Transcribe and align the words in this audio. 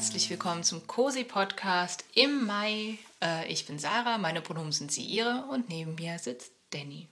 herzlich 0.00 0.30
willkommen 0.30 0.64
zum 0.64 0.86
Cozy 0.86 1.24
Podcast 1.24 2.06
im 2.14 2.46
Mai. 2.46 2.96
Äh, 3.22 3.46
ich 3.52 3.66
bin 3.66 3.78
Sarah, 3.78 4.16
meine 4.16 4.40
Pronomen 4.40 4.72
sind 4.72 4.90
sie, 4.90 5.02
ihre 5.02 5.44
und 5.50 5.68
neben 5.68 5.96
mir 5.96 6.18
sitzt 6.18 6.52
Danny. 6.70 7.06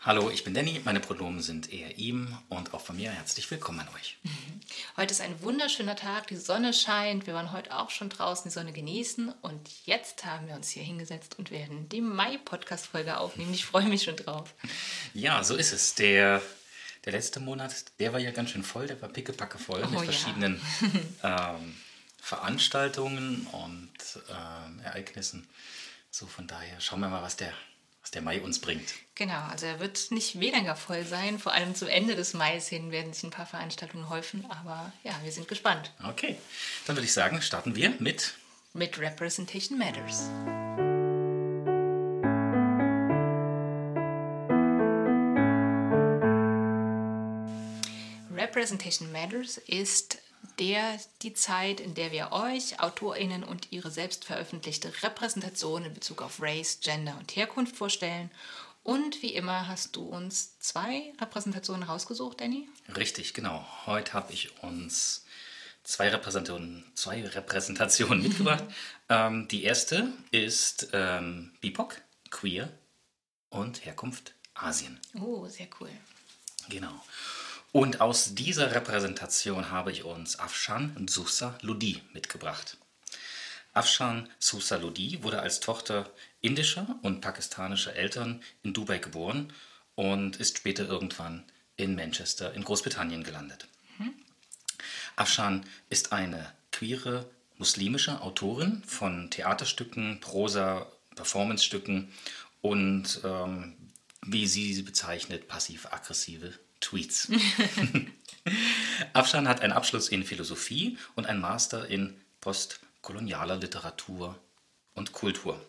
Hallo, 0.00 0.28
ich 0.28 0.42
bin 0.42 0.52
Danny, 0.52 0.80
meine 0.84 0.98
Pronomen 0.98 1.40
sind 1.40 1.72
er, 1.72 1.96
ihm 1.96 2.36
und 2.48 2.74
auch 2.74 2.80
von 2.80 2.96
mir 2.96 3.12
herzlich 3.12 3.48
willkommen 3.52 3.78
an 3.78 3.88
euch. 3.94 4.18
Mhm. 4.24 4.60
Heute 4.96 5.12
ist 5.12 5.20
ein 5.20 5.40
wunderschöner 5.42 5.94
Tag, 5.94 6.26
die 6.26 6.34
Sonne 6.34 6.72
scheint, 6.72 7.28
wir 7.28 7.34
waren 7.34 7.52
heute 7.52 7.72
auch 7.78 7.90
schon 7.90 8.08
draußen 8.08 8.50
die 8.50 8.52
Sonne 8.52 8.72
genießen 8.72 9.32
und 9.42 9.70
jetzt 9.84 10.24
haben 10.24 10.48
wir 10.48 10.56
uns 10.56 10.70
hier 10.70 10.82
hingesetzt 10.82 11.38
und 11.38 11.52
werden 11.52 11.88
die 11.88 12.00
Mai-Podcast-Folge 12.00 13.16
aufnehmen. 13.16 13.54
Ich 13.54 13.64
freue 13.64 13.86
mich 13.86 14.02
schon 14.02 14.16
drauf. 14.16 14.56
Ja, 15.14 15.44
so 15.44 15.54
ist 15.54 15.72
es. 15.72 15.94
Der, 15.94 16.42
der 17.04 17.12
letzte 17.12 17.38
Monat, 17.38 17.84
der 18.00 18.12
war 18.12 18.18
ja 18.18 18.32
ganz 18.32 18.50
schön 18.50 18.64
voll, 18.64 18.88
der 18.88 19.00
war 19.00 19.08
pickepacke 19.08 19.58
voll 19.58 19.84
oh, 19.86 19.90
mit 19.90 20.00
verschiedenen 20.00 20.60
ähm, 21.22 21.76
Veranstaltungen 22.20 23.46
und 23.52 24.22
ähm, 24.30 24.80
Ereignissen. 24.80 25.48
So 26.10 26.26
von 26.26 26.46
daher 26.46 26.80
schauen 26.80 27.00
wir 27.00 27.08
mal, 27.08 27.22
was 27.22 27.36
der 27.36 27.52
was 28.08 28.12
der 28.12 28.22
Mai 28.22 28.40
uns 28.40 28.58
bringt. 28.58 28.94
Genau, 29.16 29.40
also 29.50 29.66
er 29.66 29.80
wird 29.80 30.10
nicht 30.12 30.40
weniger 30.40 30.76
voll 30.76 31.04
sein. 31.04 31.38
Vor 31.38 31.52
allem 31.52 31.74
zum 31.74 31.88
Ende 31.88 32.16
des 32.16 32.32
Mai 32.32 32.58
hin 32.58 32.90
werden 32.90 33.12
sich 33.12 33.24
ein 33.24 33.30
paar 33.30 33.44
Veranstaltungen 33.44 34.08
häufen. 34.08 34.46
Aber 34.48 34.92
ja, 35.04 35.12
wir 35.22 35.30
sind 35.30 35.46
gespannt. 35.46 35.92
Okay, 36.02 36.36
dann 36.86 36.96
würde 36.96 37.04
ich 37.04 37.12
sagen, 37.12 37.42
starten 37.42 37.76
wir 37.76 37.92
mit... 37.98 38.32
Mit 38.72 38.98
Representation 38.98 39.78
Matters. 39.78 40.30
Representation 48.34 49.12
Matters 49.12 49.58
ist 49.58 50.18
der 50.58 50.98
die 51.22 51.34
Zeit, 51.34 51.80
in 51.80 51.94
der 51.94 52.12
wir 52.12 52.32
euch, 52.32 52.80
AutorInnen 52.80 53.44
und 53.44 53.72
ihre 53.72 53.90
selbst 53.90 54.24
veröffentlichte 54.24 54.92
Repräsentation 55.02 55.84
in 55.84 55.94
Bezug 55.94 56.22
auf 56.22 56.40
Race, 56.40 56.80
Gender 56.80 57.16
und 57.18 57.36
Herkunft 57.36 57.76
vorstellen. 57.76 58.30
Und 58.82 59.22
wie 59.22 59.34
immer 59.34 59.68
hast 59.68 59.96
du 59.96 60.02
uns 60.02 60.58
zwei 60.60 61.12
Repräsentationen 61.20 61.82
rausgesucht, 61.82 62.40
Danny? 62.40 62.68
Richtig, 62.96 63.34
genau. 63.34 63.66
Heute 63.86 64.14
habe 64.14 64.32
ich 64.32 64.62
uns 64.62 65.24
zwei 65.84 66.08
Repräsentationen, 66.08 66.84
zwei 66.94 67.26
Repräsentationen 67.26 68.22
mitgebracht. 68.28 68.64
ähm, 69.08 69.46
die 69.48 69.64
erste 69.64 70.12
ist 70.30 70.88
ähm, 70.92 71.52
BIPOC, 71.60 72.00
Queer 72.30 72.70
und 73.50 73.84
Herkunft 73.84 74.34
Asien. 74.54 74.98
Oh, 75.20 75.46
sehr 75.48 75.68
cool. 75.80 75.90
Genau. 76.68 77.02
Und 77.78 78.00
aus 78.00 78.34
dieser 78.34 78.74
Repräsentation 78.74 79.70
habe 79.70 79.92
ich 79.92 80.02
uns 80.02 80.40
Afshan 80.40 81.06
Sousa 81.08 81.56
Lodi 81.62 82.02
mitgebracht. 82.12 82.76
Afshan 83.72 84.28
Sousa 84.40 84.78
Lodi 84.78 85.22
wurde 85.22 85.38
als 85.38 85.60
Tochter 85.60 86.10
indischer 86.40 86.98
und 87.02 87.20
pakistanischer 87.20 87.94
Eltern 87.94 88.42
in 88.64 88.72
Dubai 88.72 88.98
geboren 88.98 89.52
und 89.94 90.38
ist 90.38 90.58
später 90.58 90.88
irgendwann 90.88 91.44
in 91.76 91.94
Manchester 91.94 92.52
in 92.52 92.64
Großbritannien 92.64 93.22
gelandet. 93.22 93.68
Mhm. 93.98 94.12
Afshan 95.14 95.64
ist 95.88 96.10
eine 96.10 96.52
queere 96.72 97.30
muslimische 97.58 98.22
Autorin 98.22 98.82
von 98.88 99.30
Theaterstücken, 99.30 100.18
Prosa, 100.18 100.90
Performancestücken 101.14 102.12
und, 102.60 103.20
ähm, 103.22 103.76
wie 104.22 104.48
sie 104.48 104.74
sie 104.74 104.82
bezeichnet, 104.82 105.46
passiv-aggressive 105.46 106.58
Tweets. 106.80 107.28
Afshan 109.12 109.48
hat 109.48 109.60
einen 109.60 109.72
Abschluss 109.72 110.08
in 110.08 110.24
Philosophie 110.24 110.98
und 111.14 111.26
einen 111.26 111.40
Master 111.40 111.86
in 111.88 112.18
postkolonialer 112.40 113.56
Literatur 113.56 114.38
und 114.94 115.12
Kultur. 115.12 115.60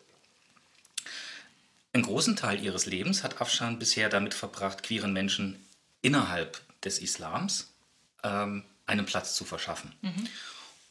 Einen 1.94 2.04
großen 2.04 2.36
Teil 2.36 2.64
ihres 2.64 2.86
Lebens 2.86 3.24
hat 3.24 3.42
Afshan 3.42 3.80
bisher 3.80 4.10
damit 4.10 4.34
verbracht, 4.34 4.84
queeren 4.84 5.12
Menschen 5.12 5.64
innerhalb 6.02 6.62
des 6.84 7.00
Islams 7.00 7.72
ähm, 8.24 8.64
einen 8.86 9.06
Platz 9.06 9.36
zu 9.36 9.44
verschaffen. 9.44 9.94
Mhm. 10.02 10.28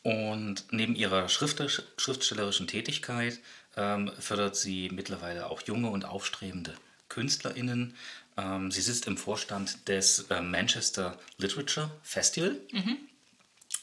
Und 0.03 0.65
neben 0.71 0.95
ihrer 0.95 1.29
schriftstellerischen 1.29 2.67
Tätigkeit 2.67 3.41
ähm, 3.77 4.11
fördert 4.19 4.56
sie 4.56 4.91
mittlerweile 4.91 5.47
auch 5.47 5.62
junge 5.62 5.91
und 5.91 6.05
aufstrebende 6.05 6.75
KünstlerInnen, 7.09 7.95
ähm, 8.38 8.71
sie 8.71 8.81
sitzt 8.81 9.06
im 9.06 9.19
Vorstand 9.19 9.88
des 9.88 10.26
äh, 10.31 10.41
Manchester 10.41 11.19
Literature 11.37 11.91
Festival. 12.03 12.56
Mhm. 12.72 12.97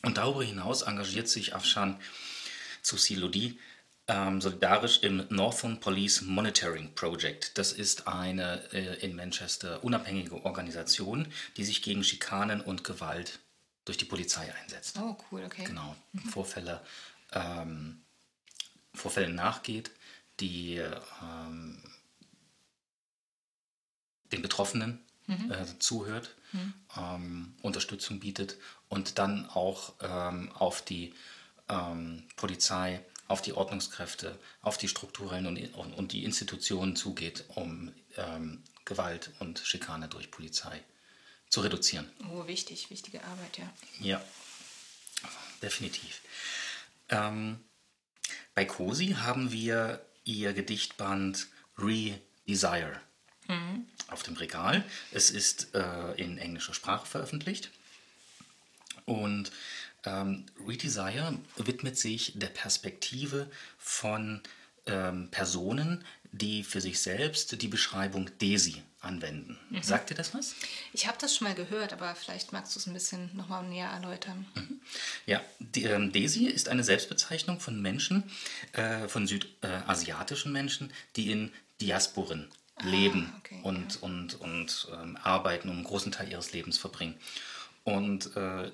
Und 0.02 0.18
darüber 0.18 0.44
hinaus 0.44 0.82
engagiert 0.82 1.28
sich 1.28 1.54
Afshan 1.54 2.00
Lodi 3.10 3.60
ähm, 4.08 4.40
solidarisch 4.40 5.00
im 5.02 5.26
Northern 5.30 5.80
Police 5.80 6.22
Monitoring 6.22 6.94
Project. 6.94 7.58
Das 7.58 7.74
ist 7.74 8.08
eine 8.08 8.62
äh, 8.72 9.04
in 9.04 9.16
Manchester 9.16 9.84
unabhängige 9.84 10.46
Organisation, 10.46 11.28
die 11.58 11.66
sich 11.66 11.82
gegen 11.82 12.04
Schikanen 12.04 12.62
und 12.62 12.84
Gewalt 12.84 13.40
durch 13.84 13.98
die 13.98 14.06
Polizei 14.06 14.54
einsetzt. 14.62 14.98
Oh, 15.00 15.18
cool, 15.32 15.44
okay. 15.46 15.64
Genau, 15.64 15.96
mhm. 16.14 16.30
Vorfälle, 16.30 16.82
ähm, 17.34 18.02
Vorfällen 18.94 19.36
nachgeht, 19.36 19.92
die 20.40 20.76
ähm, 20.76 21.82
den 24.36 24.42
Betroffenen 24.42 25.00
mhm. 25.28 25.52
äh, 25.52 25.80
zuhört, 25.80 26.36
mhm. 26.52 26.74
ähm, 26.98 27.54
Unterstützung 27.62 28.20
bietet 28.20 28.58
und 28.90 29.18
dann 29.18 29.50
auch 29.50 29.94
ähm, 30.02 30.52
auf 30.54 30.84
die 30.84 31.14
ähm, 31.70 32.24
Polizei, 32.36 33.04
auf 33.28 33.42
die 33.42 33.54
Ordnungskräfte, 33.54 34.38
auf 34.62 34.78
die 34.78 34.88
Strukturen 34.88 35.48
und, 35.48 35.58
und, 35.76 35.94
und 35.94 36.12
die 36.12 36.24
Institutionen 36.24 36.96
zugeht, 36.96 37.46
um 37.56 37.92
ähm, 38.18 38.64
Gewalt 38.86 39.32
und 39.40 39.60
Schikane 39.60 40.08
durch 40.08 40.30
Polizei 40.30 40.84
zu 41.50 41.62
reduzieren. 41.62 42.08
Oh, 42.32 42.46
wichtig, 42.48 42.90
wichtige 42.90 43.24
Arbeit, 43.24 43.58
ja. 43.58 43.74
Ja, 44.00 44.22
definitiv. 45.62 46.22
Ähm, 47.10 47.60
bei 48.54 48.66
Cosi 48.66 49.16
haben 49.20 49.52
wir 49.52 50.06
ihr 50.24 50.54
Gedichtband 50.54 51.48
Re-Desire 51.78 53.00
mhm. 53.48 53.86
auf 54.08 54.24
dem 54.24 54.36
Regal. 54.36 54.84
Es 55.12 55.32
ist 55.32 55.74
äh, 55.76 56.14
in 56.14 56.38
englischer 56.38 56.74
Sprache 56.74 57.06
veröffentlicht. 57.06 57.72
Und 59.06 59.52
ähm, 60.06 60.46
Redesire 60.68 61.38
widmet 61.58 61.98
sich 61.98 62.34
der 62.36 62.48
Perspektive 62.48 63.50
von 63.78 64.42
ähm, 64.86 65.30
Personen, 65.32 66.04
die 66.32 66.64
für 66.64 66.82
sich 66.82 67.02
selbst 67.02 67.62
die 67.62 67.68
Beschreibung 67.68 68.30
Desi 68.40 68.82
anwenden. 69.00 69.58
Mhm. 69.70 69.84
Sagt 69.84 70.10
dir 70.10 70.16
das 70.16 70.34
was? 70.34 70.56
Ich 70.92 71.08
habe 71.08 71.18
das 71.20 71.36
schon 71.36 71.48
mal 71.48 71.56
gehört, 71.56 71.94
aber 71.94 72.14
vielleicht 72.16 72.52
magst 72.52 72.76
du 72.76 72.80
es 72.80 72.88
ein 72.88 72.94
bisschen 72.94 73.36
nochmal 73.36 73.64
näher 73.64 73.90
erläutern. 73.90 74.46
Mhm. 74.56 74.82
Ja, 75.26 75.42
die, 75.60 75.84
ähm, 75.84 76.12
Desi 76.12 76.46
ist 76.46 76.70
eine 76.70 76.84
Selbstbezeichnung 76.84 77.60
von 77.60 77.82
Menschen, 77.82 78.24
äh, 78.74 79.08
von 79.08 79.28
südasiatischen 79.28 80.52
äh, 80.52 80.54
Menschen, 80.54 80.92
die 81.16 81.32
in 81.32 81.54
Diasporen 81.82 82.50
leben 82.84 83.32
ah, 83.32 83.38
okay, 83.40 83.60
und, 83.64 83.96
ja. 83.96 84.02
und, 84.02 84.42
und 84.42 84.88
ähm, 84.94 85.18
arbeiten 85.24 85.70
und 85.70 85.76
einen 85.76 85.84
großen 85.86 86.12
Teil 86.12 86.30
ihres 86.30 86.52
Lebens 86.52 86.78
verbringen. 86.78 87.16
Und 87.84 88.36
äh, 88.36 88.72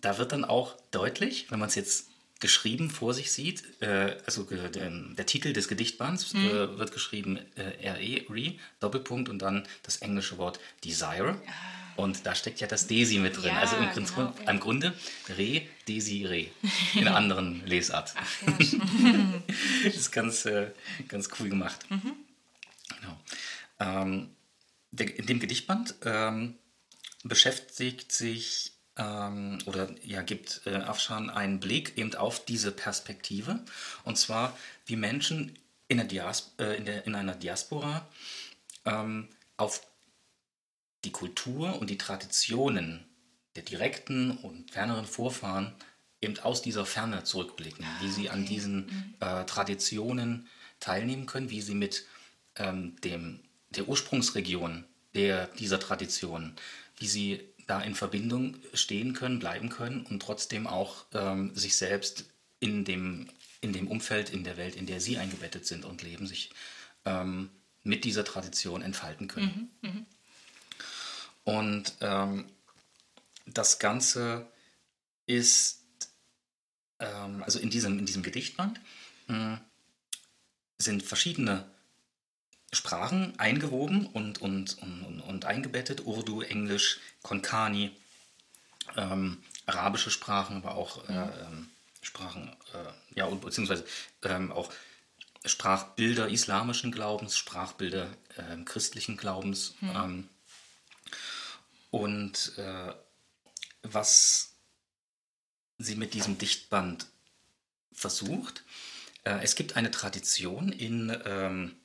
da 0.00 0.18
wird 0.18 0.32
dann 0.32 0.44
auch 0.44 0.76
deutlich, 0.90 1.50
wenn 1.50 1.58
man 1.58 1.68
es 1.68 1.74
jetzt 1.74 2.10
geschrieben 2.40 2.90
vor 2.90 3.12
sich 3.12 3.30
sieht, 3.30 3.62
äh, 3.82 4.16
also 4.24 4.44
der, 4.44 4.70
der, 4.70 5.26
Titel 5.26 5.52
des 5.52 5.68
Gedichtbands 5.68 6.32
mhm. 6.32 6.46
äh, 6.46 6.78
wird 6.78 6.92
geschrieben 6.92 7.38
äh, 7.56 7.90
RE, 7.90 8.24
Re, 8.30 8.54
Doppelpunkt 8.80 9.28
und 9.28 9.40
dann 9.40 9.66
das 9.82 9.98
englische 9.98 10.38
Wort 10.38 10.58
Desire. 10.82 11.36
Ah. 11.46 11.80
Und 11.96 12.24
da 12.24 12.34
steckt 12.34 12.60
ja 12.60 12.66
das 12.66 12.86
Desi 12.86 13.18
mit 13.18 13.36
drin. 13.36 13.52
Ja, 13.52 13.60
also 13.60 13.76
im 13.76 13.90
Prinzip 13.90 14.16
genau, 14.16 14.34
ja. 14.42 14.50
im 14.50 14.60
Grunde 14.60 14.94
Re, 15.36 15.62
Desi, 15.86 16.24
Re. 16.24 16.46
In 16.94 17.06
einer 17.06 17.16
anderen 17.16 17.66
Lesart. 17.66 18.14
Ach, 18.16 18.42
ja. 18.42 18.48
das 19.84 19.96
ist 19.96 20.10
ganz, 20.10 20.46
äh, 20.46 20.68
ganz 21.08 21.28
cool 21.38 21.50
gemacht. 21.50 21.78
Mhm. 21.90 22.12
Genau. 23.00 23.20
Ähm, 23.78 24.30
der, 24.90 25.18
in 25.18 25.26
dem 25.26 25.40
Gedichtband 25.40 25.94
ähm, 26.04 26.56
beschäftigt 27.24 28.12
sich 28.12 28.72
ähm, 28.96 29.58
oder 29.66 29.88
ja, 30.04 30.22
gibt 30.22 30.62
äh, 30.66 30.74
Afshan 30.74 31.30
einen 31.30 31.60
Blick 31.60 31.96
eben 31.96 32.14
auf 32.14 32.44
diese 32.44 32.72
Perspektive 32.72 33.60
und 34.04 34.18
zwar 34.18 34.56
wie 34.86 34.96
Menschen 34.96 35.58
in, 35.88 35.98
der 35.98 36.06
Dias 36.06 36.52
äh, 36.58 36.76
in, 36.76 36.84
der, 36.84 37.06
in 37.06 37.14
einer 37.14 37.34
Diaspora 37.34 38.06
ähm, 38.84 39.28
auf 39.56 39.82
die 41.04 41.12
Kultur 41.12 41.78
und 41.80 41.90
die 41.90 41.98
Traditionen 41.98 43.04
der 43.56 43.62
direkten 43.62 44.32
und 44.38 44.70
ferneren 44.70 45.06
Vorfahren 45.06 45.74
eben 46.20 46.38
aus 46.40 46.62
dieser 46.62 46.84
Ferne 46.84 47.24
zurückblicken, 47.24 47.84
wie 48.00 48.10
sie 48.10 48.30
an 48.30 48.44
diesen 48.44 48.86
mhm. 48.86 49.14
äh, 49.20 49.44
Traditionen 49.46 50.46
teilnehmen 50.78 51.26
können, 51.26 51.50
wie 51.50 51.62
sie 51.62 51.74
mit 51.74 52.06
ähm, 52.56 52.96
dem, 53.02 53.40
der 53.70 53.88
Ursprungsregion 53.88 54.84
der, 55.14 55.46
dieser 55.58 55.80
Tradition, 55.80 56.54
wie 56.98 57.06
sie 57.06 57.40
da 57.66 57.80
in 57.80 57.94
Verbindung 57.94 58.56
stehen 58.74 59.12
können, 59.12 59.38
bleiben 59.38 59.68
können 59.68 60.04
und 60.06 60.20
trotzdem 60.20 60.66
auch 60.66 61.06
ähm, 61.12 61.54
sich 61.54 61.76
selbst 61.76 62.24
in 62.58 62.84
dem, 62.84 63.28
in 63.60 63.72
dem 63.72 63.88
Umfeld, 63.88 64.30
in 64.30 64.44
der 64.44 64.56
Welt, 64.56 64.74
in 64.74 64.86
der 64.86 65.00
sie 65.00 65.18
eingebettet 65.18 65.66
sind 65.66 65.84
und 65.84 66.02
leben, 66.02 66.26
sich 66.26 66.50
ähm, 67.04 67.50
mit 67.82 68.04
dieser 68.04 68.24
Tradition 68.24 68.82
entfalten 68.82 69.28
können. 69.28 69.70
Mhm, 69.82 69.88
mh. 69.88 70.06
Und 71.44 71.94
ähm, 72.00 72.46
das 73.46 73.78
Ganze 73.78 74.46
ist, 75.26 75.82
ähm, 76.98 77.42
also 77.42 77.58
in 77.58 77.70
diesem, 77.70 77.98
in 77.98 78.06
diesem 78.06 78.22
Gedichtband 78.22 78.80
mh, 79.28 79.36
hm, 79.36 79.60
sind 80.78 81.02
verschiedene 81.02 81.64
Sprachen 82.72 83.38
eingewoben 83.38 84.06
und, 84.06 84.40
und, 84.40 84.78
und, 84.80 85.20
und 85.20 85.44
eingebettet. 85.44 86.06
Urdu, 86.06 86.42
Englisch, 86.42 87.00
Konkani, 87.22 87.90
ähm, 88.96 89.42
arabische 89.66 90.10
Sprachen, 90.10 90.58
aber 90.58 90.76
auch 90.76 91.08
äh, 91.08 91.12
ähm, 91.12 91.70
Sprachen, 92.00 92.56
äh, 92.72 93.18
ja, 93.18 93.24
und, 93.26 93.40
beziehungsweise 93.40 93.84
ähm, 94.22 94.52
auch 94.52 94.72
Sprachbilder 95.44 96.28
islamischen 96.28 96.92
Glaubens, 96.92 97.36
Sprachbilder 97.36 98.08
äh, 98.36 98.56
christlichen 98.64 99.16
Glaubens. 99.16 99.74
Mhm. 99.80 100.28
und 101.90 102.52
äh, 102.58 102.92
was 103.82 104.52
sie 105.78 105.96
mit 105.96 106.12
diesem 106.12 106.36
Dichtband 106.36 107.06
versucht, 107.92 108.64
äh, 109.24 109.42
es 109.42 109.54
gibt 109.54 109.76
eine 109.76 109.90
Tradition 109.90 110.70
in 110.72 111.16
ähm, 111.24 111.79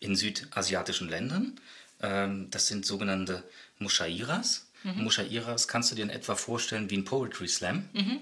in 0.00 0.16
südasiatischen 0.16 1.08
Ländern. 1.08 1.60
Ähm, 2.00 2.50
das 2.50 2.66
sind 2.68 2.86
sogenannte 2.86 3.42
Mushairas. 3.78 4.66
Mhm. 4.84 5.04
Mushairas 5.04 5.68
kannst 5.68 5.90
du 5.90 5.94
dir 5.94 6.02
in 6.02 6.10
etwa 6.10 6.34
vorstellen 6.36 6.90
wie 6.90 6.96
ein 6.96 7.04
Poetry 7.04 7.48
Slam. 7.48 7.88
Mhm. 7.92 8.20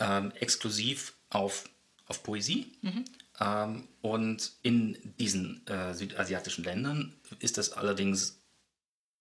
Ähm, 0.00 0.32
exklusiv 0.32 1.14
auf, 1.30 1.64
auf 2.06 2.22
Poesie. 2.22 2.72
Mhm. 2.82 3.04
Ähm, 3.40 3.88
und 4.02 4.52
in 4.62 4.98
diesen 5.18 5.66
äh, 5.66 5.94
südasiatischen 5.94 6.64
Ländern 6.64 7.14
ist 7.38 7.58
das 7.58 7.72
allerdings 7.72 8.38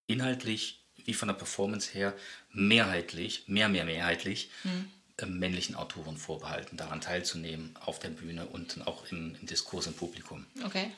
inhaltlich 0.08 0.80
wie 1.06 1.14
von 1.14 1.28
der 1.28 1.36
Performance 1.36 1.92
her 1.92 2.14
mehrheitlich, 2.52 3.44
mehr, 3.48 3.70
mehr 3.70 3.86
mehrheitlich 3.86 4.50
mhm. 4.64 4.90
äh, 5.18 5.26
männlichen 5.26 5.76
Autoren 5.76 6.18
vorbehalten, 6.18 6.78
daran 6.78 7.02
teilzunehmen 7.02 7.76
auf 7.80 8.00
der 8.00 8.10
Bühne 8.10 8.46
und 8.46 8.86
auch 8.88 9.12
im, 9.12 9.36
im 9.40 9.48
Diskurs 9.48 9.88
im 9.88 9.94
Publikum. 9.94 10.46
Okay. 10.64 10.92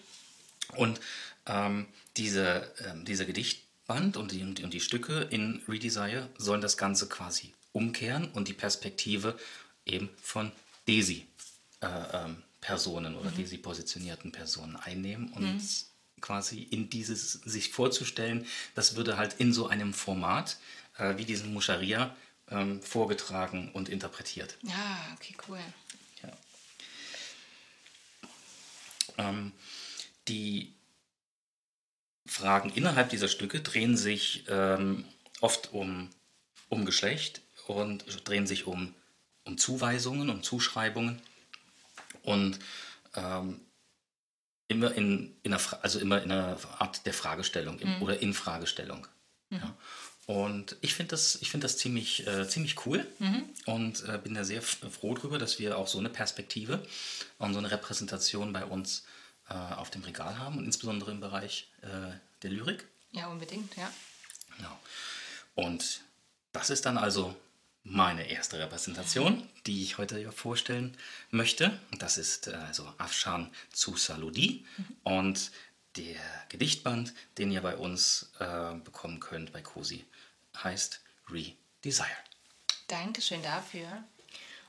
Und 0.75 0.99
ähm, 1.45 1.85
diese, 2.17 2.69
ähm, 2.85 3.05
dieser 3.05 3.23
Gedichtband 3.25 4.17
und 4.17 4.31
die, 4.31 4.41
und 4.43 4.73
die 4.73 4.79
Stücke 4.79 5.27
in 5.29 5.61
Redesire 5.67 6.29
sollen 6.37 6.61
das 6.61 6.77
Ganze 6.77 7.07
quasi 7.07 7.53
umkehren 7.73 8.31
und 8.31 8.47
die 8.47 8.53
Perspektive 8.53 9.37
eben 9.85 10.09
von 10.21 10.51
Desi-Personen 10.87 13.05
äh, 13.05 13.09
ähm, 13.09 13.17
oder 13.17 13.31
mhm. 13.31 13.35
Desi-positionierten 13.35 14.31
Personen 14.31 14.77
einnehmen 14.77 15.31
und 15.33 15.43
mhm. 15.43 15.61
quasi 16.21 16.63
in 16.63 16.89
dieses 16.89 17.33
sich 17.33 17.71
vorzustellen, 17.71 18.47
das 18.73 18.95
würde 18.95 19.17
halt 19.17 19.35
in 19.39 19.53
so 19.53 19.67
einem 19.67 19.93
Format 19.93 20.57
äh, 20.97 21.17
wie 21.17 21.25
diesen 21.25 21.53
Musharia 21.53 22.15
ähm, 22.49 22.81
vorgetragen 22.81 23.69
und 23.73 23.89
interpretiert. 23.89 24.57
Ja, 24.61 25.15
okay, 25.15 25.35
cool. 25.47 25.59
Ja. 26.23 26.31
Ähm, 29.17 29.51
die 30.27 30.73
Fragen 32.25 32.71
innerhalb 32.71 33.09
dieser 33.09 33.27
Stücke 33.27 33.61
drehen 33.61 33.97
sich 33.97 34.45
ähm, 34.47 35.05
oft 35.41 35.73
um, 35.73 36.09
um 36.69 36.85
Geschlecht 36.85 37.41
und 37.67 38.27
drehen 38.27 38.47
sich 38.47 38.65
um, 38.65 38.95
um 39.43 39.57
Zuweisungen, 39.57 40.29
um 40.29 40.41
Zuschreibungen 40.41 41.21
und 42.23 42.59
ähm, 43.15 43.61
immer 44.67 44.93
in, 44.93 45.35
in 45.43 45.53
einer, 45.53 45.83
also 45.83 45.99
immer 45.99 46.21
in 46.23 46.31
einer 46.31 46.57
Art 46.79 47.05
der 47.05 47.13
Fragestellung 47.13 47.79
mhm. 47.83 48.01
oder 48.01 48.19
in 48.19 48.33
Fragestellung. 48.33 49.07
Mhm. 49.49 49.57
Ja. 49.57 49.77
Und 50.25 50.75
ich 50.81 50.95
finde 50.95 51.11
das, 51.11 51.37
find 51.43 51.63
das 51.63 51.77
ziemlich, 51.77 52.25
äh, 52.25 52.47
ziemlich 52.47 52.83
cool 52.87 53.05
mhm. 53.19 53.43
und 53.65 54.03
äh, 54.09 54.17
bin 54.17 54.33
da 54.33 54.43
sehr 54.43 54.63
froh 54.63 55.13
darüber, 55.13 55.37
dass 55.37 55.59
wir 55.59 55.77
auch 55.77 55.87
so 55.87 55.99
eine 55.99 56.09
Perspektive 56.09 56.83
und 57.37 57.53
so 57.53 57.59
eine 57.59 57.69
Repräsentation 57.69 58.51
bei 58.51 58.65
uns 58.65 59.03
äh, 59.49 59.53
auf 59.53 59.89
dem 59.89 60.03
Regal 60.03 60.39
haben 60.39 60.57
und 60.57 60.65
insbesondere 60.65 61.11
im 61.11 61.19
Bereich 61.19 61.71
äh, 61.81 62.17
der 62.41 62.49
Lyrik. 62.49 62.87
Ja, 63.11 63.27
unbedingt, 63.27 63.75
ja. 63.75 63.91
Genau. 64.57 64.79
Und 65.55 66.01
das 66.51 66.69
ist 66.69 66.85
dann 66.85 66.97
also 66.97 67.35
meine 67.83 68.27
erste 68.27 68.57
Repräsentation, 68.57 69.47
die 69.67 69.83
ich 69.83 69.97
heute 69.97 70.19
ja 70.19 70.31
vorstellen 70.31 70.97
möchte. 71.29 71.79
Das 71.99 72.17
ist 72.17 72.47
äh, 72.47 72.53
also 72.53 72.91
Afshan 72.97 73.51
zu 73.71 73.95
Saludi 73.95 74.65
mhm. 74.77 74.97
und 75.03 75.51
der 75.95 76.19
Gedichtband, 76.49 77.13
den 77.37 77.51
ihr 77.51 77.61
bei 77.61 77.77
uns 77.77 78.31
äh, 78.39 78.73
bekommen 78.83 79.19
könnt 79.19 79.53
bei 79.53 79.61
COSI, 79.61 80.03
heißt 80.57 81.01
Re-Desire. 81.29 82.07
Dankeschön 82.87 83.41
dafür. 83.43 83.87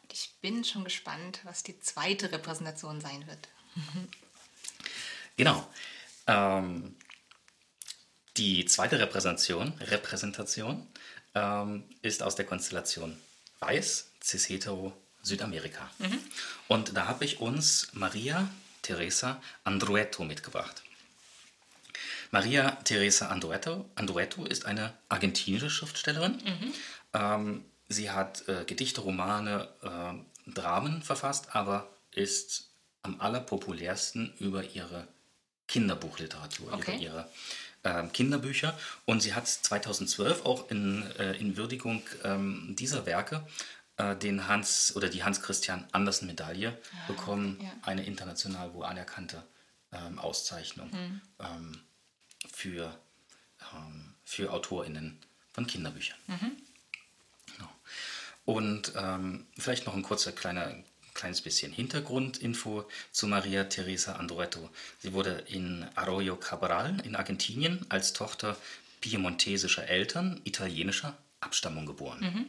Und 0.03 0.13
ich 0.13 0.35
bin 0.41 0.63
schon 0.65 0.85
gespannt, 0.85 1.41
was 1.45 1.63
die 1.63 1.81
zweite 1.81 2.31
Repräsentation 2.31 3.01
sein 3.01 3.27
wird. 3.27 3.49
Genau. 5.37 5.69
Ähm, 6.27 6.97
die 8.37 8.65
zweite 8.67 8.99
Repräsentation, 8.99 9.73
Repräsentation 9.81 10.87
ähm, 11.35 11.85
ist 12.03 12.23
aus 12.23 12.35
der 12.35 12.45
Konstellation 12.45 13.17
Weiß, 13.61 14.11
Cis-Hetero, 14.23 14.93
Südamerika. 15.23 15.91
Mhm. 15.99 16.19
Und 16.69 16.97
da 16.97 17.07
habe 17.07 17.25
ich 17.25 17.41
uns 17.41 17.89
Maria 17.93 18.49
Teresa 18.83 19.41
Andrueto 19.65 20.25
mitgebracht. 20.25 20.83
Maria 22.31 22.73
Teresa 22.85 23.29
Andrueto, 23.29 23.89
Andrueto 23.95 24.45
ist 24.45 24.67
eine 24.67 24.93
argentinische 25.09 25.71
Schriftstellerin. 25.71 26.33
Mhm. 26.33 26.75
Ähm, 27.15 27.65
sie 27.89 28.11
hat 28.11 28.47
äh, 28.49 28.65
Gedichte, 28.67 29.01
Romane, 29.01 29.69
äh, 29.83 30.51
Dramen 30.51 31.03
verfasst, 31.03 31.55
aber 31.55 31.89
ist 32.13 32.69
am 33.03 33.21
allerpopulärsten 33.21 34.35
über 34.39 34.65
ihre 34.65 35.07
Kinderbuchliteratur, 35.69 36.73
okay. 36.73 36.97
ihre, 36.99 37.29
ihre 37.83 38.05
äh, 38.05 38.09
Kinderbücher. 38.09 38.79
Und 39.05 39.21
sie 39.21 39.35
hat 39.35 39.49
2012 39.49 40.45
auch 40.45 40.71
in, 40.71 41.05
äh, 41.19 41.35
in 41.35 41.57
Würdigung 41.57 42.03
ähm, 42.25 42.75
dieser 42.79 43.07
Werke 43.07 43.47
äh, 43.97 44.17
den 44.17 44.49
Hans 44.49 44.95
oder 44.97 45.09
die 45.09 45.25
Hans-Christian 45.25 45.87
Andersen-Medaille 45.93 46.71
ah, 46.71 47.07
bekommen, 47.07 47.59
ja. 47.63 47.73
eine 47.83 48.05
international 48.05 48.75
wohl 48.75 48.85
anerkannte 48.85 49.43
ähm, 49.93 50.19
Auszeichnung 50.19 50.91
mhm. 50.91 51.21
ähm, 51.41 51.81
für, 52.53 52.99
ähm, 53.75 54.15
für 54.25 54.53
AutorInnen 54.53 55.19
von 55.53 55.67
Kinderbüchern. 55.67 56.19
Mhm. 56.27 56.53
Genau. 57.57 57.71
Und 58.45 58.93
ähm, 58.97 59.47
vielleicht 59.59 59.87
noch 59.87 59.95
ein 59.95 60.03
kurzer 60.03 60.33
kleiner 60.33 60.75
kleines 61.17 61.41
bisschen 61.41 61.73
Hintergrundinfo 61.73 62.87
zu 63.11 63.27
Maria 63.27 63.65
Teresa 63.65 64.13
Andrueto. 64.17 64.71
Sie 65.01 65.13
wurde 65.13 65.45
in 65.49 65.85
Arroyo 65.95 66.37
Cabral 66.37 67.01
in 67.05 67.17
Argentinien 67.17 67.85
als 67.89 68.13
Tochter 68.13 68.57
piemontesischer 69.01 69.89
Eltern 69.89 70.41
italienischer 70.45 71.17
Abstammung 71.41 71.87
geboren. 71.87 72.21
Mhm. 72.21 72.47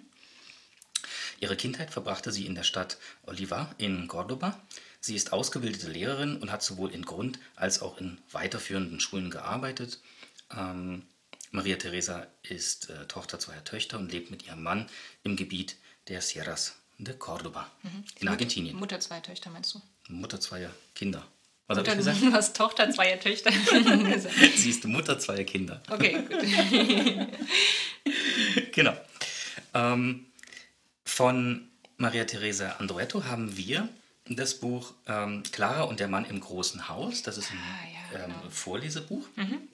Ihre 1.40 1.56
Kindheit 1.56 1.92
verbrachte 1.92 2.32
sie 2.32 2.46
in 2.46 2.56
der 2.56 2.64
Stadt 2.64 2.98
Oliva 3.24 3.74
in 3.78 4.08
Cordoba. 4.08 4.60
Sie 5.00 5.16
ist 5.16 5.34
ausgebildete 5.34 5.90
Lehrerin 5.90 6.38
und 6.38 6.52
hat 6.52 6.64
sowohl 6.64 6.92
in 6.92 7.06
Grund- 7.06 7.40
als 7.56 7.82
auch 7.82 8.00
in 8.00 8.20
weiterführenden 8.32 9.00
Schulen 9.00 9.30
gearbeitet. 9.30 10.00
Ähm, 10.56 11.04
Maria 11.52 11.78
Teresa 11.78 12.28
ist 12.44 12.90
äh, 12.90 13.06
Tochter 13.08 13.40
zweier 13.40 13.64
Töchter 13.64 14.00
und 14.00 14.12
lebt 14.12 14.32
mit 14.32 14.46
ihrem 14.48 14.64
Mann 14.64 14.90
im 15.24 15.36
Gebiet 15.36 15.78
der 16.08 16.22
Sierras 16.22 16.76
de 16.98 17.16
Cordoba 17.16 17.70
mhm. 17.84 18.04
in 18.20 18.28
Argentinien. 18.28 18.76
Mutter 18.76 19.00
zweier 19.00 19.22
Töchter 19.22 19.50
meinst 19.50 19.76
du? 19.76 19.82
Mutter 20.10 20.40
zweier 20.40 20.72
Kinder. 20.96 21.26
Was 21.68 21.80
habe 21.80 21.90
ich 21.90 21.98
gesagt? 21.98 22.18
Du 22.22 22.32
hast 22.32 22.56
Tochter 22.56 22.90
zweier 22.92 23.20
Töchter. 23.20 23.52
Sie 24.56 24.70
ist 24.70 24.86
Mutter 24.86 25.20
zweier 25.20 25.44
Kinder. 25.44 25.82
Okay, 25.90 26.22
gut. 26.22 26.40
genau. 28.72 28.96
Ähm, 29.74 30.28
von 31.04 31.68
Maria 31.98 32.24
Teresa 32.26 32.78
Andruetto 32.80 33.26
haben 33.26 33.58
wir 33.58 33.90
das 34.30 34.56
Buch 34.56 34.94
ähm, 35.08 35.44
Clara 35.52 35.84
und 35.84 36.00
der 36.00 36.08
Mann 36.08 36.26
im 36.26 36.40
großen 36.40 36.90
Haus. 36.90 37.24
Das 37.24 37.38
ist 37.38 37.52
ein 37.52 37.58
ah, 37.58 38.14
ja, 38.14 38.24
ähm, 38.24 38.32
genau. 38.32 38.50
Vorlesebuch 38.50 39.26
mhm. 39.36 39.68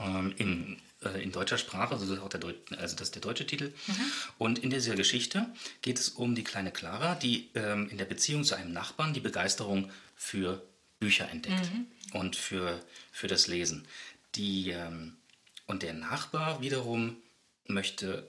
ähm, 0.00 0.34
in 0.36 0.78
äh, 1.02 1.22
in 1.22 1.32
deutscher 1.32 1.58
Sprache, 1.58 1.94
also 1.94 2.06
das, 2.06 2.16
ist 2.16 2.22
auch 2.22 2.28
der 2.28 2.40
also 2.78 2.96
das 2.96 3.10
der 3.10 3.22
deutsche 3.22 3.46
Titel. 3.46 3.72
Mhm. 3.86 4.12
Und 4.38 4.58
in 4.60 4.70
dieser 4.70 4.94
Geschichte 4.94 5.46
geht 5.82 5.98
es 5.98 6.08
um 6.08 6.34
die 6.34 6.44
kleine 6.44 6.72
Clara, 6.72 7.14
die 7.14 7.50
ähm, 7.54 7.88
in 7.90 7.98
der 7.98 8.04
Beziehung 8.04 8.44
zu 8.44 8.54
einem 8.54 8.72
Nachbarn 8.72 9.14
die 9.14 9.20
Begeisterung 9.20 9.90
für 10.14 10.62
Bücher 10.98 11.28
entdeckt 11.30 11.70
mhm. 11.72 11.86
und 12.18 12.36
für, 12.36 12.80
für 13.12 13.26
das 13.26 13.46
Lesen. 13.46 13.86
Die, 14.34 14.70
ähm, 14.70 15.16
und 15.66 15.82
der 15.82 15.92
Nachbar 15.92 16.60
wiederum 16.60 17.16
möchte 17.66 18.26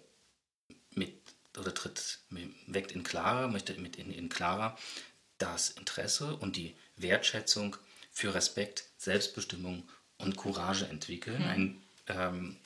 mit 0.91 1.13
oder 1.57 1.73
tritt, 1.73 2.19
weckt 2.67 2.91
in 2.91 3.03
Clara, 3.03 3.47
möchte 3.47 3.73
mit 3.75 3.95
in, 3.95 4.11
in 4.11 4.29
Clara 4.29 4.77
das 5.37 5.71
Interesse 5.71 6.35
und 6.35 6.55
die 6.55 6.75
Wertschätzung 6.97 7.77
für 8.11 8.33
Respekt, 8.33 8.85
Selbstbestimmung 8.97 9.87
und 10.17 10.35
Courage 10.35 10.87
entwickeln. 10.87 11.41
Mhm. 11.41 11.47
Ein, 11.47 11.81
ähm, 12.07 12.57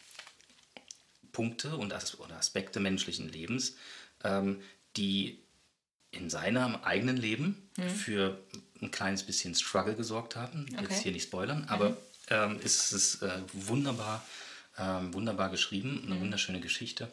Punkte 1.32 1.76
und 1.78 1.94
As 1.94 2.20
oder 2.20 2.38
Aspekte 2.38 2.80
menschlichen 2.80 3.30
Lebens, 3.30 3.76
ähm, 4.24 4.62
die 4.98 5.40
in 6.12 6.30
seinem 6.30 6.76
eigenen 6.78 7.18
Leben 7.18 7.70
mhm. 7.78 7.90
für 7.90 8.44
ein 8.82 8.92
kleines 8.92 9.24
bisschen 9.24 9.56
Struggle 9.56 9.96
gesorgt 9.96 10.36
haben. 10.36 10.66
Okay. 10.74 10.88
Jetzt 10.90 11.04
hier 11.04 11.12
nicht 11.12 11.24
spoilern, 11.24 11.66
aber 11.70 11.92
mhm. 11.92 11.98
ähm, 12.30 12.60
ist 12.60 12.92
es 12.92 13.22
äh, 13.22 13.40
wunderbar, 13.54 14.26
ähm, 14.78 15.14
wunderbar 15.14 15.50
geschrieben, 15.50 16.04
eine 16.06 16.16
mhm. 16.16 16.22
wunderschöne 16.22 16.60
Geschichte. 16.60 17.10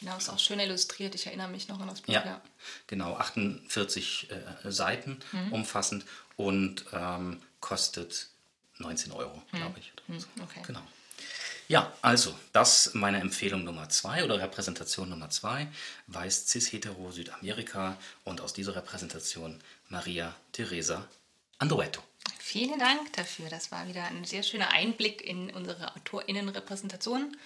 Genau, 0.00 0.16
ist 0.16 0.28
auch 0.28 0.38
schön 0.38 0.58
illustriert. 0.58 1.14
Ich 1.14 1.26
erinnere 1.26 1.48
mich 1.48 1.68
noch 1.68 1.80
an 1.80 1.88
das 1.88 2.02
Buch. 2.02 2.12
Ja, 2.12 2.24
ja. 2.24 2.42
genau. 2.86 3.16
48 3.16 4.28
äh, 4.30 4.70
Seiten 4.70 5.20
mhm. 5.32 5.52
umfassend 5.52 6.04
und 6.36 6.84
ähm, 6.92 7.40
kostet 7.60 8.28
19 8.78 9.12
Euro, 9.12 9.36
mhm. 9.52 9.56
glaube 9.56 9.78
ich. 9.78 9.92
So. 10.20 10.26
Okay. 10.42 10.60
Genau. 10.66 10.82
Ja, 11.68 11.92
also, 12.02 12.34
das 12.52 12.92
meine 12.94 13.20
Empfehlung 13.20 13.64
Nummer 13.64 13.88
zwei 13.88 14.22
oder 14.24 14.38
Repräsentation 14.38 15.08
Nummer 15.08 15.30
zwei, 15.30 15.68
weiß 16.08 16.46
cis-hetero 16.46 17.10
Südamerika 17.10 17.96
und 18.24 18.40
aus 18.40 18.52
dieser 18.52 18.76
Repräsentation 18.76 19.60
Maria 19.88 20.34
Teresa 20.52 21.08
Andoetto. 21.58 22.02
Vielen 22.38 22.78
Dank 22.78 23.12
dafür. 23.14 23.48
Das 23.48 23.72
war 23.72 23.88
wieder 23.88 24.04
ein 24.04 24.24
sehr 24.24 24.42
schöner 24.42 24.70
Einblick 24.70 25.22
in 25.22 25.50
unsere 25.50 25.94
AutorInnenrepräsentation. 25.96 27.36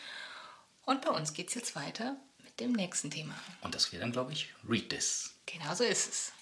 Und 0.84 1.02
bei 1.02 1.10
uns 1.10 1.34
geht 1.34 1.48
es 1.48 1.54
jetzt 1.54 1.76
weiter 1.76 2.16
mit 2.42 2.58
dem 2.58 2.72
nächsten 2.72 3.10
Thema. 3.10 3.34
Und 3.60 3.74
das 3.74 3.92
wäre 3.92 4.00
dann, 4.00 4.12
glaube 4.12 4.32
ich, 4.32 4.48
Read 4.68 4.90
This. 4.90 5.34
Genau 5.46 5.74
so 5.74 5.84
ist 5.84 6.08
es. 6.08 6.32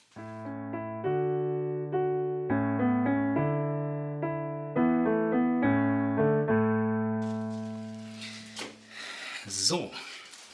So, 9.69 9.91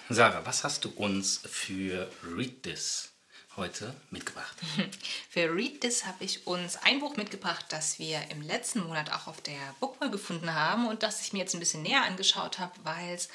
Sarah, 0.08 0.46
was 0.46 0.64
hast 0.64 0.86
du 0.86 0.88
uns 0.88 1.42
für 1.44 2.10
Read 2.22 2.62
This 2.62 3.10
heute 3.58 3.94
mitgebracht? 4.08 4.56
Für 5.28 5.54
Read 5.54 5.82
This 5.82 6.06
habe 6.06 6.24
ich 6.24 6.46
uns 6.46 6.78
ein 6.78 7.00
Buch 7.00 7.18
mitgebracht, 7.18 7.66
das 7.68 7.98
wir 7.98 8.22
im 8.30 8.40
letzten 8.40 8.80
Monat 8.80 9.12
auch 9.12 9.26
auf 9.26 9.42
der 9.42 9.60
Bookwall 9.80 10.10
gefunden 10.10 10.54
haben 10.54 10.86
und 10.86 11.02
das 11.02 11.20
ich 11.20 11.34
mir 11.34 11.40
jetzt 11.40 11.52
ein 11.52 11.60
bisschen 11.60 11.82
näher 11.82 12.04
angeschaut 12.04 12.58
habe, 12.58 12.72
weil 12.84 13.12
es 13.12 13.28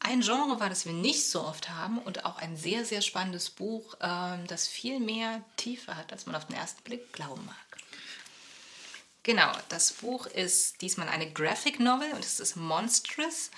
ein 0.00 0.20
Genre 0.20 0.60
war, 0.60 0.68
das 0.68 0.84
wir 0.84 0.92
nicht 0.92 1.30
so 1.30 1.40
oft 1.40 1.70
haben 1.70 1.96
und 1.96 2.26
auch 2.26 2.36
ein 2.36 2.58
sehr, 2.58 2.84
sehr 2.84 3.00
spannendes 3.00 3.48
Buch, 3.48 3.94
ähm, 4.02 4.46
das 4.48 4.68
viel 4.68 5.00
mehr 5.00 5.42
Tiefe 5.56 5.96
hat, 5.96 6.12
als 6.12 6.26
man 6.26 6.34
auf 6.34 6.46
den 6.46 6.56
ersten 6.56 6.82
Blick 6.82 7.14
glauben 7.14 7.46
mag. 7.46 7.56
Genau, 9.22 9.50
das 9.70 9.92
Buch 9.94 10.26
ist 10.26 10.82
diesmal 10.82 11.08
eine 11.08 11.32
Graphic 11.32 11.80
Novel 11.80 12.12
und 12.12 12.24
es 12.24 12.38
ist 12.38 12.54
Monstrous 12.54 13.50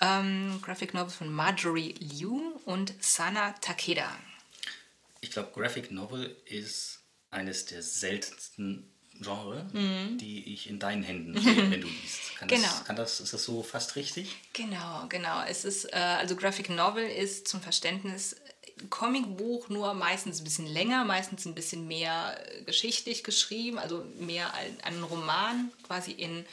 ähm, 0.00 0.60
Graphic 0.62 0.94
Novel 0.94 1.10
von 1.10 1.32
Marjorie 1.32 1.94
Liu 1.98 2.58
und 2.64 2.94
Sana 3.00 3.52
Takeda. 3.60 4.10
Ich 5.20 5.30
glaube, 5.30 5.50
Graphic 5.54 5.90
Novel 5.90 6.36
ist 6.46 7.00
eines 7.30 7.66
der 7.66 7.82
seltensten 7.82 8.90
Genre, 9.20 9.68
mhm. 9.72 10.18
die 10.18 10.52
ich 10.52 10.68
in 10.68 10.78
deinen 10.78 11.02
Händen 11.02 11.40
sehe, 11.40 11.56
wenn 11.70 11.80
du 11.80 11.86
liest. 11.86 12.36
Kann 12.38 12.48
genau. 12.48 12.62
Das, 12.62 12.84
kann 12.84 12.96
das, 12.96 13.20
ist 13.20 13.32
das 13.32 13.44
so 13.44 13.62
fast 13.62 13.96
richtig? 13.96 14.36
Genau, 14.52 15.06
genau. 15.08 15.42
Es 15.44 15.64
ist, 15.64 15.84
äh, 15.92 15.96
also 15.96 16.36
Graphic 16.36 16.68
Novel 16.68 17.06
ist 17.06 17.46
zum 17.46 17.60
Verständnis 17.60 18.36
Comicbuch, 18.90 19.68
nur 19.68 19.94
meistens 19.94 20.40
ein 20.40 20.44
bisschen 20.44 20.66
länger, 20.66 21.04
meistens 21.04 21.44
ein 21.44 21.54
bisschen 21.54 21.86
mehr 21.86 22.36
äh, 22.36 22.62
geschichtlich 22.62 23.22
geschrieben, 23.22 23.78
also 23.78 24.04
mehr 24.18 24.52
ein, 24.54 24.76
ein 24.82 25.02
Roman 25.02 25.70
quasi 25.86 26.10
in 26.12 26.44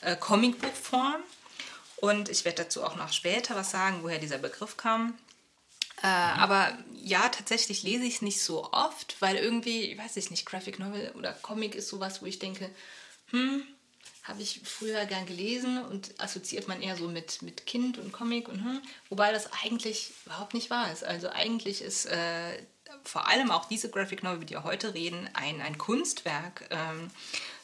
äh, 0.00 0.16
Comicbuchform. 0.16 1.22
Und 1.96 2.28
ich 2.28 2.44
werde 2.44 2.64
dazu 2.64 2.84
auch 2.84 2.96
noch 2.96 3.12
später 3.12 3.54
was 3.54 3.70
sagen, 3.70 4.00
woher 4.02 4.18
dieser 4.18 4.38
Begriff 4.38 4.76
kam. 4.76 5.16
Äh, 6.02 6.06
mhm. 6.06 6.40
Aber 6.40 6.78
ja, 6.94 7.28
tatsächlich 7.28 7.82
lese 7.82 8.04
ich 8.04 8.16
es 8.16 8.22
nicht 8.22 8.42
so 8.42 8.70
oft, 8.72 9.16
weil 9.20 9.36
irgendwie, 9.36 9.96
weiß 9.96 10.16
ich 10.16 10.30
nicht, 10.30 10.44
Graphic 10.44 10.78
Novel 10.78 11.12
oder 11.16 11.32
Comic 11.32 11.74
ist 11.74 11.88
sowas, 11.88 12.20
wo 12.20 12.26
ich 12.26 12.38
denke, 12.38 12.70
hm, 13.30 13.62
habe 14.24 14.42
ich 14.42 14.60
früher 14.64 15.06
gern 15.06 15.24
gelesen 15.26 15.82
und 15.84 16.20
assoziiert 16.20 16.68
man 16.68 16.82
eher 16.82 16.96
so 16.96 17.08
mit, 17.08 17.42
mit 17.42 17.64
Kind 17.64 17.96
und 17.98 18.12
Comic 18.12 18.48
und 18.48 18.62
hm, 18.62 18.82
wobei 19.08 19.32
das 19.32 19.50
eigentlich 19.64 20.12
überhaupt 20.26 20.52
nicht 20.52 20.68
wahr 20.68 20.92
ist. 20.92 21.04
Also 21.04 21.28
eigentlich 21.30 21.80
ist 21.80 22.06
äh, 22.06 22.58
vor 23.04 23.28
allem 23.28 23.50
auch 23.50 23.66
diese 23.66 23.88
Graphic 23.88 24.22
Novel, 24.22 24.36
über 24.36 24.44
die 24.44 24.54
wir 24.54 24.64
heute 24.64 24.94
reden, 24.94 25.30
ein, 25.32 25.60
ein 25.60 25.78
Kunstwerk, 25.78 26.68
ähm, 26.70 27.10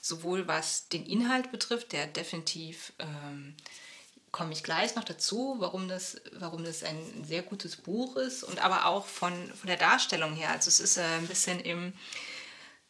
sowohl 0.01 0.47
was 0.47 0.89
den 0.89 1.05
Inhalt 1.05 1.51
betrifft, 1.51 1.93
der 1.93 2.07
definitiv 2.07 2.93
ähm, 2.99 3.57
komme 4.33 4.53
ich 4.53 4.65
gleich 4.65 4.97
noch 4.97 5.05
dazu, 5.05 5.57
warum 5.59 5.89
das, 5.89 6.21
warum 6.33 6.65
das 6.65 6.83
ein 6.83 7.25
sehr 7.25 7.43
gutes 7.43 7.77
Buch 7.77 8.17
ist 8.17 8.43
und 8.43 8.65
aber 8.65 8.87
auch 8.87 9.07
von, 9.07 9.33
von 9.53 9.67
der 9.67 9.77
Darstellung 9.77 10.35
her. 10.35 10.51
Also 10.51 10.69
es 10.69 10.81
ist 10.81 10.97
äh, 10.97 11.03
ein 11.19 11.29
bisschen 11.29 11.61
im 11.61 11.93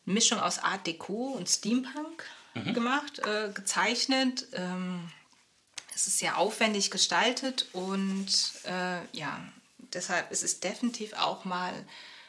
Mischung 0.04 0.38
aus 0.38 0.60
Art 0.60 0.86
Deco 0.86 1.32
und 1.32 1.48
Steampunk 1.48 2.24
mhm. 2.54 2.74
gemacht, 2.74 3.18
äh, 3.18 3.50
gezeichnet. 3.52 4.46
Ähm, 4.52 5.10
es 5.94 6.06
ist 6.06 6.20
sehr 6.20 6.38
aufwendig 6.38 6.90
gestaltet 6.90 7.68
und 7.72 8.28
äh, 8.64 9.04
ja, 9.12 9.40
deshalb 9.92 10.30
ist 10.30 10.44
es 10.44 10.60
definitiv 10.60 11.12
auch 11.14 11.44
mal 11.44 11.72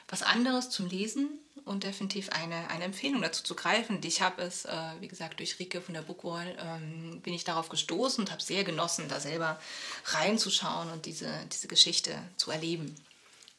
was 0.08 0.24
anderes 0.24 0.70
zum 0.72 0.88
Lesen 0.88 1.30
und 1.66 1.84
definitiv 1.84 2.30
eine, 2.30 2.70
eine 2.70 2.84
Empfehlung 2.84 3.22
dazu 3.22 3.44
zu 3.44 3.56
greifen. 3.56 4.00
Ich 4.04 4.22
habe 4.22 4.42
es, 4.42 4.66
äh, 4.66 4.72
wie 5.00 5.08
gesagt, 5.08 5.40
durch 5.40 5.60
Rike 5.60 5.82
von 5.82 5.94
der 5.94 6.02
Bookwall 6.02 6.56
ähm, 6.60 7.22
bin 7.22 7.34
ich 7.34 7.44
darauf 7.44 7.70
gestoßen 7.70 8.24
und 8.24 8.32
habe 8.32 8.42
sehr 8.42 8.64
genossen, 8.64 9.08
da 9.08 9.20
selber 9.20 9.60
reinzuschauen 10.06 10.92
und 10.92 11.06
diese, 11.06 11.32
diese 11.52 11.68
Geschichte 11.68 12.18
zu 12.38 12.52
erleben. 12.52 12.96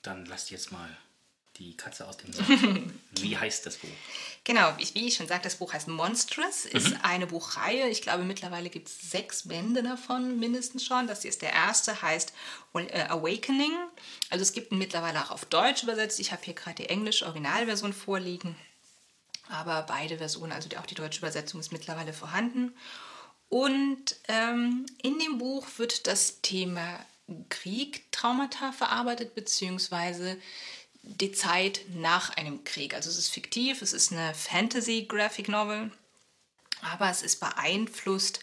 Dann 0.02 0.26
lasst 0.26 0.50
jetzt 0.50 0.70
mal 0.70 0.96
die 1.58 1.76
Katze 1.76 2.06
aus 2.08 2.16
dem 2.16 2.32
Sack. 2.32 2.46
Wie 3.12 3.36
heißt 3.36 3.64
das 3.66 3.76
Buch? 3.76 3.88
Genau, 4.42 4.74
wie 4.76 5.06
ich 5.06 5.16
schon 5.16 5.26
sagte, 5.26 5.44
das 5.44 5.56
Buch 5.56 5.72
heißt 5.72 5.88
Monstrous, 5.88 6.66
ist 6.66 6.90
mhm. 6.90 6.98
eine 7.02 7.26
Buchreihe. 7.26 7.88
Ich 7.88 8.02
glaube, 8.02 8.24
mittlerweile 8.24 8.68
gibt 8.68 8.88
es 8.88 9.10
sechs 9.10 9.48
Bände 9.48 9.82
davon 9.82 10.38
mindestens 10.38 10.84
schon. 10.84 11.06
Das 11.06 11.22
hier 11.22 11.30
ist 11.30 11.40
der 11.40 11.52
erste, 11.52 12.02
heißt 12.02 12.34
äh, 12.74 13.04
Awakening. 13.04 13.72
Also 14.28 14.42
es 14.42 14.52
gibt 14.52 14.70
ihn 14.70 14.78
mittlerweile 14.78 15.24
auch 15.24 15.30
auf 15.30 15.46
Deutsch 15.46 15.82
übersetzt. 15.82 16.20
Ich 16.20 16.32
habe 16.32 16.42
hier 16.44 16.54
gerade 16.54 16.82
die 16.82 16.90
englische 16.90 17.24
Originalversion 17.24 17.94
vorliegen. 17.94 18.54
Aber 19.48 19.82
beide 19.82 20.18
Versionen, 20.18 20.52
also 20.52 20.68
auch 20.78 20.86
die 20.86 20.94
deutsche 20.94 21.20
Übersetzung 21.20 21.60
ist 21.60 21.72
mittlerweile 21.72 22.12
vorhanden. 22.12 22.74
Und 23.48 24.16
ähm, 24.28 24.84
in 25.02 25.18
dem 25.18 25.38
Buch 25.38 25.66
wird 25.76 26.06
das 26.06 26.40
Thema 26.42 26.98
Krieg, 27.48 28.10
Traumata 28.12 28.72
verarbeitet, 28.72 29.34
beziehungsweise 29.34 30.36
die 31.06 31.32
Zeit 31.32 31.80
nach 31.94 32.36
einem 32.36 32.64
Krieg. 32.64 32.94
Also 32.94 33.10
es 33.10 33.18
ist 33.18 33.28
fiktiv, 33.28 33.82
es 33.82 33.92
ist 33.92 34.12
eine 34.12 34.34
Fantasy-Graphic 34.34 35.48
Novel, 35.48 35.90
aber 36.80 37.10
es 37.10 37.22
ist 37.22 37.40
beeinflusst 37.40 38.40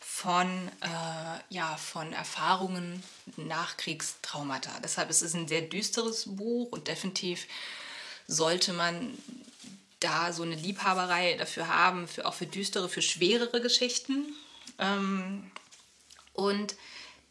von, 0.00 0.68
äh, 0.82 1.54
ja, 1.54 1.76
von 1.76 2.12
Erfahrungen 2.12 3.02
nach 3.36 3.76
Kriegstraumata. 3.76 4.78
Deshalb 4.80 5.10
ist 5.10 5.22
es 5.22 5.34
ein 5.34 5.48
sehr 5.48 5.62
düsteres 5.62 6.24
Buch 6.26 6.70
und 6.70 6.86
definitiv 6.88 7.46
sollte 8.26 8.72
man 8.72 9.16
da 10.00 10.32
so 10.32 10.42
eine 10.42 10.54
Liebhaberei 10.54 11.34
dafür 11.34 11.68
haben, 11.68 12.08
für, 12.08 12.26
auch 12.26 12.34
für 12.34 12.46
düstere, 12.46 12.88
für 12.88 13.02
schwerere 13.02 13.60
Geschichten. 13.60 14.34
Ähm, 14.78 15.50
und 16.34 16.74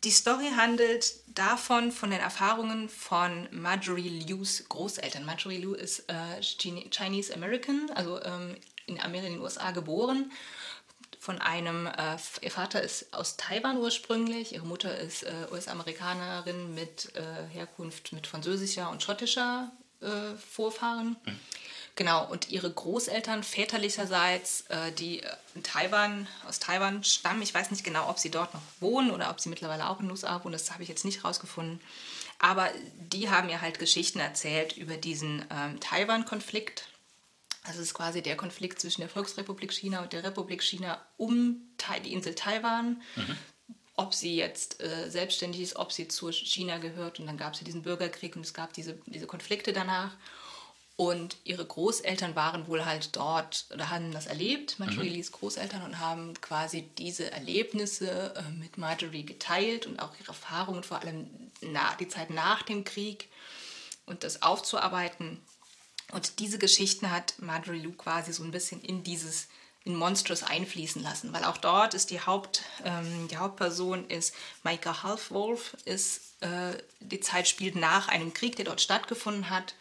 die 0.03 0.11
Story 0.11 0.49
handelt 0.55 1.13
davon, 1.27 1.91
von 1.91 2.09
den 2.09 2.19
Erfahrungen 2.19 2.89
von 2.89 3.47
Marjorie 3.51 4.09
Lius 4.09 4.63
Großeltern. 4.67 5.25
Marjorie 5.25 5.57
Liu 5.57 5.73
ist 5.73 6.09
äh, 6.09 6.41
Chinese 6.41 7.33
American, 7.33 7.89
also 7.93 8.21
ähm, 8.23 8.55
in 8.87 8.99
Amerika, 8.99 9.27
in 9.27 9.33
den 9.33 9.41
USA 9.41 9.71
geboren. 9.71 10.31
Von 11.19 11.39
einem, 11.39 11.85
äh, 11.85 12.17
ihr 12.41 12.49
Vater 12.49 12.81
ist 12.81 13.13
aus 13.13 13.37
Taiwan 13.37 13.77
ursprünglich, 13.77 14.53
ihre 14.53 14.65
Mutter 14.65 14.97
ist 14.97 15.21
äh, 15.21 15.31
US-Amerikanerin 15.51 16.73
mit 16.73 17.15
äh, 17.15 17.53
Herkunft 17.53 18.11
mit 18.11 18.25
französischer 18.25 18.89
und 18.89 19.03
schottischer 19.03 19.71
äh, 20.01 20.35
Vorfahren. 20.49 21.15
Mhm. 21.25 21.39
Genau, 22.01 22.25
und 22.25 22.49
ihre 22.49 22.71
Großeltern 22.71 23.43
väterlicherseits, 23.43 24.61
äh, 24.69 24.91
die 24.91 25.21
äh, 25.21 25.29
in 25.53 25.61
Taiwan, 25.61 26.27
aus 26.47 26.57
Taiwan 26.57 27.03
stammen, 27.03 27.43
ich 27.43 27.53
weiß 27.53 27.69
nicht 27.69 27.83
genau, 27.83 28.09
ob 28.09 28.17
sie 28.17 28.31
dort 28.31 28.55
noch 28.55 28.61
wohnen 28.79 29.11
oder 29.11 29.29
ob 29.29 29.39
sie 29.39 29.49
mittlerweile 29.49 29.87
auch 29.87 29.99
in 29.99 30.07
den 30.07 30.11
USA 30.11 30.43
wohnen, 30.43 30.53
das 30.53 30.71
habe 30.71 30.81
ich 30.81 30.89
jetzt 30.89 31.05
nicht 31.05 31.23
rausgefunden. 31.23 31.79
Aber 32.39 32.67
die 32.97 33.29
haben 33.29 33.45
mir 33.45 33.61
halt 33.61 33.77
Geschichten 33.77 34.17
erzählt 34.17 34.77
über 34.77 34.97
diesen 34.97 35.45
ähm, 35.51 35.79
Taiwan-Konflikt. 35.79 36.87
Das 37.67 37.77
ist 37.77 37.93
quasi 37.93 38.23
der 38.23 38.35
Konflikt 38.35 38.81
zwischen 38.81 39.01
der 39.01 39.09
Volksrepublik 39.09 39.71
China 39.71 40.01
und 40.01 40.11
der 40.11 40.23
Republik 40.23 40.63
China 40.63 40.99
um 41.17 41.61
die 42.03 42.13
Insel 42.13 42.33
Taiwan. 42.33 42.99
Mhm. 43.15 43.37
ob 43.95 44.15
sie 44.15 44.35
jetzt 44.35 44.81
äh, 44.81 45.11
selbstständig 45.11 45.61
ist, 45.61 45.75
ob 45.75 45.91
sie 45.91 46.07
zu 46.07 46.31
China 46.31 46.79
gehört. 46.79 47.19
Und 47.19 47.27
dann 47.27 47.37
gab 47.37 47.53
es 47.53 47.59
ja 47.59 47.65
diesen 47.65 47.83
Bürgerkrieg 47.83 48.35
und 48.35 48.43
es 48.43 48.55
gab 48.55 48.73
diese, 48.73 48.97
diese 49.05 49.27
Konflikte 49.27 49.71
danach. 49.71 50.15
Und 50.97 51.37
ihre 51.45 51.65
Großeltern 51.65 52.35
waren 52.35 52.67
wohl 52.67 52.85
halt 52.85 53.15
dort 53.15 53.65
oder 53.73 53.89
haben 53.89 54.11
das 54.11 54.27
erlebt, 54.27 54.77
Marjorie 54.77 55.17
mhm. 55.17 55.31
Großeltern, 55.31 55.83
und 55.83 55.99
haben 55.99 56.33
quasi 56.41 56.83
diese 56.97 57.31
Erlebnisse 57.31 58.35
äh, 58.35 58.51
mit 58.59 58.77
Marjorie 58.77 59.25
geteilt 59.25 59.87
und 59.87 59.99
auch 59.99 60.13
ihre 60.19 60.29
Erfahrungen, 60.29 60.83
vor 60.83 60.99
allem 60.99 61.27
na, 61.61 61.95
die 61.99 62.07
Zeit 62.07 62.29
nach 62.29 62.61
dem 62.61 62.83
Krieg 62.83 63.29
und 64.05 64.23
das 64.23 64.43
aufzuarbeiten. 64.43 65.39
Und 66.11 66.39
diese 66.39 66.59
Geschichten 66.59 67.09
hat 67.09 67.35
Marjorie 67.39 67.81
Lou 67.81 67.93
quasi 67.93 68.33
so 68.33 68.43
ein 68.43 68.51
bisschen 68.51 68.81
in 68.81 69.03
dieses 69.03 69.47
in 69.83 69.95
Monstrous 69.95 70.43
einfließen 70.43 71.01
lassen, 71.01 71.33
weil 71.33 71.43
auch 71.43 71.57
dort 71.57 71.95
ist 71.95 72.11
die, 72.11 72.21
Haupt, 72.21 72.61
ähm, 72.85 73.27
die 73.29 73.37
Hauptperson 73.37 74.07
ist 74.09 74.35
Micah 74.63 75.01
Halfwolf, 75.01 75.75
ist, 75.85 76.35
äh, 76.41 76.77
die 76.99 77.19
Zeit 77.19 77.47
spielt 77.47 77.75
nach 77.75 78.07
einem 78.07 78.33
Krieg, 78.33 78.55
der 78.55 78.65
dort 78.65 78.79
stattgefunden 78.79 79.49
hat, 79.49 79.73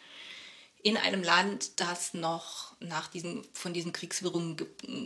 in 0.83 0.97
einem 0.97 1.23
Land, 1.23 1.79
das 1.79 2.13
noch 2.13 2.75
nach 2.79 3.07
diesen, 3.07 3.45
von 3.53 3.73
diesen 3.73 3.93
Kriegswirrungen 3.93 4.57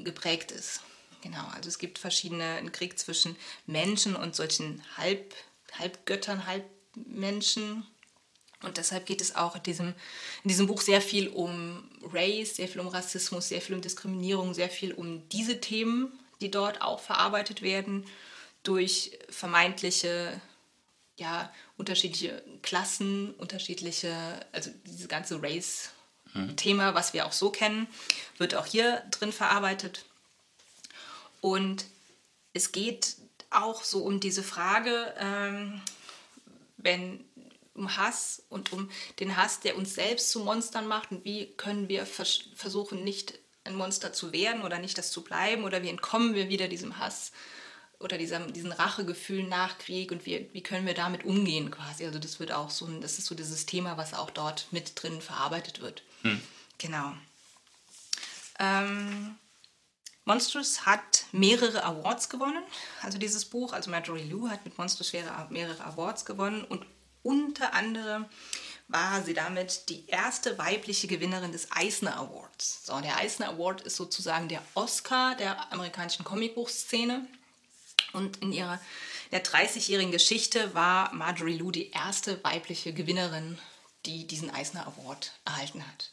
geprägt 0.03 0.51
ist. 0.51 0.81
Genau, 1.21 1.45
also 1.53 1.69
es 1.69 1.79
gibt 1.79 1.97
verschiedene, 1.97 2.43
einen 2.43 2.71
Krieg 2.71 2.99
zwischen 2.99 3.35
Menschen 3.65 4.15
und 4.15 4.35
solchen 4.35 4.83
Halb, 4.97 5.33
Halbgöttern, 5.77 6.45
Halbmenschen, 6.45 7.85
und 8.65 8.77
deshalb 8.77 9.05
geht 9.05 9.21
es 9.21 9.35
auch 9.35 9.55
in 9.55 9.63
diesem, 9.63 9.87
in 10.43 10.49
diesem 10.49 10.67
Buch 10.67 10.81
sehr 10.81 11.01
viel 11.01 11.27
um 11.27 11.89
Race, 12.13 12.55
sehr 12.55 12.67
viel 12.67 12.81
um 12.81 12.87
Rassismus, 12.87 13.49
sehr 13.49 13.61
viel 13.61 13.75
um 13.75 13.81
Diskriminierung, 13.81 14.53
sehr 14.53 14.69
viel 14.69 14.93
um 14.93 15.27
diese 15.29 15.59
Themen, 15.61 16.11
die 16.41 16.51
dort 16.51 16.81
auch 16.81 16.99
verarbeitet 16.99 17.61
werden 17.61 18.05
durch 18.63 19.17
vermeintliche, 19.29 20.41
ja, 21.17 21.51
unterschiedliche 21.77 22.43
Klassen, 22.61 23.33
unterschiedliche, 23.35 24.15
also 24.51 24.71
dieses 24.85 25.07
ganze 25.07 25.41
Race-Thema, 25.41 26.93
was 26.93 27.13
wir 27.13 27.25
auch 27.25 27.31
so 27.31 27.49
kennen, 27.49 27.87
wird 28.37 28.55
auch 28.55 28.65
hier 28.65 29.03
drin 29.11 29.31
verarbeitet. 29.31 30.05
Und 31.41 31.85
es 32.53 32.71
geht 32.71 33.15
auch 33.49 33.83
so 33.83 34.03
um 34.03 34.19
diese 34.19 34.43
Frage, 34.43 35.13
ähm, 35.17 35.81
wenn 36.77 37.23
um 37.73 37.97
Hass 37.97 38.43
und 38.49 38.71
um 38.73 38.89
den 39.19 39.35
Hass, 39.35 39.59
der 39.59 39.77
uns 39.77 39.95
selbst 39.95 40.31
zu 40.31 40.39
Monstern 40.39 40.87
macht 40.87 41.11
und 41.11 41.25
wie 41.25 41.47
können 41.57 41.89
wir 41.89 42.05
vers 42.05 42.45
versuchen, 42.55 43.03
nicht 43.03 43.37
ein 43.65 43.75
Monster 43.75 44.13
zu 44.13 44.31
werden 44.31 44.61
oder 44.63 44.79
nicht 44.79 44.97
das 44.97 45.11
zu 45.11 45.23
bleiben 45.23 45.63
oder 45.63 45.83
wie 45.83 45.89
entkommen 45.89 46.35
wir 46.35 46.49
wieder 46.49 46.67
diesem 46.67 46.99
Hass 46.99 47.31
oder 47.99 48.17
diesem, 48.17 48.53
diesen 48.53 48.71
Rachegefühlen 48.71 49.49
nach 49.49 49.77
Krieg 49.77 50.11
und 50.11 50.25
wie, 50.25 50.49
wie 50.53 50.61
können 50.61 50.85
wir 50.85 50.93
damit 50.93 51.23
umgehen 51.25 51.71
quasi. 51.71 52.05
Also 52.05 52.19
das 52.19 52.39
wird 52.39 52.51
auch 52.51 52.69
so, 52.69 52.87
das 52.99 53.17
ist 53.17 53.25
so 53.25 53.35
dieses 53.35 53.65
Thema, 53.65 53.97
was 53.97 54.13
auch 54.13 54.29
dort 54.29 54.67
mit 54.71 55.01
drin 55.01 55.21
verarbeitet 55.21 55.81
wird. 55.81 56.03
Hm. 56.21 56.41
Genau. 56.77 57.13
Ähm, 58.59 59.35
Monstrous 60.25 60.85
hat 60.85 61.25
mehrere 61.31 61.83
Awards 61.83 62.29
gewonnen, 62.29 62.63
also 63.01 63.17
dieses 63.17 63.45
Buch, 63.45 63.73
also 63.73 63.91
Marjorie 63.91 64.23
Liu 64.23 64.49
hat 64.49 64.65
mit 64.65 64.77
Monstrous 64.77 65.13
mehrere 65.49 65.83
Awards 65.83 66.25
gewonnen 66.25 66.63
und 66.63 66.85
unter 67.21 67.73
anderem 67.73 68.25
war 68.87 69.23
sie 69.23 69.33
damit 69.33 69.89
die 69.89 70.05
erste 70.07 70.57
weibliche 70.57 71.07
Gewinnerin 71.07 71.51
des 71.51 71.71
Eisner 71.71 72.17
Awards. 72.17 72.85
So, 72.85 72.99
der 73.01 73.17
Eisner 73.17 73.49
Award 73.49 73.81
ist 73.81 73.95
sozusagen 73.95 74.47
der 74.47 74.61
Oscar 74.75 75.35
der 75.35 75.71
amerikanischen 75.71 76.23
Comicbuchszene. 76.23 77.27
Und 78.15 78.41
in 78.41 78.51
ihrer 78.51 78.79
der 79.31 79.43
30-jährigen 79.43 80.11
Geschichte 80.11 80.73
war 80.73 81.13
Marjorie 81.13 81.57
Liu 81.57 81.71
die 81.71 81.91
erste 81.91 82.43
weibliche 82.43 82.93
Gewinnerin, 82.93 83.57
die 84.05 84.25
diesen 84.25 84.49
Eisner 84.49 84.87
Award 84.87 85.33
erhalten 85.45 85.85
hat. 85.85 86.11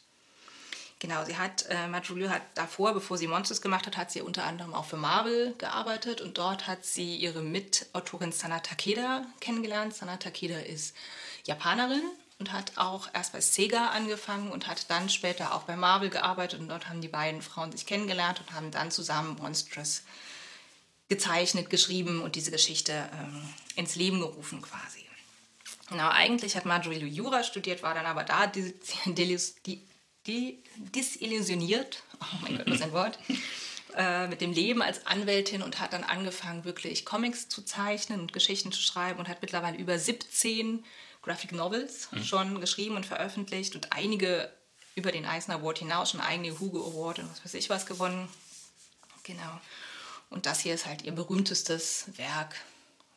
Genau, 0.99 1.25
sie 1.25 1.37
hat, 1.37 1.65
äh, 1.69 1.87
Marjorie 1.87 2.29
hat 2.29 2.43
davor, 2.55 2.93
bevor 2.93 3.17
sie 3.17 3.27
Monsters 3.27 3.61
gemacht 3.61 3.85
hat, 3.85 3.97
hat 3.97 4.09
sie 4.09 4.21
unter 4.21 4.45
anderem 4.45 4.73
auch 4.73 4.85
für 4.85 4.95
Marvel 4.95 5.53
gearbeitet 5.57 6.21
und 6.21 6.37
dort 6.37 6.65
hat 6.65 6.85
sie 6.85 7.17
ihre 7.17 7.41
Mitautorin 7.41 8.31
Sana 8.31 8.59
Takeda 8.59 9.25
kennengelernt. 9.41 9.93
Sana 9.93 10.15
Takeda 10.15 10.59
ist 10.59 10.95
Japanerin 11.43 12.03
und 12.39 12.53
hat 12.53 12.77
auch 12.77 13.09
erst 13.13 13.33
bei 13.33 13.41
Sega 13.41 13.87
angefangen 13.87 14.49
und 14.49 14.67
hat 14.67 14.89
dann 14.89 15.09
später 15.09 15.53
auch 15.53 15.63
bei 15.63 15.75
Marvel 15.75 16.09
gearbeitet 16.09 16.61
und 16.61 16.69
dort 16.69 16.87
haben 16.87 17.01
die 17.01 17.09
beiden 17.09 17.41
Frauen 17.41 17.73
sich 17.73 17.85
kennengelernt 17.85 18.39
und 18.39 18.53
haben 18.53 18.71
dann 18.71 18.89
zusammen 18.89 19.37
Monstrous 19.37 20.03
gezeichnet, 21.13 21.69
geschrieben 21.69 22.21
und 22.21 22.35
diese 22.35 22.51
Geschichte 22.51 22.93
ähm, 23.13 23.41
ins 23.75 23.95
Leben 23.95 24.19
gerufen 24.19 24.61
quasi. 24.61 24.99
Genau, 25.89 26.09
eigentlich 26.09 26.55
hat 26.55 26.65
Marjorie 26.65 27.05
Jura 27.05 27.43
studiert, 27.43 27.83
war 27.83 27.93
dann 27.93 28.05
aber 28.05 28.23
da 28.23 28.47
die, 28.47 28.73
die 29.15 29.81
die 30.25 30.63
disillusioniert, 30.77 32.01
oh 32.21 32.37
mein 32.41 32.57
Gott, 32.57 32.69
was 32.69 32.81
ein 32.81 32.93
Wort, 32.93 33.19
äh, 33.95 34.27
mit 34.27 34.41
dem 34.41 34.53
Leben 34.53 34.81
als 34.81 35.05
Anwältin 35.05 35.61
und 35.61 35.79
hat 35.79 35.93
dann 35.93 36.03
angefangen, 36.03 36.63
wirklich 36.63 37.05
Comics 37.05 37.49
zu 37.49 37.61
zeichnen 37.61 38.21
und 38.21 38.33
Geschichten 38.33 38.71
zu 38.71 38.81
schreiben 38.81 39.19
und 39.19 39.27
hat 39.27 39.41
mittlerweile 39.41 39.77
über 39.77 39.99
17 39.99 40.83
Graphic 41.21 41.51
Novels 41.51 42.09
mhm. 42.11 42.23
schon 42.23 42.61
geschrieben 42.61 42.95
und 42.95 43.05
veröffentlicht 43.05 43.75
und 43.75 43.91
einige 43.93 44.49
über 44.95 45.11
den 45.11 45.25
Eisner 45.25 45.55
Award 45.55 45.79
hinaus 45.79 46.11
schon 46.11 46.21
eigene 46.21 46.59
Hugo 46.59 46.87
Award 46.87 47.19
und 47.19 47.31
was 47.31 47.43
weiß 47.43 47.53
ich 47.55 47.69
was 47.69 47.85
gewonnen. 47.85 48.29
Genau. 49.23 49.59
Und 50.33 50.45
das 50.45 50.59
hier 50.59 50.73
ist 50.73 50.85
halt 50.85 51.03
ihr 51.03 51.13
berühmtestes 51.13 52.05
Werk, 52.17 52.55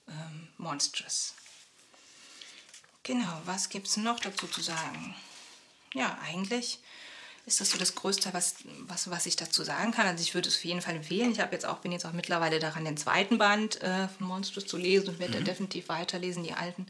ähm, 0.08 0.48
Monstrous. 0.58 1.34
Genau, 3.02 3.40
was 3.44 3.68
gibt 3.68 3.86
es 3.88 3.96
noch 3.96 4.20
dazu 4.20 4.46
zu 4.46 4.60
sagen? 4.60 5.14
ja, 5.96 6.18
eigentlich 6.24 6.78
ist 7.46 7.60
das 7.60 7.70
so 7.70 7.78
das 7.78 7.94
Größte, 7.94 8.34
was, 8.34 8.56
was, 8.86 9.08
was 9.08 9.26
ich 9.26 9.36
dazu 9.36 9.62
sagen 9.62 9.92
kann. 9.92 10.06
Also 10.06 10.22
ich 10.22 10.34
würde 10.34 10.48
es 10.48 10.56
auf 10.56 10.64
jeden 10.64 10.82
Fall 10.82 10.96
empfehlen. 10.96 11.30
Ich 11.30 11.38
jetzt 11.38 11.64
auch, 11.64 11.78
bin 11.78 11.92
jetzt 11.92 12.04
auch 12.04 12.12
mittlerweile 12.12 12.58
daran, 12.58 12.84
den 12.84 12.96
zweiten 12.96 13.38
Band 13.38 13.80
äh, 13.82 14.08
von 14.08 14.26
Monsters 14.26 14.66
zu 14.66 14.76
lesen 14.76 15.10
und 15.10 15.18
werde 15.20 15.40
mhm. 15.40 15.44
definitiv 15.44 15.88
weiterlesen, 15.88 16.42
die 16.42 16.54
alten, 16.54 16.86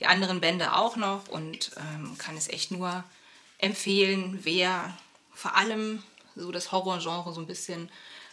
die 0.00 0.06
anderen 0.06 0.40
Bände 0.40 0.74
auch 0.74 0.96
noch 0.96 1.28
und 1.28 1.70
ähm, 1.76 2.18
kann 2.18 2.36
es 2.36 2.48
echt 2.48 2.72
nur 2.72 3.04
empfehlen, 3.58 4.40
wer 4.42 4.96
vor 5.32 5.56
allem 5.56 6.02
so 6.34 6.50
das 6.50 6.72
Horrorgenre 6.72 7.32
so 7.32 7.40
ein 7.40 7.46
bisschen 7.46 7.88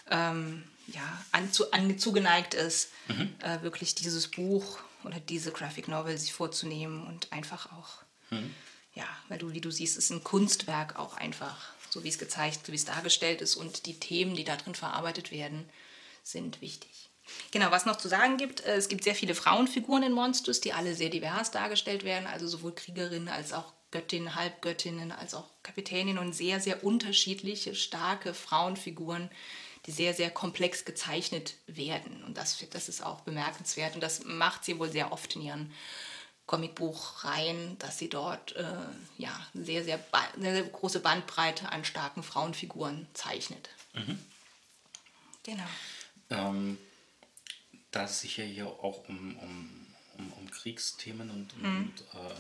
ähm, 0.09 0.63
ja, 0.87 1.25
an, 1.31 1.51
zu, 1.51 1.71
an, 1.71 1.97
zugeneigt 1.99 2.53
ist, 2.53 2.89
mhm. 3.07 3.35
äh, 3.41 3.61
wirklich 3.61 3.95
dieses 3.95 4.29
Buch 4.29 4.79
oder 5.03 5.19
diese 5.19 5.51
Graphic 5.51 5.87
Novel 5.87 6.17
sich 6.17 6.33
vorzunehmen 6.33 7.05
und 7.05 7.31
einfach 7.31 7.71
auch 7.71 8.03
mhm 8.31 8.53
ja, 8.97 9.05
weil 9.29 9.37
du, 9.37 9.53
wie 9.53 9.61
du 9.61 9.69
siehst, 9.69 9.95
ist 9.97 10.09
ein 10.09 10.23
Kunstwerk 10.23 10.97
auch 10.97 11.15
einfach, 11.15 11.73
so 11.89 12.03
wie 12.03 12.09
es 12.09 12.17
gezeichnet, 12.17 12.65
so 12.65 12.71
wie 12.71 12.77
es 12.77 12.85
dargestellt 12.85 13.41
ist 13.41 13.55
und 13.55 13.85
die 13.85 13.99
Themen, 13.99 14.35
die 14.35 14.43
da 14.43 14.55
drin 14.55 14.73
verarbeitet 14.73 15.31
werden, 15.31 15.69
sind 16.23 16.61
wichtig. 16.61 17.09
Genau, 17.51 17.69
was 17.71 17.85
noch 17.85 17.97
zu 17.97 18.07
sagen 18.07 18.37
gibt, 18.37 18.61
äh, 18.61 18.75
es 18.75 18.89
gibt 18.89 19.03
sehr 19.03 19.13
viele 19.13 19.35
Frauenfiguren 19.35 20.03
in 20.03 20.13
Monsters, 20.13 20.61
die 20.61 20.73
alle 20.73 20.95
sehr 20.95 21.09
divers 21.09 21.51
dargestellt 21.51 22.03
werden, 22.03 22.25
also 22.25 22.47
sowohl 22.47 22.73
Kriegerinnen 22.73 23.27
als 23.27 23.53
auch 23.53 23.73
Göttinnen, 23.91 24.35
Halbgöttinnen, 24.35 25.11
als 25.11 25.33
auch 25.33 25.45
Kapitäninnen 25.61 26.17
und 26.17 26.33
sehr, 26.33 26.59
sehr 26.59 26.83
unterschiedliche, 26.83 27.75
starke 27.75 28.33
Frauenfiguren, 28.33 29.29
die 29.87 29.91
sehr, 29.91 30.13
sehr 30.13 30.29
komplex 30.29 30.85
gezeichnet 30.85 31.55
werden. 31.65 32.23
Und 32.25 32.37
das, 32.37 32.63
das 32.69 32.89
ist 32.89 33.01
auch 33.01 33.21
bemerkenswert 33.21 33.95
und 33.95 34.01
das 34.01 34.25
macht 34.25 34.65
sie 34.65 34.77
wohl 34.77 34.91
sehr 34.91 35.13
oft 35.13 35.35
in 35.35 35.41
ihren 35.41 35.73
Comicbuchreihen, 36.45 37.79
dass 37.79 37.97
sie 37.97 38.09
dort 38.09 38.55
äh, 38.55 38.63
ja, 39.17 39.31
sehr, 39.53 39.83
sehr, 39.83 39.99
sehr, 40.37 40.53
sehr, 40.53 40.63
große 40.63 40.99
Bandbreite 40.99 41.69
an 41.69 41.83
starken 41.85 42.21
Frauenfiguren 42.23 43.07
zeichnet. 43.13 43.69
Mhm. 43.93 44.19
Genau. 45.43 45.63
Ähm, 46.29 46.77
da 47.91 48.03
es 48.03 48.19
sich 48.21 48.37
ja 48.37 48.43
hier 48.43 48.67
auch 48.67 49.07
um, 49.07 49.37
um, 49.37 49.87
um, 50.17 50.33
um 50.33 50.51
Kriegsthemen 50.51 51.29
und, 51.29 51.55
mhm. 51.57 51.77
und 51.77 52.01
äh, 52.01 52.35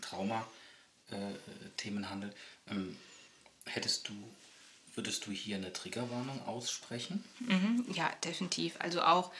Traumathemen 0.00 2.04
äh, 2.04 2.06
handelt, 2.06 2.34
ähm, 2.68 2.96
hättest 3.66 4.08
du 4.08 4.14
Würdest 4.94 5.26
du 5.26 5.30
hier 5.30 5.56
eine 5.56 5.72
Triggerwarnung 5.72 6.42
aussprechen? 6.46 7.24
Mhm, 7.40 7.86
ja, 7.94 8.10
definitiv. 8.24 8.74
Also 8.78 9.02
auch 9.02 9.30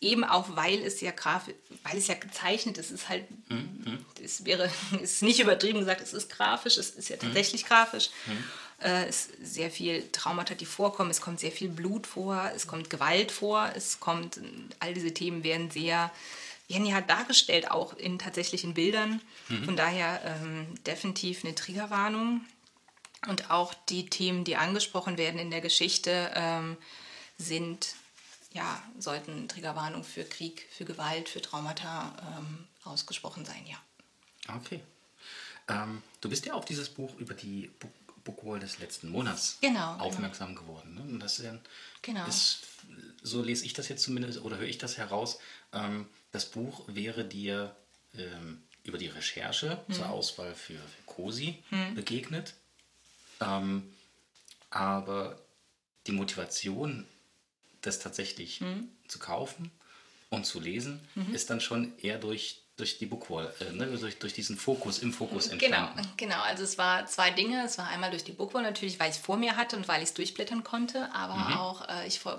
eben 0.00 0.24
auch 0.24 0.56
weil 0.56 0.82
es 0.82 1.00
ja 1.00 1.10
grafisch, 1.10 1.54
weil 1.82 1.96
es 1.96 2.06
ja 2.06 2.14
gezeichnet 2.14 2.78
ist, 2.78 2.90
ist 2.90 3.08
halt, 3.08 3.24
mhm. 3.48 4.04
es 4.22 4.44
wäre, 4.44 4.70
ist 5.02 5.22
nicht 5.22 5.40
übertrieben 5.40 5.80
gesagt, 5.80 6.00
es 6.00 6.12
ist 6.12 6.30
grafisch, 6.30 6.76
es 6.76 6.90
ist 6.90 7.08
ja 7.08 7.16
tatsächlich 7.16 7.64
mhm. 7.64 7.68
grafisch. 7.68 8.10
Mhm. 8.26 8.44
Äh, 8.78 9.06
es 9.06 9.26
ist 9.26 9.54
sehr 9.54 9.70
viel 9.70 10.06
Traumata, 10.12 10.54
die 10.54 10.66
vorkommen, 10.66 11.10
es 11.10 11.20
kommt 11.20 11.40
sehr 11.40 11.52
viel 11.52 11.68
Blut 11.68 12.06
vor, 12.06 12.50
es 12.54 12.66
kommt 12.66 12.90
Gewalt 12.90 13.32
vor, 13.32 13.70
es 13.74 14.00
kommt, 14.00 14.40
all 14.80 14.92
diese 14.92 15.14
Themen 15.14 15.44
werden 15.44 15.70
sehr, 15.70 16.10
werden 16.68 16.84
ja 16.84 17.00
dargestellt, 17.00 17.70
auch 17.70 17.94
in 17.96 18.18
tatsächlichen 18.18 18.74
Bildern. 18.74 19.22
Mhm. 19.48 19.64
Von 19.64 19.76
daher 19.76 20.20
ähm, 20.24 20.66
definitiv 20.84 21.44
eine 21.44 21.54
Triggerwarnung. 21.54 22.42
Und 23.28 23.50
auch 23.50 23.74
die 23.88 24.06
Themen, 24.06 24.44
die 24.44 24.56
angesprochen 24.56 25.18
werden 25.18 25.40
in 25.40 25.50
der 25.50 25.60
Geschichte, 25.60 26.30
ähm, 26.34 26.76
sind 27.38 27.94
ja, 28.52 28.82
sollten 28.98 29.48
Triggerwarnungen 29.48 30.04
für 30.04 30.24
Krieg, 30.24 30.66
für 30.70 30.84
Gewalt, 30.84 31.28
für 31.28 31.42
Traumata 31.42 32.38
ähm, 32.38 32.66
ausgesprochen 32.84 33.44
sein, 33.44 33.66
ja. 33.66 33.76
Okay. 34.56 34.80
Ähm, 35.68 36.02
du 36.20 36.30
bist 36.30 36.46
ja 36.46 36.54
auf 36.54 36.64
dieses 36.64 36.88
Buch 36.88 37.14
über 37.18 37.34
die 37.34 37.70
Book 37.78 37.90
Bookwall 38.26 38.58
des 38.58 38.80
letzten 38.80 39.08
Monats 39.08 39.58
genau, 39.60 39.92
genau. 39.92 40.04
aufmerksam 40.04 40.48
genau. 40.48 40.62
geworden. 40.62 40.94
Ne? 40.96 41.00
Und 41.00 41.20
das 41.20 41.38
ist, 41.38 41.44
ja, 41.44 41.56
genau. 42.02 42.26
ist, 42.26 42.62
so 43.22 43.40
lese 43.40 43.64
ich 43.64 43.72
das 43.72 43.88
jetzt 43.88 44.02
zumindest 44.02 44.42
oder 44.42 44.58
höre 44.58 44.66
ich 44.66 44.78
das 44.78 44.98
heraus. 44.98 45.38
Ähm, 45.72 46.08
das 46.32 46.46
Buch 46.46 46.82
wäre 46.88 47.24
dir 47.24 47.74
ähm, 48.14 48.62
über 48.82 48.98
die 48.98 49.06
Recherche 49.06 49.80
hm. 49.86 49.94
zur 49.94 50.10
Auswahl 50.10 50.54
für, 50.54 50.74
für 50.74 51.02
COSI 51.06 51.62
hm. 51.70 51.94
begegnet. 51.94 52.54
Ähm, 53.40 53.92
aber 54.70 55.38
die 56.06 56.12
Motivation, 56.12 57.06
das 57.82 57.98
tatsächlich 57.98 58.60
hm. 58.60 58.88
zu 59.08 59.18
kaufen 59.18 59.70
und 60.30 60.44
zu 60.46 60.60
lesen, 60.60 61.00
mhm. 61.14 61.34
ist 61.34 61.50
dann 61.50 61.60
schon 61.60 61.96
eher 61.98 62.18
durch 62.18 62.62
durch 62.76 62.98
die 62.98 63.06
Bookwall, 63.06 63.52
äh, 63.60 63.72
ne? 63.72 63.86
durch, 63.86 64.18
durch 64.18 64.34
diesen 64.34 64.56
Fokus, 64.58 64.98
im 64.98 65.12
Fokus 65.12 65.48
entstanden. 65.48 65.96
Genau, 65.96 66.34
genau. 66.34 66.42
Also 66.42 66.62
es 66.62 66.76
war 66.76 67.06
zwei 67.06 67.30
Dinge. 67.30 67.64
Es 67.64 67.78
war 67.78 67.88
einmal 67.88 68.10
durch 68.10 68.24
die 68.24 68.32
Bookwall 68.32 68.62
natürlich, 68.62 69.00
weil 69.00 69.08
ich 69.10 69.16
es 69.16 69.22
vor 69.22 69.38
mir 69.38 69.56
hatte 69.56 69.76
und 69.76 69.88
weil 69.88 70.02
ich 70.02 70.10
es 70.10 70.14
durchblättern 70.14 70.62
konnte, 70.62 71.08
aber 71.14 71.34
mhm. 71.34 71.54
auch, 71.54 71.88
äh, 71.88 72.06
ich 72.06 72.20
vor, 72.20 72.38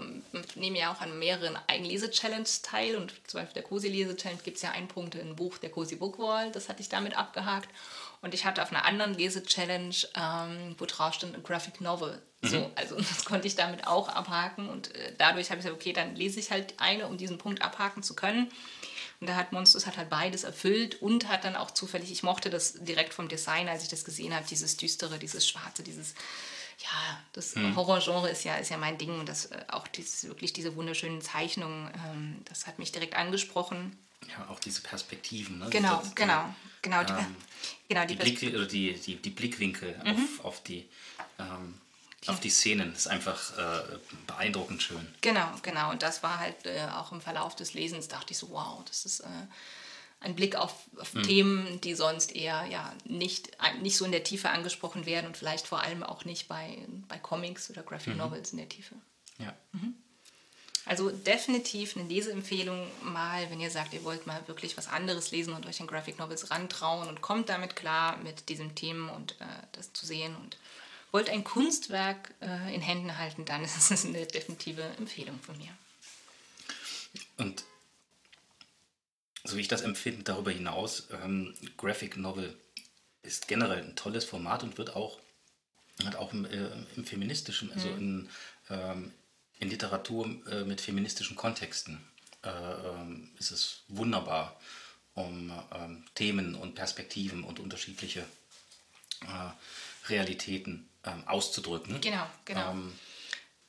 nehme 0.56 0.78
ja 0.78 0.94
auch 0.94 1.02
an 1.02 1.18
mehreren 1.18 1.58
Eigenlese-Challenge 1.68 2.48
teil 2.62 2.96
und 2.98 3.14
zum 3.26 3.40
Beispiel 3.40 3.56
der 3.56 3.64
Cosi-Lese-Challenge 3.64 4.42
gibt 4.44 4.58
es 4.58 4.64
ja 4.64 4.72
einen 4.72 4.88
Punkt 4.88 5.16
im 5.16 5.36
Buch 5.36 5.58
der 5.58 5.72
Cosi 5.72 5.96
Bookwall, 5.96 6.52
das 6.52 6.70
hatte 6.70 6.82
ich 6.82 6.90
damit 6.90 7.18
abgehakt. 7.18 7.70
Und 8.22 8.34
ich 8.34 8.46
hatte 8.46 8.64
auf 8.64 8.72
einer 8.72 8.86
anderen 8.86 9.14
Lese-Challenge, 9.14 9.96
ähm, 10.16 10.76
wo 10.78 10.86
drauf 10.86 11.14
stand, 11.14 11.36
ein 11.36 11.44
Graphic 11.44 11.82
Novel. 11.82 12.22
Mhm. 12.42 12.48
So, 12.48 12.72
also 12.76 12.96
das 12.98 13.26
konnte 13.26 13.48
ich 13.48 13.56
damit 13.56 13.88
auch 13.88 14.10
abhaken 14.10 14.70
und 14.70 14.94
äh, 14.96 15.14
dadurch 15.18 15.50
habe 15.50 15.60
ich 15.60 15.66
gesagt, 15.66 15.76
okay, 15.76 15.94
dann 15.94 16.16
lese 16.16 16.40
ich 16.40 16.52
halt 16.52 16.76
eine, 16.80 17.08
um 17.08 17.18
diesen 17.18 17.38
Punkt 17.38 17.62
abhaken 17.62 18.04
zu 18.04 18.16
können. 18.16 18.52
Und 19.20 19.28
da 19.28 19.36
hat 19.36 19.52
Monsters 19.52 19.88
hat 19.88 19.98
halt 19.98 20.10
beides 20.10 20.44
erfüllt 20.44 21.02
und 21.02 21.28
hat 21.28 21.44
dann 21.44 21.56
auch 21.56 21.72
zufällig, 21.72 22.12
ich 22.12 22.22
mochte 22.22 22.52
das 22.52 22.74
direkt 22.74 23.16
vom 23.16 23.28
Design, 23.28 23.68
als 23.68 23.82
ich 23.82 23.90
das 23.90 24.06
gesehen 24.06 24.36
habe, 24.36 24.46
dieses 24.48 24.78
düstere, 24.78 25.18
dieses 25.18 25.48
schwarze, 25.48 25.82
dieses 25.82 26.14
ja, 26.80 27.24
das 27.34 27.56
hm. 27.56 27.76
Horrorgenre 27.76 28.30
ist 28.30 28.44
ja, 28.44 28.56
ist 28.56 28.70
ja 28.70 28.78
mein 28.78 29.00
Ding 29.00 29.20
und 29.20 29.28
das 29.28 29.48
äh, 29.48 29.66
auch 29.70 29.88
dieses, 29.88 30.28
wirklich 30.28 30.54
diese 30.54 30.76
wunderschönen 30.76 31.22
Zeichnungen, 31.22 31.92
ähm, 32.06 32.42
das 32.46 32.68
hat 32.68 32.78
mich 32.78 32.92
direkt 32.92 33.16
angesprochen. 33.16 33.98
Ja, 34.30 34.48
auch 34.50 34.60
diese 34.60 34.82
Perspektiven. 34.82 35.60
Ne? 35.60 35.70
Genau, 35.70 35.98
das, 35.98 36.14
genau, 36.14 36.54
genau. 36.82 37.04
Die, 37.04 37.14
ähm, 37.14 37.36
genau 37.88 38.06
die, 38.06 38.16
die, 38.16 38.24
Blick, 38.24 38.40
die, 38.70 38.94
die, 38.94 39.16
die 39.16 39.30
Blickwinkel 39.30 39.96
mhm. 40.04 40.12
auf, 40.12 40.46
auf 40.46 40.64
die 40.64 40.88
ähm, 41.40 41.82
auf 42.26 42.40
die 42.40 42.50
Szenen. 42.50 42.94
Ist 42.94 43.08
einfach 43.08 43.58
äh, 43.58 43.98
beeindruckend 44.26 44.82
schön. 44.82 45.08
Genau, 45.22 45.48
genau. 45.62 45.92
Und 45.92 46.04
das 46.04 46.24
war 46.24 46.40
halt 46.40 46.66
äh, 46.66 46.88
auch 46.94 47.12
im 47.12 47.22
Verlauf 47.22 47.56
des 47.56 47.74
Lesens, 47.74 48.08
dachte 48.08 48.32
ich 48.32 48.38
so, 48.38 48.50
wow, 48.50 48.84
das 48.86 49.06
ist 49.06 49.22
äh, 49.22 49.28
ein 50.20 50.36
Blick 50.36 50.56
auf, 50.56 50.74
auf 50.98 51.14
mhm. 51.14 51.24
Themen, 51.24 51.82
die 51.82 51.94
sonst 51.94 52.36
eher 52.36 52.66
ja, 52.66 52.94
nicht, 53.06 53.52
nicht 53.82 53.98
so 53.98 54.06
in 54.06 54.12
der 54.12 54.24
Tiefe 54.24 54.50
angesprochen 54.50 55.06
werden 55.06 55.28
und 55.28 55.38
vielleicht 55.38 55.68
vor 55.68 55.84
allem 55.84 56.04
auch 56.04 56.26
nicht 56.26 56.48
bei, 56.48 56.80
bei 57.08 57.20
Comics 57.20 57.70
oder 57.70 57.84
Graphic 57.84 58.14
mhm. 58.14 58.20
Novels 58.20 58.52
in 58.52 58.58
der 58.58 58.70
Tiefe. 58.70 58.96
Ja. 59.38 59.56
Mhm. 59.74 59.96
Also 60.88 61.10
definitiv 61.10 61.98
eine 61.98 62.08
Leseempfehlung 62.08 62.88
mal, 63.04 63.50
wenn 63.50 63.60
ihr 63.60 63.70
sagt, 63.70 63.94
ihr 63.94 64.06
wollt 64.06 64.26
mal 64.26 64.48
wirklich 64.48 64.78
was 64.78 64.88
anderes 64.88 65.32
lesen 65.32 65.54
und 65.54 65.66
euch 65.66 65.82
an 65.82 65.88
Graphic 65.88 66.18
Novels 66.18 66.50
rantrauen 66.50 67.10
und 67.10 67.22
kommt 67.22 67.50
damit 67.50 67.76
klar, 67.76 68.18
mit 68.24 68.48
diesen 68.48 68.74
Themen 68.74 69.10
und 69.10 69.34
äh, 69.42 69.46
das 69.74 69.92
zu 69.92 70.06
sehen 70.06 70.34
und 70.38 70.58
wollt 71.12 71.30
ein 71.30 71.44
Kunstwerk 71.44 72.34
äh, 72.42 72.74
in 72.74 72.82
Händen 72.82 73.18
halten, 73.18 73.44
dann 73.44 73.64
ist 73.66 73.92
es 73.92 74.06
eine 74.06 74.26
definitive 74.26 74.84
Empfehlung 74.98 75.40
von 75.42 75.58
mir. 75.58 75.72
Und 77.38 77.66
so 79.44 79.58
wie 79.58 79.62
ich 79.62 79.68
das 79.68 79.82
empfinde, 79.82 80.24
darüber 80.24 80.52
hinaus, 80.52 81.08
ähm, 81.12 81.54
Graphic 81.78 82.18
Novel 82.18 82.58
ist 83.24 83.48
generell 83.48 83.84
ein 83.84 83.96
tolles 83.96 84.24
Format 84.24 84.64
und 84.64 84.78
wird 84.78 84.96
auch, 84.96 85.20
hat 86.06 86.16
auch 86.16 86.32
im, 86.34 86.46
äh, 86.46 86.70
im 86.96 87.06
feministischen, 87.06 87.72
also 87.74 87.90
mhm. 87.90 87.98
in, 87.98 88.30
ähm, 88.70 89.14
in 89.60 89.70
Literatur 89.70 90.28
äh, 90.50 90.64
mit 90.64 90.82
feministischen 90.82 91.36
Kontexten 91.36 92.00
äh, 92.44 92.50
ähm, 92.50 93.30
ist 93.40 93.52
es 93.52 93.84
wunderbar, 93.88 94.60
um 95.16 95.52
ähm, 95.74 96.06
Themen 96.16 96.56
und 96.56 96.76
Perspektiven 96.76 97.44
und 97.44 97.60
unterschiedliche 97.60 98.22
äh, 99.22 100.10
Realitäten 100.10 100.88
ähm, 101.04 101.28
auszudrücken. 101.28 102.00
Genau, 102.02 102.28
genau. 102.46 102.72
Ähm, 102.72 102.94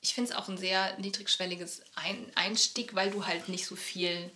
ich 0.00 0.14
finde 0.14 0.30
es 0.30 0.36
auch 0.36 0.48
ein 0.48 0.58
sehr 0.58 0.98
niedrigschwelliges 0.98 1.82
ein 1.94 2.30
Einstieg, 2.34 2.94
weil 2.94 3.10
du 3.10 3.26
halt 3.26 3.48
nicht 3.48 3.66
so 3.66 3.76
viel 3.76 4.30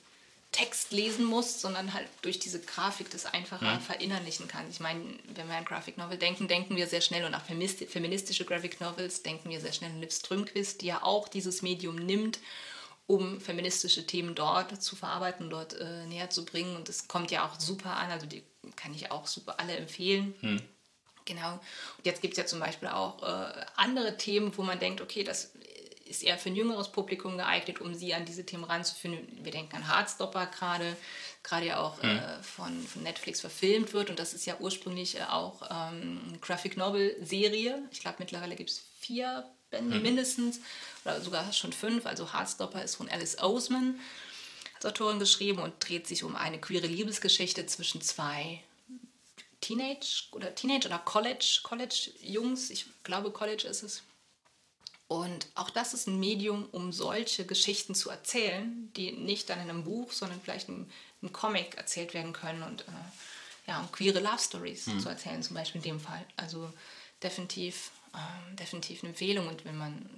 Text 0.53 0.93
lesen 0.93 1.25
musst, 1.25 1.61
sondern 1.63 1.95
halt 1.95 2.07
durch 2.21 2.39
diese 2.39 2.61
Grafik 2.61 3.11
das 3.11 3.25
einfacher 3.25 3.65
ja. 3.65 3.81
verinnerlichen 3.81 4.49
kannst. 4.49 4.75
Ich 4.75 4.81
meine, 4.81 5.03
wenn 5.35 5.49
wir 5.49 5.57
an 5.57 5.65
Graphic 5.65 5.97
Novel 5.97 6.19
denken, 6.19 6.47
denken 6.47 6.77
wir 6.77 6.87
sehr 6.87 7.01
schnell 7.01 7.25
und 7.25 7.35
auch 7.35 7.43
feministische 7.43 8.45
Graphic 8.45 8.81
Novels 8.81 9.23
denken 9.23 9.49
wir 9.49 9.61
sehr 9.61 9.73
schnell 9.73 9.91
an 9.91 10.01
Liv 10.01 10.13
Strömquist, 10.13 10.83
die 10.83 10.87
ja 10.87 11.03
auch 11.03 11.29
dieses 11.29 11.63
Medium 11.63 11.97
nimmt, 11.97 12.39
um 13.07 13.41
feministische 13.41 14.07
Themen 14.07 14.35
dort 14.35 14.83
zu 14.83 14.95
verarbeiten, 14.95 15.49
dort 15.49 15.73
äh, 15.73 16.05
näher 16.07 16.29
zu 16.29 16.45
bringen. 16.45 16.77
Und 16.77 16.89
das 16.89 17.09
kommt 17.09 17.31
ja 17.31 17.47
auch 17.49 17.59
super 17.59 17.97
an, 17.97 18.11
also 18.11 18.27
die 18.27 18.43
kann 18.77 18.95
ich 18.95 19.11
auch 19.11 19.27
super 19.27 19.59
alle 19.59 19.77
empfehlen. 19.77 20.35
Hm. 20.41 20.63
Genau. 21.25 21.53
Und 21.55 22.05
jetzt 22.05 22.21
gibt 22.21 22.33
es 22.33 22.39
ja 22.39 22.47
zum 22.47 22.61
Beispiel 22.61 22.89
auch 22.89 23.23
äh, 23.23 23.65
andere 23.77 24.17
Themen, 24.17 24.57
wo 24.57 24.63
man 24.63 24.79
denkt, 24.79 25.01
okay, 25.01 25.25
das 25.25 25.53
ist 26.13 26.23
eher 26.23 26.39
für 26.39 26.51
ein 26.51 26.57
jüngeres 26.57 26.89
Publikum 26.89 27.39
geeignet, 27.39 27.81
um 27.81 27.95
sie 27.95 28.15
an 28.15 28.25
diese 28.25 28.45
Themen 28.45 28.65
ranzuführen. 28.65 29.19
Wir 29.43 29.51
denken 29.51 29.75
an 29.75 29.89
Hardstopper 29.89 30.47
gerade, 30.47 30.97
gerade 31.43 31.67
ja 31.67 31.81
auch 31.81 32.03
mhm. 32.03 32.19
äh, 32.19 32.43
von, 32.43 32.87
von, 32.87 33.03
Netflix 33.03 33.41
verfilmt 33.41 33.93
wird. 33.95 34.11
Und 34.11 34.19
das 34.19 34.35
ist 34.35 34.47
ja 34.47 34.57
ursprünglich 34.61 35.19
äh, 35.19 35.23
auch 35.25 35.63
ähm, 35.63 36.21
eine 36.29 36.39
Graphic 36.39 36.77
Novel-Serie. 36.77 37.83
Ich 37.91 38.01
glaube, 38.01 38.17
mittlerweile 38.21 38.57
gibt 38.57 38.71
es 38.71 38.83
vier 39.01 39.45
Bände 39.71 39.97
mhm. 39.97 40.03
mindestens 40.03 40.61
oder 41.05 41.21
sogar 41.21 41.51
schon 41.53 41.73
fünf. 41.73 42.05
Also 42.05 42.33
Hardstopper 42.33 42.85
ist 42.85 42.97
von 42.97 43.09
Alice 43.09 43.43
Oseman 43.43 43.99
als 44.75 44.85
Autorin 44.85 45.19
geschrieben 45.19 45.61
und 45.61 45.75
dreht 45.79 46.07
sich 46.07 46.25
um 46.25 46.37
eine 46.37 46.61
queere 46.61 46.87
Liebesgeschichte 46.87 47.65
zwischen 47.67 48.03
zwei 48.03 48.63
Teenage 49.63 50.25
oder 50.33 50.55
Teenage 50.55 50.87
oder 50.87 50.99
College, 50.99 51.61
College-Jungs, 51.63 52.69
ich 52.71 52.87
glaube 53.03 53.31
College 53.31 53.67
ist 53.67 53.83
es. 53.83 54.03
Und 55.13 55.47
auch 55.57 55.69
das 55.69 55.93
ist 55.93 56.07
ein 56.07 56.19
Medium, 56.19 56.67
um 56.73 56.91
solche 56.91 57.45
Geschichten 57.45 57.95
zu 57.95 58.09
erzählen, 58.09 58.91
die 58.97 59.13
nicht 59.13 59.51
dann 59.51 59.61
in 59.61 59.69
einem 59.69 59.85
Buch, 59.85 60.11
sondern 60.11 60.41
vielleicht 60.41 60.71
im, 60.71 60.89
im 61.21 61.35
Comic 61.35 61.77
erzählt 61.77 62.15
werden 62.15 62.33
können 62.33 62.63
und 62.63 62.81
äh, 62.89 63.67
ja, 63.67 63.79
um 63.81 63.93
queere 63.93 64.21
Love 64.21 64.39
Stories 64.39 64.87
mhm. 64.87 65.01
zu 65.01 65.11
erzählen, 65.11 65.43
zum 65.43 65.55
Beispiel 65.55 65.83
in 65.83 65.91
dem 65.91 66.01
Fall. 66.01 66.25
Also 66.39 66.73
definitiv, 67.23 67.91
äh, 68.15 68.57
definitiv 68.57 69.03
eine 69.03 69.11
Empfehlung. 69.11 69.49
Und 69.49 69.67
wenn 69.67 69.77
man 69.77 70.09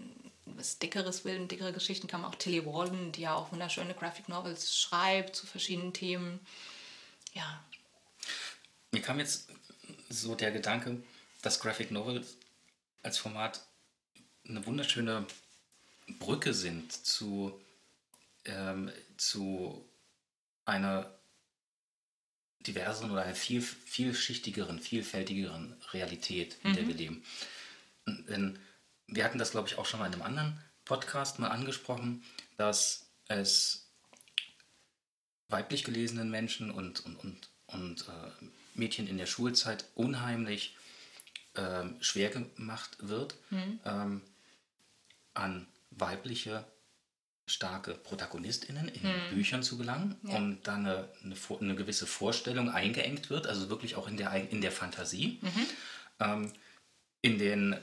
was 0.44 0.78
Dickeres 0.78 1.24
will, 1.24 1.44
dickere 1.48 1.72
Geschichten, 1.72 2.07
kann 2.07 2.20
man 2.20 2.30
auch 2.30 2.37
Tilly 2.37 2.64
Walden, 2.64 3.11
die 3.11 3.22
ja 3.22 3.35
auch 3.35 3.50
wunderschöne 3.50 3.94
Graphic 3.94 4.28
Novels 4.28 4.78
schreibt 4.78 5.35
zu 5.35 5.44
verschiedenen 5.44 5.92
Themen. 5.92 6.38
Ja, 7.33 7.64
mir 8.92 9.02
kam 9.02 9.18
jetzt 9.18 9.48
so 10.09 10.37
der 10.37 10.52
Gedanke, 10.52 11.02
dass 11.42 11.59
Graphic 11.59 11.90
Novels 11.90 12.37
als 13.02 13.18
Format 13.18 13.61
eine 14.48 14.64
wunderschöne 14.66 15.26
Brücke 16.18 16.52
sind 16.54 16.92
zu, 16.92 17.61
ähm, 18.44 18.90
zu 19.16 19.85
einer 20.64 21.11
diverseren 22.61 23.11
oder 23.11 23.22
einer 23.22 23.35
viel, 23.35 23.62
vielschichtigeren, 23.62 24.80
vielfältigeren 24.80 25.76
Realität, 25.92 26.57
in 26.62 26.70
mhm. 26.70 26.74
der 26.76 26.88
wir 26.88 26.94
leben. 26.94 27.24
Denn 28.07 28.59
wir 29.07 29.24
hatten 29.24 29.38
das, 29.38 29.50
glaube 29.50 29.68
ich, 29.68 29.78
auch 29.78 29.87
schon 29.87 30.00
mal 30.00 30.07
in 30.07 30.14
einem 30.14 30.22
anderen 30.22 30.61
Podcast 30.85 31.38
mal 31.38 31.48
angesprochen, 31.48 32.22
dass 32.57 33.07
es 33.28 33.87
weiblich 35.48 35.85
gelesenen 35.85 36.30
Menschen 36.30 36.70
und, 36.70 37.04
und, 37.04 37.16
und, 37.16 37.48
und 37.66 38.09
äh, 38.09 38.46
Mädchen 38.74 39.07
in 39.07 39.18
der 39.18 39.26
Schulzeit 39.26 39.85
unheimlich 39.94 40.76
ähm, 41.54 41.96
schwer 42.00 42.30
gemacht 42.30 42.96
wird, 43.00 43.37
mhm. 43.50 43.80
ähm, 43.85 44.22
an 45.34 45.66
weibliche 45.90 46.64
starke 47.46 47.92
ProtagonistInnen 47.94 48.88
in 48.88 49.02
hm. 49.02 49.34
Büchern 49.34 49.62
zu 49.62 49.76
gelangen 49.76 50.16
ja. 50.22 50.36
und 50.36 50.66
dann 50.66 50.86
eine, 50.86 51.08
eine, 51.22 51.36
eine, 51.60 51.74
gewisse 51.74 52.06
Vorstellung 52.06 52.70
eingeengt 52.70 53.28
wird, 53.28 53.46
also 53.46 53.68
wirklich 53.68 53.96
auch 53.96 54.08
in 54.08 54.16
der, 54.16 54.32
in 54.50 54.60
der 54.60 54.72
Fantasie. 54.72 55.40
Mhm. 55.42 55.66
Ähm, 56.20 56.52
in 57.20 57.38
den, 57.38 57.76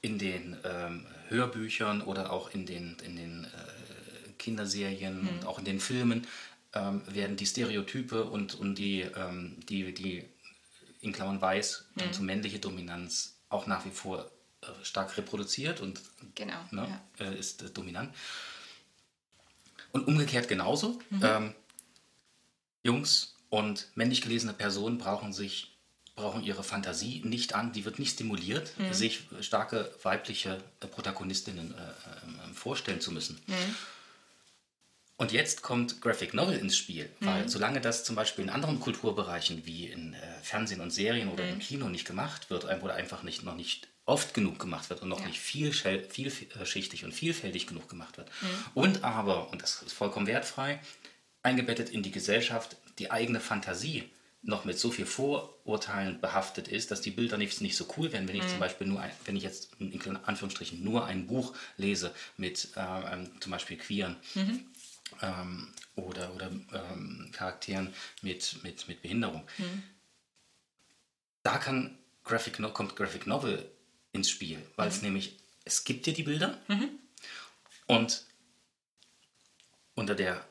in 0.00 0.18
den 0.18 0.56
ähm, 0.64 1.06
Hörbüchern 1.28 2.02
oder 2.02 2.32
auch 2.32 2.50
in 2.50 2.66
den, 2.66 2.96
in 3.04 3.16
den 3.16 3.44
äh, 3.44 4.32
Kinderserien 4.38 5.22
mhm. 5.22 5.28
und 5.28 5.46
auch 5.46 5.58
in 5.58 5.64
den 5.64 5.80
Filmen 5.80 6.26
ähm, 6.72 7.02
werden 7.06 7.36
die 7.36 7.46
Stereotype 7.46 8.24
und, 8.24 8.54
und 8.54 8.76
die, 8.76 9.00
ähm, 9.02 9.56
die, 9.68 9.92
die 9.92 10.24
in 11.00 11.12
Klammern 11.12 11.40
weiß, 11.40 11.86
mhm. 11.94 12.02
also 12.02 12.22
männliche 12.22 12.58
Dominanz 12.58 13.38
auch 13.48 13.66
nach 13.66 13.84
wie 13.84 13.90
vor 13.90 14.30
stark 14.82 15.16
reproduziert 15.16 15.80
und 15.80 16.00
genau, 16.34 16.58
ne, 16.70 17.00
ja. 17.18 17.26
äh, 17.26 17.38
ist 17.38 17.62
äh, 17.62 17.70
dominant. 17.70 18.14
Und 19.92 20.06
umgekehrt 20.06 20.48
genauso. 20.48 20.98
Mhm. 21.10 21.20
Ähm, 21.22 21.54
Jungs 22.82 23.36
und 23.48 23.88
männlich 23.94 24.22
gelesene 24.22 24.52
Personen 24.52 24.98
brauchen 24.98 25.32
sich 25.32 25.74
brauchen 26.18 26.42
ihre 26.42 26.64
Fantasie 26.64 27.22
nicht 27.24 27.54
an, 27.54 27.72
die 27.72 27.84
wird 27.84 28.00
nicht 28.00 28.14
stimuliert, 28.14 28.72
mhm. 28.76 28.92
sich 28.92 29.20
starke 29.40 29.88
weibliche 30.02 30.58
Protagonistinnen 30.80 31.72
äh, 31.72 31.76
äh, 31.76 32.54
vorstellen 32.54 33.00
zu 33.00 33.12
müssen. 33.12 33.40
Mhm. 33.46 33.76
Und 35.16 35.32
jetzt 35.32 35.62
kommt 35.62 36.00
Graphic 36.00 36.34
Novel 36.34 36.58
ins 36.58 36.76
Spiel, 36.76 37.10
weil 37.20 37.44
mhm. 37.44 37.48
solange 37.48 37.80
das 37.80 38.04
zum 38.04 38.16
Beispiel 38.16 38.44
in 38.44 38.50
anderen 38.50 38.80
Kulturbereichen 38.80 39.64
wie 39.64 39.86
in 39.86 40.14
äh, 40.14 40.18
Fernsehen 40.42 40.80
und 40.80 40.90
Serien 40.90 41.28
oder 41.28 41.44
mhm. 41.44 41.54
im 41.54 41.58
Kino 41.60 41.88
nicht 41.88 42.04
gemacht 42.04 42.50
wird 42.50 42.64
oder 42.64 42.94
einfach 42.94 43.22
nicht, 43.22 43.44
noch 43.44 43.54
nicht 43.54 43.88
oft 44.08 44.34
genug 44.34 44.58
gemacht 44.58 44.90
wird 44.90 45.02
und 45.02 45.08
noch 45.08 45.20
ja. 45.20 45.26
nicht 45.26 45.40
viel, 45.40 45.72
vielschichtig 45.72 47.04
und 47.04 47.12
vielfältig 47.12 47.66
genug 47.66 47.88
gemacht 47.88 48.16
wird. 48.16 48.30
Mhm. 48.40 48.46
Und 48.74 49.04
aber, 49.04 49.50
und 49.50 49.62
das 49.62 49.82
ist 49.82 49.92
vollkommen 49.92 50.26
wertfrei, 50.26 50.80
eingebettet 51.42 51.90
in 51.90 52.02
die 52.02 52.10
Gesellschaft 52.10 52.76
die 52.98 53.10
eigene 53.10 53.40
Fantasie 53.40 54.08
noch 54.42 54.64
mit 54.64 54.78
so 54.78 54.90
viel 54.90 55.06
Vorurteilen 55.06 56.20
behaftet 56.20 56.68
ist, 56.68 56.90
dass 56.90 57.00
die 57.00 57.10
Bilder 57.10 57.38
nicht, 57.38 57.60
nicht 57.60 57.76
so 57.76 57.86
cool 57.96 58.12
werden, 58.12 58.28
wenn 58.28 58.36
ich 58.36 58.44
mhm. 58.44 58.48
zum 58.48 58.58
Beispiel 58.60 58.86
nur, 58.86 59.00
ein, 59.00 59.10
wenn 59.24 59.36
ich 59.36 59.42
jetzt 59.42 59.70
in 59.80 60.16
Anführungsstrichen 60.24 60.82
nur 60.82 61.04
ein 61.06 61.26
Buch 61.26 61.54
lese 61.76 62.14
mit 62.36 62.68
äh, 62.76 63.12
ähm, 63.12 63.30
zum 63.40 63.52
Beispiel 63.52 63.76
queeren 63.76 64.16
mhm 64.34 64.64
ähm, 65.22 65.68
oder, 65.96 66.34
oder 66.34 66.50
ähm, 66.72 67.30
Charakteren 67.32 67.94
mit, 68.22 68.62
mit, 68.62 68.88
mit 68.88 69.02
Behinderung. 69.02 69.44
Mhm. 69.58 69.82
Da 71.42 71.58
kann 71.58 71.98
Graphic 72.24 72.62
kommt 72.74 72.96
Graphic 72.96 73.26
Novel 73.26 73.70
ins 74.12 74.30
Spiel, 74.30 74.58
weil 74.76 74.88
mhm. 74.88 74.94
es 74.94 75.02
nämlich, 75.02 75.36
es 75.64 75.84
gibt 75.84 76.06
dir 76.06 76.12
die 76.12 76.22
Bilder 76.22 76.58
mhm. 76.68 76.90
und 77.86 78.24
unter 79.94 80.14
der, 80.14 80.44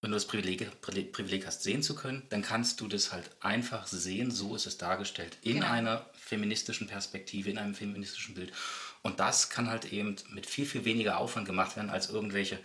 wenn 0.00 0.10
du 0.10 0.16
das 0.16 0.26
Privileg, 0.26 0.80
Privileg 0.80 1.46
hast, 1.46 1.62
sehen 1.62 1.82
zu 1.82 1.94
können, 1.94 2.26
dann 2.28 2.42
kannst 2.42 2.80
du 2.80 2.88
das 2.88 3.12
halt 3.12 3.30
einfach 3.40 3.86
sehen, 3.86 4.30
so 4.30 4.54
ist 4.54 4.66
es 4.66 4.76
dargestellt, 4.76 5.38
in 5.42 5.54
genau. 5.54 5.70
einer 5.70 6.10
feministischen 6.14 6.86
Perspektive, 6.86 7.50
in 7.50 7.58
einem 7.58 7.74
feministischen 7.74 8.34
Bild. 8.34 8.52
Und 9.02 9.20
das 9.20 9.50
kann 9.50 9.68
halt 9.68 9.92
eben 9.92 10.16
mit 10.30 10.46
viel, 10.46 10.66
viel 10.66 10.84
weniger 10.84 11.18
Aufwand 11.18 11.46
gemacht 11.46 11.76
werden, 11.76 11.90
als 11.90 12.10
irgendwelche 12.10 12.58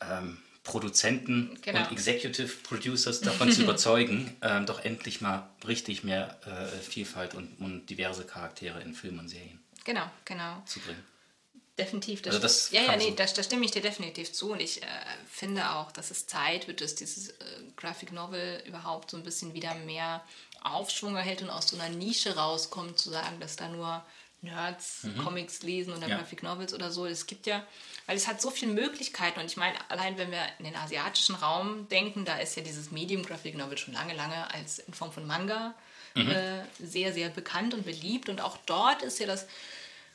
ähm, 0.00 0.38
Produzenten 0.68 1.58
genau. 1.62 1.80
und 1.80 1.92
Executive 1.92 2.52
Producers 2.62 3.20
davon 3.22 3.50
zu 3.50 3.62
überzeugen, 3.62 4.36
ähm, 4.42 4.66
doch 4.66 4.84
endlich 4.84 5.20
mal 5.20 5.48
richtig 5.66 6.04
mehr 6.04 6.38
äh, 6.46 6.66
Vielfalt 6.82 7.34
und, 7.34 7.58
und, 7.58 7.86
diverse 7.86 8.24
Charaktere 8.24 8.80
in 8.82 8.94
Filmen 8.94 9.20
und 9.20 9.28
Serien 9.28 9.58
genau, 9.88 10.10
genau. 10.24 10.62
zu 10.66 10.80
bringen. 10.80 11.02
Definitiv. 11.78 12.22
Das, 12.22 12.34
also 12.34 12.42
das 12.42 12.70
ja, 12.72 12.82
ja, 12.82 12.96
nee, 12.96 13.14
da, 13.16 13.24
da 13.24 13.42
stimme 13.42 13.64
ich 13.64 13.70
dir 13.70 13.80
definitiv 13.80 14.32
zu. 14.32 14.50
Und 14.52 14.60
ich 14.60 14.82
äh, 14.82 14.86
finde 15.30 15.70
auch, 15.70 15.92
dass 15.92 16.10
es 16.10 16.26
Zeit 16.26 16.66
wird, 16.66 16.80
dass 16.80 16.96
dieses 16.96 17.28
äh, 17.28 17.34
Graphic 17.76 18.12
Novel 18.12 18.62
überhaupt 18.66 19.12
so 19.12 19.16
ein 19.16 19.22
bisschen 19.22 19.54
wieder 19.54 19.74
mehr 19.76 20.24
Aufschwung 20.60 21.14
erhält 21.14 21.40
und 21.40 21.50
aus 21.50 21.68
so 21.68 21.78
einer 21.78 21.88
Nische 21.88 22.34
rauskommt, 22.34 22.98
zu 22.98 23.10
sagen, 23.10 23.38
dass 23.38 23.56
da 23.56 23.68
nur 23.68 24.04
Nerds 24.40 25.04
mhm. 25.04 25.18
Comics 25.18 25.62
lesen 25.62 25.92
oder 25.92 26.06
ja. 26.06 26.16
Graphic 26.16 26.42
Novels 26.42 26.72
oder 26.72 26.90
so. 26.90 27.06
Es 27.06 27.26
gibt 27.26 27.46
ja, 27.46 27.64
weil 28.06 28.16
es 28.16 28.28
hat 28.28 28.40
so 28.40 28.50
viele 28.50 28.72
Möglichkeiten 28.72 29.40
und 29.40 29.46
ich 29.46 29.56
meine, 29.56 29.76
allein 29.90 30.16
wenn 30.16 30.30
wir 30.30 30.42
in 30.58 30.64
den 30.64 30.76
asiatischen 30.76 31.34
Raum 31.34 31.88
denken, 31.88 32.24
da 32.24 32.36
ist 32.38 32.56
ja 32.56 32.62
dieses 32.62 32.90
Medium 32.90 33.24
Graphic 33.24 33.56
Novel 33.56 33.78
schon 33.78 33.94
lange, 33.94 34.14
lange 34.14 34.52
als 34.54 34.78
in 34.78 34.94
Form 34.94 35.12
von 35.12 35.26
Manga 35.26 35.74
mhm. 36.14 36.30
äh, 36.30 36.62
sehr, 36.78 37.12
sehr 37.12 37.30
bekannt 37.30 37.74
und 37.74 37.84
beliebt 37.84 38.28
und 38.28 38.40
auch 38.40 38.56
dort 38.66 39.02
ist 39.02 39.18
ja 39.18 39.26
das, 39.26 39.46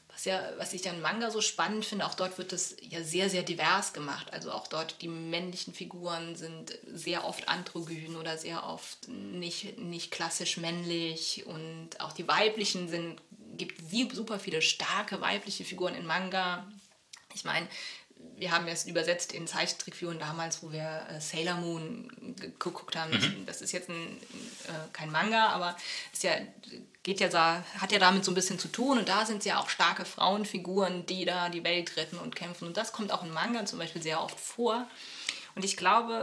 was 0.08 0.26
ja, 0.26 0.42
was 0.58 0.74
ich 0.74 0.88
an 0.88 1.02
Manga 1.02 1.32
so 1.32 1.42
spannend 1.42 1.86
finde, 1.86 2.06
auch 2.06 2.14
dort 2.14 2.38
wird 2.38 2.52
das 2.52 2.76
ja 2.82 3.02
sehr, 3.02 3.30
sehr 3.30 3.42
divers 3.42 3.94
gemacht. 3.94 4.32
Also 4.32 4.52
auch 4.52 4.68
dort 4.68 5.02
die 5.02 5.08
männlichen 5.08 5.74
Figuren 5.74 6.36
sind 6.36 6.78
sehr 6.94 7.26
oft 7.26 7.50
androgyn 7.50 8.16
oder 8.16 8.38
sehr 8.38 8.64
oft 8.68 9.08
nicht, 9.08 9.80
nicht 9.80 10.12
klassisch 10.12 10.58
männlich 10.58 11.46
und 11.48 12.00
auch 12.00 12.14
die 12.14 12.28
weiblichen 12.28 12.90
sind 12.90 13.20
gibt 13.58 13.82
super 14.16 14.40
viele 14.40 14.62
starke 14.62 15.22
weibliche 15.22 15.66
Figuren 15.66 15.96
in 15.96 16.06
Manga. 16.06 16.68
Ich 17.34 17.44
meine, 17.44 17.68
wir 18.36 18.52
haben 18.52 18.68
es 18.68 18.86
übersetzt 18.86 19.32
in 19.34 19.48
Zeichentrickfiguren 19.48 20.20
damals, 20.20 20.64
wo 20.64 20.72
wir 20.72 21.06
äh, 21.10 21.20
Sailor 21.20 21.56
Moon 21.56 22.36
geguckt 22.40 22.96
haben. 22.96 23.12
Mhm. 23.12 23.46
Das 23.46 23.62
ist 23.62 23.72
jetzt 23.72 23.90
ein, 23.90 24.18
äh, 24.68 24.92
kein 24.92 25.12
Manga, 25.12 25.50
aber 25.50 25.78
es 26.12 26.24
ja, 26.24 26.32
geht 27.04 27.20
ja 27.20 27.30
da, 27.30 27.64
hat 27.78 27.92
ja 27.92 28.00
damit 28.00 28.26
so 28.26 28.32
ein 28.32 28.36
bisschen 28.36 28.60
zu 28.60 28.68
tun. 28.68 28.98
Und 28.98 29.10
da 29.10 29.26
sind 29.26 29.46
ja 29.46 29.60
auch 29.60 29.70
starke 29.70 30.06
Frauenfiguren, 30.06 31.06
die 31.06 31.26
da 31.26 31.50
die 31.50 31.64
Welt 31.64 31.96
retten 31.96 32.18
und 32.18 32.36
kämpfen. 32.36 32.68
Und 32.68 32.78
das 32.78 32.92
kommt 32.92 33.12
auch 33.12 33.24
in 33.24 33.32
Manga 33.32 33.66
zum 33.66 33.80
Beispiel 33.80 34.02
sehr 34.02 34.22
oft 34.22 34.40
vor. 34.40 34.88
Und 35.56 35.64
ich 35.64 35.78
glaube, 35.78 36.14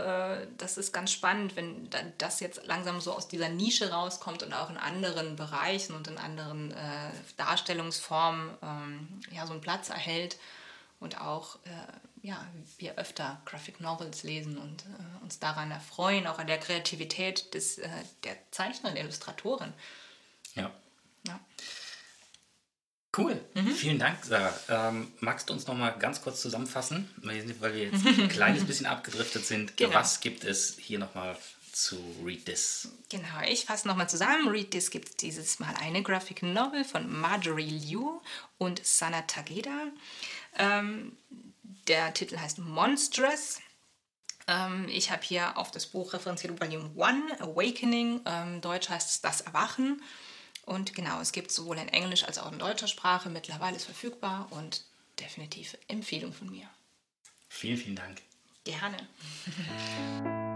äh, 0.42 0.46
das 0.58 0.76
ist 0.76 0.92
ganz 0.92 1.12
spannend, 1.12 1.54
wenn 1.56 1.88
das 2.18 2.40
jetzt 2.40 2.66
langsam 2.66 3.00
so 3.00 3.12
aus 3.12 3.28
dieser 3.28 3.48
Nische 3.48 3.92
rauskommt 3.92 4.42
und 4.42 4.52
auch 4.52 4.70
in 4.70 4.76
anderen 4.76 5.36
Bereichen 5.36 5.94
und 5.94 6.08
in 6.08 6.18
anderen 6.18 6.72
äh, 6.72 7.10
Darstellungsformen 7.36 8.50
ähm, 8.62 9.20
ja, 9.30 9.46
so 9.46 9.52
einen 9.52 9.60
Platz 9.60 9.88
erhält 9.88 10.38
und 10.98 11.20
auch 11.20 11.56
äh, 11.64 11.68
ja, 12.22 12.44
wir 12.78 12.98
öfter 12.98 13.40
Graphic 13.46 13.80
Novels 13.80 14.24
lesen 14.24 14.58
und 14.58 14.82
äh, 14.82 15.22
uns 15.22 15.38
daran 15.38 15.70
erfreuen, 15.70 16.26
auch 16.26 16.38
an 16.38 16.46
der 16.46 16.58
Kreativität 16.58 17.54
des, 17.54 17.78
äh, 17.78 17.88
der 18.24 18.36
Zeichner 18.50 18.90
und 18.90 18.96
Illustratorin. 18.96 19.72
Ja. 20.54 20.70
ja. 21.26 21.40
Cool, 23.16 23.40
mhm. 23.54 23.72
vielen 23.72 23.98
Dank, 23.98 24.24
Sarah. 24.24 24.54
Ähm, 24.68 25.10
magst 25.18 25.48
du 25.48 25.54
uns 25.54 25.66
noch 25.66 25.74
mal 25.74 25.90
ganz 25.90 26.22
kurz 26.22 26.40
zusammenfassen, 26.40 27.10
weil 27.16 27.74
wir 27.74 27.84
jetzt 27.84 28.06
ein 28.06 28.28
kleines 28.28 28.64
bisschen 28.64 28.86
abgedriftet 28.86 29.44
sind. 29.44 29.76
Genau. 29.76 29.94
Was 29.94 30.20
gibt 30.20 30.44
es 30.44 30.76
hier 30.78 31.00
noch 31.00 31.14
mal 31.14 31.36
zu 31.72 31.96
Read 32.24 32.44
This? 32.44 32.88
Genau, 33.08 33.40
ich 33.48 33.64
fasse 33.64 33.88
noch 33.88 33.96
mal 33.96 34.08
zusammen. 34.08 34.48
Read 34.48 34.70
This 34.70 34.90
gibt 34.90 35.22
dieses 35.22 35.58
Mal 35.58 35.74
eine 35.80 36.02
Graphic 36.02 36.42
Novel 36.44 36.84
von 36.84 37.10
Marjorie 37.12 37.70
Liu 37.70 38.20
und 38.58 38.84
Sana 38.84 39.22
Takeda. 39.22 39.88
Ähm, 40.56 41.16
der 41.88 42.14
Titel 42.14 42.38
heißt 42.38 42.58
Monstrous. 42.58 43.58
Ähm, 44.46 44.86
ich 44.88 45.10
habe 45.10 45.22
hier 45.22 45.58
auf 45.58 45.72
das 45.72 45.86
Buch 45.86 46.12
referenziert 46.12 46.60
Volume 46.60 46.90
1, 46.96 47.40
Awakening. 47.40 48.20
Ähm, 48.24 48.60
Deutsch 48.60 48.88
heißt 48.88 49.10
es 49.10 49.20
Das 49.20 49.40
Erwachen. 49.40 50.00
Und 50.70 50.94
genau, 50.94 51.20
es 51.20 51.32
gibt 51.32 51.50
sowohl 51.50 51.78
in 51.78 51.88
Englisch 51.88 52.22
als 52.22 52.38
auch 52.38 52.52
in 52.52 52.60
deutscher 52.60 52.86
Sprache. 52.86 53.28
Mittlerweile 53.28 53.74
ist 53.74 53.86
verfügbar 53.86 54.46
und 54.50 54.84
definitiv 55.18 55.76
Empfehlung 55.88 56.32
von 56.32 56.48
mir. 56.48 56.70
Vielen, 57.48 57.76
vielen 57.76 57.96
Dank. 57.96 58.22
Gerne. 58.62 58.96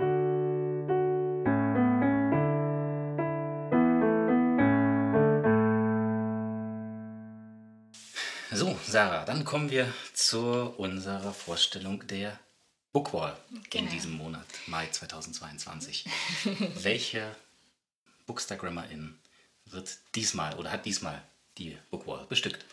So, 8.53 8.79
Sarah, 8.87 9.25
dann 9.25 9.45
kommen 9.45 9.69
wir 9.69 9.93
zu 10.13 10.39
unserer 10.77 11.35
Vorstellung 11.35 12.07
der 12.07 12.39
Bookwall 12.93 13.37
genau. 13.69 13.83
in 13.85 13.91
diesem 13.91 14.13
Monat, 14.13 14.47
Mai 14.69 14.87
2022. 14.87 16.05
Welche 16.77 17.35
Bookstagrammerin 18.27 19.19
wird 19.75 19.99
diesmal 20.15 20.57
oder 20.57 20.71
hat 20.71 20.87
diesmal 20.87 21.23
die 21.59 21.77
Bookwall 21.91 22.27
bestückt. 22.27 22.65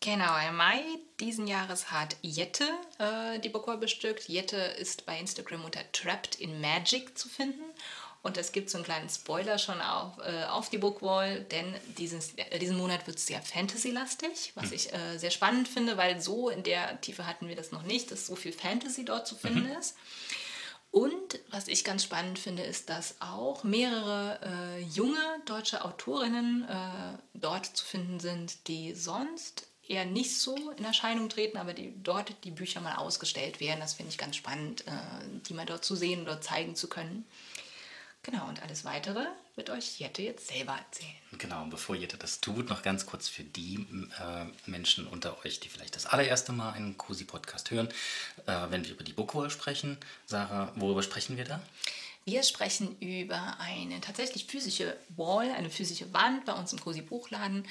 Genau, 0.00 0.36
im 0.48 0.56
Mai 0.56 0.82
diesen 1.20 1.46
Jahres 1.46 1.92
hat 1.92 2.16
Jette 2.22 2.68
äh, 2.98 3.38
die 3.38 3.48
Bookwall 3.48 3.78
bestückt. 3.78 4.28
Jette 4.28 4.56
ist 4.56 5.06
bei 5.06 5.18
Instagram 5.18 5.64
unter 5.64 5.80
Trapped 5.92 6.34
in 6.34 6.60
Magic 6.60 7.16
zu 7.16 7.28
finden. 7.28 7.62
Und 8.22 8.36
es 8.36 8.52
gibt 8.52 8.70
so 8.70 8.78
einen 8.78 8.84
kleinen 8.84 9.08
Spoiler 9.08 9.58
schon 9.58 9.80
auf, 9.80 10.18
äh, 10.18 10.44
auf 10.44 10.70
die 10.70 10.78
Bookwall, 10.78 11.40
denn 11.42 11.74
dieses, 11.98 12.34
äh, 12.34 12.58
diesen 12.58 12.76
Monat 12.76 13.06
wird 13.06 13.18
es 13.18 13.26
sehr 13.26 13.42
Fantasy-lastig, 13.42 14.52
was 14.54 14.66
hm. 14.66 14.72
ich 14.72 14.92
äh, 14.92 15.18
sehr 15.18 15.32
spannend 15.32 15.66
finde, 15.66 15.96
weil 15.96 16.20
so 16.20 16.48
in 16.48 16.62
der 16.62 17.00
Tiefe 17.00 17.26
hatten 17.26 17.48
wir 17.48 17.56
das 17.56 17.72
noch 17.72 17.82
nicht, 17.82 18.12
dass 18.12 18.26
so 18.26 18.36
viel 18.36 18.52
Fantasy 18.52 19.04
dort 19.04 19.26
zu 19.26 19.36
finden 19.36 19.68
mhm. 19.68 19.76
ist. 19.78 19.96
Und 20.92 21.40
was 21.50 21.68
ich 21.68 21.84
ganz 21.84 22.04
spannend 22.04 22.38
finde, 22.38 22.62
ist, 22.62 22.90
dass 22.90 23.16
auch 23.18 23.64
mehrere 23.64 24.38
äh, 24.42 24.82
junge 24.82 25.40
deutsche 25.46 25.86
Autorinnen 25.86 26.68
äh, 26.68 27.18
dort 27.32 27.64
zu 27.64 27.84
finden 27.84 28.20
sind, 28.20 28.68
die 28.68 28.94
sonst 28.94 29.66
eher 29.88 30.04
nicht 30.04 30.38
so 30.38 30.70
in 30.76 30.84
Erscheinung 30.84 31.30
treten, 31.30 31.56
aber 31.56 31.72
die 31.72 31.94
dort 32.02 32.44
die 32.44 32.50
Bücher 32.50 32.82
mal 32.82 32.96
ausgestellt 32.96 33.58
werden. 33.58 33.80
Das 33.80 33.94
finde 33.94 34.10
ich 34.10 34.18
ganz 34.18 34.36
spannend, 34.36 34.86
äh, 34.86 34.90
die 35.48 35.54
mal 35.54 35.64
dort 35.64 35.82
zu 35.82 35.96
sehen 35.96 36.22
oder 36.22 36.42
zeigen 36.42 36.76
zu 36.76 36.88
können. 36.88 37.24
Genau, 38.24 38.46
und 38.48 38.62
alles 38.62 38.84
Weitere 38.84 39.26
wird 39.56 39.68
euch 39.70 39.98
Jette 39.98 40.22
jetzt 40.22 40.46
selber 40.46 40.74
erzählen. 40.74 41.10
Genau, 41.38 41.62
und 41.62 41.70
bevor 41.70 41.96
Jette 41.96 42.16
das 42.16 42.40
tut, 42.40 42.68
noch 42.68 42.82
ganz 42.82 43.04
kurz 43.04 43.28
für 43.28 43.42
die 43.42 43.84
äh, 44.20 44.70
Menschen 44.70 45.08
unter 45.08 45.44
euch, 45.44 45.58
die 45.58 45.68
vielleicht 45.68 45.96
das 45.96 46.06
allererste 46.06 46.52
Mal 46.52 46.72
einen 46.72 46.96
Cosi-Podcast 46.96 47.72
hören, 47.72 47.88
äh, 48.46 48.70
wenn 48.70 48.84
wir 48.84 48.92
über 48.92 49.02
die 49.02 49.12
Bookwall 49.12 49.50
sprechen. 49.50 49.98
Sarah, 50.26 50.70
worüber 50.76 51.02
sprechen 51.02 51.36
wir 51.36 51.44
da? 51.44 51.60
Wir 52.24 52.44
sprechen 52.44 52.96
über 53.00 53.56
eine 53.58 54.00
tatsächlich 54.00 54.44
physische 54.44 54.96
Wall, 55.16 55.50
eine 55.50 55.70
physische 55.70 56.12
Wand 56.12 56.44
bei 56.44 56.52
uns 56.52 56.72
im 56.72 56.80
Cosi 56.80 57.02
Buchladen, 57.02 57.66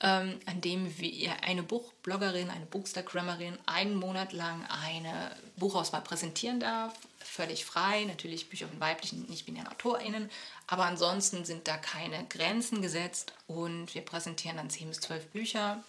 ähm, 0.00 0.40
an 0.46 0.60
dem 0.60 0.98
wir 0.98 1.44
eine 1.44 1.62
Buchbloggerin, 1.62 2.50
eine 2.50 2.66
Bookstagrammerin 2.66 3.56
einen 3.66 3.94
Monat 3.94 4.32
lang 4.32 4.66
eine 4.66 5.36
Buchauswahl 5.56 6.00
präsentieren 6.00 6.58
darf. 6.58 6.94
Völlig 7.24 7.64
frei, 7.64 8.04
natürlich 8.04 8.48
Bücher 8.48 8.68
von 8.68 8.80
weiblichen, 8.80 9.26
nicht-binären 9.26 9.68
AutorInnen, 9.68 10.30
aber 10.66 10.84
ansonsten 10.84 11.44
sind 11.44 11.68
da 11.68 11.76
keine 11.76 12.24
Grenzen 12.26 12.82
gesetzt 12.82 13.32
und 13.46 13.94
wir 13.94 14.02
präsentieren 14.02 14.56
dann 14.56 14.70
10 14.70 14.88
bis 14.88 15.00
12 15.00 15.28
Bücher 15.28 15.82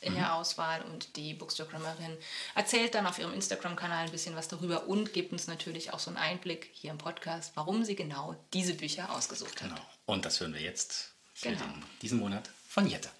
in 0.00 0.14
der 0.14 0.26
mhm. 0.26 0.30
Auswahl 0.30 0.82
und 0.82 1.16
die 1.16 1.34
Bookstagrammerin 1.34 2.16
erzählt 2.54 2.94
dann 2.94 3.06
auf 3.06 3.18
ihrem 3.18 3.34
Instagram-Kanal 3.34 4.06
ein 4.06 4.10
bisschen 4.10 4.34
was 4.34 4.48
darüber 4.48 4.86
und 4.86 5.12
gibt 5.12 5.32
uns 5.32 5.46
natürlich 5.46 5.92
auch 5.92 5.98
so 5.98 6.10
einen 6.10 6.16
Einblick 6.16 6.70
hier 6.72 6.90
im 6.90 6.98
Podcast, 6.98 7.52
warum 7.54 7.84
sie 7.84 7.96
genau 7.96 8.34
diese 8.54 8.74
Bücher 8.74 9.14
ausgesucht 9.14 9.62
hat. 9.62 9.68
Genau. 9.68 9.82
Und 10.06 10.24
das 10.24 10.40
hören 10.40 10.54
wir 10.54 10.62
jetzt 10.62 11.12
für 11.34 11.50
genau. 11.50 11.64
den, 11.64 11.84
diesen 12.00 12.18
Monat 12.18 12.48
von 12.68 12.88
Jette. 12.88 13.10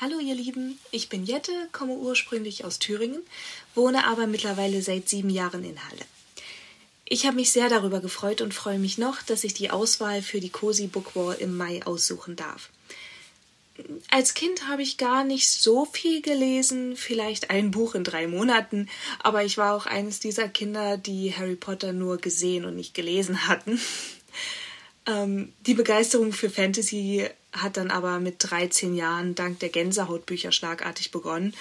Hallo 0.00 0.20
ihr 0.20 0.36
Lieben, 0.36 0.78
ich 0.92 1.08
bin 1.08 1.24
Jette, 1.24 1.50
komme 1.72 1.94
ursprünglich 1.94 2.64
aus 2.64 2.78
Thüringen, 2.78 3.20
wohne 3.74 4.04
aber 4.04 4.28
mittlerweile 4.28 4.80
seit 4.80 5.08
sieben 5.08 5.28
Jahren 5.28 5.64
in 5.64 5.84
Halle. 5.84 6.06
Ich 7.04 7.26
habe 7.26 7.34
mich 7.34 7.50
sehr 7.50 7.68
darüber 7.68 7.98
gefreut 7.98 8.40
und 8.40 8.54
freue 8.54 8.78
mich 8.78 8.98
noch, 8.98 9.22
dass 9.22 9.42
ich 9.42 9.54
die 9.54 9.70
Auswahl 9.70 10.22
für 10.22 10.38
die 10.38 10.50
Cozy 10.50 10.86
Book 10.86 11.16
Wall 11.16 11.34
im 11.40 11.56
Mai 11.56 11.84
aussuchen 11.84 12.36
darf. 12.36 12.70
Als 14.08 14.34
Kind 14.34 14.68
habe 14.68 14.82
ich 14.82 14.98
gar 14.98 15.24
nicht 15.24 15.50
so 15.50 15.84
viel 15.84 16.22
gelesen, 16.22 16.96
vielleicht 16.96 17.50
ein 17.50 17.72
Buch 17.72 17.96
in 17.96 18.04
drei 18.04 18.28
Monaten, 18.28 18.88
aber 19.18 19.42
ich 19.42 19.58
war 19.58 19.74
auch 19.74 19.86
eines 19.86 20.20
dieser 20.20 20.48
Kinder, 20.48 20.96
die 20.96 21.34
Harry 21.34 21.56
Potter 21.56 21.92
nur 21.92 22.18
gesehen 22.18 22.64
und 22.64 22.76
nicht 22.76 22.94
gelesen 22.94 23.48
hatten. 23.48 23.80
ähm, 25.06 25.52
die 25.66 25.74
Begeisterung 25.74 26.32
für 26.32 26.50
Fantasy 26.50 27.28
hat 27.52 27.76
dann 27.76 27.90
aber 27.90 28.20
mit 28.20 28.36
13 28.38 28.94
Jahren 28.94 29.34
dank 29.34 29.58
der 29.60 29.68
Gänsehautbücher 29.68 30.52
schlagartig 30.52 31.10
begonnen 31.10 31.54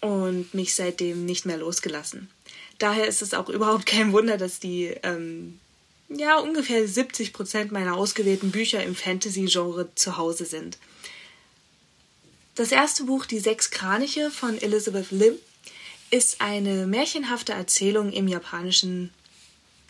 und 0.00 0.52
mich 0.54 0.74
seitdem 0.74 1.24
nicht 1.24 1.46
mehr 1.46 1.56
losgelassen. 1.56 2.30
Daher 2.78 3.06
ist 3.06 3.22
es 3.22 3.34
auch 3.34 3.48
überhaupt 3.48 3.86
kein 3.86 4.12
Wunder, 4.12 4.36
dass 4.36 4.60
die 4.60 4.94
ähm, 5.02 5.58
ja 6.08 6.38
ungefähr 6.38 6.86
70 6.86 7.32
Prozent 7.32 7.72
meiner 7.72 7.96
ausgewählten 7.96 8.50
Bücher 8.50 8.82
im 8.82 8.94
Fantasy-Genre 8.94 9.88
zu 9.94 10.16
Hause 10.16 10.44
sind. 10.44 10.78
Das 12.54 12.72
erste 12.72 13.04
Buch, 13.04 13.26
Die 13.26 13.38
Sechs 13.38 13.70
Kraniche 13.70 14.30
von 14.30 14.56
Elizabeth 14.60 15.10
Lim, 15.10 15.34
ist 16.10 16.40
eine 16.40 16.86
märchenhafte 16.86 17.52
Erzählung 17.52 18.12
im 18.12 18.28
japanischen 18.28 19.12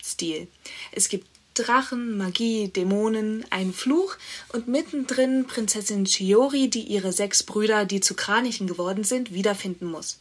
Stil. 0.03 0.47
Es 0.91 1.09
gibt 1.09 1.27
Drachen, 1.57 2.17
Magie, 2.17 2.67
Dämonen, 2.69 3.45
einen 3.49 3.73
Fluch 3.73 4.15
und 4.53 4.67
mittendrin 4.67 5.45
Prinzessin 5.45 6.05
Chiori, 6.05 6.69
die 6.69 6.83
ihre 6.83 7.11
sechs 7.11 7.43
Brüder, 7.43 7.85
die 7.85 7.99
zu 7.99 8.13
Kranichen 8.13 8.67
geworden 8.67 9.03
sind, 9.03 9.33
wiederfinden 9.33 9.87
muss. 9.87 10.19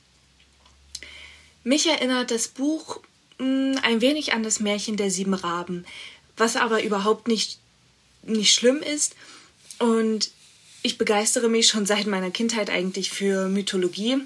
Mich 1.64 1.86
erinnert 1.86 2.30
das 2.30 2.48
Buch 2.48 3.00
mh, 3.38 3.46
hm, 3.46 3.78
ein 3.82 4.00
wenig 4.00 4.32
an 4.32 4.42
das 4.42 4.60
Märchen 4.60 4.96
der 4.96 5.10
sieben 5.10 5.34
Raben, 5.34 5.84
was 6.36 6.56
aber 6.56 6.82
überhaupt 6.82 7.28
nicht, 7.28 7.58
nicht 8.22 8.54
schlimm 8.54 8.82
ist. 8.82 9.14
Und 9.78 10.30
ich 10.82 10.98
begeistere 10.98 11.48
mich 11.48 11.68
schon 11.68 11.84
seit 11.84 12.06
meiner 12.06 12.30
Kindheit 12.30 12.70
eigentlich 12.70 13.10
für 13.10 13.48
Mythologie. 13.48 14.18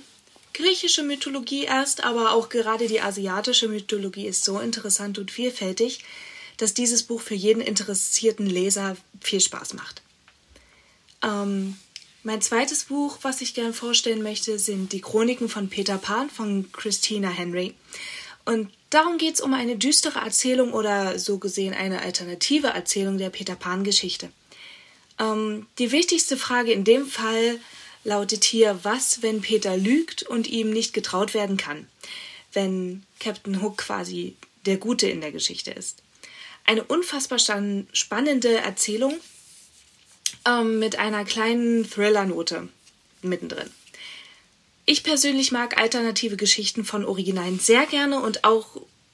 Griechische 0.52 1.02
Mythologie 1.02 1.64
erst, 1.64 2.04
aber 2.04 2.32
auch 2.32 2.50
gerade 2.50 2.86
die 2.86 3.00
asiatische 3.00 3.68
Mythologie 3.68 4.26
ist 4.26 4.44
so 4.44 4.58
interessant 4.58 5.18
und 5.18 5.30
vielfältig, 5.30 6.00
dass 6.60 6.74
dieses 6.74 7.02
Buch 7.02 7.22
für 7.22 7.34
jeden 7.34 7.62
interessierten 7.62 8.46
Leser 8.46 8.96
viel 9.20 9.40
Spaß 9.40 9.72
macht. 9.74 10.02
Ähm, 11.22 11.78
mein 12.22 12.42
zweites 12.42 12.84
Buch, 12.84 13.18
was 13.22 13.40
ich 13.40 13.54
gerne 13.54 13.72
vorstellen 13.72 14.22
möchte, 14.22 14.58
sind 14.58 14.92
die 14.92 15.00
Chroniken 15.00 15.48
von 15.48 15.70
Peter 15.70 15.96
Pan 15.96 16.28
von 16.28 16.70
Christina 16.70 17.30
Henry. 17.30 17.74
Und 18.44 18.70
darum 18.90 19.16
geht 19.16 19.36
es 19.36 19.40
um 19.40 19.54
eine 19.54 19.76
düstere 19.76 20.18
Erzählung 20.18 20.74
oder 20.74 21.18
so 21.18 21.38
gesehen 21.38 21.72
eine 21.72 22.02
alternative 22.02 22.68
Erzählung 22.68 23.16
der 23.16 23.30
Peter 23.30 23.56
Pan-Geschichte. 23.56 24.30
Ähm, 25.18 25.66
die 25.78 25.92
wichtigste 25.92 26.36
Frage 26.36 26.72
in 26.72 26.84
dem 26.84 27.06
Fall 27.06 27.58
lautet 28.04 28.44
hier, 28.44 28.80
was, 28.82 29.22
wenn 29.22 29.40
Peter 29.40 29.78
lügt 29.78 30.22
und 30.24 30.46
ihm 30.46 30.70
nicht 30.70 30.92
getraut 30.92 31.32
werden 31.32 31.56
kann? 31.56 31.88
Wenn 32.52 33.04
Captain 33.18 33.62
Hook 33.62 33.78
quasi 33.78 34.36
der 34.66 34.76
Gute 34.76 35.08
in 35.08 35.22
der 35.22 35.32
Geschichte 35.32 35.70
ist. 35.70 36.02
Eine 36.64 36.84
unfassbar 36.84 37.38
spannende 37.92 38.56
Erzählung, 38.56 39.18
ähm, 40.46 40.78
mit 40.78 40.98
einer 40.98 41.24
kleinen 41.24 41.88
Thriller-Note 41.88 42.68
mittendrin. 43.22 43.70
Ich 44.86 45.04
persönlich 45.04 45.52
mag 45.52 45.78
alternative 45.78 46.36
Geschichten 46.36 46.84
von 46.84 47.04
Originalen 47.04 47.58
sehr 47.58 47.86
gerne 47.86 48.20
und 48.20 48.44
auch 48.44 48.66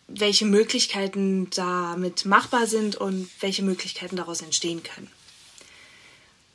welche 0.08 0.46
Möglichkeiten 0.46 1.50
damit 1.50 2.24
machbar 2.24 2.66
sind 2.66 2.96
und 2.96 3.28
welche 3.40 3.62
Möglichkeiten 3.62 4.16
daraus 4.16 4.40
entstehen 4.40 4.82
können. 4.82 5.10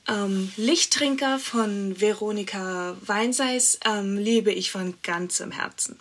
Ähm, 0.08 0.52
Lichttrinker 0.56 1.38
von 1.38 2.00
Veronika 2.00 2.98
Weinseis 3.02 3.80
ähm, 3.86 4.18
liebe 4.18 4.52
ich 4.52 4.72
von 4.72 4.96
ganzem 5.04 5.52
Herzen. 5.52 6.00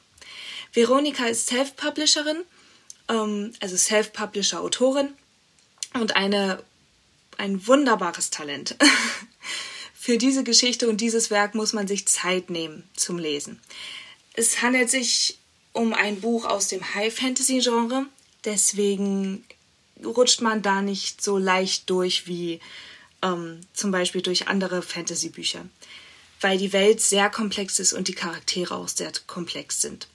Veronika 0.72 1.26
ist 1.26 1.48
Self-Publisherin, 1.48 2.38
ähm, 3.10 3.52
also 3.60 3.76
Self-Publisher-Autorin 3.76 5.12
und 5.94 6.16
eine 6.16 6.62
ein 7.36 7.66
wunderbares 7.66 8.30
Talent. 8.30 8.76
Für 9.94 10.18
diese 10.18 10.44
Geschichte 10.44 10.88
und 10.88 11.00
dieses 11.00 11.30
Werk 11.30 11.54
muss 11.54 11.72
man 11.72 11.88
sich 11.88 12.06
Zeit 12.06 12.50
nehmen 12.50 12.88
zum 12.94 13.18
Lesen. 13.18 13.60
Es 14.34 14.62
handelt 14.62 14.90
sich 14.90 15.38
um 15.72 15.94
ein 15.94 16.20
Buch 16.20 16.44
aus 16.44 16.68
dem 16.68 16.94
High-Fantasy-Genre, 16.94 18.06
deswegen 18.44 19.44
rutscht 20.04 20.40
man 20.40 20.62
da 20.62 20.82
nicht 20.82 21.22
so 21.22 21.38
leicht 21.38 21.88
durch 21.90 22.26
wie 22.26 22.60
ähm, 23.22 23.60
zum 23.72 23.90
Beispiel 23.90 24.22
durch 24.22 24.48
andere 24.48 24.82
Fantasy-Bücher, 24.82 25.64
weil 26.40 26.58
die 26.58 26.72
Welt 26.72 27.00
sehr 27.00 27.30
komplex 27.30 27.78
ist 27.78 27.92
und 27.92 28.08
die 28.08 28.14
Charaktere 28.14 28.74
auch 28.74 28.88
sehr 28.88 29.12
komplex 29.26 29.80
sind. 29.80 30.08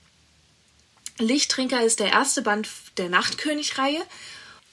Lichttrinker 1.17 1.83
ist 1.83 1.99
der 1.99 2.11
erste 2.11 2.41
Band 2.41 2.67
der 2.97 3.09
Nachtkönig-Reihe 3.09 4.01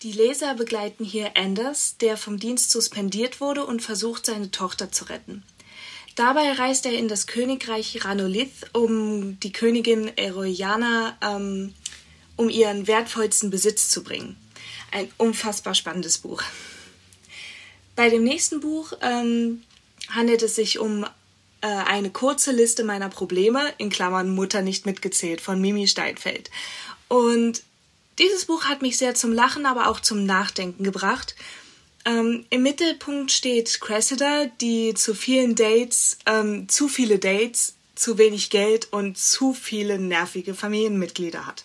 die 0.02 0.12
Leser 0.12 0.54
begleiten 0.56 1.04
hier 1.04 1.36
Anders, 1.36 1.96
der 1.98 2.16
vom 2.16 2.40
Dienst 2.40 2.72
suspendiert 2.72 3.40
wurde 3.40 3.64
und 3.64 3.82
versucht, 3.82 4.26
seine 4.26 4.50
Tochter 4.50 4.90
zu 4.90 5.04
retten. 5.04 5.44
Dabei 6.16 6.50
reist 6.52 6.86
er 6.86 6.92
in 6.92 7.06
das 7.06 7.28
Königreich 7.28 8.04
Ranolith, 8.04 8.66
um 8.72 9.38
die 9.38 9.52
Königin 9.52 10.10
Eroiana 10.18 11.16
ähm, 11.22 11.72
um 12.36 12.50
ihren 12.50 12.88
wertvollsten 12.88 13.50
Besitz 13.50 13.90
zu 13.90 14.02
bringen. 14.02 14.36
Ein 14.90 15.08
unfassbar 15.18 15.76
spannendes 15.76 16.18
Buch. 16.18 16.42
Bei 17.94 18.10
dem 18.10 18.24
nächsten 18.24 18.60
Buch 18.60 18.92
ähm, 19.02 19.62
handelt 20.08 20.42
es 20.42 20.56
sich 20.56 20.80
um 20.80 21.06
äh, 21.62 21.66
eine 21.66 22.10
kurze 22.10 22.52
Liste 22.52 22.84
meiner 22.84 23.08
Probleme, 23.08 23.72
in 23.78 23.88
Klammern 23.88 24.30
Mutter 24.30 24.62
nicht 24.62 24.84
mitgezählt, 24.84 25.40
von 25.40 25.60
Mimi 25.60 25.88
Steinfeld. 25.88 26.50
Und 27.08 27.62
dieses 28.18 28.44
Buch 28.44 28.64
hat 28.64 28.82
mich 28.82 28.98
sehr 28.98 29.14
zum 29.14 29.32
Lachen, 29.32 29.64
aber 29.64 29.88
auch 29.88 30.00
zum 30.00 30.24
Nachdenken 30.26 30.84
gebracht. 30.84 31.34
Ähm, 32.04 32.44
Im 32.50 32.62
Mittelpunkt 32.62 33.30
steht 33.30 33.80
Cressida, 33.80 34.46
die 34.60 34.94
zu 34.94 35.14
vielen 35.14 35.54
Dates, 35.54 36.18
ähm, 36.26 36.68
zu 36.68 36.88
viele 36.88 37.18
Dates, 37.18 37.74
zu 37.94 38.18
wenig 38.18 38.50
Geld 38.50 38.92
und 38.92 39.16
zu 39.16 39.54
viele 39.54 39.98
nervige 39.98 40.54
Familienmitglieder 40.54 41.46
hat. 41.46 41.64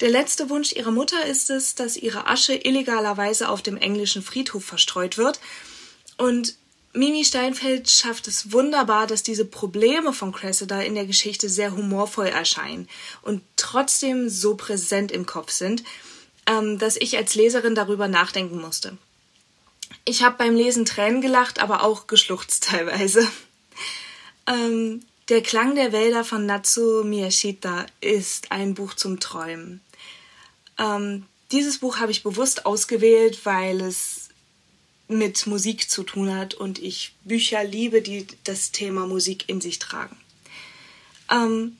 Der 0.00 0.10
letzte 0.10 0.50
Wunsch 0.50 0.74
ihrer 0.74 0.90
Mutter 0.90 1.24
ist 1.24 1.48
es, 1.48 1.74
dass 1.74 1.96
ihre 1.96 2.26
Asche 2.26 2.54
illegalerweise 2.54 3.48
auf 3.48 3.62
dem 3.62 3.78
englischen 3.78 4.22
Friedhof 4.22 4.62
verstreut 4.62 5.16
wird. 5.16 5.40
Und 6.18 6.56
Mimi 6.96 7.26
Steinfeld 7.26 7.90
schafft 7.90 8.26
es 8.26 8.52
wunderbar, 8.52 9.06
dass 9.06 9.22
diese 9.22 9.44
Probleme 9.44 10.14
von 10.14 10.32
Cressida 10.32 10.80
in 10.80 10.94
der 10.94 11.04
Geschichte 11.04 11.50
sehr 11.50 11.76
humorvoll 11.76 12.28
erscheinen 12.28 12.88
und 13.20 13.42
trotzdem 13.56 14.30
so 14.30 14.54
präsent 14.56 15.12
im 15.12 15.26
Kopf 15.26 15.50
sind, 15.50 15.84
ähm, 16.46 16.78
dass 16.78 16.96
ich 16.96 17.18
als 17.18 17.34
Leserin 17.34 17.74
darüber 17.74 18.08
nachdenken 18.08 18.58
musste. 18.58 18.96
Ich 20.06 20.22
habe 20.22 20.38
beim 20.38 20.54
Lesen 20.56 20.86
Tränen 20.86 21.20
gelacht, 21.20 21.60
aber 21.60 21.82
auch 21.82 22.06
geschluchzt 22.06 22.64
teilweise. 22.70 23.28
Ähm, 24.46 25.02
der 25.28 25.42
Klang 25.42 25.74
der 25.74 25.92
Wälder 25.92 26.24
von 26.24 26.46
Natsu 26.46 27.04
Miyashita 27.04 27.84
ist 28.00 28.52
ein 28.52 28.72
Buch 28.72 28.94
zum 28.94 29.20
Träumen. 29.20 29.82
Ähm, 30.78 31.26
dieses 31.52 31.78
Buch 31.78 31.98
habe 31.98 32.12
ich 32.12 32.22
bewusst 32.22 32.64
ausgewählt, 32.64 33.44
weil 33.44 33.82
es 33.82 34.25
mit 35.08 35.46
Musik 35.46 35.88
zu 35.88 36.02
tun 36.02 36.34
hat 36.34 36.54
und 36.54 36.78
ich 36.78 37.14
Bücher 37.24 37.62
liebe, 37.64 38.02
die 38.02 38.26
das 38.44 38.72
Thema 38.72 39.06
Musik 39.06 39.44
in 39.48 39.60
sich 39.60 39.78
tragen. 39.78 40.16
Ähm, 41.30 41.76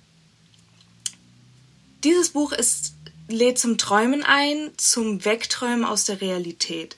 dieses 2.04 2.30
Buch 2.30 2.52
ist 2.52 2.92
lädt 3.28 3.58
zum 3.58 3.78
Träumen 3.78 4.22
ein, 4.22 4.70
zum 4.76 5.24
Wegträumen 5.24 5.84
aus 5.84 6.04
der 6.04 6.20
Realität. 6.20 6.96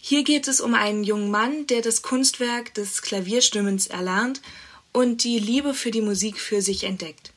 Hier 0.00 0.24
geht 0.24 0.48
es 0.48 0.60
um 0.60 0.74
einen 0.74 1.04
jungen 1.04 1.30
Mann, 1.30 1.66
der 1.66 1.82
das 1.82 2.02
Kunstwerk 2.02 2.72
des 2.74 3.02
Klavierstimmens 3.02 3.88
erlernt 3.88 4.40
und 4.92 5.24
die 5.24 5.38
Liebe 5.38 5.74
für 5.74 5.90
die 5.90 6.00
Musik 6.00 6.40
für 6.40 6.62
sich 6.62 6.84
entdeckt. 6.84 7.32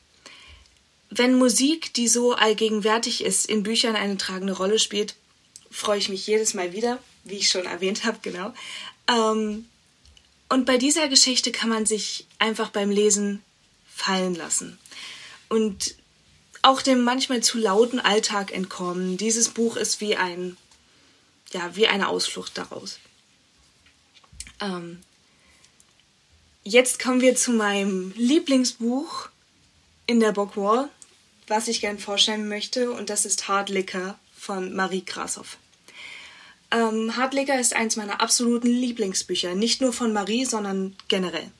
Wenn 1.10 1.36
Musik, 1.36 1.92
die 1.92 2.08
so 2.08 2.32
allgegenwärtig 2.32 3.22
ist, 3.22 3.44
in 3.44 3.62
Büchern 3.62 3.96
eine 3.96 4.16
tragende 4.16 4.54
Rolle 4.54 4.78
spielt, 4.78 5.14
freue 5.70 5.98
ich 5.98 6.08
mich 6.08 6.26
jedes 6.26 6.54
Mal 6.54 6.72
wieder, 6.72 6.98
wie 7.24 7.36
ich 7.36 7.48
schon 7.48 7.66
erwähnt 7.66 8.04
habe, 8.04 8.18
genau. 8.22 8.52
Ähm, 9.08 9.66
und 10.48 10.66
bei 10.66 10.76
dieser 10.76 11.08
Geschichte 11.08 11.52
kann 11.52 11.70
man 11.70 11.86
sich 11.86 12.26
einfach 12.38 12.70
beim 12.70 12.90
Lesen 12.90 13.42
fallen 13.86 14.34
lassen 14.34 14.78
und 15.48 15.94
auch 16.62 16.80
dem 16.80 17.02
manchmal 17.02 17.42
zu 17.42 17.58
lauten 17.58 17.98
Alltag 17.98 18.52
entkommen. 18.52 19.16
Dieses 19.16 19.48
Buch 19.48 19.76
ist 19.76 20.00
wie 20.00 20.16
ein, 20.16 20.56
ja, 21.52 21.74
wie 21.74 21.88
eine 21.88 22.08
Ausflucht 22.08 22.56
daraus. 22.56 23.00
Ähm, 24.60 25.02
jetzt 26.62 27.00
kommen 27.00 27.20
wir 27.20 27.34
zu 27.34 27.52
meinem 27.52 28.12
Lieblingsbuch 28.16 29.28
in 30.06 30.20
der 30.20 30.32
Bockwall, 30.32 30.88
was 31.48 31.68
ich 31.68 31.80
gern 31.80 31.98
vorstellen 31.98 32.48
möchte, 32.48 32.92
und 32.92 33.10
das 33.10 33.24
ist 33.24 33.48
Hard 33.48 33.68
Liquor 33.68 34.18
von 34.38 34.74
Marie 34.74 35.04
Grashoff. 35.04 35.58
Ähm, 36.72 37.16
Hard 37.16 37.34
Liquor 37.34 37.58
ist 37.58 37.76
eins 37.76 37.96
meiner 37.96 38.20
absoluten 38.20 38.68
Lieblingsbücher, 38.68 39.54
nicht 39.54 39.82
nur 39.82 39.92
von 39.92 40.12
Marie, 40.12 40.46
sondern 40.46 40.96
generell. 41.08 41.50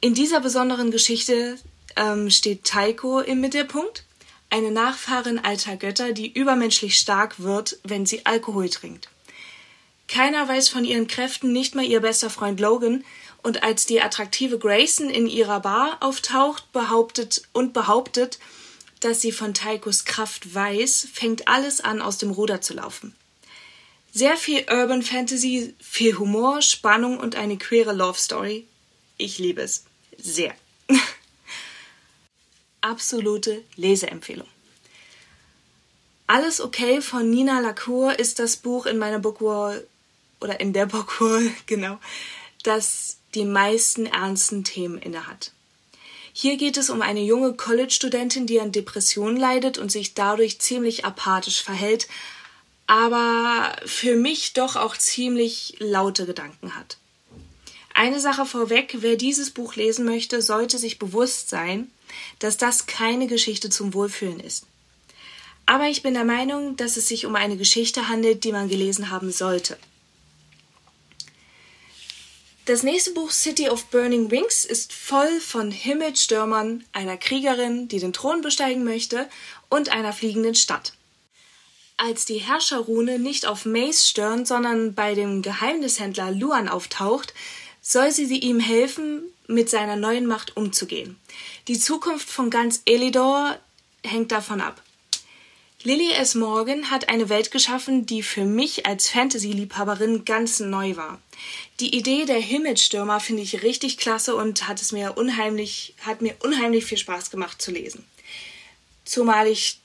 In 0.00 0.14
dieser 0.14 0.40
besonderen 0.40 0.90
Geschichte 0.90 1.56
ähm, 1.96 2.30
steht 2.30 2.64
Taiko 2.64 3.20
im 3.20 3.40
Mittelpunkt, 3.40 4.04
eine 4.50 4.72
Nachfahrin 4.72 5.38
alter 5.38 5.76
Götter, 5.76 6.12
die 6.12 6.32
übermenschlich 6.32 6.96
stark 6.96 7.40
wird, 7.40 7.78
wenn 7.84 8.06
sie 8.06 8.26
Alkohol 8.26 8.68
trinkt. 8.68 9.08
Keiner 10.08 10.48
weiß 10.48 10.68
von 10.68 10.84
ihren 10.84 11.06
Kräften, 11.06 11.52
nicht 11.52 11.74
mal 11.74 11.84
ihr 11.84 12.00
bester 12.00 12.30
Freund 12.30 12.58
Logan, 12.60 13.04
und 13.42 13.62
als 13.62 13.86
die 13.86 14.00
attraktive 14.00 14.58
Grayson 14.58 15.10
in 15.10 15.28
ihrer 15.28 15.60
Bar 15.60 15.98
auftaucht, 16.00 16.72
behauptet 16.72 17.42
und 17.52 17.72
behauptet, 17.72 18.38
dass 19.00 19.20
sie 19.20 19.30
von 19.30 19.54
Taikos 19.54 20.04
Kraft 20.06 20.54
weiß, 20.54 21.06
fängt 21.12 21.46
alles 21.46 21.80
an, 21.80 22.02
aus 22.02 22.18
dem 22.18 22.30
Ruder 22.30 22.60
zu 22.60 22.74
laufen. 22.74 23.14
Sehr 24.12 24.36
viel 24.36 24.64
Urban 24.70 25.02
Fantasy, 25.02 25.74
viel 25.80 26.18
Humor, 26.18 26.62
Spannung 26.62 27.18
und 27.18 27.36
eine 27.36 27.58
queere 27.58 27.92
Love 27.92 28.18
Story. 28.18 28.66
Ich 29.16 29.38
liebe 29.38 29.62
es. 29.62 29.84
Sehr. 30.16 30.54
absolute 32.80 33.64
Leseempfehlung. 33.76 34.46
Alles 36.26 36.60
okay 36.60 37.00
von 37.00 37.30
Nina 37.30 37.60
Lacour 37.60 38.18
ist 38.18 38.38
das 38.38 38.56
Buch 38.56 38.86
in 38.86 38.98
meiner 38.98 39.18
Bookwall 39.18 39.86
oder 40.40 40.60
in 40.60 40.72
der 40.72 40.86
Bookwall, 40.86 41.50
genau, 41.66 41.98
das 42.62 43.18
die 43.34 43.44
meisten 43.44 44.06
ernsten 44.06 44.64
Themen 44.64 44.98
innehat. 44.98 45.52
Hier 46.32 46.56
geht 46.56 46.76
es 46.76 46.88
um 46.88 47.02
eine 47.02 47.20
junge 47.20 47.54
College-Studentin, 47.54 48.46
die 48.46 48.60
an 48.60 48.72
Depressionen 48.72 49.36
leidet 49.36 49.76
und 49.76 49.90
sich 49.90 50.14
dadurch 50.14 50.60
ziemlich 50.60 51.04
apathisch 51.04 51.62
verhält, 51.62 52.06
aber 52.88 53.76
für 53.84 54.16
mich 54.16 54.54
doch 54.54 54.74
auch 54.74 54.96
ziemlich 54.96 55.76
laute 55.78 56.26
Gedanken 56.26 56.74
hat. 56.74 56.96
Eine 57.94 58.18
Sache 58.18 58.46
vorweg, 58.46 58.96
wer 59.00 59.16
dieses 59.16 59.50
Buch 59.50 59.76
lesen 59.76 60.04
möchte, 60.04 60.40
sollte 60.40 60.78
sich 60.78 60.98
bewusst 60.98 61.50
sein, 61.50 61.90
dass 62.38 62.56
das 62.56 62.86
keine 62.86 63.26
Geschichte 63.26 63.68
zum 63.68 63.92
Wohlfühlen 63.92 64.40
ist. 64.40 64.64
Aber 65.66 65.88
ich 65.88 66.02
bin 66.02 66.14
der 66.14 66.24
Meinung, 66.24 66.76
dass 66.76 66.96
es 66.96 67.08
sich 67.08 67.26
um 67.26 67.36
eine 67.36 67.58
Geschichte 67.58 68.08
handelt, 68.08 68.44
die 68.44 68.52
man 68.52 68.70
gelesen 68.70 69.10
haben 69.10 69.30
sollte. 69.30 69.76
Das 72.64 72.82
nächste 72.82 73.12
Buch 73.12 73.32
City 73.32 73.68
of 73.68 73.84
Burning 73.86 74.30
Wings 74.30 74.64
ist 74.64 74.94
voll 74.94 75.40
von 75.40 75.70
Himmelstürmern, 75.70 76.84
einer 76.92 77.18
Kriegerin, 77.18 77.88
die 77.88 77.98
den 77.98 78.14
Thron 78.14 78.40
besteigen 78.40 78.84
möchte, 78.84 79.28
und 79.68 79.90
einer 79.90 80.14
fliegenden 80.14 80.54
Stadt. 80.54 80.94
Als 81.98 82.24
die 82.24 82.38
Herrscherrune 82.38 83.18
nicht 83.18 83.44
auf 83.44 83.64
Mace 83.64 84.08
Stirn, 84.08 84.46
sondern 84.46 84.94
bei 84.94 85.14
dem 85.14 85.42
Geheimnishändler 85.42 86.30
Luan 86.30 86.68
auftaucht, 86.68 87.34
soll 87.82 88.12
sie 88.12 88.38
ihm 88.38 88.60
helfen, 88.60 89.22
mit 89.48 89.68
seiner 89.68 89.96
neuen 89.96 90.26
Macht 90.26 90.56
umzugehen. 90.56 91.18
Die 91.66 91.78
Zukunft 91.78 92.28
von 92.28 92.50
ganz 92.50 92.82
Elidor 92.84 93.58
hängt 94.04 94.30
davon 94.30 94.60
ab. 94.60 94.80
Lily 95.82 96.12
S. 96.12 96.34
Morgan 96.34 96.90
hat 96.90 97.08
eine 97.08 97.28
Welt 97.28 97.50
geschaffen, 97.50 98.06
die 98.06 98.22
für 98.22 98.44
mich 98.44 98.86
als 98.86 99.08
Fantasy-Liebhaberin 99.08 100.24
ganz 100.24 100.60
neu 100.60 100.96
war. 100.96 101.20
Die 101.80 101.96
Idee 101.96 102.26
der 102.26 102.40
Himmelstürmer 102.40 103.20
finde 103.20 103.42
ich 103.42 103.62
richtig 103.62 103.96
klasse 103.96 104.36
und 104.36 104.68
hat 104.68 104.80
es 104.82 104.92
mir 104.92 105.16
unheimlich, 105.16 105.94
hat 106.00 106.20
mir 106.20 106.36
unheimlich 106.44 106.84
viel 106.84 106.98
Spaß 106.98 107.30
gemacht 107.30 107.60
zu 107.60 107.70
lesen. 107.70 108.04
Zumal 109.04 109.46
ich 109.46 109.78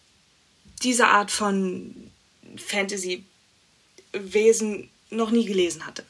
diese 0.84 1.08
Art 1.08 1.32
von 1.32 2.12
Fantasy-Wesen 2.58 4.90
noch 5.10 5.32
nie 5.32 5.46
gelesen 5.46 5.86
hatte. 5.86 6.06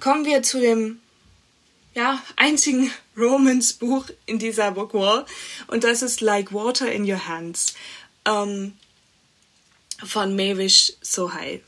Kommen 0.00 0.24
wir 0.24 0.42
zu 0.42 0.58
dem 0.60 1.00
ja, 1.94 2.22
einzigen 2.36 2.90
Romance-Buch 3.16 4.06
in 4.26 4.38
dieser 4.38 4.72
Bookwall 4.72 5.24
und 5.66 5.84
das 5.84 6.02
ist 6.02 6.20
Like 6.20 6.52
Water 6.52 6.90
in 6.90 7.10
Your 7.10 7.28
Hands 7.28 7.74
ähm, 8.24 8.76
von 10.04 10.34
Mavish 10.34 10.94
Sohail. 11.02 11.62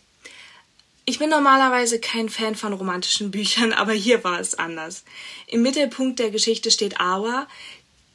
Ich 1.06 1.18
bin 1.18 1.28
normalerweise 1.28 2.00
kein 2.00 2.30
Fan 2.30 2.54
von 2.54 2.72
romantischen 2.72 3.30
Büchern, 3.30 3.72
aber 3.74 3.92
hier 3.92 4.24
war 4.24 4.40
es 4.40 4.54
anders. 4.54 5.04
Im 5.46 5.62
Mittelpunkt 5.62 6.18
der 6.18 6.30
Geschichte 6.30 6.70
steht 6.70 6.98
Awa, 6.98 7.46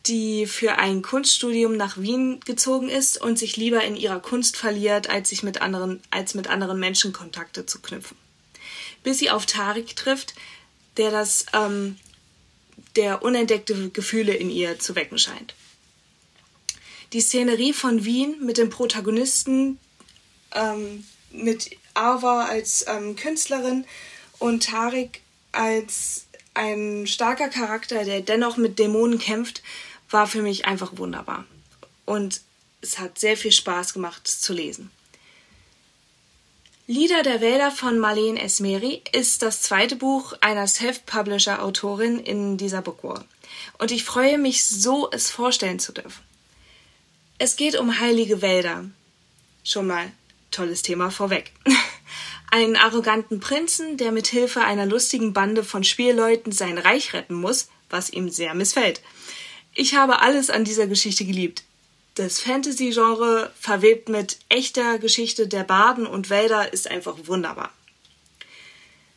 die 0.08 0.48
für 0.48 0.78
ein 0.78 1.02
Kunststudium 1.02 1.76
nach 1.76 1.98
Wien 1.98 2.40
gezogen 2.42 2.90
ist 2.90 3.20
und 3.22 3.38
sich 3.38 3.58
lieber 3.58 3.84
in 3.84 3.96
ihrer 3.96 4.20
Kunst 4.20 4.58
verliert, 4.58 5.10
als 5.10 5.30
sich 5.30 5.44
mit 5.44 5.62
anderen, 5.62 6.02
als 6.10 6.34
mit 6.34 6.48
anderen 6.48 6.80
Menschen 6.80 7.14
Kontakte 7.14 7.66
zu 7.66 7.80
knüpfen. 7.80 8.18
Bis 9.04 9.20
sie 9.20 9.30
auf 9.30 9.46
Tarik 9.46 9.96
trifft, 9.96 10.34
der 10.98 11.12
das, 11.12 11.46
ähm, 11.54 11.98
der 12.96 13.24
unentdeckte 13.24 13.90
Gefühle 13.90 14.34
in 14.34 14.50
ihr 14.50 14.80
zu 14.80 14.96
wecken 14.96 15.18
scheint. 15.18 15.54
Die 17.14 17.22
Szenerie 17.22 17.74
von 17.74 18.06
Wien 18.06 18.36
mit 18.42 18.58
dem 18.58 18.70
Protagonisten, 18.70 19.80
ähm, 20.54 21.06
mit 21.32 21.72
Ava 21.94 22.46
als 22.46 22.86
ähm, 22.88 23.16
Künstlerin 23.16 23.86
und 24.40 24.64
Tarik 24.64 25.22
als 25.52 26.26
ein 26.54 27.08
starker 27.08 27.50
Charakter, 27.50 28.04
der 28.04 28.22
dennoch 28.22 28.58
mit 28.58 28.80
Dämonen 28.80 29.20
kämpft, 29.20 29.62
war 30.10 30.28
für 30.28 30.42
mich 30.42 30.66
einfach 30.66 30.98
wunderbar. 30.98 31.46
Und 32.06 32.42
es 32.82 33.00
hat 33.00 33.20
sehr 33.20 33.38
viel 33.38 33.52
Spaß 33.52 33.94
gemacht 33.94 34.28
zu 34.28 34.54
lesen. 34.54 34.92
Lieder 36.88 37.22
der 37.22 37.40
Wälder 37.40 37.70
von 37.70 38.00
Marlene 38.00 38.42
Esmeri 38.42 39.04
ist 39.12 39.44
das 39.44 39.62
zweite 39.62 39.96
Buch 39.96 40.34
einer 40.42 40.66
Self-Publisher-Autorin 40.66 42.20
in 42.20 42.58
dieser 42.58 42.82
Bookwall. 42.82 43.24
Und 43.78 43.92
ich 43.92 44.04
freue 44.04 44.40
mich 44.40 44.66
so, 44.66 45.08
es 45.12 45.30
vorstellen 45.30 45.78
zu 45.78 45.92
dürfen. 45.92 46.24
Es 47.38 47.56
geht 47.56 47.78
um 47.78 48.00
heilige 48.00 48.42
Wälder. 48.42 48.86
Schon 49.64 49.86
mal 49.86 50.12
tolles 50.50 50.82
Thema 50.82 51.12
vorweg. 51.12 51.52
Einen 52.52 52.76
arroganten 52.76 53.40
Prinzen, 53.40 53.98
der 53.98 54.12
mit 54.12 54.26
Hilfe 54.26 54.62
einer 54.62 54.88
lustigen 54.88 55.34
Bande 55.34 55.64
von 55.64 55.84
Spielleuten 55.84 56.52
sein 56.52 56.80
Reich 56.80 57.14
retten 57.14 57.36
muss, 57.36 57.70
was 57.92 58.10
ihm 58.10 58.30
sehr 58.30 58.56
missfällt. 58.56 59.02
Ich 59.80 59.96
habe 59.96 60.22
alles 60.22 60.50
an 60.50 60.66
dieser 60.66 60.88
Geschichte 60.88 61.24
geliebt 61.24 61.64
das 62.20 62.42
Fantasy-Genre 62.42 63.50
verwebt 63.58 64.10
mit 64.10 64.40
echter 64.50 65.00
Geschichte 65.00 65.48
der 65.48 65.64
Baden 65.64 66.06
und 66.06 66.30
Wälder 66.30 66.74
ist 66.74 66.92
einfach 66.92 67.16
wunderbar. 67.28 67.72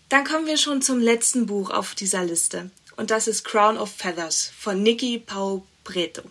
Dann 0.09 0.25
kommen 0.25 0.47
wir 0.47 0.57
schon 0.57 0.83
zum 0.83 1.01
letzten 1.01 1.47
Buch 1.47 1.71
auf 1.71 1.97
dieser 1.97 2.25
Liste 2.25 2.71
und 2.97 3.11
das 3.11 3.27
ist 3.27 3.43
Crown 3.43 3.77
of 3.77 3.91
Feathers 3.91 4.53
von 4.57 4.85
Nikki 4.85 5.19
Pau 5.19 5.67
Preto. 5.83 6.23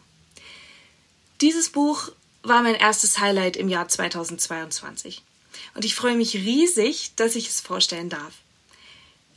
Dieses 1.41 1.69
Buch 1.69 2.13
war 2.41 2.63
mein 2.63 2.75
erstes 2.75 3.19
Highlight 3.19 3.57
im 3.57 3.67
Jahr 3.67 3.89
2022 3.89 5.23
und 5.75 5.83
ich 5.83 5.93
freue 5.93 6.15
mich 6.15 6.35
riesig, 6.35 7.11
dass 7.17 7.35
ich 7.35 7.49
es 7.49 7.59
vorstellen 7.59 8.07
darf. 8.07 8.35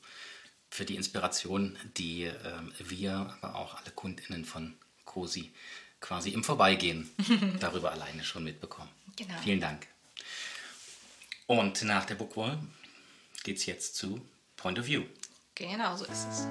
für 0.71 0.85
die 0.85 0.97
Inspiration, 0.97 1.79
die 1.97 2.25
ähm, 2.25 2.73
wir, 2.79 3.35
aber 3.41 3.55
auch 3.55 3.75
alle 3.75 3.91
KundInnen 3.91 4.45
von 4.45 4.75
COSI 5.05 5.53
quasi 6.01 6.31
im 6.31 6.45
Vorbeigehen 6.45 7.11
darüber 7.61 7.93
alleine 7.93 8.25
schon 8.25 8.45
mitbekommen. 8.45 8.91
Genau. 9.19 9.35
Vielen 9.43 9.61
Dank. 9.61 9.89
Und 11.49 11.83
nach 11.83 12.05
der 12.05 12.15
Bookwall 12.15 12.57
geht 13.43 13.57
es 13.57 13.67
jetzt 13.67 13.97
zu 13.97 14.25
Point 14.57 14.79
of 14.79 14.87
View. 14.87 15.03
Genau, 15.57 15.97
so 15.97 16.05
ist 16.05 16.29
es. 16.31 16.47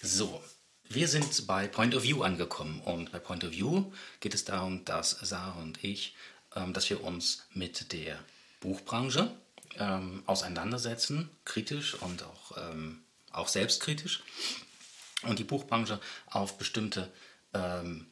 So, 0.00 0.44
wir 0.88 1.08
sind 1.08 1.48
bei 1.48 1.66
Point 1.66 1.96
of 1.96 2.04
View 2.04 2.22
angekommen 2.22 2.80
und 2.82 3.10
bei 3.10 3.18
Point 3.18 3.42
of 3.42 3.50
View 3.50 3.92
geht 4.20 4.34
es 4.34 4.44
darum, 4.44 4.84
dass 4.84 5.10
Sarah 5.10 5.60
und 5.60 5.82
ich, 5.82 6.14
ähm, 6.54 6.72
dass 6.72 6.88
wir 6.88 7.02
uns 7.02 7.48
mit 7.52 7.92
der 7.92 8.16
Buchbranche 8.60 9.34
ähm, 9.78 10.22
auseinandersetzen, 10.26 11.30
kritisch 11.44 11.94
und 11.94 12.22
auch 12.22 12.56
ähm, 12.56 13.02
auch 13.32 13.48
selbstkritisch 13.48 14.22
und 15.22 15.38
die 15.38 15.44
Buchbranche 15.44 16.00
auf 16.26 16.58
bestimmte 16.58 17.10
ähm, 17.54 18.06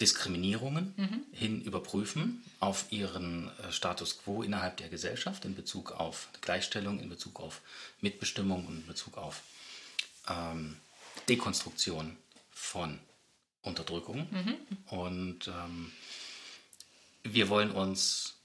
Diskriminierungen 0.00 0.94
mhm. 0.96 1.24
hin 1.32 1.60
überprüfen, 1.60 2.42
auf 2.58 2.86
ihren 2.90 3.50
äh, 3.58 3.72
Status 3.72 4.18
quo 4.18 4.42
innerhalb 4.42 4.78
der 4.78 4.88
Gesellschaft 4.88 5.44
in 5.44 5.54
Bezug 5.54 5.92
auf 5.92 6.28
Gleichstellung, 6.40 7.00
in 7.00 7.10
Bezug 7.10 7.40
auf 7.40 7.60
Mitbestimmung 8.00 8.66
und 8.66 8.76
in 8.76 8.86
Bezug 8.86 9.18
auf 9.18 9.42
ähm, 10.28 10.76
Dekonstruktion 11.28 12.16
von 12.50 12.98
Unterdrückung. 13.62 14.26
Mhm. 14.30 14.56
Und 14.86 15.48
ähm, 15.48 15.92
wir 17.22 17.50
wollen 17.50 17.70
uns 17.70 18.39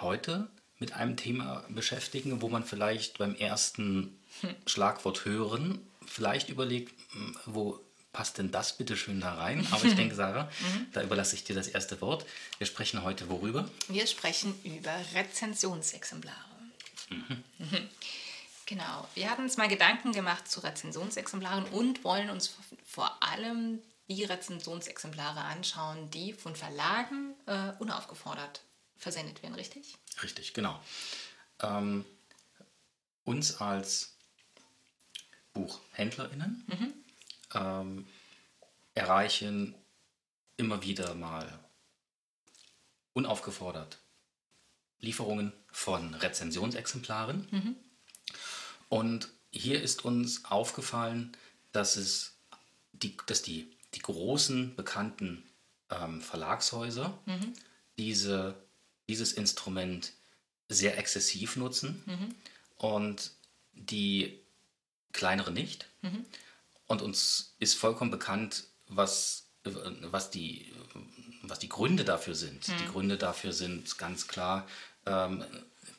heute 0.00 0.48
mit 0.78 0.94
einem 0.94 1.16
Thema 1.16 1.64
beschäftigen, 1.68 2.42
wo 2.42 2.48
man 2.48 2.64
vielleicht 2.64 3.18
beim 3.18 3.34
ersten 3.34 4.18
Schlagwort 4.66 5.24
hören 5.24 5.80
vielleicht 6.12 6.48
überlegt, 6.48 6.92
hm, 7.12 7.36
wo 7.46 7.80
passt 8.12 8.38
denn 8.38 8.50
das 8.50 8.76
bitte 8.76 8.96
schön 8.96 9.20
da 9.20 9.34
rein? 9.34 9.66
Aber 9.72 9.84
ich 9.84 9.94
denke, 9.94 10.14
Sarah, 10.14 10.44
mhm. 10.44 10.86
da 10.92 11.02
überlasse 11.02 11.34
ich 11.34 11.44
dir 11.44 11.54
das 11.54 11.68
erste 11.68 12.00
Wort. 12.00 12.26
Wir 12.58 12.66
sprechen 12.66 13.02
heute 13.02 13.28
worüber? 13.28 13.68
Wir 13.88 14.06
sprechen 14.06 14.54
über 14.64 14.94
Rezensionsexemplare. 15.14 16.36
Mhm. 17.10 17.44
Mhm. 17.58 17.88
Genau, 18.66 19.08
wir 19.14 19.28
haben 19.30 19.42
uns 19.42 19.56
mal 19.56 19.68
Gedanken 19.68 20.12
gemacht 20.12 20.48
zu 20.48 20.60
Rezensionsexemplaren 20.60 21.64
und 21.66 22.04
wollen 22.04 22.30
uns 22.30 22.54
vor 22.86 23.22
allem 23.22 23.80
die 24.08 24.24
Rezensionsexemplare 24.24 25.40
anschauen, 25.40 26.10
die 26.10 26.32
von 26.32 26.54
Verlagen 26.54 27.34
äh, 27.46 27.72
unaufgefordert 27.78 28.60
versendet 29.02 29.42
werden, 29.42 29.54
richtig? 29.54 29.98
Richtig, 30.22 30.54
genau. 30.54 30.80
Ähm, 31.60 32.04
uns 33.24 33.60
als 33.60 34.16
BuchhändlerInnen 35.52 36.64
mhm. 36.68 36.94
ähm, 37.54 38.06
erreichen 38.94 39.74
immer 40.56 40.82
wieder 40.82 41.14
mal 41.14 41.58
unaufgefordert 43.12 43.98
Lieferungen 45.00 45.52
von 45.72 46.14
Rezensionsexemplaren. 46.14 47.48
Mhm. 47.50 47.76
Und 48.88 49.28
hier 49.50 49.82
ist 49.82 50.04
uns 50.04 50.44
aufgefallen, 50.44 51.32
dass 51.72 51.96
es 51.96 52.36
die, 52.92 53.16
dass 53.26 53.42
die, 53.42 53.76
die 53.94 54.00
großen 54.00 54.76
bekannten 54.76 55.42
ähm, 55.90 56.20
Verlagshäuser 56.20 57.18
mhm. 57.26 57.52
diese 57.98 58.61
dieses 59.12 59.34
Instrument 59.34 60.12
sehr 60.70 60.96
exzessiv 60.96 61.56
nutzen 61.56 62.02
mhm. 62.06 62.34
und 62.78 63.32
die 63.74 64.40
kleinere 65.12 65.52
nicht. 65.52 65.86
Mhm. 66.00 66.24
Und 66.86 67.02
uns 67.02 67.54
ist 67.58 67.74
vollkommen 67.74 68.10
bekannt, 68.10 68.64
was, 68.88 69.48
was, 69.64 70.30
die, 70.30 70.72
was 71.42 71.58
die 71.58 71.68
Gründe 71.68 72.04
dafür 72.04 72.34
sind. 72.34 72.66
Mhm. 72.66 72.72
Die 72.78 72.86
Gründe 72.86 73.18
dafür 73.18 73.52
sind 73.52 73.98
ganz 73.98 74.28
klar, 74.28 74.66
ähm, 75.04 75.44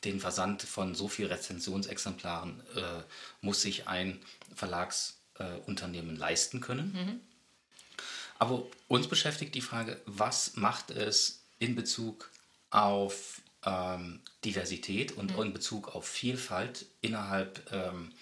den 0.02 0.18
Versand 0.18 0.62
von 0.62 0.96
so 0.96 1.06
vielen 1.06 1.30
Rezensionsexemplaren 1.30 2.60
äh, 2.74 3.02
muss 3.42 3.62
sich 3.62 3.86
ein 3.86 4.20
Verlagsunternehmen 4.56 6.16
äh, 6.16 6.18
leisten 6.18 6.60
können. 6.60 6.92
Mhm. 6.92 7.20
Aber 8.40 8.64
uns 8.88 9.06
beschäftigt 9.06 9.54
die 9.54 9.60
Frage, 9.60 10.00
was 10.04 10.56
macht 10.56 10.90
es 10.90 11.44
in 11.60 11.76
Bezug 11.76 12.30
auf 12.74 13.40
ähm, 13.64 14.20
Diversität 14.44 15.12
und 15.12 15.36
mhm. 15.36 15.42
in 15.42 15.52
Bezug 15.52 15.94
auf 15.94 16.06
Vielfalt 16.06 16.86
innerhalb 17.00 17.72
ähm, 17.72 18.12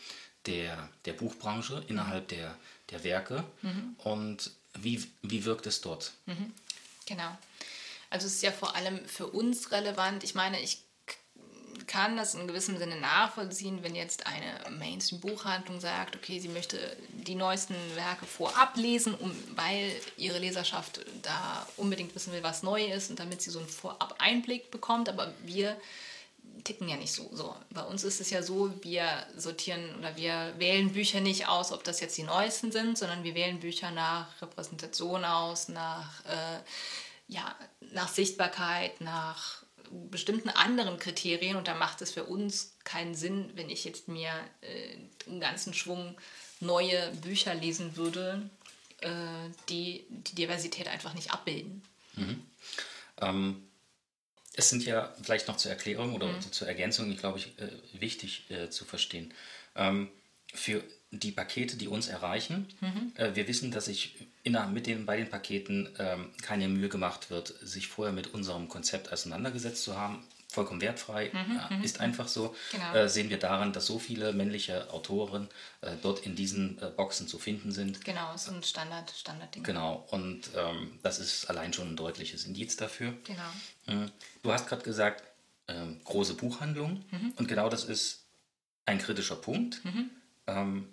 der, 0.47 0.89
der 1.07 1.15
Buchbranche, 1.15 1.83
innerhalb 1.89 2.29
der, 2.29 2.57
der 2.91 3.03
Werke 3.03 3.45
mhm. 3.63 3.97
und 3.99 4.51
wie, 4.75 5.05
wie 5.23 5.45
wirkt 5.45 5.67
es 5.67 5.81
dort? 5.81 6.13
Mhm. 6.27 6.53
Genau. 7.07 7.37
Also 8.11 8.27
es 8.27 8.35
ist 8.35 8.43
ja 8.43 8.53
vor 8.53 8.77
allem 8.77 9.07
für 9.07 9.27
uns 9.27 9.73
relevant. 9.73 10.23
Ich 10.23 10.35
meine, 10.35 10.61
ich 10.61 10.83
kann 11.87 12.17
das 12.17 12.35
in 12.35 12.47
gewissem 12.47 12.79
Sinne 12.79 12.97
nachvollziehen, 12.97 13.83
wenn 13.83 13.95
jetzt 13.95 14.27
eine 14.27 14.77
Mainstream-Buchhandlung 14.79 15.81
sagt, 15.81 16.17
okay, 16.17 16.39
sie 16.39 16.49
möchte 16.49 16.79
die 17.13 17.35
neuesten 17.35 17.75
Werke 17.95 18.27
vorab 18.27 18.77
lesen, 18.77 19.15
um, 19.15 19.33
weil 19.55 19.91
ihre 20.17 20.39
Leserschaft 20.39 21.01
da 21.23 21.67
unbedingt 21.77 22.15
wissen 22.15 22.33
will, 22.33 22.43
was 22.43 22.63
neu 22.63 22.85
ist 22.85 23.11
und 23.11 23.19
damit 23.19 23.43
sie 23.43 23.51
so 23.51 23.59
einen 23.59 23.69
Vorab-Einblick 23.69 24.71
bekommt. 24.71 25.09
Aber 25.09 25.33
wir 25.45 25.77
ticken 26.65 26.89
ja 26.89 26.97
nicht 26.97 27.13
so. 27.13 27.29
so. 27.33 27.55
Bei 27.71 27.83
uns 27.83 28.05
ist 28.05 28.21
es 28.21 28.31
ja 28.31 28.43
so, 28.43 28.73
wir 28.83 29.27
sortieren 29.37 29.97
oder 29.99 30.17
wir 30.17 30.55
wählen 30.59 30.93
Bücher 30.93 31.21
nicht 31.21 31.49
aus, 31.49 31.73
ob 31.73 31.85
das 31.85 32.01
jetzt 32.01 32.17
die 32.17 32.23
neuesten 32.23 32.73
sind, 32.73 32.99
sondern 32.99 33.25
wir 33.25 33.35
wählen 33.35 33.61
Bücher 33.61 33.91
nach 33.91 34.41
Repräsentation 34.41 35.25
aus, 35.25 35.69
nach, 35.69 36.25
äh, 36.25 36.61
ja, 37.29 37.55
nach 37.93 38.09
Sichtbarkeit, 38.09 39.01
nach 39.01 39.62
bestimmten 40.11 40.49
anderen 40.49 40.99
Kriterien 40.99 41.57
und 41.57 41.69
da 41.69 41.75
macht 41.75 42.03
es 42.03 42.11
für 42.11 42.25
uns 42.25 42.75
keinen 42.85 43.15
Sinn, 43.15 43.51
wenn 43.55 43.71
ich 43.71 43.85
jetzt 43.85 44.09
mir 44.09 44.31
äh, 44.63 44.97
einen 45.29 45.41
ganzen 45.41 45.75
Schwung 45.75 46.17
neue 46.61 47.11
Bücher 47.23 47.55
lesen 47.55 47.97
würde, 47.97 48.49
äh, 49.01 49.09
die 49.69 50.05
die 50.09 50.35
Diversität 50.35 50.89
einfach 50.89 51.15
nicht 51.15 51.33
abbilden. 51.33 51.83
Mhm. 52.15 52.43
Ähm, 53.21 53.63
es 54.55 54.69
sind 54.69 54.85
ja 54.85 55.15
vielleicht 55.23 55.49
noch 55.49 55.57
zur 55.57 55.71
Erklärung 55.71 56.15
oder 56.15 56.29
mhm. 56.29 56.53
zur 56.53 56.69
Ergänzung, 56.69 57.11
ich 57.11 57.19
glaube 57.19 57.39
ich, 57.39 57.59
äh, 57.59 57.71
wichtig 57.93 58.51
äh, 58.51 58.71
zu 58.71 58.85
verstehen. 58.85 59.33
Ähm, 59.75 60.09
für 60.53 60.83
die 61.11 61.31
Pakete, 61.31 61.77
die 61.77 61.89
uns 61.89 62.09
erreichen, 62.09 62.67
mhm. 62.81 63.13
Äh, 63.17 63.35
wir 63.35 63.47
wissen, 63.47 63.71
dass 63.71 63.89
ich 63.89 64.27
mit 64.45 64.87
den, 64.87 65.07
bei 65.07 65.17
den 65.17 65.29
Paketen 65.29 65.89
ähm, 65.99 66.31
keine 66.41 66.69
Mühe 66.69 66.89
gemacht 66.89 67.31
wird, 67.31 67.55
sich 67.63 67.87
vorher 67.87 68.13
mit 68.13 68.35
unserem 68.35 68.69
Konzept 68.69 69.13
auseinandergesetzt 69.13 69.85
zu 69.85 69.97
haben. 69.97 70.25
vollkommen 70.49 70.83
wertfrei, 70.83 71.31
mhm, 71.33 71.79
mhm, 71.79 71.83
ist 71.83 72.01
einfach 72.01 72.29
so, 72.29 72.55
genau. 72.73 72.95
äh, 72.95 73.09
sehen 73.09 73.31
wir 73.31 73.39
daran, 73.39 73.73
dass 73.73 73.87
so 73.87 73.99
viele 73.99 74.35
männliche 74.35 74.91
Autoren 74.93 75.49
äh, 75.81 75.93
dort 76.03 76.27
in 76.27 76.37
diesen 76.37 76.79
äh, 76.83 76.91
Boxen 76.91 77.27
zu 77.27 77.39
finden 77.39 77.73
sind. 77.73 78.05
Genau, 78.05 78.37
so 78.37 78.53
ein 78.53 78.63
Standard, 78.63 79.11
Standardding. 79.11 79.63
Genau, 79.63 80.07
und 80.11 80.51
ähm, 80.55 80.99
das 81.03 81.21
ist 81.21 81.49
allein 81.49 81.73
schon 81.73 81.93
ein 81.93 81.97
deutliches 81.97 82.45
Indiz 82.45 82.77
dafür. 82.77 83.15
Genau. 83.25 84.01
Mhm. 84.01 84.11
Du 84.43 84.53
hast 84.53 84.69
gerade 84.69 84.83
gesagt, 84.83 85.23
ähm, 85.69 86.01
große 86.05 86.35
Buchhandlung 86.35 87.03
mhm. 87.11 87.33
und 87.37 87.49
genau 87.49 87.71
das 87.71 87.85
ist 87.85 88.27
ein 88.85 88.99
kritischer 88.99 89.37
Punkt, 89.37 89.83
mhm. 89.85 90.11
Ähm, 90.47 90.89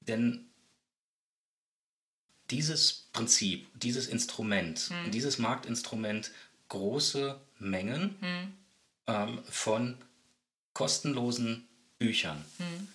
denn 0.00 0.46
dieses 2.50 3.08
Prinzip, 3.12 3.66
dieses 3.74 4.06
Instrument, 4.06 4.90
mhm. 4.90 5.10
dieses 5.10 5.38
Marktinstrument, 5.38 6.30
große 6.68 7.40
Mengen 7.58 8.16
mhm. 8.20 8.52
ähm, 9.06 9.38
von 9.48 9.96
kostenlosen 10.74 11.66
Büchern 11.98 12.44
mhm. 12.58 12.88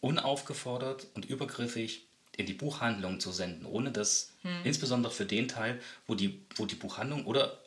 unaufgefordert 0.00 1.06
und 1.14 1.24
übergriffig 1.24 2.06
in 2.36 2.46
die 2.46 2.54
Buchhandlung 2.54 3.20
zu 3.20 3.32
senden, 3.32 3.66
ohne 3.66 3.90
dass, 3.90 4.32
mhm. 4.42 4.60
insbesondere 4.64 5.12
für 5.12 5.26
den 5.26 5.48
Teil, 5.48 5.80
wo 6.06 6.14
die, 6.14 6.42
wo 6.56 6.66
die 6.66 6.74
Buchhandlung 6.74 7.26
oder 7.26 7.58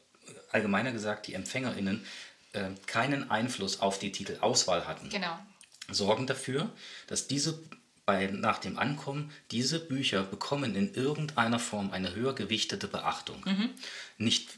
allgemeiner 0.51 0.91
gesagt 0.91 1.27
die 1.27 1.33
EmpfängerInnen 1.33 2.05
äh, 2.53 2.69
keinen 2.85 3.29
Einfluss 3.29 3.79
auf 3.79 3.99
die 3.99 4.11
Titelauswahl 4.11 4.87
hatten, 4.87 5.09
genau. 5.09 5.37
Sorgen 5.93 6.27
dafür, 6.27 6.69
dass 7.07 7.27
diese 7.27 7.59
bei, 8.05 8.27
nach 8.27 8.59
dem 8.59 8.77
Ankommen, 8.77 9.31
diese 9.51 9.79
Bücher 9.79 10.23
bekommen 10.23 10.75
in 10.75 10.93
irgendeiner 10.93 11.59
Form 11.59 11.91
eine 11.91 12.15
höher 12.15 12.35
gewichtete 12.35 12.87
Beachtung. 12.87 13.41
Mhm. 13.45 13.69
Nicht, 14.17 14.49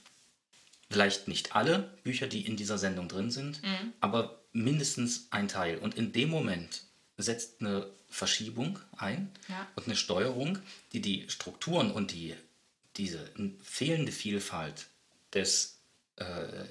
vielleicht 0.90 1.28
nicht 1.28 1.56
alle 1.56 1.96
Bücher, 2.04 2.28
die 2.28 2.46
in 2.46 2.58
dieser 2.58 2.78
Sendung 2.78 3.08
drin 3.08 3.30
sind, 3.30 3.62
mhm. 3.62 3.94
aber 4.00 4.42
mindestens 4.52 5.28
ein 5.30 5.48
Teil. 5.48 5.78
Und 5.78 5.96
in 5.96 6.12
dem 6.12 6.30
Moment 6.30 6.82
setzt 7.18 7.62
eine 7.62 7.88
Verschiebung 8.10 8.80
ein 8.98 9.30
ja. 9.48 9.68
und 9.76 9.86
eine 9.86 9.96
Steuerung, 9.96 10.60
die 10.94 11.02
die 11.02 11.30
Strukturen 11.30 11.92
und 11.92 12.14
die, 12.14 12.34
diese 12.98 13.30
fehlende 13.62 14.12
Vielfalt 14.12 14.88
des 15.34 15.75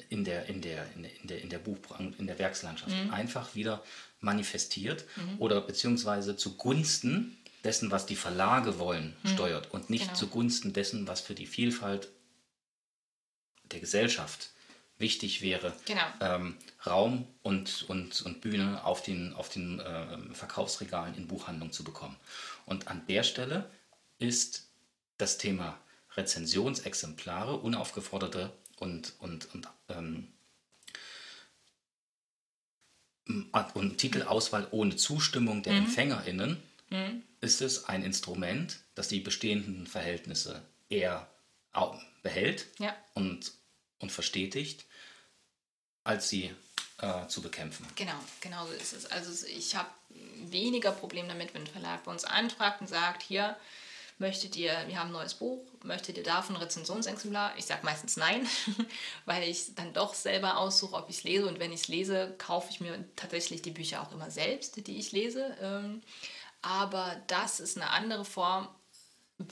in 0.09 0.24
der, 0.24 0.47
in 0.47 0.62
der, 0.62 0.86
in 0.95 1.03
der, 1.03 1.20
in 1.20 1.28
der, 1.28 1.42
in 1.42 1.51
der 1.51 1.59
Buchbranche, 1.59 2.14
in 2.18 2.26
der 2.26 2.38
Werkslandschaft 2.38 2.92
mhm. 2.92 3.11
einfach 3.11 3.55
wieder 3.55 3.82
manifestiert 4.20 5.05
mhm. 5.16 5.38
oder 5.38 5.61
beziehungsweise 5.61 6.36
zugunsten 6.36 7.36
dessen, 7.62 7.90
was 7.90 8.07
die 8.07 8.16
Verlage 8.16 8.78
wollen, 8.78 9.14
mhm. 9.22 9.28
steuert 9.28 9.70
und 9.72 9.90
nicht 9.90 10.05
genau. 10.05 10.16
zugunsten 10.16 10.72
dessen, 10.72 11.07
was 11.09 11.20
für 11.20 11.34
die 11.34 11.47
Vielfalt 11.47 12.09
der 13.64 13.80
Gesellschaft 13.80 14.51
wichtig 14.99 15.42
wäre, 15.42 15.74
genau. 15.84 16.03
ähm, 16.20 16.57
Raum 16.86 17.26
und, 17.42 17.84
und, 17.88 18.22
und 18.22 18.40
Bühne 18.40 18.84
auf 18.84 19.03
den, 19.03 19.34
auf 19.34 19.49
den 19.49 19.80
äh, 19.80 20.18
Verkaufsregalen 20.32 21.14
in 21.16 21.26
Buchhandlungen 21.26 21.72
zu 21.72 21.84
bekommen. 21.84 22.16
Und 22.64 22.88
an 22.88 23.07
der 23.09 23.24
Stelle 23.24 23.70
ist 24.18 24.68
das 25.18 25.36
Thema 25.36 25.78
Rezensionsexemplare, 26.16 27.57
unaufgeforderte 27.57 28.53
und, 28.85 29.14
und, 29.18 29.55
und 29.55 29.68
ähm, 29.89 30.28
und 33.72 33.97
Titelauswahl 33.97 34.68
ohne 34.70 34.97
Zustimmung 34.97 35.62
der 35.62 35.72
mhm. 35.72 35.78
EmpfängerInnen 35.87 36.62
mhm. 36.91 37.22
ist 37.41 37.62
es 37.62 37.87
ein 37.87 38.03
Instrument, 38.03 38.80
das 38.95 39.09
die 39.09 39.20
bestehenden 39.20 39.87
Verhältnisse 39.87 40.62
eher 40.91 41.26
behält 42.22 42.66
ja. 42.78 42.95
und, 43.14 43.53
und 43.99 44.12
verstetigt, 44.12 44.85
als 46.05 46.28
sie 46.28 46.55
äh, 46.99 47.26
zu 47.28 47.41
bekämpfen. 47.41 47.87
Genau, 47.97 48.12
genau 48.43 48.66
so 48.66 48.72
ist 48.74 48.93
es. 48.93 49.07
Also 49.07 49.47
ich 49.47 49.74
habe 49.74 49.89
weniger 50.45 50.93
Probleme 50.93 51.28
damit, 51.28 51.55
wenn 51.55 51.62
ein 51.62 51.66
Verlag 51.66 52.05
bei 52.05 52.12
uns 52.12 52.24
anfragt 52.24 52.82
und 52.82 52.89
sagt, 52.89 53.22
hier, 53.22 53.57
möchtet 54.18 54.56
ihr, 54.56 54.72
wir 54.86 54.98
haben 54.98 55.08
ein 55.08 55.14
neues 55.14 55.34
Buch, 55.34 55.64
möchtet 55.82 56.16
ihr 56.16 56.22
davon 56.22 56.56
ein 56.56 56.62
Rezensionsexemplar? 56.62 57.52
Ich 57.56 57.66
sage 57.66 57.84
meistens 57.84 58.16
nein, 58.16 58.46
weil 59.24 59.42
ich 59.48 59.74
dann 59.74 59.92
doch 59.92 60.14
selber 60.14 60.58
aussuche, 60.58 60.96
ob 60.96 61.08
ich 61.10 61.18
es 61.18 61.24
lese. 61.24 61.46
Und 61.46 61.58
wenn 61.58 61.72
ich 61.72 61.82
es 61.82 61.88
lese, 61.88 62.34
kaufe 62.38 62.68
ich 62.70 62.80
mir 62.80 63.04
tatsächlich 63.16 63.62
die 63.62 63.70
Bücher 63.70 64.02
auch 64.02 64.12
immer 64.12 64.30
selbst, 64.30 64.86
die 64.86 64.98
ich 64.98 65.12
lese. 65.12 65.56
Ähm, 65.60 66.02
aber 66.62 67.20
das 67.26 67.60
ist 67.60 67.76
eine 67.76 67.90
andere 67.90 68.24
Form 68.24 68.68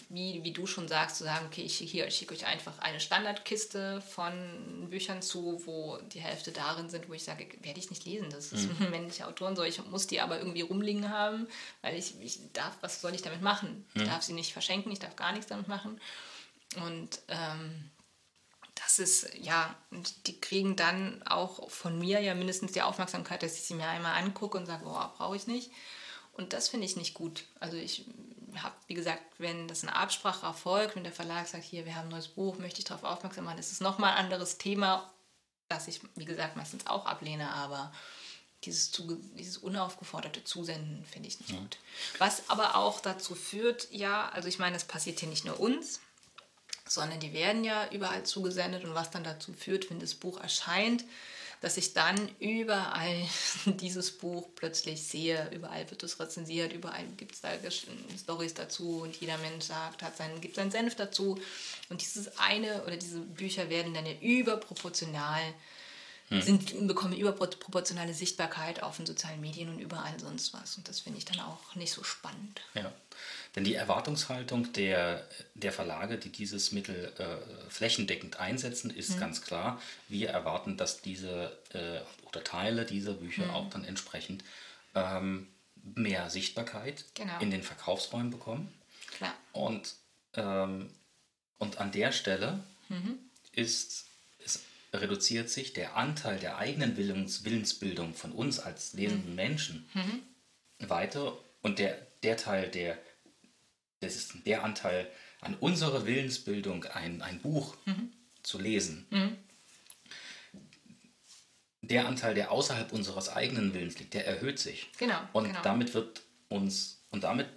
wie, 0.08 0.44
wie 0.44 0.52
du 0.52 0.66
schon 0.66 0.86
sagst, 0.86 1.16
zu 1.16 1.24
sagen, 1.24 1.46
okay, 1.46 1.62
ich, 1.62 1.78
hier, 1.78 2.06
ich 2.06 2.14
schicke 2.14 2.34
euch 2.34 2.46
einfach 2.46 2.78
eine 2.78 3.00
Standardkiste 3.00 4.00
von 4.00 4.88
Büchern 4.88 5.22
zu, 5.22 5.60
wo 5.66 5.98
die 6.12 6.20
Hälfte 6.20 6.52
darin 6.52 6.88
sind, 6.88 7.08
wo 7.08 7.14
ich 7.14 7.24
sage, 7.24 7.48
werde 7.62 7.80
ich 7.80 7.90
nicht 7.90 8.04
lesen, 8.04 8.30
das 8.30 8.52
ist 8.52 8.68
mhm. 8.78 8.90
männliche 8.90 9.26
Autoren, 9.26 9.56
so 9.56 9.64
ich 9.64 9.84
muss 9.86 10.06
die 10.06 10.20
aber 10.20 10.38
irgendwie 10.38 10.60
rumliegen 10.60 11.08
haben, 11.08 11.48
weil 11.80 11.98
ich, 11.98 12.14
ich 12.20 12.38
darf, 12.52 12.76
was 12.80 13.00
soll 13.00 13.14
ich 13.14 13.22
damit 13.22 13.42
machen? 13.42 13.84
Ich 13.94 14.02
mhm. 14.02 14.06
darf 14.06 14.22
sie 14.22 14.34
nicht 14.34 14.52
verschenken, 14.52 14.92
ich 14.92 15.00
darf 15.00 15.16
gar 15.16 15.32
nichts 15.32 15.48
damit 15.48 15.66
machen. 15.66 16.00
Und 16.76 17.20
ähm, 17.26 17.90
das 18.76 19.00
ist, 19.00 19.34
ja, 19.34 19.74
und 19.90 20.28
die 20.28 20.40
kriegen 20.40 20.76
dann 20.76 21.22
auch 21.24 21.68
von 21.70 21.98
mir 21.98 22.20
ja 22.20 22.34
mindestens 22.34 22.72
die 22.72 22.82
Aufmerksamkeit, 22.82 23.42
dass 23.42 23.54
ich 23.54 23.62
sie 23.62 23.74
mir 23.74 23.88
einmal 23.88 24.22
angucke 24.22 24.56
und 24.56 24.66
sage, 24.66 24.84
boah, 24.84 25.12
brauche 25.16 25.36
ich 25.36 25.48
nicht. 25.48 25.72
Und 26.34 26.52
das 26.52 26.68
finde 26.68 26.86
ich 26.86 26.96
nicht 26.96 27.14
gut. 27.14 27.44
Also 27.60 27.76
ich 27.76 28.06
habe, 28.60 28.74
wie 28.86 28.94
gesagt, 28.94 29.22
wenn 29.38 29.68
das 29.68 29.82
eine 29.82 29.96
Absprache 29.96 30.46
erfolgt, 30.46 30.96
wenn 30.96 31.04
der 31.04 31.12
Verlag 31.12 31.46
sagt, 31.46 31.64
hier, 31.64 31.86
wir 31.86 31.94
haben 31.94 32.08
ein 32.08 32.12
neues 32.12 32.28
Buch, 32.28 32.58
möchte 32.58 32.80
ich 32.80 32.84
darauf 32.84 33.04
aufmerksam 33.04 33.44
machen, 33.44 33.56
das 33.56 33.72
ist 33.72 33.80
nochmal 33.80 34.12
ein 34.12 34.24
anderes 34.24 34.58
Thema, 34.58 35.10
das 35.68 35.88
ich, 35.88 36.00
wie 36.16 36.24
gesagt, 36.24 36.56
meistens 36.56 36.86
auch 36.86 37.06
ablehne, 37.06 37.50
aber 37.50 37.92
dieses, 38.64 38.92
dieses 39.36 39.58
unaufgeforderte 39.58 40.44
Zusenden 40.44 41.04
finde 41.04 41.28
ich 41.28 41.40
nicht 41.40 41.50
ja. 41.50 41.58
gut. 41.58 41.78
Was 42.18 42.48
aber 42.48 42.76
auch 42.76 43.00
dazu 43.00 43.34
führt, 43.34 43.88
ja, 43.90 44.28
also 44.28 44.48
ich 44.48 44.58
meine, 44.58 44.76
es 44.76 44.84
passiert 44.84 45.20
hier 45.20 45.28
nicht 45.28 45.44
nur 45.44 45.58
uns, 45.58 46.00
sondern 46.86 47.20
die 47.20 47.32
werden 47.32 47.64
ja 47.64 47.88
überall 47.90 48.24
zugesendet 48.24 48.84
und 48.84 48.94
was 48.94 49.10
dann 49.10 49.24
dazu 49.24 49.52
führt, 49.52 49.90
wenn 49.90 50.00
das 50.00 50.14
Buch 50.14 50.38
erscheint, 50.40 51.04
dass 51.62 51.76
ich 51.76 51.94
dann 51.94 52.28
überall 52.40 53.26
dieses 53.64 54.10
Buch 54.10 54.48
plötzlich 54.56 55.02
sehe. 55.02 55.48
Überall 55.52 55.88
wird 55.90 56.02
es 56.02 56.20
rezensiert, 56.20 56.72
überall 56.72 57.04
gibt 57.16 57.34
es 57.34 57.40
da 57.40 57.50
Stories 58.20 58.54
dazu 58.54 59.00
und 59.02 59.16
jeder 59.16 59.38
Mensch 59.38 59.64
sagt, 59.66 60.02
hat 60.02 60.16
seinen, 60.16 60.40
gibt 60.40 60.56
seinen 60.56 60.72
Senf 60.72 60.96
dazu. 60.96 61.40
Und 61.88 62.02
dieses 62.02 62.36
eine 62.38 62.82
oder 62.82 62.96
diese 62.96 63.20
Bücher 63.20 63.70
werden 63.70 63.94
dann 63.94 64.04
ja 64.04 64.12
überproportional 64.20 65.42
hm. 66.28 66.42
sind, 66.42 66.88
bekommen 66.88 67.16
überproportionale 67.16 68.12
Sichtbarkeit 68.12 68.82
auf 68.82 68.96
den 68.96 69.06
sozialen 69.06 69.40
Medien 69.40 69.68
und 69.68 69.78
überall 69.78 70.18
sonst 70.18 70.52
was. 70.52 70.76
Und 70.76 70.88
das 70.88 71.00
finde 71.00 71.18
ich 71.18 71.24
dann 71.24 71.40
auch 71.40 71.74
nicht 71.76 71.92
so 71.92 72.02
spannend. 72.02 72.60
Ja. 72.74 72.92
Denn 73.54 73.64
die 73.64 73.74
Erwartungshaltung 73.74 74.72
der, 74.72 75.26
der 75.54 75.72
Verlage, 75.72 76.16
die 76.16 76.30
dieses 76.30 76.72
Mittel 76.72 77.12
äh, 77.18 77.70
flächendeckend 77.70 78.40
einsetzen, 78.40 78.90
ist 78.90 79.16
mhm. 79.16 79.20
ganz 79.20 79.42
klar. 79.42 79.80
Wir 80.08 80.30
erwarten, 80.30 80.78
dass 80.78 81.02
diese 81.02 81.56
äh, 81.74 82.00
oder 82.26 82.42
Teile 82.44 82.86
dieser 82.86 83.12
Bücher 83.12 83.44
mhm. 83.46 83.50
auch 83.50 83.68
dann 83.68 83.84
entsprechend 83.84 84.42
ähm, 84.94 85.48
mehr 85.82 86.30
Sichtbarkeit 86.30 87.04
genau. 87.14 87.38
in 87.40 87.50
den 87.50 87.62
Verkaufsräumen 87.62 88.30
bekommen. 88.30 88.72
Klar. 89.16 89.34
Und, 89.52 89.96
ähm, 90.34 90.90
und 91.58 91.78
an 91.78 91.92
der 91.92 92.12
Stelle 92.12 92.64
mhm. 92.88 93.18
ist, 93.52 94.06
es 94.42 94.62
reduziert 94.94 95.50
sich 95.50 95.74
der 95.74 95.96
Anteil 95.96 96.38
der 96.38 96.56
eigenen 96.56 96.96
Willens, 96.96 97.44
Willensbildung 97.44 98.14
von 98.14 98.32
uns 98.32 98.60
als 98.60 98.94
lesenden 98.94 99.30
mhm. 99.30 99.36
Menschen 99.36 99.88
mhm. 99.92 100.88
weiter 100.88 101.36
und 101.60 101.78
der, 101.78 101.98
der 102.22 102.38
Teil, 102.38 102.70
der 102.70 102.98
das 104.02 104.16
ist 104.16 104.32
der 104.46 104.64
Anteil 104.64 105.10
an 105.40 105.54
unserer 105.54 106.06
Willensbildung, 106.06 106.84
ein, 106.84 107.22
ein 107.22 107.40
Buch 107.40 107.76
mhm. 107.84 108.12
zu 108.42 108.58
lesen. 108.58 109.06
Mhm. 109.10 109.36
Der 111.82 112.06
Anteil, 112.06 112.34
der 112.34 112.52
außerhalb 112.52 112.92
unseres 112.92 113.28
eigenen 113.28 113.74
Willens 113.74 113.98
liegt, 113.98 114.14
der 114.14 114.26
erhöht 114.26 114.58
sich. 114.58 114.90
Genau. 114.98 115.18
Und 115.32 115.48
genau. 115.48 115.62
damit 115.62 115.94
wird 115.94 116.22
uns, 116.48 117.02
und 117.10 117.24
damit 117.24 117.48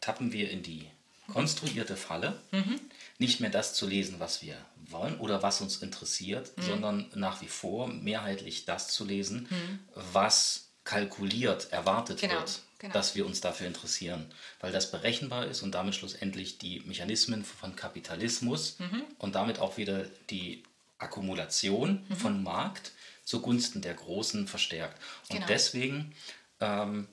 tappen 0.00 0.32
wir 0.32 0.50
in 0.50 0.62
die 0.62 0.88
konstruierte 1.32 1.96
Falle, 1.96 2.40
mhm. 2.52 2.80
nicht 3.18 3.40
mehr 3.40 3.50
das 3.50 3.74
zu 3.74 3.86
lesen, 3.86 4.20
was 4.20 4.42
wir 4.42 4.56
wollen 4.76 5.18
oder 5.18 5.42
was 5.42 5.60
uns 5.60 5.76
interessiert, 5.82 6.56
mhm. 6.56 6.62
sondern 6.62 7.10
nach 7.14 7.40
wie 7.42 7.48
vor 7.48 7.88
mehrheitlich 7.88 8.64
das 8.64 8.88
zu 8.88 9.04
lesen, 9.04 9.48
mhm. 9.50 9.78
was 9.94 10.70
kalkuliert, 10.84 11.72
erwartet 11.72 12.20
genau. 12.20 12.34
wird 12.34 12.62
genau. 12.80 12.92
dass 12.92 13.14
wir 13.14 13.24
uns 13.26 13.40
dafür 13.40 13.68
interessieren, 13.68 14.26
weil 14.60 14.72
das 14.72 14.90
berechenbar 14.90 15.46
ist 15.46 15.62
und 15.62 15.72
damit 15.72 15.94
schlussendlich 15.94 16.58
die 16.58 16.80
Mechanismen 16.80 17.44
von 17.44 17.76
Kapitalismus 17.76 18.78
mhm. 18.80 19.04
und 19.18 19.36
damit 19.36 19.60
auch 19.60 19.76
wieder 19.76 20.06
die 20.30 20.64
Akkumulation 20.98 22.04
mhm. 22.08 22.16
von 22.16 22.42
Markt 22.42 22.92
zugunsten 23.24 23.80
der 23.82 23.94
Großen 23.94 24.48
verstärkt. 24.48 25.00
Und 25.28 25.36
genau. 25.36 25.46
deswegen 25.46 26.12
ähm, 26.58 27.06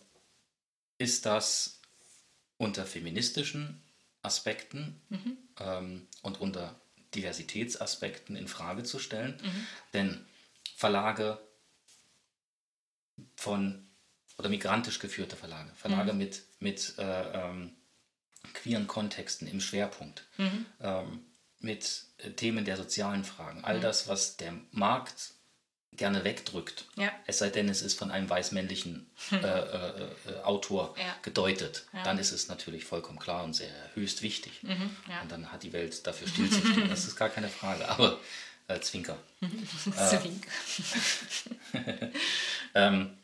ist 0.97 1.25
das 1.25 1.79
unter 2.57 2.85
feministischen 2.85 3.81
Aspekten 4.23 4.99
mhm. 5.09 5.37
ähm, 5.59 6.07
und 6.23 6.41
unter 6.41 6.75
Diversitätsaspekten 7.13 8.35
in 8.35 8.47
Frage 8.47 8.83
zu 8.83 8.99
stellen. 8.99 9.39
Mhm. 9.43 9.67
Denn 9.93 10.25
Verlage 10.75 11.39
von 13.35 13.86
oder 14.37 14.49
migrantisch 14.49 14.99
geführte 14.99 15.35
Verlage, 15.35 15.71
Verlage 15.75 16.13
mhm. 16.13 16.19
mit, 16.19 16.43
mit 16.59 16.93
äh, 16.97 17.03
ähm, 17.33 17.75
queeren 18.53 18.87
Kontexten 18.87 19.47
im 19.47 19.61
Schwerpunkt, 19.61 20.25
mhm. 20.37 20.65
ähm, 20.81 21.25
mit 21.59 22.05
äh, 22.19 22.31
Themen 22.31 22.65
der 22.65 22.77
sozialen 22.77 23.23
Fragen, 23.23 23.63
all 23.63 23.77
mhm. 23.77 23.81
das, 23.81 24.07
was 24.07 24.37
der 24.37 24.53
Markt 24.71 25.33
gerne 25.93 26.23
wegdrückt, 26.23 26.85
ja. 26.95 27.11
es 27.25 27.39
sei 27.39 27.49
denn, 27.49 27.67
es 27.69 27.81
ist 27.81 27.97
von 27.97 28.11
einem 28.11 28.29
weißmännlichen 28.29 29.09
hm. 29.29 29.39
äh, 29.43 29.59
äh, 29.59 30.03
äh, 30.27 30.39
Autor 30.43 30.95
ja. 30.97 31.15
gedeutet, 31.23 31.85
ja. 31.91 32.03
dann 32.03 32.19
ist 32.19 32.31
es 32.31 32.47
natürlich 32.47 32.85
vollkommen 32.85 33.17
klar 33.17 33.43
und 33.43 33.53
sehr 33.53 33.71
höchst 33.95 34.21
wichtig. 34.21 34.61
Mhm, 34.61 34.95
und 35.23 35.31
dann 35.31 35.51
hat 35.51 35.63
die 35.63 35.73
Welt 35.73 36.05
dafür 36.05 36.27
stillzustehen. 36.27 36.89
das 36.89 37.05
ist 37.05 37.15
gar 37.15 37.29
keine 37.29 37.49
Frage. 37.49 37.87
Aber 37.89 38.19
äh, 38.67 38.79
Zwinker. 38.79 39.17
Zwinker. 39.81 40.51
ähm, 42.75 43.17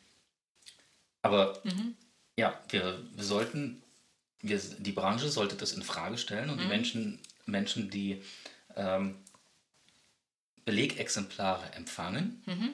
aber 1.23 1.59
mhm. 1.63 1.95
ja, 2.37 2.61
wir, 2.69 3.01
wir 3.15 3.23
sollten, 3.23 3.81
wir, 4.41 4.59
die 4.59 4.91
Branche 4.91 5.29
sollte 5.29 5.55
das 5.55 5.73
in 5.73 5.81
Frage 5.81 6.17
stellen 6.19 6.51
und 6.51 6.57
mhm. 6.57 6.61
die 6.61 6.67
Menschen, 6.67 7.19
Menschen, 7.45 7.89
die 7.89 8.21
ähm, 8.75 9.15
Belegexemplare 10.65 11.73
empfangen, 11.73 12.43
mhm. 12.45 12.73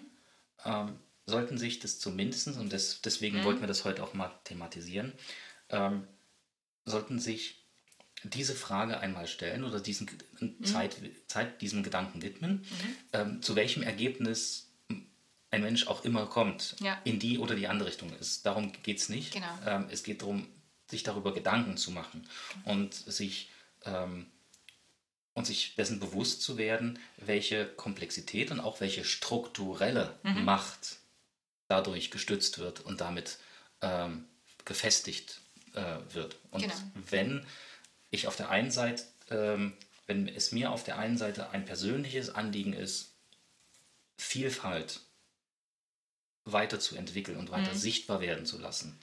ähm, 0.65 0.99
sollten 1.25 1.57
sich 1.57 1.79
das 1.79 1.99
zumindest, 1.99 2.47
und 2.57 2.73
das, 2.73 3.01
deswegen 3.01 3.39
mhm. 3.39 3.43
wollten 3.43 3.61
wir 3.61 3.67
das 3.67 3.85
heute 3.85 4.03
auch 4.03 4.13
mal 4.13 4.31
thematisieren, 4.43 5.13
ähm, 5.69 6.07
sollten 6.85 7.19
sich 7.19 7.63
diese 8.23 8.55
Frage 8.55 8.99
einmal 8.99 9.27
stellen 9.27 9.63
oder 9.63 9.79
diesen 9.79 10.09
mhm. 10.39 10.63
Zeit, 10.63 10.97
Zeit 11.27 11.61
diesem 11.61 11.83
Gedanken 11.83 12.21
widmen, 12.21 12.57
mhm. 12.57 12.95
ähm, 13.13 13.41
zu 13.41 13.55
welchem 13.55 13.83
Ergebnis 13.83 14.68
ein 15.51 15.61
Mensch 15.61 15.87
auch 15.87 16.05
immer 16.05 16.27
kommt, 16.27 16.75
ja. 16.79 16.99
in 17.03 17.19
die 17.19 17.39
oder 17.39 17.55
die 17.55 17.67
andere 17.67 17.89
Richtung 17.89 18.13
ist. 18.17 18.45
Darum 18.45 18.71
geht 18.83 18.99
es 18.99 19.09
nicht. 19.09 19.33
Genau. 19.33 19.47
Ähm, 19.65 19.87
es 19.89 20.03
geht 20.03 20.21
darum, 20.21 20.47
sich 20.87 21.03
darüber 21.03 21.33
Gedanken 21.33 21.77
zu 21.77 21.91
machen 21.91 22.27
und 22.65 22.93
sich, 22.93 23.49
ähm, 23.85 24.27
und 25.33 25.45
sich 25.45 25.75
dessen 25.75 25.99
bewusst 25.99 26.41
zu 26.41 26.57
werden, 26.57 26.99
welche 27.17 27.65
Komplexität 27.65 28.51
und 28.51 28.59
auch 28.59 28.81
welche 28.81 29.05
strukturelle 29.05 30.17
mhm. 30.23 30.45
Macht 30.45 30.97
dadurch 31.67 32.11
gestützt 32.11 32.59
wird 32.59 32.81
und 32.81 33.01
damit 33.01 33.37
ähm, 33.81 34.25
gefestigt 34.65 35.41
äh, 35.73 35.97
wird. 36.13 36.37
Und 36.51 36.63
genau. 36.63 36.75
wenn 37.09 37.45
ich 38.11 38.27
auf 38.27 38.35
der 38.35 38.49
einen 38.49 38.71
Seite, 38.71 39.03
ähm, 39.29 39.73
wenn 40.07 40.27
es 40.27 40.51
mir 40.51 40.71
auf 40.71 40.83
der 40.83 40.97
einen 40.97 41.17
Seite 41.17 41.51
ein 41.51 41.65
persönliches 41.65 42.29
Anliegen 42.33 42.73
ist, 42.73 43.13
Vielfalt 44.17 44.99
weiterzuentwickeln 46.53 47.37
und 47.37 47.51
weiter 47.51 47.73
mhm. 47.73 47.77
sichtbar 47.77 48.21
werden 48.21 48.45
zu 48.45 48.57
lassen. 48.57 48.99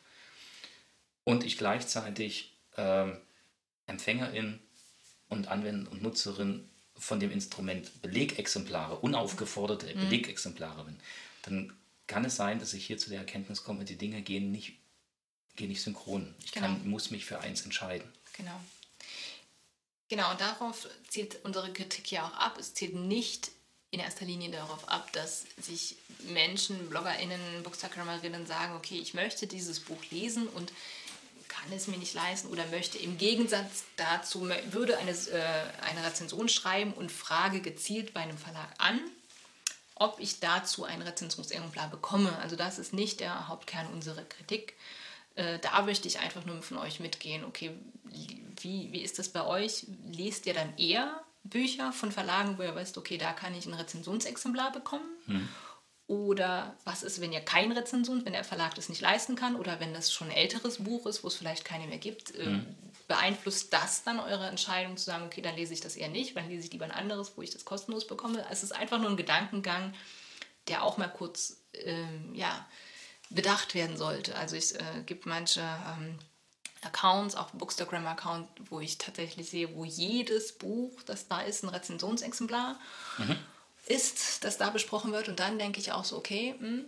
Und 1.25 1.45
ich 1.45 1.59
gleichzeitig 1.59 2.53
ähm, 2.77 3.19
Empfängerin 3.87 4.61
und 5.29 5.49
Anwender 5.49 5.91
und 5.91 6.03
Nutzerin 6.03 6.69
von 6.97 7.21
dem 7.21 7.31
Instrument 7.31 8.03
Belegexemplare, 8.03 8.97
unaufgeforderte 8.97 9.95
mhm. 9.95 10.01
Belegexemplare 10.01 10.85
bin, 10.85 10.97
dann 11.43 11.73
kann 12.07 12.25
es 12.25 12.37
sein, 12.37 12.59
dass 12.59 12.73
ich 12.73 12.87
hier 12.87 12.99
zu 12.99 13.11
der 13.11 13.21
Erkenntnis 13.21 13.65
komme, 13.65 13.85
die 13.85 13.97
Dinge 13.97 14.23
gehen 14.23 14.53
nicht, 14.53 14.79
gehen 15.57 15.69
nicht 15.69 15.83
synchron. 15.83 16.35
Ich 16.45 16.53
genau. 16.53 16.67
kann, 16.67 16.89
muss 16.89 17.11
mich 17.11 17.25
für 17.25 17.41
eins 17.41 17.63
entscheiden. 17.63 18.11
Genau. 18.37 18.61
Genau, 20.09 20.31
und 20.31 20.41
darauf 20.41 20.89
zielt 21.09 21.45
unsere 21.45 21.73
Kritik 21.73 22.13
ja 22.13 22.29
auch 22.29 22.35
ab. 22.35 22.59
Es 22.59 22.75
zielt 22.75 22.95
nicht 22.95 23.51
in 23.97 24.03
erster 24.03 24.27
Linie 24.27 24.51
darauf 24.51 24.89
ab, 24.91 25.11
dass 25.13 25.47
sich 25.59 25.97
Menschen, 26.29 26.91
BloggerInnen, 26.91 27.63
Bookstagrammerinnen 27.63 28.47
sagen, 28.47 28.77
okay, 28.77 28.99
ich 28.99 29.15
möchte 29.15 29.47
dieses 29.47 29.81
Buch 29.81 30.03
lesen 30.11 30.49
und 30.49 30.71
kann 31.49 31.73
es 31.73 31.87
mir 31.87 31.97
nicht 31.97 32.13
leisten 32.13 32.49
oder 32.49 32.67
möchte 32.67 32.99
im 32.99 33.17
Gegensatz 33.17 33.85
dazu, 33.97 34.51
würde 34.71 34.99
eine, 34.99 35.13
äh, 35.13 35.83
eine 35.83 36.07
Rezension 36.07 36.51
schreiben 36.51 36.93
und 36.93 37.11
frage 37.11 37.61
gezielt 37.61 38.13
bei 38.13 38.21
einem 38.21 38.37
Verlag 38.37 38.69
an, 38.77 39.01
ob 39.95 40.21
ich 40.21 40.41
dazu 40.41 40.85
ein 40.85 41.01
Rezensionsexemplar 41.01 41.89
bekomme. 41.89 42.37
Also 42.39 42.55
das 42.55 42.79
ist 42.79 42.93
nicht 42.93 43.21
der 43.21 43.49
Hauptkern 43.49 43.87
unserer 43.87 44.25
Kritik. 44.25 44.75
Äh, 45.37 45.59
da 45.61 45.81
möchte 45.81 46.07
ich 46.07 46.19
einfach 46.19 46.45
nur 46.45 46.61
von 46.61 46.77
euch 46.77 47.01
mitgehen, 47.01 47.45
okay, 47.45 47.73
wie, 48.61 48.93
wie 48.93 49.01
ist 49.01 49.19
das 49.19 49.31
bei 49.31 49.47
euch? 49.47 49.87
Lest 50.07 50.45
ihr 50.45 50.53
dann 50.53 50.77
eher 50.77 51.23
Bücher 51.49 51.93
von 51.93 52.13
Verlagen, 52.13 52.59
wo 52.59 52.63
ihr 52.63 52.75
wisst, 52.75 52.99
okay, 52.99 53.19
da 53.19 53.33
kann 53.33 53.55
ich 53.55 53.67
ein 53.67 53.75
Rezensionsexemplar 53.75 54.73
bekommen. 54.73 55.09
Hm. 55.27 55.49
Oder 56.09 56.77
was 56.85 57.03
ist, 57.03 57.21
wenn 57.21 57.33
ihr 57.33 57.41
kein 57.41 57.73
Rezensions, 57.73 58.25
wenn 58.25 58.33
der 58.33 58.45
Verlag 58.45 58.77
das 58.77 58.89
nicht 58.89 59.01
leisten 59.01 59.35
kann 59.35 59.57
oder 59.57 59.81
wenn 59.81 59.93
das 59.93 60.13
schon 60.13 60.29
ein 60.29 60.37
älteres 60.37 60.85
Buch 60.85 61.05
ist, 61.07 61.25
wo 61.25 61.29
es 61.29 61.35
vielleicht 61.35 61.65
keine 61.65 61.89
mehr 61.89 61.99
gibt, 61.99 62.31
hm. 62.31 62.65
beeinflusst 63.09 63.73
das 63.73 64.05
dann 64.05 64.21
eure 64.21 64.47
Entscheidung 64.47 64.97
zu 64.97 65.05
sagen, 65.05 65.25
okay, 65.25 65.43
dann 65.43 65.57
lese 65.57 65.75
ich 65.75 65.81
das 65.81 65.97
eher 65.97 66.09
nicht, 66.09 66.37
dann 66.37 66.49
lese 66.49 66.67
ich 66.67 66.73
lieber 66.73 66.85
ein 66.85 66.93
anderes, 66.93 67.33
wo 67.37 67.43
ich 67.43 67.51
das 67.51 67.65
kostenlos 67.65 68.07
bekomme. 68.07 68.45
Es 68.51 68.63
ist 68.63 68.73
einfach 68.73 69.01
nur 69.01 69.11
ein 69.11 69.17
Gedankengang, 69.17 69.95
der 70.69 70.85
auch 70.85 70.97
mal 70.97 71.09
kurz 71.09 71.65
ähm, 71.73 72.35
ja, 72.35 72.67
bedacht 73.31 73.75
werden 73.75 73.97
sollte. 73.97 74.37
Also 74.37 74.57
es 74.57 74.73
äh, 74.73 75.03
gibt 75.05 75.27
manche 75.27 75.61
ähm, 75.61 76.19
Accounts, 76.87 77.35
auch 77.35 77.51
Bookstagram-Account, 77.51 78.49
wo 78.71 78.81
ich 78.81 78.99
tatsächlich 78.99 79.51
sehe, 79.51 79.75
wo 79.75 79.85
jedes 79.85 80.53
Buch, 80.53 81.03
das 81.03 81.29
da 81.29 81.41
ist, 81.41 81.63
ein 81.63 81.69
Rezensionsexemplar 81.69 82.79
mhm. 83.19 83.37
ist, 83.87 84.45
das 84.45 84.59
da 84.59 84.71
besprochen 84.71 85.13
wird. 85.13 85.29
Und 85.29 85.41
dann 85.41 85.59
denke 85.59 85.81
ich 85.81 85.93
auch 85.93 86.05
so, 86.05 86.17
okay, 86.17 86.55
mh, 86.59 86.69
hm, 86.69 86.85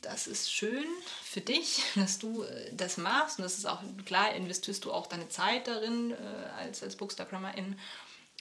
das 0.00 0.26
ist 0.26 0.52
schön 0.52 0.84
für 1.22 1.40
dich, 1.40 1.82
dass 1.94 2.18
du 2.18 2.42
äh, 2.42 2.72
das 2.74 2.96
machst. 2.96 3.38
Und 3.38 3.44
das 3.44 3.58
ist 3.58 3.66
auch 3.66 3.82
klar, 4.04 4.34
investierst 4.34 4.84
du 4.84 4.92
auch 4.92 5.06
deine 5.06 5.28
Zeit 5.28 5.66
darin 5.66 6.12
äh, 6.12 6.16
als, 6.58 6.82
als 6.82 6.96
Bookstagrammerin. 6.96 7.78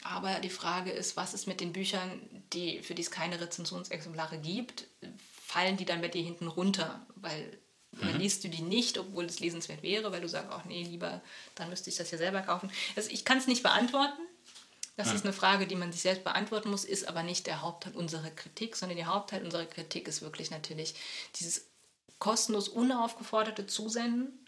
Aber 0.03 0.39
die 0.39 0.49
Frage 0.49 0.91
ist, 0.91 1.15
was 1.15 1.33
ist 1.33 1.47
mit 1.47 1.61
den 1.61 1.71
Büchern, 1.71 2.21
die, 2.51 2.81
für 2.81 2.93
die 2.93 3.01
es 3.01 3.11
keine 3.11 3.39
Rezensionsexemplare 3.39 4.37
gibt? 4.37 4.85
Fallen 5.45 5.77
die 5.77 5.85
dann 5.85 6.01
bei 6.01 6.09
dir 6.09 6.23
hinten 6.23 6.47
runter? 6.47 7.05
Weil 7.15 7.57
dann 7.99 8.13
mhm. 8.13 8.19
liest 8.19 8.43
du 8.43 8.49
die 8.49 8.61
nicht, 8.61 8.97
obwohl 8.97 9.25
es 9.25 9.39
lesenswert 9.39 9.83
wäre, 9.83 10.11
weil 10.11 10.21
du 10.21 10.29
sagst, 10.29 10.49
ach 10.51 10.65
nee, 10.65 10.83
lieber, 10.83 11.21
dann 11.55 11.69
müsste 11.69 11.89
ich 11.89 11.95
das 11.95 12.11
ja 12.11 12.17
selber 12.17 12.41
kaufen. 12.41 12.71
Also 12.95 13.09
ich 13.11 13.25
kann 13.25 13.37
es 13.37 13.47
nicht 13.47 13.63
beantworten. 13.63 14.21
Das 14.95 15.07
ja. 15.07 15.13
ist 15.15 15.23
eine 15.23 15.33
Frage, 15.33 15.65
die 15.65 15.75
man 15.75 15.91
sich 15.91 16.01
selbst 16.01 16.23
beantworten 16.23 16.69
muss, 16.69 16.85
ist 16.85 17.07
aber 17.07 17.23
nicht 17.23 17.47
der 17.47 17.61
Hauptteil 17.61 17.93
unserer 17.93 18.29
Kritik, 18.29 18.75
sondern 18.75 18.97
der 18.97 19.07
Hauptteil 19.07 19.43
unserer 19.43 19.65
Kritik 19.65 20.07
ist 20.07 20.21
wirklich 20.21 20.51
natürlich 20.51 20.93
dieses 21.35 21.67
kostenlos 22.19 22.69
unaufgeforderte 22.69 23.65
Zusenden 23.65 24.42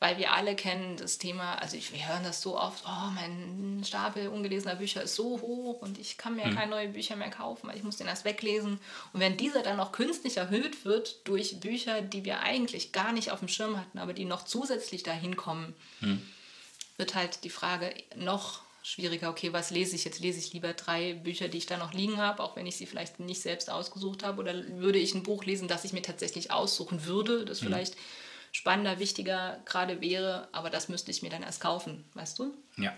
weil 0.00 0.16
wir 0.16 0.32
alle 0.32 0.54
kennen 0.54 0.96
das 0.96 1.18
Thema, 1.18 1.56
also 1.56 1.76
ich, 1.76 1.92
wir 1.92 2.06
hören 2.06 2.22
das 2.22 2.40
so 2.40 2.56
oft, 2.56 2.84
oh, 2.86 3.10
mein 3.14 3.82
Stapel 3.84 4.28
ungelesener 4.28 4.76
Bücher 4.76 5.02
ist 5.02 5.16
so 5.16 5.40
hoch 5.40 5.82
und 5.82 5.98
ich 5.98 6.16
kann 6.18 6.36
mir 6.36 6.44
hm. 6.44 6.54
keine 6.54 6.70
neuen 6.70 6.92
Bücher 6.92 7.16
mehr 7.16 7.30
kaufen, 7.30 7.68
weil 7.68 7.76
ich 7.76 7.82
muss 7.82 7.96
den 7.96 8.06
erst 8.06 8.24
weglesen. 8.24 8.78
Und 9.12 9.20
wenn 9.20 9.36
dieser 9.36 9.62
dann 9.62 9.76
noch 9.76 9.90
künstlich 9.90 10.36
erhöht 10.36 10.84
wird 10.84 11.26
durch 11.26 11.58
Bücher, 11.58 12.00
die 12.00 12.24
wir 12.24 12.40
eigentlich 12.40 12.92
gar 12.92 13.12
nicht 13.12 13.32
auf 13.32 13.40
dem 13.40 13.48
Schirm 13.48 13.76
hatten, 13.76 13.98
aber 13.98 14.12
die 14.12 14.24
noch 14.24 14.44
zusätzlich 14.44 15.02
dahin 15.02 15.36
kommen, 15.36 15.74
hm. 15.98 16.22
wird 16.96 17.16
halt 17.16 17.42
die 17.42 17.50
Frage 17.50 17.92
noch 18.14 18.60
schwieriger, 18.84 19.30
okay, 19.30 19.52
was 19.52 19.70
lese 19.70 19.96
ich 19.96 20.04
jetzt? 20.04 20.20
Lese 20.20 20.38
ich 20.38 20.52
lieber 20.52 20.74
drei 20.74 21.14
Bücher, 21.14 21.48
die 21.48 21.58
ich 21.58 21.66
da 21.66 21.76
noch 21.76 21.92
liegen 21.92 22.18
habe, 22.18 22.42
auch 22.44 22.54
wenn 22.54 22.66
ich 22.66 22.76
sie 22.76 22.86
vielleicht 22.86 23.18
nicht 23.18 23.42
selbst 23.42 23.68
ausgesucht 23.68 24.22
habe? 24.22 24.40
Oder 24.40 24.54
würde 24.78 25.00
ich 25.00 25.12
ein 25.14 25.24
Buch 25.24 25.44
lesen, 25.44 25.66
das 25.66 25.84
ich 25.84 25.92
mir 25.92 26.02
tatsächlich 26.02 26.52
aussuchen 26.52 27.04
würde, 27.04 27.44
das 27.44 27.60
hm. 27.60 27.66
vielleicht 27.66 27.96
spannender, 28.58 28.98
wichtiger 28.98 29.60
gerade 29.66 30.00
wäre, 30.00 30.48
aber 30.50 30.68
das 30.68 30.88
müsste 30.88 31.12
ich 31.12 31.22
mir 31.22 31.30
dann 31.30 31.44
erst 31.44 31.60
kaufen, 31.60 32.04
weißt 32.14 32.40
du? 32.40 32.52
Ja. 32.76 32.92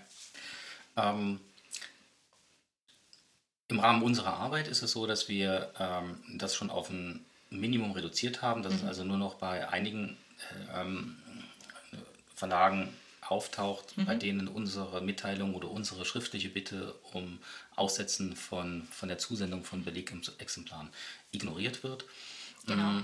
Ähm, 0.97 1.39
Im 3.69 3.79
Rahmen 3.79 4.03
unserer 4.03 4.33
Arbeit 4.33 4.69
ist 4.69 4.83
es 4.83 4.93
so, 4.93 5.07
dass 5.07 5.29
wir 5.29 5.71
ähm, 5.79 6.19
das 6.39 6.55
schon 6.57 6.71
auf 6.71 6.89
ein 6.89 7.27
Minimum 7.51 7.93
reduziert 7.93 8.41
haben, 8.41 8.63
dass 8.63 8.73
mhm. 8.73 8.79
es 8.79 8.85
also 8.87 9.05
nur 9.05 9.19
noch 9.19 9.35
bei 9.35 9.69
einigen 9.69 10.17
äh, 10.73 10.81
ähm, 10.81 11.19
Verlagen 12.35 12.95
auftaucht, 13.21 13.99
mhm. 13.99 14.07
bei 14.07 14.15
denen 14.15 14.49
unsere 14.49 15.03
Mitteilung 15.03 15.55
oder 15.55 15.71
unsere 15.71 16.07
schriftliche 16.07 16.49
Bitte 16.49 16.95
um 17.13 17.39
Aussetzen 17.77 18.35
von, 18.35 18.89
von 18.91 19.11
der 19.11 19.19
Zusendung 19.19 19.65
von 19.65 19.85
Belegexemplaren 19.85 20.89
ignoriert 21.33 21.85
wird. 21.85 22.07
Genau. 22.67 23.03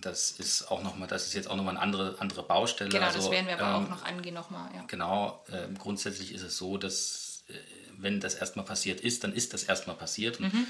Ähm, 0.00 0.10
das 0.10 0.32
ist 0.32 0.70
auch 0.70 0.82
noch 0.82 0.96
mal, 0.96 1.06
das 1.06 1.26
ist 1.26 1.34
jetzt 1.34 1.48
auch 1.48 1.56
nochmal 1.56 1.76
eine 1.76 1.82
andere, 1.82 2.16
andere 2.18 2.42
Baustelle. 2.42 2.90
Genau, 2.90 3.06
also, 3.06 3.18
das 3.18 3.30
werden 3.30 3.46
wir 3.46 3.58
aber 3.58 3.78
ähm, 3.78 3.84
auch 3.84 3.90
noch 3.90 4.04
angehen 4.04 4.34
nochmal. 4.34 4.70
Ja. 4.74 4.84
Genau, 4.86 5.44
äh, 5.50 5.68
grundsätzlich 5.78 6.32
ist 6.32 6.42
es 6.42 6.56
so, 6.56 6.76
dass 6.76 7.44
äh, 7.48 7.54
wenn 7.98 8.20
das 8.20 8.34
erstmal 8.34 8.64
passiert 8.64 9.00
ist, 9.00 9.24
dann 9.24 9.32
ist 9.32 9.52
das 9.52 9.64
erstmal 9.64 9.96
passiert 9.96 10.40
und 10.40 10.52
mhm. 10.52 10.66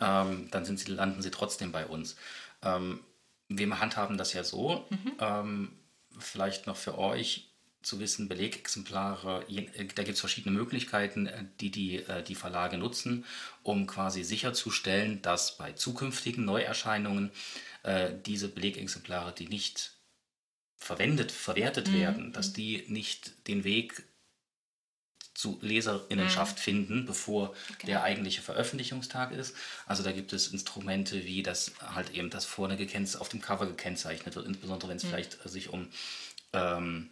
ähm, 0.00 0.48
dann 0.50 0.64
sind 0.64 0.78
sie, 0.78 0.92
landen 0.92 1.22
sie 1.22 1.30
trotzdem 1.30 1.72
bei 1.72 1.86
uns. 1.86 2.16
Ähm, 2.62 3.00
wir 3.48 3.80
handhaben 3.80 4.18
das 4.18 4.32
ja 4.32 4.44
so, 4.44 4.84
mhm. 4.90 5.12
Ähm, 5.20 5.72
vielleicht 6.18 6.66
noch 6.66 6.76
für 6.76 6.98
euch 6.98 7.48
zu 7.82 8.00
wissen, 8.00 8.28
Belegexemplare, 8.28 9.44
da 9.48 10.02
gibt 10.02 10.14
es 10.14 10.20
verschiedene 10.20 10.56
Möglichkeiten, 10.56 11.30
die, 11.60 11.70
die 11.70 12.04
die 12.26 12.34
Verlage 12.34 12.78
nutzen, 12.78 13.24
um 13.62 13.86
quasi 13.86 14.24
sicherzustellen, 14.24 15.22
dass 15.22 15.56
bei 15.56 15.72
zukünftigen 15.72 16.44
Neuerscheinungen 16.44 17.30
diese 18.24 18.48
Belegexemplare, 18.48 19.32
die 19.32 19.48
nicht 19.48 19.92
verwendet, 20.76 21.32
verwertet 21.32 21.88
mhm. 21.88 21.94
werden, 21.94 22.32
dass 22.32 22.52
die 22.52 22.84
nicht 22.88 23.46
den 23.48 23.64
Weg 23.64 24.04
zu 25.34 25.58
Leserinnenschaft 25.60 26.56
mhm. 26.56 26.62
finden, 26.62 27.06
bevor 27.06 27.48
genau. 27.78 27.86
der 27.86 28.02
eigentliche 28.02 28.40
Veröffentlichungstag 28.40 29.32
ist. 29.32 29.54
Also 29.86 30.02
da 30.02 30.12
gibt 30.12 30.32
es 30.32 30.48
Instrumente, 30.48 31.24
wie 31.26 31.42
das 31.42 31.72
halt 31.94 32.10
eben 32.10 32.30
das 32.30 32.46
vorne 32.46 32.78
auf 33.18 33.28
dem 33.28 33.40
Cover 33.40 33.66
gekennzeichnet 33.66 34.34
wird, 34.34 34.46
insbesondere 34.46 34.90
wenn 34.90 34.96
es 34.96 35.04
mhm. 35.04 35.08
vielleicht 35.08 35.48
sich 35.48 35.68
um 35.68 35.88
ähm, 36.52 37.10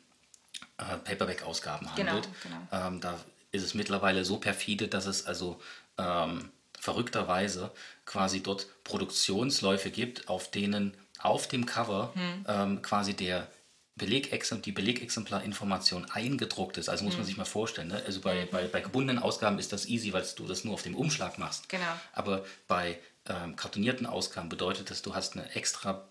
äh, 0.78 0.96
Paperback-Ausgaben 0.98 1.88
genau, 1.94 2.12
handelt. 2.12 2.28
Genau, 2.42 2.56
genau. 2.70 2.86
Ähm, 2.88 3.00
da 3.00 3.20
ist 3.52 3.62
es 3.62 3.74
mittlerweile 3.74 4.24
so 4.24 4.38
perfide, 4.38 4.88
dass 4.88 5.06
es 5.06 5.26
also 5.26 5.60
ähm, 5.98 6.50
verrückterweise 6.84 7.70
quasi 8.04 8.42
dort 8.42 8.66
Produktionsläufe 8.84 9.90
gibt, 9.90 10.28
auf 10.28 10.50
denen 10.50 10.94
auf 11.18 11.48
dem 11.48 11.64
Cover 11.64 12.12
hm. 12.14 12.44
ähm, 12.46 12.82
quasi 12.82 13.14
der 13.14 13.48
Belegexemplar, 13.96 14.64
die 14.64 14.72
Belegexemplarinformation 14.72 16.10
eingedruckt 16.10 16.76
ist. 16.76 16.90
Also 16.90 17.04
muss 17.04 17.14
man 17.14 17.22
hm. 17.22 17.26
sich 17.26 17.36
mal 17.38 17.46
vorstellen. 17.46 17.88
Ne? 17.88 18.02
Also 18.04 18.20
bei, 18.20 18.44
mhm. 18.44 18.48
bei, 18.50 18.66
bei 18.66 18.80
gebundenen 18.80 19.22
Ausgaben 19.22 19.58
ist 19.58 19.72
das 19.72 19.86
easy, 19.86 20.12
weil 20.12 20.26
du 20.36 20.46
das 20.46 20.64
nur 20.64 20.74
auf 20.74 20.82
dem 20.82 20.94
Umschlag 20.94 21.38
machst. 21.38 21.70
Genau. 21.70 21.82
Aber 22.12 22.44
bei 22.68 22.98
ähm, 23.26 23.56
kartonierten 23.56 24.04
Ausgaben 24.04 24.50
bedeutet 24.50 24.90
das, 24.90 25.00
du 25.00 25.14
hast 25.14 25.38
eine 25.38 25.54
extra 25.54 26.06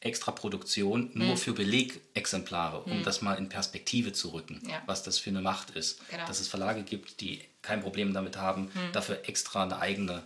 extra 0.00 0.32
Produktion 0.32 1.10
nur 1.14 1.30
hm. 1.30 1.36
für 1.36 1.52
Belegexemplare, 1.52 2.82
um 2.82 2.92
hm. 2.92 3.02
das 3.02 3.22
mal 3.22 3.34
in 3.34 3.48
Perspektive 3.48 4.12
zu 4.12 4.28
rücken, 4.28 4.62
ja. 4.68 4.82
was 4.86 5.02
das 5.02 5.18
für 5.18 5.30
eine 5.30 5.40
Macht 5.40 5.70
ist. 5.70 6.06
Genau. 6.08 6.26
Dass 6.26 6.40
es 6.40 6.48
Verlage 6.48 6.82
gibt, 6.82 7.20
die 7.20 7.42
kein 7.62 7.80
Problem 7.80 8.12
damit 8.12 8.36
haben, 8.36 8.70
hm. 8.72 8.92
dafür 8.92 9.20
extra 9.28 9.62
eine 9.62 9.78
eigene, 9.78 10.22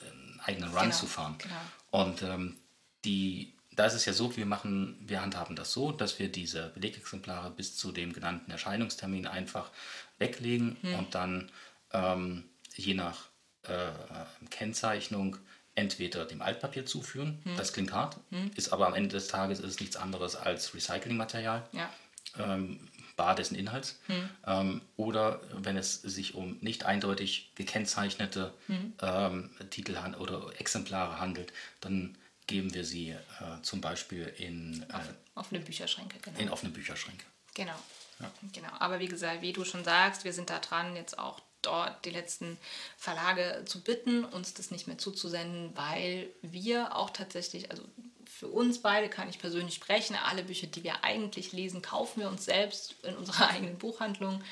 einen 0.00 0.40
eigenen 0.44 0.70
Run 0.70 0.82
genau. 0.84 0.94
zu 0.94 1.06
fahren. 1.06 1.36
Genau. 1.38 2.02
Und 2.04 2.22
ähm, 2.22 2.56
die, 3.04 3.54
da 3.72 3.86
ist 3.86 3.94
es 3.94 4.04
ja 4.04 4.12
so, 4.12 4.36
wir 4.36 4.46
machen, 4.46 4.96
wir 5.00 5.20
handhaben 5.20 5.56
das 5.56 5.72
so, 5.72 5.92
dass 5.92 6.18
wir 6.18 6.28
diese 6.28 6.68
Belegexemplare 6.70 7.50
bis 7.50 7.76
zu 7.76 7.92
dem 7.92 8.12
genannten 8.12 8.50
Erscheinungstermin 8.50 9.26
einfach 9.26 9.70
weglegen 10.18 10.76
hm. 10.82 10.94
und 10.94 11.14
dann 11.14 11.50
ähm, 11.92 12.44
je 12.74 12.94
nach 12.94 13.28
äh, 13.62 13.90
Kennzeichnung 14.50 15.36
entweder 15.78 16.24
dem 16.24 16.42
Altpapier 16.42 16.84
zuführen, 16.84 17.40
hm. 17.44 17.56
das 17.56 17.72
klingt 17.72 17.92
hart, 17.92 18.16
hm. 18.30 18.50
ist 18.56 18.72
aber 18.72 18.88
am 18.88 18.94
Ende 18.94 19.10
des 19.10 19.28
Tages 19.28 19.60
ist 19.60 19.80
nichts 19.80 19.96
anderes 19.96 20.34
als 20.34 20.74
Recyclingmaterial, 20.74 21.66
ja. 21.72 21.88
ähm, 22.38 22.88
bar 23.16 23.36
dessen 23.36 23.54
Inhalts. 23.54 24.00
Hm. 24.06 24.30
Ähm, 24.46 24.82
oder 24.96 25.40
wenn 25.52 25.76
es 25.76 26.02
sich 26.02 26.34
um 26.34 26.58
nicht 26.60 26.84
eindeutig 26.84 27.52
gekennzeichnete 27.54 28.52
hm. 28.66 28.92
ähm, 29.00 29.50
Titel 29.70 29.96
oder 30.18 30.50
Exemplare 30.58 31.20
handelt, 31.20 31.52
dann 31.80 32.18
geben 32.48 32.74
wir 32.74 32.84
sie 32.84 33.10
äh, 33.10 33.62
zum 33.62 33.80
Beispiel 33.80 34.32
in 34.38 34.82
äh, 34.82 35.38
offene 35.38 35.60
Bücherschränke. 35.60 36.18
Genau. 36.22 36.38
In 36.40 36.50
offene 36.50 36.72
Bücherschränke. 36.72 37.24
Genau. 37.54 37.78
Ja. 38.18 38.32
Genau. 38.52 38.70
Aber 38.80 38.98
wie 38.98 39.06
gesagt, 39.06 39.42
wie 39.42 39.52
du 39.52 39.64
schon 39.64 39.84
sagst, 39.84 40.24
wir 40.24 40.32
sind 40.32 40.50
da 40.50 40.58
dran, 40.58 40.96
jetzt 40.96 41.18
auch 41.18 41.40
dort 41.62 42.04
die 42.04 42.10
letzten 42.10 42.58
Verlage 42.96 43.64
zu 43.66 43.82
bitten, 43.82 44.24
uns 44.24 44.54
das 44.54 44.70
nicht 44.70 44.86
mehr 44.86 44.98
zuzusenden, 44.98 45.70
weil 45.74 46.28
wir 46.42 46.96
auch 46.96 47.10
tatsächlich, 47.10 47.70
also 47.70 47.82
für 48.26 48.48
uns 48.48 48.80
beide 48.80 49.08
kann 49.08 49.28
ich 49.28 49.38
persönlich 49.38 49.74
sprechen, 49.74 50.16
alle 50.16 50.44
Bücher, 50.44 50.68
die 50.68 50.84
wir 50.84 51.02
eigentlich 51.02 51.52
lesen, 51.52 51.82
kaufen 51.82 52.20
wir 52.20 52.28
uns 52.28 52.44
selbst 52.44 52.94
in 53.02 53.16
unserer 53.16 53.48
eigenen 53.50 53.78
Buchhandlung. 53.78 54.42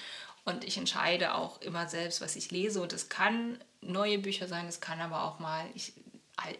Und 0.44 0.64
ich 0.64 0.76
entscheide 0.76 1.34
auch 1.34 1.60
immer 1.60 1.88
selbst, 1.88 2.20
was 2.20 2.36
ich 2.36 2.50
lese. 2.50 2.80
Und 2.80 2.92
es 2.92 3.08
kann 3.08 3.58
neue 3.80 4.18
Bücher 4.18 4.46
sein, 4.46 4.66
es 4.66 4.80
kann 4.80 5.00
aber 5.00 5.24
auch 5.24 5.38
mal 5.38 5.66
ich, 5.74 5.92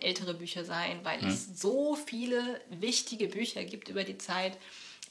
ältere 0.01 0.34
Bücher 0.34 0.64
sein, 0.64 1.01
weil 1.05 1.20
hm. 1.20 1.28
es 1.28 1.61
so 1.61 1.94
viele 1.94 2.61
wichtige 2.70 3.28
Bücher 3.28 3.64
gibt 3.64 3.88
über 3.88 4.05
die 4.05 4.18
Zeit, 4.18 4.57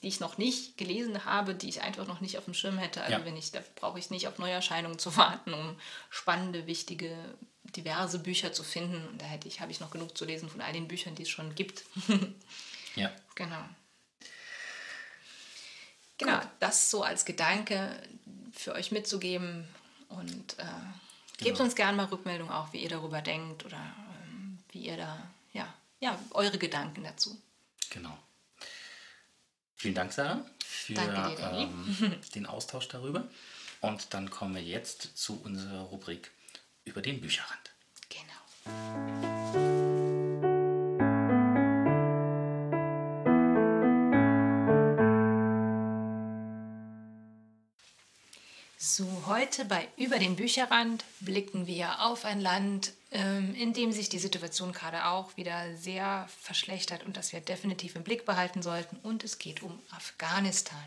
die 0.05 0.09
ich 0.09 0.19
noch 0.19 0.37
nicht 0.37 0.77
gelesen 0.77 1.25
habe, 1.25 1.55
die 1.55 1.67
ich 1.67 1.81
einfach 1.81 2.05
noch 2.05 2.21
nicht 2.21 2.37
auf 2.37 2.45
dem 2.45 2.53
Schirm 2.53 2.77
hätte. 2.77 3.01
Also 3.01 3.17
ja. 3.17 3.25
wenn 3.25 3.35
ich, 3.35 3.51
da 3.51 3.59
brauche 3.73 3.97
ich 3.97 4.11
nicht 4.11 4.27
auf 4.27 4.37
Neuerscheinungen 4.37 4.99
zu 4.99 5.17
warten, 5.17 5.51
um 5.51 5.79
spannende, 6.11 6.67
wichtige, 6.67 7.17
diverse 7.63 8.19
Bücher 8.19 8.53
zu 8.53 8.63
finden. 8.63 9.03
Und 9.07 9.19
da 9.19 9.25
hätte 9.25 9.47
ich, 9.47 9.61
habe 9.61 9.71
ich 9.71 9.79
noch 9.79 9.89
genug 9.89 10.15
zu 10.15 10.23
lesen 10.23 10.47
von 10.47 10.61
all 10.61 10.73
den 10.73 10.87
Büchern, 10.87 11.15
die 11.15 11.23
es 11.23 11.29
schon 11.29 11.55
gibt. 11.55 11.85
ja. 12.95 13.11
Genau. 13.33 13.57
Genau, 16.19 16.37
Gut. 16.37 16.49
das 16.59 16.91
so 16.91 17.01
als 17.01 17.25
Gedanke 17.25 17.99
für 18.53 18.73
euch 18.73 18.91
mitzugeben 18.91 19.67
und 20.09 20.59
äh, 20.59 20.65
gebt 21.39 21.57
genau. 21.57 21.63
uns 21.63 21.75
gerne 21.75 21.97
mal 21.97 22.05
Rückmeldung 22.05 22.51
auch, 22.51 22.71
wie 22.73 22.83
ihr 22.83 22.89
darüber 22.89 23.23
denkt 23.23 23.65
oder 23.65 23.81
ähm, 24.23 24.59
wie 24.69 24.85
ihr 24.85 24.97
da, 24.97 25.27
ja, 25.51 25.73
ja, 25.99 26.19
eure 26.29 26.59
Gedanken 26.59 27.03
dazu. 27.03 27.41
Genau. 27.89 28.15
Vielen 29.75 29.95
Dank, 29.95 30.13
Sarah, 30.13 30.45
für 30.63 30.93
dir, 30.93 31.37
ähm, 31.51 32.15
den 32.33 32.45
Austausch 32.45 32.87
darüber. 32.87 33.27
Und 33.81 34.13
dann 34.13 34.29
kommen 34.29 34.55
wir 34.55 34.63
jetzt 34.63 35.17
zu 35.17 35.41
unserer 35.43 35.81
Rubrik 35.81 36.31
über 36.85 37.01
den 37.01 37.21
Bücherrand. 37.21 37.71
Genau. 38.09 39.64
So, 48.97 49.23
heute 49.25 49.65
bei 49.65 49.89
Über 49.97 50.19
den 50.19 50.37
Bücherrand 50.37 51.03
blicken 51.19 51.67
wir 51.67 51.99
auf 51.99 52.23
ein 52.23 52.39
Land, 52.39 52.93
ähm, 53.11 53.53
in 53.53 53.73
dem 53.73 53.91
sich 53.91 54.07
die 54.07 54.19
Situation 54.19 54.71
gerade 54.71 55.07
auch 55.07 55.35
wieder 55.35 55.75
sehr 55.75 56.29
verschlechtert 56.39 57.05
und 57.05 57.17
das 57.17 57.33
wir 57.33 57.41
definitiv 57.41 57.97
im 57.97 58.05
Blick 58.05 58.23
behalten 58.23 58.61
sollten. 58.61 58.95
Und 59.03 59.25
es 59.25 59.37
geht 59.37 59.61
um 59.63 59.77
Afghanistan. 59.91 60.77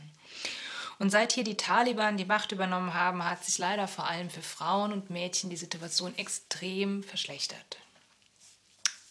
Und 0.99 1.11
seit 1.11 1.33
hier 1.33 1.45
die 1.45 1.59
Taliban 1.59 2.17
die 2.17 2.25
Macht 2.25 2.51
übernommen 2.51 2.95
haben, 2.95 3.23
hat 3.23 3.45
sich 3.45 3.59
leider 3.59 3.87
vor 3.87 4.09
allem 4.09 4.31
für 4.31 4.41
Frauen 4.41 4.95
und 4.95 5.11
Mädchen 5.11 5.51
die 5.51 5.59
Situation 5.59 6.17
extrem 6.17 7.03
verschlechtert. 7.03 7.77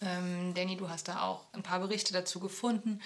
Ähm, 0.01 0.55
Danny, 0.55 0.75
du 0.75 0.89
hast 0.89 1.07
da 1.07 1.21
auch 1.21 1.43
ein 1.53 1.61
paar 1.61 1.81
Berichte 1.81 2.13
dazu 2.13 2.39
gefunden, 2.39 2.99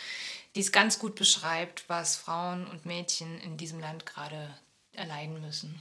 die 0.55 0.61
es 0.61 0.71
ganz 0.71 0.99
gut 0.99 1.15
beschreibt, 1.15 1.83
was 1.89 2.15
Frauen 2.15 2.65
und 2.65 2.85
Mädchen 2.85 3.41
in 3.41 3.57
diesem 3.57 3.81
Land 3.81 4.05
gerade 4.05 4.57
erleiden 4.93 5.41
müssen. 5.41 5.79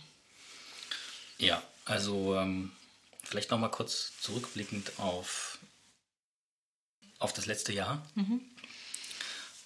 Ja, 1.39 1.63
also 1.85 2.37
ähm, 2.37 2.73
vielleicht 3.23 3.51
noch 3.51 3.59
mal 3.59 3.71
kurz 3.71 4.13
zurückblickend 4.21 4.99
auf, 4.99 5.59
auf 7.19 7.33
das 7.33 7.47
letzte 7.47 7.73
Jahr. 7.73 8.07
Mhm. 8.15 8.41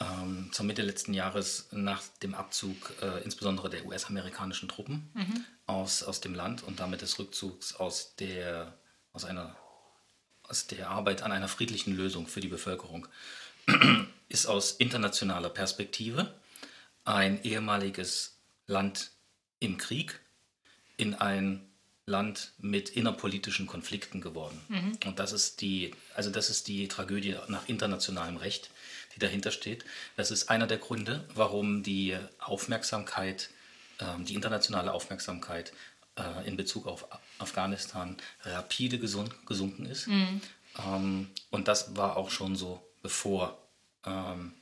Ähm, 0.01 0.51
zur 0.53 0.67
Mitte 0.67 0.83
letzten 0.83 1.15
Jahres 1.15 1.69
nach 1.71 2.03
dem 2.23 2.35
Abzug 2.35 2.93
äh, 3.01 3.23
insbesondere 3.23 3.71
der 3.71 3.87
US-amerikanischen 3.87 4.69
Truppen 4.69 5.11
mhm. 5.15 5.45
aus, 5.67 6.03
aus 6.03 6.21
dem 6.21 6.35
Land 6.35 6.63
und 6.63 6.81
damit 6.81 7.03
des 7.03 7.19
Rückzugs 7.19 7.75
aus 7.77 8.17
der, 8.17 8.77
aus, 9.13 9.25
einer, 9.25 9.57
aus 10.43 10.67
der 10.67 10.91
Arbeit 10.91 11.23
an 11.23 11.33
einer 11.33 11.49
friedlichen 11.49 11.95
Lösung 11.95 12.27
für 12.27 12.41
die 12.41 12.49
Bevölkerung 12.49 13.07
ist 14.29 14.47
aus 14.47 14.73
internationaler 14.73 15.51
Perspektive 15.51 16.35
ein 17.05 17.43
ehemaliges 17.45 18.39
Land 18.67 19.11
im 19.65 19.79
Krieg 19.79 20.21
in 20.97 21.15
ein 21.15 21.69
Land 22.07 22.53
mit 22.59 22.91
innerpolitischen 22.91 23.67
Konflikten 23.67 24.21
geworden. 24.21 24.61
Mhm. 24.69 24.99
Und 25.07 25.19
das 25.19 25.33
ist 25.33 25.63
die, 25.63 25.93
also 26.15 26.31
das 26.31 26.51
ist 26.51 26.69
die 26.69 26.87
Tragödie 26.87 27.37
nach 27.49 27.67
internationalem 27.69 28.37
Recht, 28.37 28.71
die 29.15 29.21
dahinter 29.21 29.51
steht. 29.51 29.85
Das 30.17 30.31
ist 30.31 30.51
einer 30.51 30.67
der 30.67 30.79
Gründe, 30.79 31.27
warum 31.35 31.83
die 31.83 32.17
Aufmerksamkeit, 32.39 33.49
äh, 33.99 34.23
die 34.23 34.35
internationale 34.35 34.93
Aufmerksamkeit 34.93 35.73
äh, 36.17 36.47
in 36.47 36.59
Bezug 36.59 36.87
auf 36.87 37.07
Afghanistan 37.39 38.19
rapide 38.43 38.99
gesunken 38.99 39.87
ist. 39.87 40.07
Mhm. 40.07 40.43
Ähm, 40.79 41.31
und 41.51 41.69
das 41.69 41.97
war 41.97 42.19
auch 42.19 42.31
schon 42.31 42.55
so, 42.55 42.87
bevor 43.01 43.57
ähm, 44.05 44.53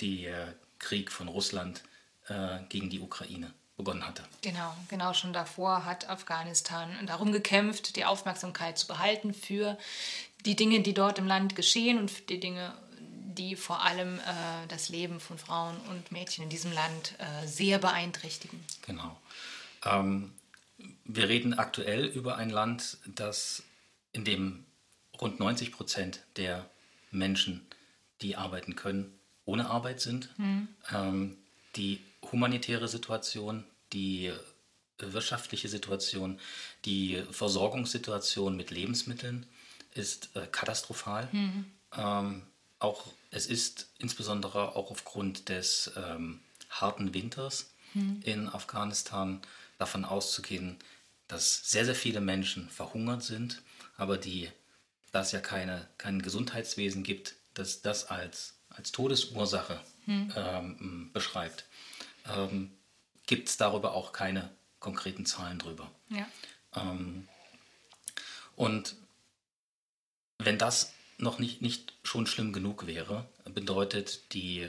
der 0.00 0.54
Krieg 0.80 1.12
von 1.12 1.28
Russland 1.28 1.82
äh, 2.26 2.58
gegen 2.68 2.90
die 2.90 2.98
Ukraine 2.98 3.52
begonnen 3.80 4.06
hatte. 4.06 4.22
Genau, 4.42 4.74
genau 4.88 5.12
schon 5.12 5.32
davor 5.32 5.84
hat 5.84 6.08
Afghanistan 6.08 6.90
darum 7.06 7.32
gekämpft, 7.32 7.96
die 7.96 8.04
Aufmerksamkeit 8.04 8.78
zu 8.78 8.86
behalten 8.86 9.34
für 9.34 9.78
die 10.44 10.56
Dinge, 10.56 10.80
die 10.80 10.94
dort 10.94 11.18
im 11.18 11.26
Land 11.26 11.56
geschehen 11.56 11.98
und 11.98 12.10
für 12.10 12.22
die 12.22 12.40
Dinge, 12.40 12.72
die 12.90 13.56
vor 13.56 13.84
allem 13.84 14.18
äh, 14.18 14.66
das 14.68 14.88
Leben 14.88 15.20
von 15.20 15.38
Frauen 15.38 15.76
und 15.88 16.12
Mädchen 16.12 16.44
in 16.44 16.50
diesem 16.50 16.72
Land 16.72 17.14
äh, 17.18 17.46
sehr 17.46 17.78
beeinträchtigen. 17.78 18.62
Genau. 18.86 19.16
Ähm, 19.84 20.32
wir 21.04 21.28
reden 21.28 21.54
aktuell 21.54 22.06
über 22.06 22.36
ein 22.36 22.50
Land, 22.50 22.98
das 23.06 23.62
in 24.12 24.24
dem 24.24 24.64
rund 25.20 25.40
90 25.40 25.72
Prozent 25.72 26.20
der 26.36 26.68
Menschen, 27.10 27.66
die 28.22 28.36
arbeiten 28.36 28.76
können, 28.76 29.18
ohne 29.44 29.68
Arbeit 29.68 30.00
sind, 30.00 30.30
mhm. 30.38 30.68
ähm, 30.92 31.36
die 31.76 32.00
humanitäre 32.30 32.88
Situation, 32.88 33.64
die 33.92 34.32
wirtschaftliche 34.98 35.68
Situation, 35.68 36.38
die 36.84 37.22
Versorgungssituation 37.30 38.56
mit 38.56 38.70
Lebensmitteln 38.70 39.46
ist 39.94 40.30
äh, 40.34 40.46
katastrophal. 40.46 41.28
Mhm. 41.32 41.64
Ähm, 41.96 42.42
auch 42.78 43.06
es 43.30 43.46
ist 43.46 43.88
insbesondere 43.98 44.76
auch 44.76 44.90
aufgrund 44.90 45.48
des 45.48 45.92
ähm, 45.96 46.40
harten 46.68 47.14
Winters 47.14 47.70
mhm. 47.94 48.20
in 48.24 48.48
Afghanistan 48.48 49.40
davon 49.78 50.04
auszugehen, 50.04 50.76
dass 51.28 51.70
sehr, 51.70 51.84
sehr 51.84 51.94
viele 51.94 52.20
Menschen 52.20 52.68
verhungert 52.68 53.22
sind, 53.22 53.62
aber 53.96 54.18
die, 54.18 54.50
da 55.12 55.20
es 55.20 55.32
ja 55.32 55.40
keine, 55.40 55.86
kein 55.96 56.22
Gesundheitswesen 56.22 57.02
gibt, 57.02 57.34
das 57.54 57.82
das 57.82 58.06
als, 58.06 58.54
als 58.68 58.92
Todesursache 58.92 59.80
mhm. 60.06 60.32
ähm, 60.36 61.10
beschreibt, 61.12 61.66
ähm, 62.36 62.72
gibt 63.30 63.48
es 63.48 63.56
darüber 63.56 63.94
auch 63.94 64.12
keine 64.12 64.50
konkreten 64.80 65.24
Zahlen 65.24 65.60
drüber. 65.60 65.88
Ja. 66.08 66.26
Ähm, 66.74 67.28
und 68.56 68.96
wenn 70.38 70.58
das 70.58 70.92
noch 71.16 71.38
nicht, 71.38 71.62
nicht 71.62 71.94
schon 72.02 72.26
schlimm 72.26 72.52
genug 72.52 72.88
wäre, 72.88 73.28
bedeutet 73.44 74.34
die 74.34 74.68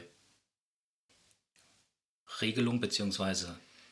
Regelung 2.40 2.80
bzw. 2.80 3.48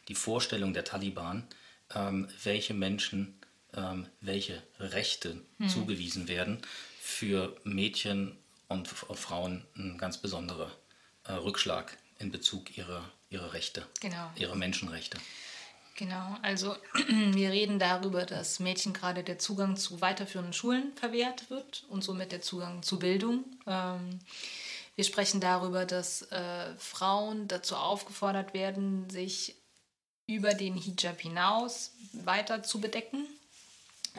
die 0.08 0.14
Vorstellung 0.16 0.74
der 0.74 0.84
Taliban, 0.84 1.48
ähm, 1.96 2.30
welche 2.44 2.76
Menschen 2.76 3.40
ähm, 3.74 4.08
welche 4.22 4.62
Rechte 4.80 5.42
hm. 5.58 5.70
zugewiesen 5.70 6.28
werden, 6.28 6.62
für 7.02 7.56
Mädchen 7.64 8.38
und 8.68 8.88
Frauen 8.88 9.66
ein 9.76 9.98
ganz 9.98 10.20
besonderer 10.20 10.72
äh, 11.24 11.34
Rückschlag 11.34 11.98
in 12.20 12.32
Bezug 12.32 12.78
ihrer, 12.78 13.04
ihrer 13.30 13.54
Rechte, 13.54 13.86
genau. 14.00 14.32
ihrer 14.36 14.56
Menschenrechte. 14.56 15.18
Genau, 15.96 16.38
also 16.42 16.76
wir 17.10 17.52
reden 17.52 17.78
darüber, 17.78 18.26
dass 18.26 18.60
Mädchen 18.60 18.94
gerade 18.94 19.24
der 19.24 19.38
Zugang 19.38 19.76
zu 19.76 20.00
weiterführenden 20.02 20.54
Schulen 20.54 20.94
verwehrt 20.96 21.50
wird 21.50 21.84
und 21.90 22.04
somit 22.04 22.32
der 22.32 22.42
Zugang 22.42 22.84
zu 22.84 23.00
Bildung. 23.00 23.44
Ähm, 23.68 24.20
wir 24.96 25.04
sprechen 25.04 25.42
darüber, 25.42 25.86
dass 25.86 26.24
äh, 26.32 26.74
Frauen 26.78 27.48
dazu 27.48 27.76
aufgefordert 27.76 28.54
werden, 28.54 29.10
sich 29.10 29.56
über 30.26 30.54
den 30.54 30.76
Hijab 30.76 31.20
hinaus 31.22 31.94
weiter 32.14 32.64
zu 32.64 32.80
bedecken. 32.80 33.26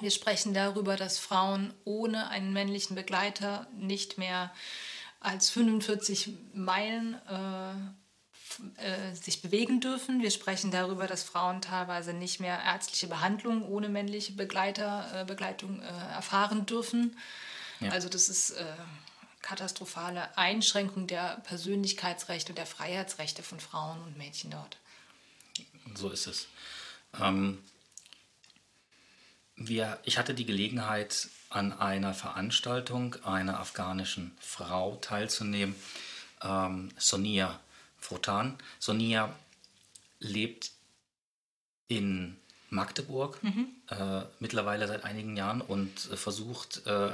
Wir 0.01 0.11
sprechen 0.11 0.55
darüber, 0.55 0.97
dass 0.97 1.19
Frauen 1.19 1.73
ohne 1.85 2.29
einen 2.29 2.53
männlichen 2.53 2.95
Begleiter 2.95 3.67
nicht 3.79 4.19
mehr 4.19 4.53
als 5.21 5.51
45 5.51 6.31
Meilen 6.53 7.15
äh, 7.27 7.75
äh, 8.77 9.15
sich 9.15 9.43
bewegen 9.43 9.81
dürfen. 9.81 10.23
Wir 10.23 10.31
sprechen 10.31 10.71
darüber, 10.71 11.07
dass 11.07 11.23
Frauen 11.23 11.61
teilweise 11.61 12.13
nicht 12.13 12.41
mehr 12.41 12.59
ärztliche 12.63 13.07
Behandlung 13.07 13.67
ohne 13.69 13.89
männliche 13.89 14.33
Begleiter, 14.33 15.23
äh, 15.23 15.25
Begleitung 15.25 15.81
äh, 15.81 15.87
erfahren 15.87 16.67
dürfen. 16.67 17.17
Ja. 17.81 17.91
Also 17.91 18.09
das 18.09 18.29
ist 18.29 18.51
äh, 18.51 18.65
katastrophale 19.43 20.37
Einschränkung 20.37 21.07
der 21.07 21.41
Persönlichkeitsrechte 21.45 22.53
und 22.53 22.59
der 22.59 22.67
Freiheitsrechte 22.67 23.43
von 23.43 23.61
Frauen 23.61 24.01
und 24.03 24.19
Mädchen 24.19 24.51
dort. 24.51 24.77
So 25.95 26.11
ist 26.11 26.27
es. 26.27 26.49
Ähm, 27.21 27.59
wir, 29.57 29.99
ich 30.05 30.19
hatte 30.19 30.35
die 30.35 30.47
Gelegenheit, 30.47 31.29
an 31.51 31.73
einer 31.73 32.15
Veranstaltung 32.15 33.17
einer 33.25 33.59
afghanischen 33.59 34.31
Frau 34.39 34.97
teilzunehmen, 34.97 35.75
ähm, 36.43 36.91
Sonia 36.97 37.59
Frotan. 38.01 38.57
Sonia 38.79 39.35
lebt 40.19 40.73
in 41.89 42.37
Magdeburg 42.71 43.43
mhm. 43.43 43.69
äh, 43.89 44.23
mittlerweile 44.39 44.87
seit 44.87 45.05
einigen 45.05 45.37
Jahren 45.37 45.61
und 45.61 46.11
äh, 46.11 46.17
versucht 46.17 46.87
äh, 46.87 47.11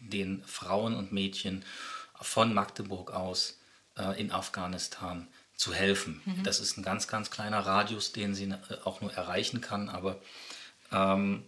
den 0.00 0.42
Frauen 0.44 0.94
und 0.94 1.12
Mädchen 1.12 1.64
von 2.20 2.52
Magdeburg 2.52 3.12
aus 3.12 3.58
äh, 3.96 4.20
in 4.20 4.32
Afghanistan 4.32 5.28
zu 5.56 5.72
helfen. 5.72 6.20
Mhm. 6.24 6.42
Das 6.42 6.60
ist 6.60 6.76
ein 6.76 6.82
ganz, 6.82 7.08
ganz 7.08 7.30
kleiner 7.30 7.60
Radius, 7.60 8.12
den 8.12 8.34
sie 8.34 8.44
äh, 8.44 8.58
auch 8.84 9.00
nur 9.00 9.12
erreichen 9.12 9.60
kann, 9.60 9.88
aber 9.88 10.20
ähm, 10.92 11.44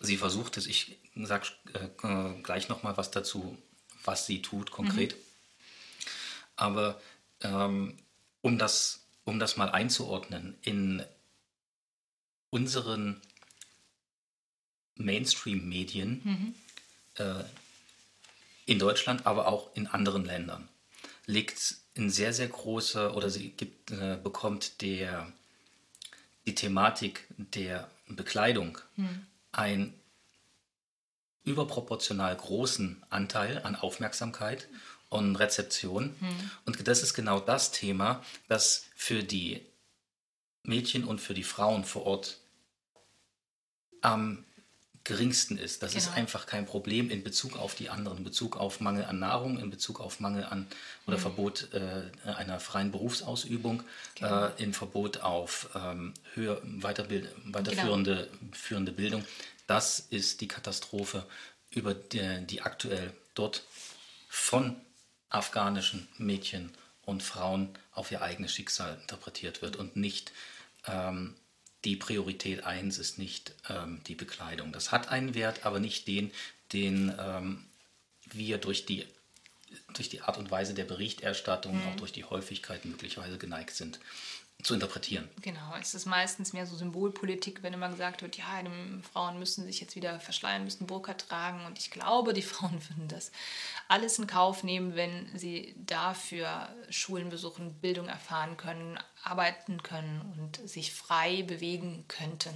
sie 0.00 0.16
versucht 0.16 0.56
es. 0.56 0.66
Ich 0.66 0.96
sage 1.14 1.48
äh, 1.74 2.42
gleich 2.42 2.68
nochmal 2.68 2.96
was 2.96 3.10
dazu, 3.10 3.56
was 4.02 4.26
sie 4.26 4.42
tut 4.42 4.70
konkret. 4.70 5.14
Mhm. 5.14 5.20
Aber 6.56 7.00
ähm, 7.42 7.96
um 8.44 8.58
das, 8.58 9.06
um 9.24 9.38
das 9.38 9.56
mal 9.56 9.70
einzuordnen, 9.70 10.54
in 10.60 11.02
unseren 12.50 13.22
Mainstream-Medien 14.96 16.20
mhm. 16.22 16.54
äh, 17.14 17.42
in 18.66 18.78
Deutschland, 18.78 19.26
aber 19.26 19.48
auch 19.48 19.74
in 19.74 19.86
anderen 19.86 20.26
Ländern 20.26 20.68
liegt 21.24 21.76
ein 21.96 22.10
sehr, 22.10 22.34
sehr 22.34 22.48
großer 22.48 23.16
oder 23.16 23.30
sie 23.30 23.48
gibt, 23.48 23.92
äh, 23.92 24.18
bekommt 24.22 24.82
der, 24.82 25.32
die 26.44 26.54
Thematik 26.54 27.26
der 27.38 27.90
Bekleidung 28.08 28.76
mhm. 28.96 29.26
einen 29.52 29.94
überproportional 31.44 32.36
großen 32.36 33.02
Anteil 33.08 33.62
an 33.62 33.74
Aufmerksamkeit 33.74 34.68
und 35.14 35.36
Rezeption. 35.36 36.14
Mhm. 36.20 36.50
Und 36.66 36.86
das 36.86 37.02
ist 37.02 37.14
genau 37.14 37.40
das 37.40 37.70
Thema, 37.70 38.22
das 38.48 38.86
für 38.94 39.22
die 39.22 39.60
Mädchen 40.62 41.04
und 41.04 41.20
für 41.20 41.34
die 41.34 41.44
Frauen 41.44 41.84
vor 41.84 42.06
Ort 42.06 42.38
am 44.00 44.44
geringsten 45.04 45.58
ist. 45.58 45.82
Das 45.82 45.92
genau. 45.92 46.04
ist 46.04 46.16
einfach 46.16 46.46
kein 46.46 46.64
Problem 46.64 47.10
in 47.10 47.22
Bezug 47.22 47.58
auf 47.58 47.74
die 47.74 47.90
anderen, 47.90 48.18
in 48.18 48.24
Bezug 48.24 48.56
auf 48.56 48.80
Mangel 48.80 49.04
an 49.04 49.18
Nahrung, 49.18 49.58
in 49.58 49.70
Bezug 49.70 50.00
auf 50.00 50.18
Mangel 50.18 50.44
an 50.44 50.66
oder 51.06 51.18
mhm. 51.18 51.20
Verbot 51.20 51.68
äh, 51.74 52.04
einer 52.26 52.58
freien 52.58 52.90
Berufsausübung, 52.90 53.82
genau. 54.14 54.46
äh, 54.46 54.62
in 54.62 54.72
Verbot 54.72 55.18
auf 55.18 55.68
ähm, 55.74 56.14
höher, 56.34 56.60
weiterbild, 56.64 57.28
weiterführende 57.44 58.30
genau. 58.30 58.52
führende 58.54 58.92
Bildung. 58.92 59.24
Das 59.66 59.98
ist 59.98 60.40
die 60.40 60.48
Katastrophe, 60.48 61.26
über 61.70 61.92
die, 61.92 62.46
die 62.46 62.62
aktuell 62.62 63.12
dort 63.34 63.64
von 64.28 64.76
afghanischen 65.28 66.08
Mädchen 66.18 66.70
und 67.02 67.22
Frauen 67.22 67.70
auf 67.92 68.10
ihr 68.10 68.22
eigenes 68.22 68.52
Schicksal 68.52 68.98
interpretiert 69.00 69.62
wird 69.62 69.76
und 69.76 69.96
nicht 69.96 70.32
ähm, 70.86 71.34
die 71.84 71.96
Priorität 71.96 72.64
1 72.64 72.98
ist 72.98 73.18
nicht 73.18 73.54
ähm, 73.68 74.00
die 74.06 74.14
Bekleidung. 74.14 74.72
Das 74.72 74.90
hat 74.90 75.08
einen 75.08 75.34
Wert, 75.34 75.66
aber 75.66 75.80
nicht 75.80 76.06
den, 76.06 76.30
den 76.72 77.14
ähm, 77.18 77.66
wir 78.30 78.58
durch 78.58 78.86
die, 78.86 79.06
durch 79.92 80.08
die 80.08 80.22
Art 80.22 80.38
und 80.38 80.50
Weise 80.50 80.72
der 80.72 80.84
Berichterstattung, 80.84 81.76
mhm. 81.76 81.88
auch 81.88 81.96
durch 81.96 82.12
die 82.12 82.24
Häufigkeit 82.24 82.84
möglicherweise 82.86 83.36
geneigt 83.36 83.74
sind 83.74 84.00
zu 84.64 84.72
interpretieren. 84.72 85.28
Genau, 85.42 85.74
es 85.78 85.94
ist 85.94 86.06
meistens 86.06 86.54
mehr 86.54 86.66
so 86.66 86.74
Symbolpolitik, 86.74 87.62
wenn 87.62 87.74
immer 87.74 87.90
gesagt 87.90 88.22
wird, 88.22 88.36
ja, 88.38 88.46
Frauen 89.12 89.38
müssen 89.38 89.66
sich 89.66 89.80
jetzt 89.80 89.94
wieder 89.94 90.18
verschleiern, 90.20 90.64
müssen 90.64 90.86
Burka 90.86 91.12
tragen. 91.12 91.66
Und 91.66 91.78
ich 91.78 91.90
glaube, 91.90 92.32
die 92.32 92.42
Frauen 92.42 92.80
würden 92.88 93.06
das 93.06 93.30
alles 93.88 94.18
in 94.18 94.26
Kauf 94.26 94.64
nehmen, 94.64 94.96
wenn 94.96 95.28
sie 95.38 95.74
dafür 95.76 96.68
Schulen 96.88 97.28
besuchen, 97.28 97.74
Bildung 97.74 98.08
erfahren 98.08 98.56
können, 98.56 98.98
arbeiten 99.22 99.82
können 99.82 100.34
und 100.38 100.68
sich 100.68 100.94
frei 100.94 101.42
bewegen 101.42 102.06
könnten. 102.08 102.54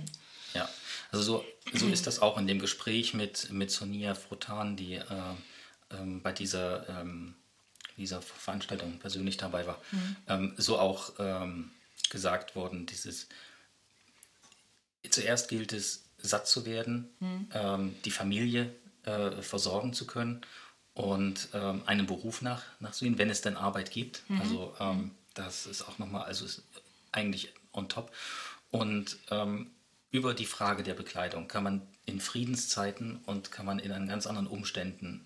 Ja, 0.55 0.67
also 1.13 1.23
so, 1.23 1.45
so 1.75 1.87
ist 1.89 2.07
das 2.07 2.21
auch 2.21 2.39
in 2.39 2.47
dem 2.47 2.59
Gespräch 2.59 3.13
mit, 3.13 3.53
mit 3.53 3.71
Sonia 3.71 4.15
Frotan, 4.15 4.77
die 4.77 4.95
äh, 4.95 5.05
ähm, 5.91 6.23
bei 6.23 6.33
dieser, 6.33 6.89
ähm, 6.89 7.35
dieser 7.99 8.23
Veranstaltung 8.23 8.99
persönlich 8.99 9.37
dabei 9.37 9.67
war. 9.67 9.79
Mhm. 9.93 10.17
Ähm, 10.27 10.55
so 10.57 10.79
auch 10.79 11.13
ähm, 11.19 11.71
gesagt 12.11 12.57
worden, 12.57 12.87
dieses 12.87 13.29
zuerst 15.11 15.49
gilt 15.49 15.73
es, 15.73 16.05
satt 16.19 16.49
zu 16.49 16.67
werden, 16.67 17.09
mhm. 17.21 17.49
ähm, 17.53 17.95
die 18.05 18.11
Familie 18.11 18.75
äh, 19.05 19.43
versorgen 19.43 19.93
zu 19.93 20.07
können 20.07 20.41
und 20.95 21.49
ähm, 21.55 21.83
einen 21.87 22.07
Beruf 22.07 22.43
nach, 22.43 22.63
nachzugehen, 22.81 23.19
wenn 23.19 23.31
es 23.31 23.41
denn 23.41 23.57
Arbeit 23.57 23.93
gibt. 23.93 24.29
Mhm. 24.29 24.41
Also 24.41 24.75
ähm, 24.81 25.13
das 25.35 25.67
ist 25.67 25.83
auch 25.83 25.99
nochmal, 25.99 26.25
also 26.25 26.45
ist 26.45 26.63
eigentlich 27.13 27.55
on 27.73 27.89
top. 27.89 28.13
Und 28.71 29.17
ähm, 29.31 29.71
über 30.11 30.35
die 30.35 30.47
Frage 30.47 30.83
der 30.83 30.95
Bekleidung 30.95 31.47
kann 31.47 31.63
man 31.63 31.83
in 32.05 32.21
Friedenszeiten 32.21 33.21
und 33.27 33.53
kann 33.53 33.67
man 33.67 33.79
in 33.79 34.09
ganz 34.09 34.27
anderen 34.27 34.49
Umständen 34.49 35.25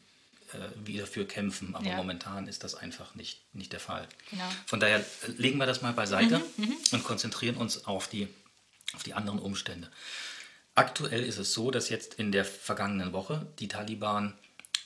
äh, 0.55 0.87
wieder 0.87 1.07
für 1.07 1.27
kämpfen. 1.27 1.75
Aber 1.75 1.87
ja. 1.87 1.97
momentan 1.97 2.47
ist 2.49 2.65
das 2.65 2.75
einfach 2.75 3.15
nicht, 3.15 3.43
nicht 3.55 3.73
der 3.73 3.81
Fall. 3.81 4.09
Genau. 4.31 4.49
Von 4.67 4.81
daher 4.81 5.01
äh, 5.01 5.05
legen 5.37 5.59
wir 5.59 5.67
das 5.67 5.83
mal 5.83 5.93
beiseite 5.93 6.39
mhm, 6.57 6.65
mhm, 6.65 6.77
und 6.93 7.05
konzentrieren 7.05 7.57
uns 7.57 7.87
auf 7.87 8.09
die, 8.09 8.29
auf 8.95 9.03
die 9.03 9.15
anderen 9.15 9.39
Umstände. 9.39 9.91
Aktuell 10.75 11.23
ist 11.23 11.39
es 11.39 11.53
so, 11.53 11.71
dass 11.71 11.89
jetzt 11.91 12.15
in 12.15 12.33
der 12.33 12.45
vergangenen 12.45 13.13
Woche 13.13 13.47
die 13.59 13.69
Taliban 13.69 14.35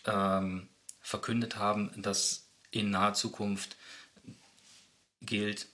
ähm, 0.05 0.69
verkündet 1.01 1.57
haben, 1.57 1.91
dass 1.97 2.47
in 2.71 2.91
naher 2.91 3.14
Zukunft 3.14 3.77
gilt, 5.23 5.69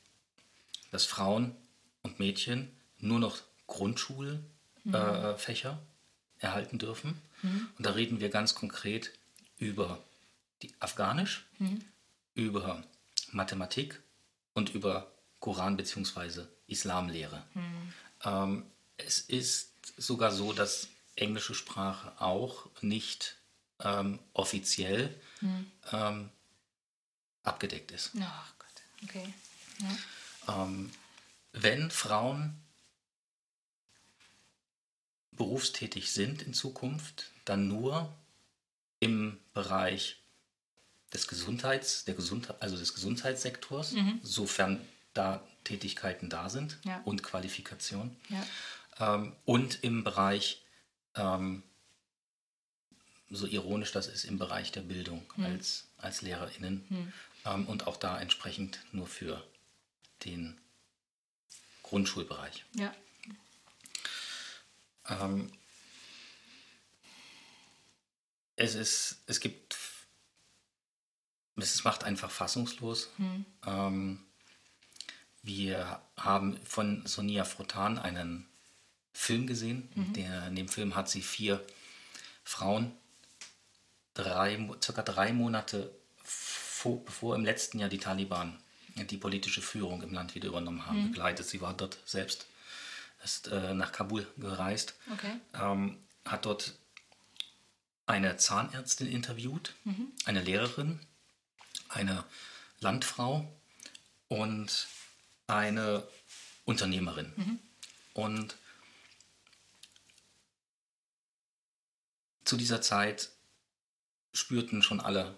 dass 0.90 1.06
Frauen 1.06 1.56
und 2.02 2.18
Mädchen 2.18 2.70
nur 2.98 3.18
noch 3.18 3.38
Grundschulfächer 3.66 4.42
mhm. 4.84 5.78
äh, 5.78 6.44
erhalten 6.44 6.78
dürfen. 6.78 7.20
Mhm. 7.42 7.68
Und 7.78 7.86
da 7.86 7.92
reden 7.92 8.20
wir 8.20 8.28
ganz 8.28 8.54
konkret 8.54 9.12
über 9.62 10.02
die 10.62 10.74
Afghanisch, 10.80 11.46
mhm. 11.58 11.84
über 12.34 12.82
Mathematik 13.30 14.02
und 14.54 14.74
über 14.74 15.10
Koran 15.38 15.76
bzw. 15.76 16.46
Islamlehre. 16.66 17.44
Mhm. 17.54 17.94
Ähm, 18.24 18.66
es 18.96 19.20
ist 19.20 19.70
sogar 19.96 20.32
so, 20.32 20.52
dass 20.52 20.88
englische 21.14 21.54
Sprache 21.54 22.20
auch 22.20 22.68
nicht 22.80 23.36
ähm, 23.80 24.18
offiziell 24.32 25.14
mhm. 25.40 25.70
ähm, 25.92 26.30
abgedeckt 27.44 27.92
ist. 27.92 28.10
Ach 28.20 28.52
Gott, 28.58 28.82
okay. 29.04 29.32
Ja. 30.46 30.64
Ähm, 30.64 30.90
wenn 31.52 31.90
Frauen 31.90 32.60
berufstätig 35.32 36.10
sind 36.12 36.42
in 36.42 36.52
Zukunft, 36.52 37.30
dann 37.44 37.68
nur 37.68 38.12
im 39.02 39.40
Bereich 39.52 40.22
des 41.12 41.26
Gesundheits, 41.26 42.04
der 42.04 42.14
Gesundheit, 42.14 42.62
also 42.62 42.76
des 42.76 42.94
Gesundheitssektors, 42.94 43.92
mhm. 43.92 44.20
sofern 44.22 44.80
da 45.12 45.42
Tätigkeiten 45.64 46.30
da 46.30 46.48
sind 46.48 46.78
ja. 46.84 47.00
und 47.04 47.24
Qualifikationen. 47.24 48.16
Ja. 48.28 49.14
Ähm, 49.14 49.34
und 49.44 49.82
im 49.82 50.04
Bereich, 50.04 50.64
ähm, 51.16 51.64
so 53.28 53.46
ironisch 53.46 53.90
das 53.90 54.06
ist, 54.06 54.24
im 54.24 54.38
Bereich 54.38 54.70
der 54.70 54.82
Bildung 54.82 55.26
mhm. 55.34 55.46
als, 55.46 55.88
als 55.98 56.22
LehrerInnen. 56.22 56.86
Mhm. 56.88 57.12
Ähm, 57.44 57.66
und 57.66 57.88
auch 57.88 57.96
da 57.96 58.20
entsprechend 58.20 58.78
nur 58.92 59.08
für 59.08 59.44
den 60.24 60.60
Grundschulbereich. 61.82 62.64
Ja. 62.74 62.94
Es 68.56 68.74
ist, 68.74 69.22
es 69.26 69.40
gibt, 69.40 69.76
es 71.56 71.84
macht 71.84 72.04
einfach 72.04 72.30
fassungslos. 72.30 73.10
Hm. 73.16 73.44
Ähm, 73.66 74.20
wir 75.42 76.00
haben 76.16 76.58
von 76.64 77.04
Sonia 77.06 77.44
Frotan 77.44 77.98
einen 77.98 78.46
Film 79.12 79.46
gesehen. 79.46 79.90
Mhm. 79.94 80.12
Der, 80.12 80.46
in 80.46 80.56
dem 80.56 80.68
Film 80.68 80.94
hat 80.94 81.08
sie 81.08 81.20
vier 81.20 81.64
Frauen 82.44 82.92
drei, 84.14 84.70
circa 84.82 85.02
drei 85.02 85.32
Monate 85.32 85.90
vor, 86.22 87.04
bevor 87.04 87.34
im 87.34 87.44
letzten 87.44 87.78
Jahr 87.78 87.88
die 87.88 87.98
Taliban 87.98 88.56
die 88.94 89.16
politische 89.16 89.62
Führung 89.62 90.02
im 90.02 90.12
Land 90.12 90.34
wieder 90.34 90.48
übernommen 90.48 90.86
haben, 90.86 91.02
mhm. 91.02 91.10
begleitet. 91.10 91.46
Sie 91.46 91.60
war 91.60 91.74
dort 91.74 91.98
selbst 92.04 92.46
ist 93.24 93.48
äh, 93.48 93.74
nach 93.74 93.92
Kabul 93.92 94.26
gereist, 94.36 94.94
okay. 95.12 95.32
ähm, 95.54 95.98
hat 96.24 96.44
dort 96.46 96.74
eine 98.12 98.36
Zahnärztin 98.36 99.08
interviewt, 99.08 99.74
mhm. 99.84 100.12
eine 100.26 100.42
Lehrerin, 100.42 101.00
eine 101.88 102.24
Landfrau 102.80 103.50
und 104.28 104.86
eine 105.46 106.06
Unternehmerin. 106.64 107.32
Mhm. 107.36 107.58
Und 108.14 108.56
zu 112.44 112.56
dieser 112.56 112.82
Zeit 112.82 113.30
spürten 114.34 114.82
schon 114.82 115.00
alle 115.00 115.34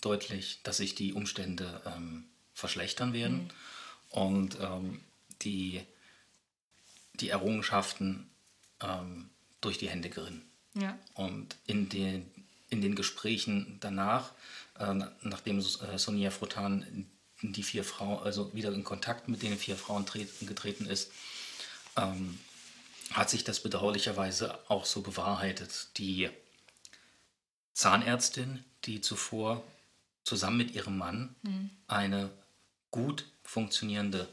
deutlich, 0.00 0.60
dass 0.62 0.76
sich 0.76 0.94
die 0.94 1.12
Umstände 1.12 1.82
ähm, 1.84 2.26
verschlechtern 2.54 3.12
werden. 3.12 3.44
Mhm. 3.44 3.50
Und 4.10 4.60
ähm, 4.60 5.00
die 5.42 5.84
die 7.20 7.28
Errungenschaften 7.28 8.28
ähm, 8.80 9.30
durch 9.60 9.78
die 9.78 9.88
Hände 9.88 10.10
gerinnen. 10.10 10.42
Ja. 10.74 10.98
Und 11.14 11.56
in 11.66 11.88
den, 11.88 12.30
in 12.68 12.82
den 12.82 12.94
Gesprächen 12.94 13.78
danach, 13.80 14.32
äh, 14.78 14.94
nachdem 15.22 15.58
äh, 15.58 15.98
Sonia 15.98 16.30
Frotan 16.30 17.06
die 17.42 17.62
vier 17.62 17.84
Frauen, 17.84 18.22
also 18.22 18.54
wieder 18.54 18.72
in 18.72 18.84
Kontakt 18.84 19.28
mit 19.28 19.42
den 19.42 19.58
vier 19.58 19.76
Frauen 19.76 20.06
treten, 20.06 20.46
getreten 20.46 20.86
ist, 20.86 21.10
ähm, 21.96 22.38
hat 23.12 23.30
sich 23.30 23.44
das 23.44 23.60
bedauerlicherweise 23.60 24.58
auch 24.68 24.86
so 24.86 25.02
bewahrheitet. 25.02 25.88
Die 25.98 26.30
Zahnärztin, 27.74 28.64
die 28.84 29.00
zuvor 29.00 29.62
zusammen 30.24 30.56
mit 30.56 30.74
ihrem 30.74 30.96
Mann 30.96 31.34
mhm. 31.42 31.70
eine 31.86 32.30
gut 32.90 33.26
funktionierende 33.42 34.28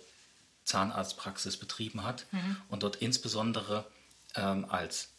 Zahnarztpraxis 0.64 1.58
betrieben 1.58 2.04
hat 2.04 2.26
mhm. 2.32 2.58
und 2.70 2.84
dort 2.84 2.98
insbesondere 2.98 3.86
ähm, 4.36 4.66
als 4.70 5.10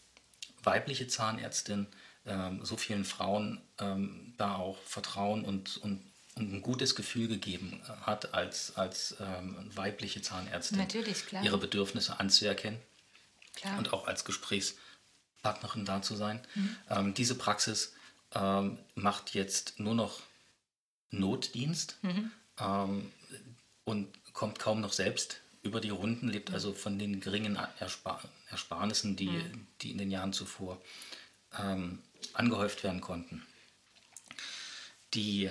weibliche 0.62 1.06
Zahnärztin 1.08 1.86
ähm, 2.24 2.64
so 2.64 2.76
vielen 2.76 3.04
Frauen 3.04 3.60
ähm, 3.78 4.34
da 4.36 4.56
auch 4.56 4.78
Vertrauen 4.84 5.44
und, 5.44 5.76
und, 5.78 6.00
und, 6.34 6.52
ein 6.54 6.62
gutes 6.62 6.94
Gefühl 6.94 7.28
gegeben 7.28 7.82
hat, 8.02 8.32
als, 8.32 8.76
als 8.76 9.16
ähm, 9.20 9.70
weibliche 9.74 10.22
Zahnärztin 10.22 10.86
ihre 11.42 11.58
Bedürfnisse 11.58 12.18
anzuerkennen 12.18 12.80
klar. 13.54 13.76
und 13.78 13.92
auch 13.92 14.06
als 14.06 14.24
Gesprächspartnerin 14.24 15.84
da 15.84 16.00
zu 16.00 16.16
sein. 16.16 16.40
Mhm. 16.54 16.76
Ähm, 16.90 17.14
diese 17.14 17.34
Praxis 17.34 17.92
ähm, 18.34 18.78
macht 18.94 19.34
jetzt 19.34 19.78
nur 19.78 19.94
noch 19.94 20.20
Notdienst 21.10 21.98
mhm. 22.00 22.32
und 23.84 24.32
kommt 24.32 24.58
kaum 24.58 24.80
noch 24.80 24.94
selbst 24.94 25.42
über 25.62 25.80
die 25.80 25.90
Runden, 25.90 26.28
lebt 26.28 26.50
also 26.52 26.72
von 26.72 26.98
den 26.98 27.20
geringen 27.20 27.56
Erspar 27.78 28.20
Ersparnissen, 28.48 29.16
die, 29.16 29.28
mhm. 29.28 29.66
die 29.80 29.92
in 29.92 29.98
den 29.98 30.10
Jahren 30.10 30.32
zuvor 30.32 30.80
ähm, 31.58 32.00
angehäuft 32.34 32.84
werden 32.84 33.00
konnten. 33.00 33.46
Die 35.14 35.50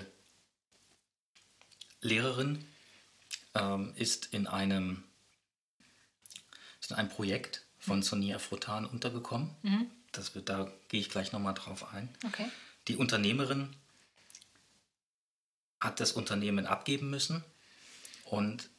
Lehrerin 2.02 2.66
ähm, 3.56 3.94
ist 3.96 4.28
in 4.34 4.48
einem, 4.48 5.04
ist 6.80 6.92
in 6.92 6.98
einem 6.98 7.10
Projekt 7.10 7.64
von 7.80 7.98
mhm. 7.98 8.04
Sonia 8.04 8.40
Frotan 8.40 8.86
untergekommen. 8.86 9.50
Mhm. 9.64 9.92
Das 10.12 10.36
wird, 10.36 10.50
da 10.50 10.72
gehe 10.90 11.00
ich 11.00 11.10
gleich 11.10 11.32
nochmal 11.32 11.54
drauf 11.54 11.94
ein. 11.94 12.10
Okay. 12.26 12.50
Die 12.88 12.98
Unternehmerin 12.98 13.76
hat 15.80 16.00
das 16.00 16.12
Unternehmen 16.12 16.66
abgeben 16.66 17.10
müssen 17.10 17.44
und 18.26 18.70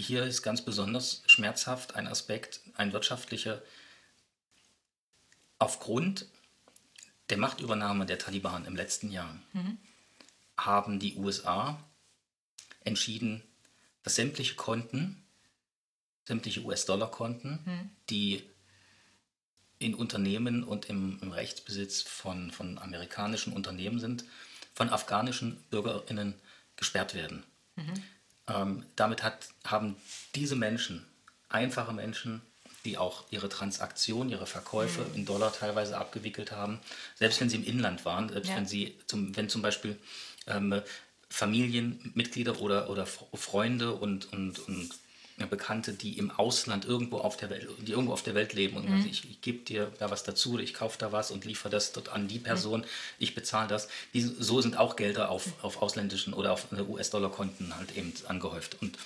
hier 0.00 0.24
ist 0.24 0.42
ganz 0.42 0.62
besonders 0.62 1.22
schmerzhaft 1.26 1.94
ein 1.96 2.06
Aspekt, 2.06 2.60
ein 2.74 2.92
wirtschaftlicher. 2.92 3.62
Aufgrund 5.58 6.26
der 7.30 7.38
Machtübernahme 7.38 8.06
der 8.06 8.18
Taliban 8.18 8.64
im 8.64 8.76
letzten 8.76 9.10
Jahr 9.10 9.38
mhm. 9.52 9.78
haben 10.56 11.00
die 11.00 11.16
USA 11.16 11.82
entschieden, 12.84 13.42
dass 14.02 14.14
sämtliche 14.14 14.54
Konten, 14.54 15.22
sämtliche 16.26 16.62
US-Dollar-Konten, 16.62 17.58
mhm. 17.64 17.90
die 18.08 18.48
in 19.80 19.94
Unternehmen 19.94 20.64
und 20.64 20.88
im, 20.88 21.18
im 21.22 21.32
Rechtsbesitz 21.32 22.02
von, 22.02 22.50
von 22.50 22.78
amerikanischen 22.78 23.52
Unternehmen 23.52 23.98
sind, 23.98 24.24
von 24.74 24.90
afghanischen 24.90 25.62
BürgerInnen 25.70 26.34
gesperrt 26.76 27.14
werden. 27.14 27.44
Mhm. 27.76 27.94
Ähm, 28.48 28.84
damit 28.96 29.22
hat, 29.22 29.48
haben 29.64 29.96
diese 30.34 30.56
Menschen, 30.56 31.04
einfache 31.48 31.92
Menschen, 31.92 32.40
die 32.84 32.96
auch 32.96 33.24
ihre 33.30 33.48
Transaktionen, 33.48 34.30
ihre 34.30 34.46
Verkäufe 34.46 35.02
mhm. 35.02 35.14
in 35.14 35.26
Dollar 35.26 35.52
teilweise 35.52 35.98
abgewickelt 35.98 36.52
haben, 36.52 36.78
selbst 37.16 37.40
wenn 37.40 37.50
sie 37.50 37.56
im 37.56 37.64
Inland 37.64 38.04
waren, 38.04 38.28
selbst 38.28 38.48
ja. 38.48 38.56
wenn 38.56 38.66
sie 38.66 38.96
zum, 39.06 39.36
wenn 39.36 39.48
zum 39.48 39.62
Beispiel 39.62 39.98
ähm, 40.46 40.80
Familienmitglieder 41.28 42.60
oder, 42.60 42.88
oder 42.88 43.06
Freunde 43.06 43.92
und, 43.92 44.32
und, 44.32 44.58
und 44.60 44.90
Bekannte, 45.46 45.92
die 45.92 46.18
im 46.18 46.30
Ausland 46.30 46.84
irgendwo 46.84 47.18
auf 47.18 47.36
der 47.36 47.50
Welt, 47.50 47.68
die 47.78 47.92
irgendwo 47.92 48.12
auf 48.12 48.22
der 48.22 48.34
Welt 48.34 48.52
leben 48.52 48.76
und 48.76 48.88
mhm. 48.88 49.06
ich, 49.06 49.28
ich 49.28 49.40
gebe 49.40 49.58
dir 49.64 49.92
da 49.98 50.10
was 50.10 50.24
dazu, 50.24 50.54
oder 50.54 50.62
ich 50.62 50.74
kaufe 50.74 50.98
da 50.98 51.12
was 51.12 51.30
und 51.30 51.44
liefere 51.44 51.70
das 51.70 51.92
dort 51.92 52.08
an 52.08 52.28
die 52.28 52.38
Person, 52.38 52.80
mhm. 52.80 52.86
ich 53.18 53.34
bezahle 53.34 53.68
das. 53.68 53.88
Die, 54.14 54.20
so 54.20 54.60
sind 54.60 54.76
auch 54.76 54.96
Gelder 54.96 55.30
auf, 55.30 55.52
auf 55.62 55.82
ausländischen 55.82 56.34
oder 56.34 56.52
auf 56.52 56.66
US-Dollar-Konten 56.72 57.76
halt 57.76 57.96
eben 57.96 58.12
angehäuft. 58.26 58.80
Und 58.80 58.98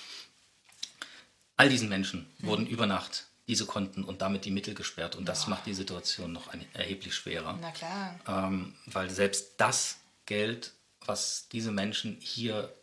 all 1.57 1.69
diesen 1.69 1.89
Menschen 1.89 2.27
mhm. 2.39 2.47
wurden 2.47 2.67
über 2.67 2.87
Nacht 2.87 3.25
diese 3.47 3.65
Konten 3.65 4.03
und 4.03 4.21
damit 4.21 4.45
die 4.45 4.51
Mittel 4.51 4.73
gesperrt. 4.73 5.15
Und 5.15 5.25
das 5.25 5.47
oh. 5.47 5.49
macht 5.49 5.65
die 5.65 5.73
Situation 5.73 6.31
noch 6.31 6.47
ein, 6.47 6.65
erheblich 6.73 7.13
schwerer. 7.13 7.57
Na 7.59 7.71
klar. 7.71 8.19
Ähm, 8.27 8.73
weil 8.85 9.09
selbst 9.09 9.55
das 9.57 9.97
Geld, 10.25 10.71
was 11.05 11.47
diese 11.51 11.71
Menschen 11.71 12.17
hier 12.21 12.73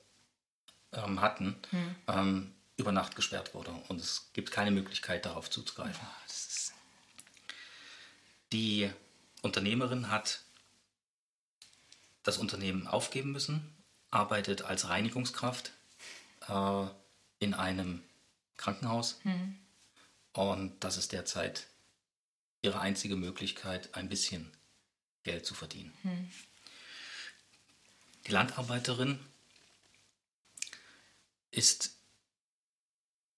ähm, 0.93 1.21
hatten, 1.21 1.57
hm. 1.71 1.95
ähm, 2.09 2.55
über 2.81 2.93
Nacht 2.93 3.15
gesperrt 3.15 3.55
wurde 3.55 3.70
und 3.89 4.01
es 4.01 4.31
gibt 4.32 4.51
keine 4.51 4.70
Möglichkeit 4.70 5.24
darauf 5.27 5.51
zuzugreifen. 5.51 6.07
Die 8.52 8.90
Unternehmerin 9.43 10.11
hat 10.11 10.40
das 12.23 12.39
Unternehmen 12.39 12.86
aufgeben 12.86 13.32
müssen, 13.32 13.74
arbeitet 14.11 14.62
als 14.62 14.89
Reinigungskraft, 14.89 15.73
äh, 16.48 16.86
in 17.39 17.55
einem 17.55 18.02
Krankenhaus. 18.57 19.20
Mhm. 19.24 19.57
Und 20.32 20.85
das 20.85 20.97
ist 20.97 21.12
derzeit 21.12 21.66
ihre 22.62 22.81
einzige 22.81 23.16
Möglichkeit, 23.16 23.94
ein 23.94 24.09
bisschen 24.09 24.51
Geld 25.23 25.47
zu 25.47 25.55
verdienen. 25.55 25.93
Mhm. 26.02 26.31
Die 28.27 28.32
Landarbeiterin 28.32 29.19
ist 31.51 32.00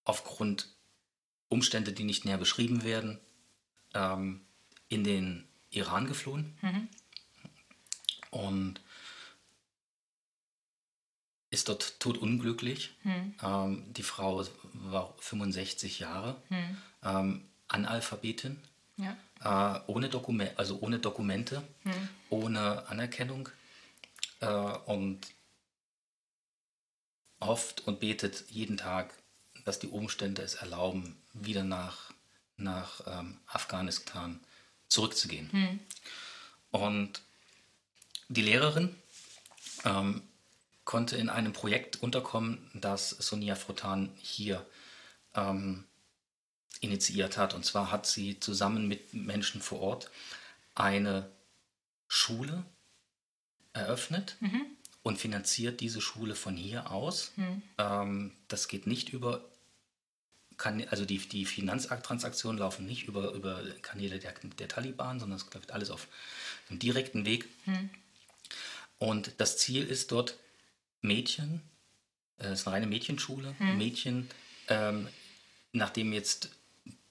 aufgrund 0.05 0.69
Umstände, 1.49 1.93
die 1.93 2.05
nicht 2.05 2.25
näher 2.25 2.39
beschrieben 2.39 2.83
werden, 2.83 3.19
ähm, 3.95 4.41
in 4.89 5.05
den 5.05 5.49
Iran 5.71 6.07
geflohen 6.07 6.57
mhm. 6.63 6.89
und 8.31 8.81
ist 11.51 11.69
dort 11.69 12.01
todunglücklich. 12.01 12.97
Mhm. 13.05 13.35
Ähm, 13.43 13.93
die 13.93 14.03
Frau 14.03 14.45
war 14.73 15.15
65 15.19 15.99
Jahre, 15.99 16.41
mhm. 16.49 16.77
ähm, 17.03 17.49
Analphabetin, 17.69 18.59
ja. 18.97 19.77
äh, 19.77 19.81
ohne, 19.87 20.09
Dokument, 20.09 20.59
also 20.59 20.79
ohne 20.81 20.99
Dokumente, 20.99 21.63
mhm. 21.85 22.09
ohne 22.31 22.89
Anerkennung 22.89 23.49
äh, 24.41 24.47
und 24.47 25.21
hofft 27.41 27.87
und 27.87 28.01
betet 28.01 28.45
jeden 28.51 28.77
Tag, 28.77 29.15
dass 29.65 29.79
die 29.79 29.89
Umstände 29.89 30.43
es 30.43 30.55
erlauben, 30.55 31.17
wieder 31.33 31.65
nach, 31.65 32.13
nach 32.57 33.01
ähm, 33.07 33.39
Afghanistan 33.47 34.41
zurückzugehen. 34.89 35.51
Hm. 35.53 35.81
Und 36.71 37.23
die 38.29 38.43
Lehrerin 38.43 38.95
ähm, 39.85 40.23
konnte 40.85 41.17
in 41.17 41.29
einem 41.29 41.53
Projekt 41.53 42.03
unterkommen, 42.03 42.71
das 42.75 43.11
Sonia 43.11 43.55
Frotan 43.55 44.11
hier 44.17 44.67
ähm, 45.35 45.85
initiiert 46.81 47.37
hat. 47.37 47.55
Und 47.55 47.65
zwar 47.65 47.91
hat 47.91 48.07
sie 48.07 48.41
zusammen 48.41 48.89
mit 48.89 49.15
Menschen 49.15 49.63
vor 49.63 49.81
Ort 49.81 50.11
eine 50.75 51.31
Schule 52.09 52.65
eröffnet 53.73 54.37
mhm. 54.41 54.67
und 55.03 55.19
finanziert 55.19 55.81
diese 55.81 56.01
Schule 56.01 56.35
von 56.35 56.57
hier 56.57 56.91
aus. 56.91 57.33
Mhm. 57.37 57.63
Ähm, 57.79 58.33
das 58.49 58.69
geht 58.69 58.87
nicht 58.87 59.11
über 59.11 59.45
kann, 60.63 60.87
also 60.89 61.05
die, 61.05 61.19
die 61.19 61.45
Finanztransaktionen 61.45 62.59
laufen 62.59 62.87
nicht 62.87 63.09
über, 63.09 63.33
über 63.33 63.63
Kanäle 63.83 64.21
der, 64.21 64.33
der 64.59 64.69
Taliban, 64.69 65.19
sondern 65.19 65.39
es 65.39 65.53
läuft 65.53 65.73
alles 65.73 65.91
auf 65.91 66.07
einem 66.71 66.79
direkten 66.79 67.27
Weg. 67.27 67.49
Hm. 67.65 67.91
Und 68.99 69.33
das 69.39 69.59
Ziel 69.59 69.85
ist 69.85 70.13
dort 70.13 70.39
Mädchen, 71.01 71.63
äh, 72.39 72.45
es 72.45 72.49
äh, 72.49 72.53
ist 72.53 72.67
eine 72.69 72.77
reine 72.77 72.87
Mädchenschule, 72.87 73.57
hm. 73.59 73.77
Mädchen, 73.77 74.31
ähm, 74.69 75.09
nachdem 75.73 76.13
jetzt 76.13 76.51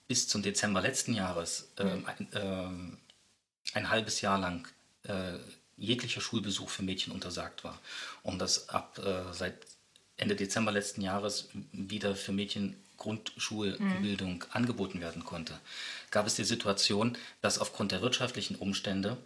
bis 0.08 0.30
zum 0.30 0.42
Dezember 0.42 0.82
letzten 0.82 1.14
Jahres 1.14 1.68
hm. 1.78 2.06
ein, 2.06 2.34
äh, 2.34 3.78
ein, 3.78 3.90
halbes 3.90 4.22
Jahr 4.22 4.40
lang 4.40 4.66
äh, 5.04 5.38
jeglicher 5.76 6.22
Schulbesuch 6.22 6.70
für 6.70 6.84
Mädchen 6.84 7.12
untersagt 7.12 7.66
war 7.66 7.78
und 8.24 8.40
das 8.40 8.70
ab 8.70 8.98
äh, 9.00 9.34
seit 9.34 9.58
Ende 10.16 10.38
Dezember 10.38 10.72
letzten 10.72 11.02
Jahres 11.02 11.50
wieder 11.74 12.16
für 12.16 12.32
Mädchen 12.32 12.78
Grundschulbildung 13.02 14.34
mhm. 14.36 14.46
angeboten 14.52 15.02
werden 15.02 15.26
konnte, 15.26 15.60
gab 16.12 16.28
es 16.28 16.36
die 16.36 16.44
Situation, 16.44 17.18
dass 17.42 17.58
aufgrund 17.58 17.92
der 17.92 18.02
wirtschaftlichen 18.02 18.56
Umstände, 18.56 19.18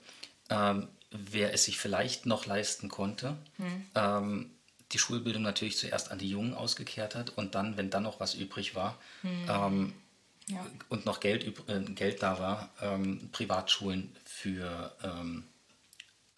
ähm, 0.49 0.87
wer 1.11 1.53
es 1.53 1.65
sich 1.65 1.77
vielleicht 1.77 2.25
noch 2.25 2.45
leisten 2.45 2.87
konnte, 2.87 3.35
mhm. 3.57 3.85
ähm, 3.95 4.51
die 4.91 4.99
Schulbildung 4.99 5.41
natürlich 5.41 5.77
zuerst 5.77 6.09
an 6.11 6.19
die 6.19 6.29
Jungen 6.29 6.53
ausgekehrt 6.53 7.15
hat 7.15 7.31
und 7.31 7.53
dann, 7.55 7.75
wenn 7.75 7.89
dann 7.89 8.03
noch 8.03 8.21
was 8.21 8.33
übrig 8.33 8.75
war 8.75 8.97
mhm. 9.23 9.45
ähm, 9.49 9.93
ja. 10.47 10.65
und 10.87 11.05
noch 11.05 11.19
Geld, 11.19 11.45
äh, 11.67 11.79
Geld 11.81 12.23
da 12.23 12.39
war, 12.39 12.69
ähm, 12.81 13.29
Privatschulen 13.33 14.15
für 14.23 14.95
ähm, 15.03 15.43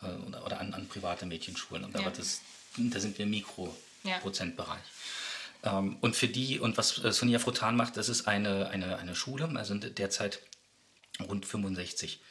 äh, 0.02 0.08
oder, 0.28 0.44
oder 0.44 0.60
an, 0.60 0.74
an, 0.74 0.88
private 0.88 1.28
Mädchenschulen. 1.28 1.84
Und 1.84 1.94
da, 1.94 2.00
ja. 2.00 2.10
das, 2.10 2.42
da 2.78 3.00
sind 3.00 3.18
wir 3.20 3.26
im 3.26 3.32
Mikroprozentbereich. 3.32 4.70
Ja. 4.70 5.27
Ähm, 5.68 5.98
und 6.02 6.16
für 6.16 6.28
die, 6.28 6.60
und 6.60 6.78
was 6.78 7.04
äh, 7.04 7.12
Sonia 7.12 7.40
Frotan 7.40 7.76
macht, 7.76 7.98
das 7.98 8.10
ist 8.10 8.28
eine, 8.28 8.70
eine, 8.70 8.98
eine 8.98 9.16
Schule, 9.16 9.50
also 9.56 9.76
derzeit 9.76 10.42
rund 11.28 11.46
65 11.46 12.22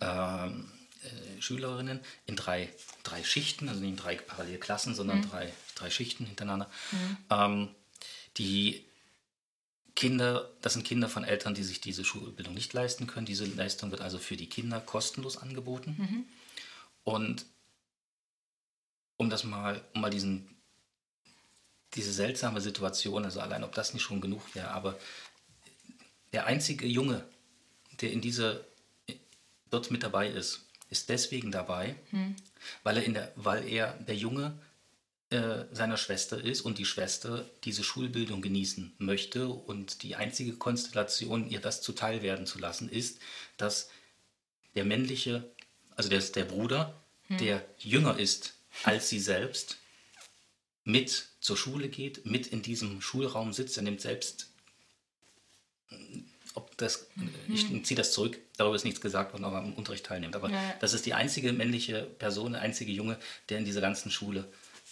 ähm, 0.00 0.70
äh, 1.02 1.42
Schülerinnen 1.42 2.00
in 2.26 2.36
drei, 2.36 2.72
drei 3.02 3.24
Schichten, 3.24 3.68
also 3.68 3.80
nicht 3.80 3.90
in 3.90 3.96
drei 3.96 4.16
Parallelklassen, 4.16 4.94
sondern 4.94 5.18
mhm. 5.18 5.30
drei, 5.30 5.52
drei 5.74 5.90
Schichten 5.90 6.26
hintereinander. 6.26 6.70
Mhm. 6.92 7.16
Ähm, 7.30 7.68
die 8.36 8.84
Kinder, 9.96 10.50
das 10.60 10.74
sind 10.74 10.84
Kinder 10.84 11.08
von 11.08 11.24
Eltern, 11.24 11.54
die 11.54 11.62
sich 11.62 11.80
diese 11.80 12.04
Schulbildung 12.04 12.54
nicht 12.54 12.72
leisten 12.72 13.06
können. 13.06 13.26
Diese 13.26 13.44
Leistung 13.44 13.92
wird 13.92 14.00
also 14.00 14.18
für 14.18 14.36
die 14.36 14.48
Kinder 14.48 14.80
kostenlos 14.80 15.36
angeboten. 15.36 15.96
Mhm. 15.98 16.24
Und 17.04 17.46
um 19.16 19.30
das 19.30 19.44
mal, 19.44 19.84
um 19.94 20.00
mal 20.00 20.10
diesen 20.10 20.53
diese 21.94 22.12
seltsame 22.12 22.60
Situation, 22.60 23.24
also 23.24 23.40
allein 23.40 23.64
ob 23.64 23.74
das 23.74 23.94
nicht 23.94 24.02
schon 24.02 24.20
genug 24.20 24.54
wäre, 24.54 24.70
aber 24.70 24.98
der 26.32 26.46
einzige 26.46 26.86
Junge, 26.86 27.24
der 28.00 28.10
in 28.10 28.20
diese 28.20 28.64
dort 29.70 29.90
mit 29.90 30.02
dabei 30.02 30.28
ist, 30.28 30.66
ist 30.90 31.08
deswegen 31.08 31.50
dabei, 31.50 31.96
hm. 32.10 32.36
weil 32.82 32.98
er 32.98 33.04
in 33.04 33.14
der, 33.14 33.32
weil 33.36 33.66
er 33.66 33.94
der 33.94 34.16
Junge 34.16 34.58
äh, 35.30 35.64
seiner 35.72 35.96
Schwester 35.96 36.42
ist 36.42 36.60
und 36.60 36.78
die 36.78 36.84
Schwester 36.84 37.44
diese 37.64 37.82
Schulbildung 37.82 38.42
genießen 38.42 38.94
möchte 38.98 39.48
und 39.48 40.02
die 40.02 40.16
einzige 40.16 40.52
Konstellation, 40.54 41.48
ihr 41.48 41.60
das 41.60 41.82
zuteil 41.82 42.22
werden 42.22 42.46
zu 42.46 42.58
lassen, 42.58 42.88
ist, 42.88 43.18
dass 43.56 43.90
der 44.74 44.84
männliche, 44.84 45.50
also 45.96 46.08
der, 46.08 46.20
der 46.20 46.44
Bruder, 46.44 47.00
hm. 47.28 47.38
der 47.38 47.64
jünger 47.78 48.18
ist 48.18 48.54
als 48.82 49.08
sie 49.08 49.20
selbst, 49.20 49.78
mit 50.84 51.28
zur 51.40 51.56
Schule 51.56 51.88
geht, 51.88 52.26
mit 52.26 52.46
in 52.46 52.62
diesem 52.62 53.00
Schulraum 53.00 53.52
sitzt, 53.52 53.76
er 53.76 53.82
nimmt 53.82 54.00
selbst, 54.00 54.50
ob 56.54 56.76
das, 56.76 57.08
mhm. 57.16 57.32
ich 57.48 57.84
ziehe 57.84 57.96
das 57.96 58.12
zurück, 58.12 58.38
darüber 58.56 58.76
ist 58.76 58.84
nichts 58.84 59.00
gesagt 59.00 59.32
worden, 59.32 59.44
aber 59.44 59.58
am 59.58 59.74
Unterricht 59.74 60.06
teilnimmt. 60.06 60.36
Aber 60.36 60.50
ja. 60.50 60.74
das 60.80 60.92
ist 60.92 61.06
die 61.06 61.14
einzige 61.14 61.52
männliche 61.52 62.02
Person, 62.02 62.52
der 62.52 62.60
einzige 62.60 62.92
Junge, 62.92 63.18
der 63.48 63.58
in 63.58 63.64
dieser 63.64 63.80
ganzen 63.80 64.10
Schule 64.10 64.46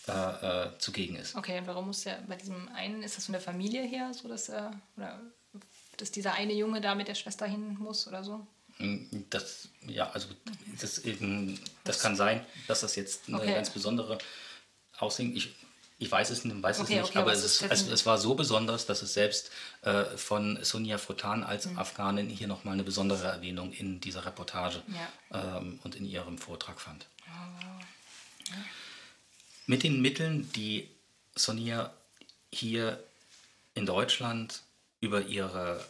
äh, 0.09 0.13
äh, 0.13 0.79
zugegen 0.79 1.17
ist. 1.17 1.37
Okay, 1.37 1.59
und 1.59 1.67
warum 1.67 1.87
muss 1.87 2.03
der 2.03 2.23
bei 2.27 2.37
diesem 2.37 2.69
einen, 2.71 3.03
ist 3.03 3.17
das 3.17 3.27
von 3.27 3.35
der 3.35 3.43
Familie 3.43 3.83
her, 3.85 4.13
so 4.13 4.29
dass 4.29 4.49
er, 4.49 4.73
oder 4.97 5.21
dass 5.99 6.11
dieser 6.11 6.33
eine 6.33 6.55
Junge 6.55 6.81
da 6.81 6.95
mit 6.95 7.07
der 7.07 7.15
Schwester 7.15 7.47
hin 7.47 7.77
muss 7.79 8.09
oder 8.09 8.25
so? 8.25 8.45
Hm, 8.79 9.27
das, 9.31 9.69
ja, 9.87 10.11
also 10.11 10.29
das, 10.81 10.99
eben, 11.01 11.61
das 11.85 12.01
kann 12.01 12.17
sein, 12.17 12.45
dass 12.67 12.81
das 12.81 12.97
jetzt 12.97 13.29
eine 13.29 13.37
okay. 13.37 13.55
ganz 13.55 13.71
besondere 13.71 14.19
Aussehen. 14.99 15.37
Ich 15.37 15.55
ich 16.03 16.11
weiß 16.11 16.31
es, 16.31 16.45
weiß 16.45 16.81
okay, 16.81 16.95
es 16.95 17.01
nicht, 17.01 17.11
okay, 17.11 17.19
aber 17.19 17.33
es, 17.33 17.45
ist, 17.45 17.63
es, 17.63 17.87
es, 17.87 18.07
war 18.07 18.19
so 18.19 18.35
besonders, 18.35 18.87
dass 18.87 19.03
es 19.03 19.15
selbst 19.15 19.53
äh, 19.83 20.05
von 20.17 20.59
Sonja 20.65 20.99
Frotan 20.99 21.45
als 21.45 21.67
mhm. 21.67 21.79
Afghanin 21.79 22.29
hier 22.29 22.49
nochmal 22.49 22.75
eine 22.75 22.83
besondere 22.83 23.29
Erwähnung 23.29 23.73
in 23.73 24.01
dieser 24.01 24.27
Reportage 24.27 24.83
ja. 25.31 25.59
ähm, 25.59 25.79
und 25.85 25.95
in 25.95 26.05
ihrem 26.05 26.39
Vortrag 26.39 26.81
fand. 26.81 27.07
Oh, 27.21 27.31
wow. 27.31 27.85
ja. 28.49 28.55
Mit 29.67 29.85
den 29.85 30.03
Mitteln, 30.03 30.51
die 30.57 30.91
Sonja 31.37 31.93
hier 32.51 33.01
in 33.75 33.87
Deutschland 33.87 34.63
über, 35.01 35.23
ihre, 35.23 35.87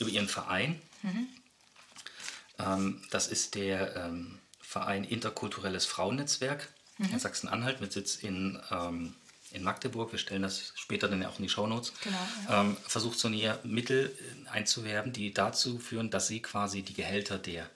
über 0.00 0.10
ihren 0.10 0.28
Verein, 0.28 0.82
mhm. 1.02 1.28
ähm, 2.58 3.02
das 3.10 3.28
ist 3.28 3.54
der 3.54 3.94
ähm, 3.94 4.40
Verein 4.60 5.04
Interkulturelles 5.04 5.86
Frauennetzwerk, 5.86 6.68
mhm. 7.10 7.18
Sachsen-Anhalt 7.18 7.80
mit 7.80 7.92
Sitz 7.92 8.16
in, 8.16 8.60
ähm, 8.70 9.14
in 9.52 9.62
Magdeburg, 9.62 10.12
wir 10.12 10.18
stellen 10.18 10.42
das 10.42 10.72
später 10.76 11.08
dann 11.08 11.24
auch 11.24 11.38
in 11.38 11.44
die 11.44 11.48
Shownotes, 11.48 11.92
genau, 12.02 12.16
ja. 12.48 12.60
ähm, 12.60 12.76
versucht 12.86 13.18
Sonia 13.18 13.58
Mittel 13.64 14.16
äh, 14.46 14.48
einzuwerben, 14.48 15.12
die 15.12 15.32
dazu 15.32 15.78
führen, 15.78 16.10
dass 16.10 16.28
sie 16.28 16.40
quasi 16.40 16.82
die 16.82 16.94
Gehälter 16.94 17.38
der 17.38 17.68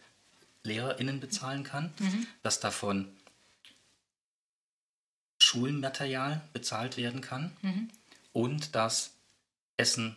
LehrerInnen 0.63 1.21
bezahlen 1.21 1.65
kann, 1.65 1.93
mhm. 1.99 2.27
dass 2.43 2.61
davon 2.61 3.09
Schulmaterial 5.39 6.41
bezahlt 6.53 6.97
werden 6.97 7.21
kann 7.21 7.57
mhm. 7.63 7.91
und 8.33 8.75
dass 8.75 9.13
Essen, 9.77 10.17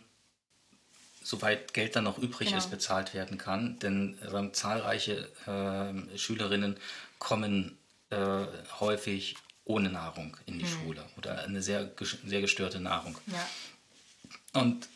soweit 1.22 1.74
Geld 1.74 1.96
dann 1.96 2.04
noch 2.04 2.18
übrig 2.18 2.48
genau. 2.48 2.58
ist, 2.58 2.70
bezahlt 2.70 3.14
werden 3.14 3.38
kann. 3.38 3.78
Denn 3.78 4.18
äh, 4.22 4.52
zahlreiche 4.52 5.28
äh, 5.46 6.18
Schülerinnen 6.18 6.76
kommen 7.18 7.76
äh, 8.10 8.46
häufig 8.80 9.36
ohne 9.64 9.90
Nahrung 9.90 10.36
in 10.46 10.58
die 10.58 10.64
mhm. 10.64 10.68
Schule 10.68 11.04
oder 11.16 11.42
eine 11.42 11.62
sehr, 11.62 11.92
sehr 12.24 12.40
gestörte 12.40 12.80
Nahrung. 12.80 13.16
Ja. 13.26 14.60
Und 14.60 14.88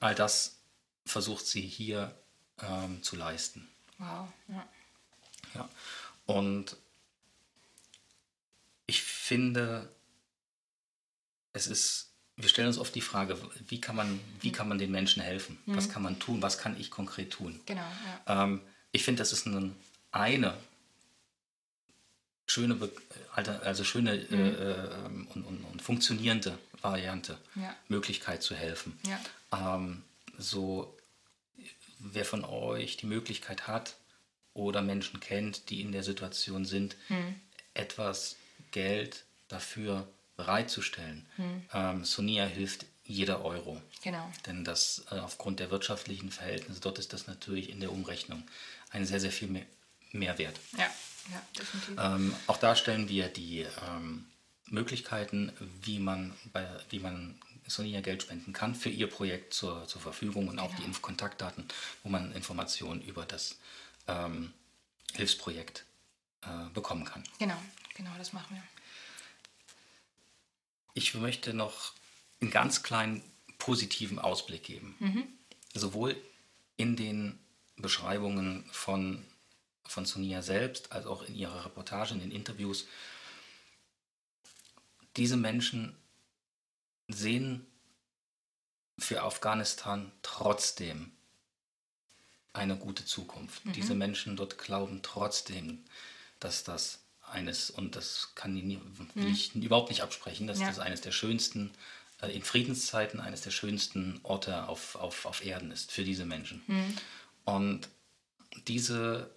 all 0.00 0.14
das 0.14 0.56
versucht 1.06 1.46
sie 1.46 1.62
hier 1.62 2.14
ähm, 2.60 3.02
zu 3.02 3.16
leisten. 3.16 3.68
Wow. 3.98 4.28
Ja. 4.48 4.68
ja. 5.54 5.68
Und 6.26 6.76
ich 8.86 9.02
finde, 9.02 9.88
es 11.52 11.66
ist 11.66 12.12
wir 12.36 12.48
stellen 12.48 12.68
uns 12.68 12.78
oft 12.78 12.94
die 12.94 13.00
Frage, 13.00 13.38
wie 13.68 13.80
kann 13.80 13.94
man, 13.94 14.20
wie 14.40 14.52
kann 14.52 14.68
man 14.68 14.78
den 14.78 14.90
Menschen 14.90 15.22
helfen? 15.22 15.58
Mhm. 15.66 15.76
Was 15.76 15.88
kann 15.88 16.02
man 16.02 16.18
tun? 16.18 16.42
Was 16.42 16.58
kann 16.58 16.78
ich 16.78 16.90
konkret 16.90 17.30
tun? 17.30 17.60
Genau. 17.66 17.82
Ja. 18.26 18.44
Ähm, 18.44 18.60
ich 18.90 19.04
finde, 19.04 19.20
das 19.20 19.32
ist 19.32 19.46
eine, 19.46 19.72
eine 20.10 20.56
schöne, 22.46 22.76
also 23.34 23.84
schöne 23.84 24.26
mhm. 24.28 24.38
äh, 24.38 25.34
und, 25.34 25.44
und, 25.44 25.64
und, 25.64 25.82
funktionierende 25.82 26.58
Variante, 26.80 27.38
ja. 27.54 27.74
Möglichkeit 27.88 28.42
zu 28.42 28.54
helfen. 28.54 28.98
Ja. 29.06 29.76
Ähm, 29.76 30.02
so, 30.38 30.96
wer 31.98 32.24
von 32.24 32.44
euch 32.44 32.96
die 32.96 33.06
Möglichkeit 33.06 33.66
hat 33.66 33.96
oder 34.54 34.82
Menschen 34.82 35.20
kennt, 35.20 35.70
die 35.70 35.80
in 35.80 35.92
der 35.92 36.02
Situation 36.02 36.64
sind, 36.64 36.96
mhm. 37.08 37.36
etwas 37.74 38.36
Geld 38.70 39.24
dafür 39.48 40.08
bereitzustellen. 40.36 41.26
Mhm. 41.36 41.62
Ähm, 41.72 42.04
Sonia 42.04 42.44
hilft 42.44 42.86
jeder 43.04 43.44
Euro. 43.44 43.80
Genau. 44.02 44.30
Denn 44.46 44.64
das 44.64 45.04
äh, 45.10 45.16
aufgrund 45.16 45.60
der 45.60 45.70
wirtschaftlichen 45.70 46.30
Verhältnisse 46.30 46.80
dort 46.80 46.98
ist 46.98 47.12
das 47.12 47.26
natürlich 47.26 47.70
in 47.70 47.80
der 47.80 47.92
Umrechnung 47.92 48.42
ein 48.90 49.06
sehr, 49.06 49.20
sehr 49.20 49.32
viel 49.32 49.48
mehr, 49.48 49.66
mehr 50.12 50.38
wert. 50.38 50.58
Ja, 50.76 50.90
ja 51.30 51.42
definitiv. 51.58 51.96
Ähm, 51.98 52.34
auch 52.46 52.56
da 52.56 52.74
stellen 52.76 53.08
wir 53.08 53.28
die 53.28 53.66
ähm, 53.88 54.26
Möglichkeiten, 54.66 55.52
wie 55.82 55.98
man, 55.98 56.34
bei, 56.52 56.66
wie 56.90 56.98
man 56.98 57.38
Sonia 57.66 58.00
Geld 58.00 58.22
spenden 58.22 58.52
kann, 58.52 58.74
für 58.74 58.88
ihr 58.88 59.08
Projekt 59.08 59.54
zur, 59.54 59.86
zur 59.86 60.00
Verfügung 60.00 60.48
und 60.48 60.58
auch 60.58 60.74
genau. 60.74 60.88
die 60.88 61.00
Kontaktdaten, 61.00 61.66
wo 62.02 62.08
man 62.08 62.32
Informationen 62.32 63.02
über 63.02 63.24
das 63.24 63.58
ähm, 64.08 64.52
Hilfsprojekt 65.14 65.84
äh, 66.42 66.68
bekommen 66.74 67.04
kann. 67.04 67.22
Genau, 67.38 67.60
genau, 67.94 68.10
das 68.18 68.32
machen 68.32 68.56
wir. 68.56 68.62
Ich 70.94 71.14
möchte 71.14 71.54
noch 71.54 71.92
einen 72.40 72.50
ganz 72.50 72.82
kleinen 72.82 73.22
positiven 73.58 74.18
Ausblick 74.18 74.64
geben. 74.64 74.96
Mhm. 74.98 75.24
Sowohl 75.74 76.16
in 76.76 76.96
den 76.96 77.38
Beschreibungen 77.76 78.64
von, 78.72 79.24
von 79.86 80.04
Sonia 80.04 80.42
selbst 80.42 80.92
als 80.92 81.06
auch 81.06 81.22
in 81.22 81.34
ihrer 81.34 81.64
Reportage, 81.64 82.14
in 82.14 82.20
den 82.20 82.30
Interviews. 82.30 82.86
Diese 85.16 85.36
Menschen 85.36 85.96
sehen 87.08 87.66
für 88.98 89.22
Afghanistan 89.22 90.12
trotzdem 90.22 91.12
eine 92.52 92.76
gute 92.76 93.04
Zukunft. 93.04 93.64
Mhm. 93.64 93.72
Diese 93.72 93.94
Menschen 93.94 94.36
dort 94.36 94.58
glauben 94.58 95.00
trotzdem, 95.02 95.84
dass 96.38 96.64
das 96.64 97.00
eines, 97.30 97.70
und 97.70 97.96
das 97.96 98.32
kann 98.34 98.56
ich, 98.56 98.64
will 99.14 99.32
ich 99.32 99.54
mhm. 99.54 99.62
überhaupt 99.62 99.88
nicht 99.88 100.02
absprechen, 100.02 100.46
dass 100.46 100.60
ja. 100.60 100.66
das 100.66 100.78
eines 100.78 101.00
der 101.00 101.12
schönsten, 101.12 101.70
äh, 102.20 102.28
in 102.28 102.42
Friedenszeiten 102.42 103.20
eines 103.20 103.40
der 103.40 103.50
schönsten 103.50 104.20
Orte 104.22 104.68
auf, 104.68 104.96
auf, 104.96 105.24
auf 105.24 105.44
Erden 105.44 105.70
ist 105.70 105.92
für 105.92 106.04
diese 106.04 106.26
Menschen. 106.26 106.62
Mhm. 106.66 106.96
Und 107.44 107.88
diese, 108.66 109.34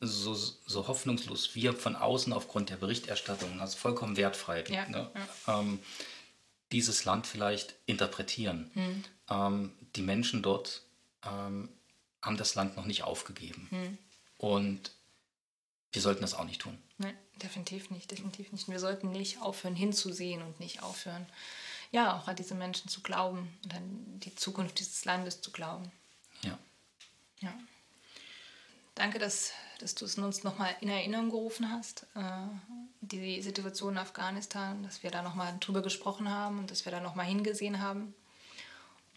so, 0.00 0.34
so 0.34 0.88
hoffnungslos 0.88 1.54
wir 1.54 1.74
von 1.74 1.96
außen 1.96 2.32
aufgrund 2.32 2.70
der 2.70 2.76
Berichterstattung, 2.76 3.60
also 3.60 3.76
vollkommen 3.76 4.16
wertfrei, 4.16 4.64
ja. 4.68 4.88
Ne, 4.88 5.10
ja. 5.46 5.60
Ähm, 5.60 5.80
dieses 6.72 7.04
Land 7.04 7.26
vielleicht 7.26 7.74
interpretieren. 7.86 8.70
Mhm. 8.74 9.04
Ähm, 9.28 9.72
die 9.96 10.02
Menschen 10.02 10.42
dort 10.42 10.82
ähm, 11.24 11.68
haben 12.22 12.36
das 12.36 12.54
Land 12.54 12.76
noch 12.76 12.86
nicht 12.86 13.02
aufgegeben. 13.02 13.68
Mhm. 13.70 13.98
Und 14.38 14.92
wir 15.92 16.00
sollten 16.00 16.22
das 16.22 16.34
auch 16.34 16.44
nicht 16.44 16.60
tun. 16.60 16.78
Nein, 16.98 17.16
definitiv 17.36 17.90
nicht, 17.90 18.10
definitiv 18.10 18.52
nicht. 18.52 18.68
Wir 18.68 18.78
sollten 18.78 19.10
nicht 19.10 19.40
aufhören 19.40 19.74
hinzusehen 19.74 20.42
und 20.42 20.60
nicht 20.60 20.82
aufhören, 20.82 21.26
ja, 21.92 22.16
auch 22.16 22.28
an 22.28 22.36
diese 22.36 22.54
Menschen 22.54 22.88
zu 22.88 23.00
glauben 23.00 23.52
und 23.64 23.74
an 23.74 24.20
die 24.20 24.34
Zukunft 24.36 24.78
dieses 24.78 25.04
Landes 25.04 25.40
zu 25.40 25.50
glauben. 25.50 25.90
Ja. 26.42 26.58
Ja. 27.40 27.52
Danke, 28.94 29.18
dass, 29.18 29.52
dass 29.82 29.94
du 29.94 30.04
es 30.04 30.18
uns 30.18 30.44
nochmal 30.44 30.74
in 30.80 30.88
Erinnerung 30.88 31.30
gerufen 31.30 31.70
hast, 31.70 32.06
äh, 32.14 32.46
die 33.00 33.40
Situation 33.42 33.94
in 33.94 33.98
Afghanistan, 33.98 34.82
dass 34.82 35.02
wir 35.02 35.10
da 35.10 35.22
nochmal 35.22 35.56
drüber 35.60 35.82
gesprochen 35.82 36.28
haben 36.28 36.58
und 36.58 36.70
dass 36.70 36.84
wir 36.84 36.92
da 36.92 37.00
nochmal 37.00 37.26
hingesehen 37.26 37.80
haben. 37.80 38.14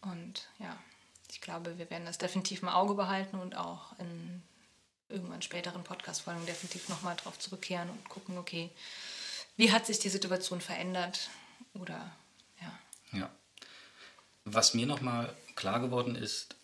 Und 0.02 0.48
ja, 0.60 0.76
ich 1.31 1.41
glaube, 1.41 1.77
wir 1.77 1.90
werden 1.90 2.06
das 2.06 2.18
definitiv 2.18 2.61
im 2.61 2.69
Auge 2.69 2.94
behalten 2.94 3.40
und 3.40 3.56
auch 3.56 3.98
in 3.99 4.41
irgendwann 5.10 5.41
späteren 5.41 5.84
Podcast-Folgen 5.84 6.45
definitiv 6.45 6.90
nochmal 6.90 7.15
drauf 7.15 7.38
zurückkehren 7.40 7.90
und 7.90 8.10
gucken, 8.10 8.38
okay, 8.38 8.72
wie 9.57 9.72
hat 9.72 9.85
sich 9.85 9.99
die 9.99 10.10
Situation 10.10 10.61
verändert 10.61 11.30
oder 11.73 12.11
ja. 12.61 13.19
Ja. 13.19 13.30
Was 14.45 14.73
mir 14.73 14.85
nochmal 14.85 15.34
klar 15.56 15.80
geworden 15.80 16.15
ist, 16.15 16.56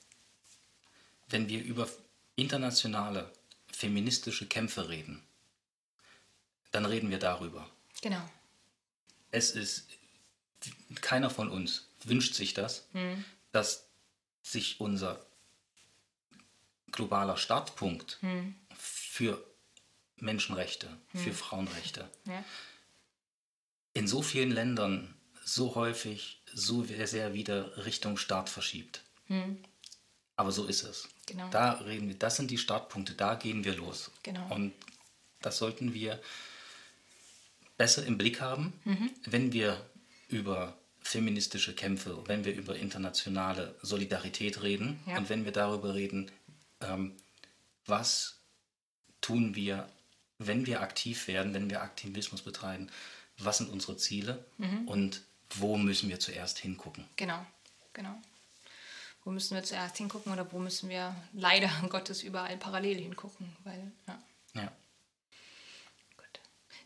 wenn 1.29 1.47
wir 1.47 1.63
über 1.63 1.87
internationale 2.35 3.31
feministische 3.79 4.45
Kämpfe 4.45 4.89
reden, 4.89 5.23
dann 6.71 6.85
reden 6.85 7.09
wir 7.09 7.17
darüber. 7.17 7.69
Genau. 8.01 8.21
Es 9.31 9.51
ist, 9.51 9.87
keiner 10.99 11.29
von 11.29 11.49
uns 11.49 11.87
wünscht 12.03 12.33
sich 12.33 12.53
das, 12.53 12.87
hm. 12.91 13.23
dass 13.53 13.87
sich 14.43 14.81
unser 14.81 15.25
globaler 16.91 17.37
Startpunkt 17.37 18.17
hm. 18.19 18.53
für 18.77 19.41
Menschenrechte, 20.17 20.89
hm. 21.11 21.21
für 21.21 21.33
Frauenrechte 21.33 22.09
ja. 22.25 22.43
in 23.93 24.09
so 24.09 24.21
vielen 24.21 24.51
Ländern 24.51 25.15
so 25.45 25.75
häufig, 25.75 26.41
so 26.53 26.83
sehr 26.83 27.33
wieder 27.33 27.85
Richtung 27.85 28.17
Staat 28.17 28.49
verschiebt. 28.49 29.03
Aber 30.39 30.53
so 30.53 30.67
ist 30.67 30.83
es. 30.83 31.09
Genau. 31.25 31.49
Da 31.49 31.73
reden 31.73 32.07
wir, 32.07 32.15
das 32.15 32.37
sind 32.37 32.49
die 32.49 32.57
Startpunkte, 32.57 33.13
da 33.13 33.35
gehen 33.35 33.65
wir 33.65 33.75
los. 33.75 34.09
Genau. 34.23 34.55
Und 34.55 34.73
das 35.41 35.57
sollten 35.57 35.93
wir 35.93 36.17
besser 37.75 38.05
im 38.05 38.17
Blick 38.17 38.39
haben, 38.39 38.71
mhm. 38.85 39.09
wenn 39.25 39.51
wir 39.51 39.85
über 40.29 40.77
feministische 41.01 41.75
Kämpfe, 41.75 42.23
wenn 42.27 42.45
wir 42.45 42.55
über 42.55 42.77
internationale 42.77 43.75
Solidarität 43.81 44.63
reden 44.63 45.01
ja. 45.07 45.17
und 45.17 45.27
wenn 45.27 45.43
wir 45.43 45.51
darüber 45.51 45.93
reden, 45.93 46.31
ähm, 46.79 47.17
was 47.85 48.39
tun 49.19 49.55
wir, 49.55 49.89
wenn 50.37 50.65
wir 50.65 50.79
aktiv 50.79 51.27
werden, 51.27 51.53
wenn 51.53 51.69
wir 51.69 51.81
Aktivismus 51.81 52.43
betreiben, 52.43 52.87
was 53.37 53.57
sind 53.57 53.69
unsere 53.69 53.97
Ziele 53.97 54.45
mhm. 54.57 54.87
und 54.87 55.21
wo 55.49 55.75
müssen 55.75 56.07
wir 56.07 56.21
zuerst 56.21 56.59
hingucken. 56.59 57.03
Genau, 57.17 57.45
genau. 57.91 58.15
Wo 59.29 59.31
müssen 59.31 59.53
wir 59.53 59.63
zuerst 59.63 59.95
hingucken 59.95 60.33
oder 60.33 60.51
wo 60.51 60.57
müssen 60.57 60.89
wir 60.89 61.15
leider 61.33 61.69
Gottes 61.89 62.23
überall 62.23 62.57
parallel 62.57 62.97
hingucken, 62.97 63.55
weil, 63.63 63.91
ja. 64.07 64.23
Ja. 64.55 64.71
Gut. 66.17 66.39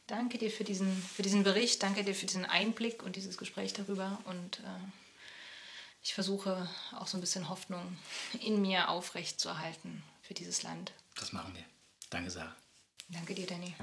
Danke 0.08 0.38
dir 0.38 0.52
für 0.52 0.66
diesen, 0.66 0.94
für 0.94 1.22
diesen 1.22 1.44
Bericht, 1.44 1.82
danke 1.82 2.04
dir 2.04 2.14
für 2.14 2.26
diesen 2.26 2.44
Einblick 2.44 3.02
und 3.02 3.16
dieses 3.16 3.38
Gespräch 3.38 3.72
darüber 3.72 4.20
und 4.26 4.60
äh, 4.60 4.92
ich 6.02 6.14
versuche 6.14 6.70
auch 6.92 7.08
so 7.08 7.18
ein 7.18 7.22
bisschen 7.22 7.48
Hoffnung 7.48 7.98
in 8.42 8.62
mir 8.62 8.90
aufrecht 8.90 9.40
zu 9.40 9.48
erhalten 9.48 10.04
für 10.22 10.34
dieses 10.34 10.64
Land. 10.64 10.92
Das 11.16 11.32
machen 11.32 11.56
wir. 11.56 11.64
Danke, 12.10 12.30
Sarah. 12.30 12.58
Danke 13.08 13.36
dir, 13.36 13.48
Danny. 13.48 13.74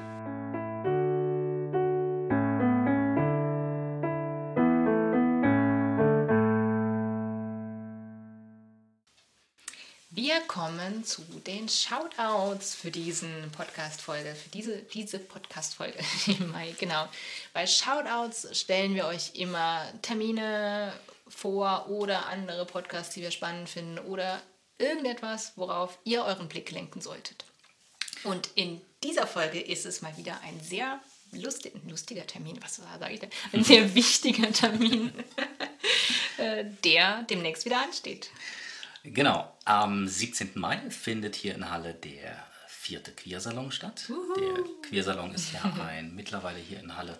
Kommen 10.51 11.05
zu 11.05 11.22
den 11.47 11.68
Shoutouts 11.68 12.74
für 12.74 12.90
diesen 12.90 13.52
Podcast-Folge, 13.52 14.35
für 14.35 14.48
diese, 14.48 14.78
diese 14.82 15.20
Podcast-Folge 15.20 15.97
im 16.27 16.51
Mai, 16.51 16.74
genau. 16.77 17.06
Bei 17.52 17.68
Shoutouts 17.68 18.48
stellen 18.59 18.97
wir 18.97 19.06
euch 19.06 19.36
immer 19.36 19.86
Termine 20.02 20.93
vor 21.28 21.89
oder 21.89 22.27
andere 22.27 22.66
Podcasts, 22.66 23.14
die 23.14 23.20
wir 23.20 23.31
spannend 23.31 23.68
finden 23.68 24.01
oder 24.01 24.43
irgendetwas, 24.78 25.52
worauf 25.55 25.97
ihr 26.02 26.24
euren 26.24 26.48
Blick 26.48 26.72
lenken 26.72 27.01
solltet. 27.01 27.44
Und 28.24 28.48
in 28.56 28.81
dieser 29.05 29.28
Folge 29.28 29.60
ist 29.60 29.86
es 29.86 30.02
mal 30.02 30.16
wieder 30.16 30.40
ein 30.43 30.59
sehr 30.60 31.01
lustig, 31.31 31.74
lustiger 31.89 32.27
Termin, 32.27 32.59
was 32.60 32.74
sage 32.74 33.14
ich 33.14 33.20
denn? 33.20 33.31
Ein 33.52 33.62
sehr 33.62 33.94
wichtiger 33.94 34.52
Termin, 34.52 35.12
äh, 36.39 36.64
der 36.82 37.22
demnächst 37.22 37.66
wieder 37.66 37.81
ansteht. 37.81 38.31
Genau, 39.02 39.56
am 39.64 40.06
17. 40.06 40.52
Mai 40.55 40.78
findet 40.90 41.35
hier 41.35 41.55
in 41.55 41.70
Halle 41.70 41.94
der 41.94 42.36
vierte 42.66 43.12
Queersalon 43.12 43.72
statt. 43.72 44.05
Uhu. 44.09 44.35
Der 44.35 44.64
Queersalon 44.89 45.35
ist 45.35 45.52
ja 45.52 45.62
ein 45.86 46.14
mittlerweile 46.16 46.59
hier 46.59 46.81
in 46.81 46.97
Halle 46.97 47.18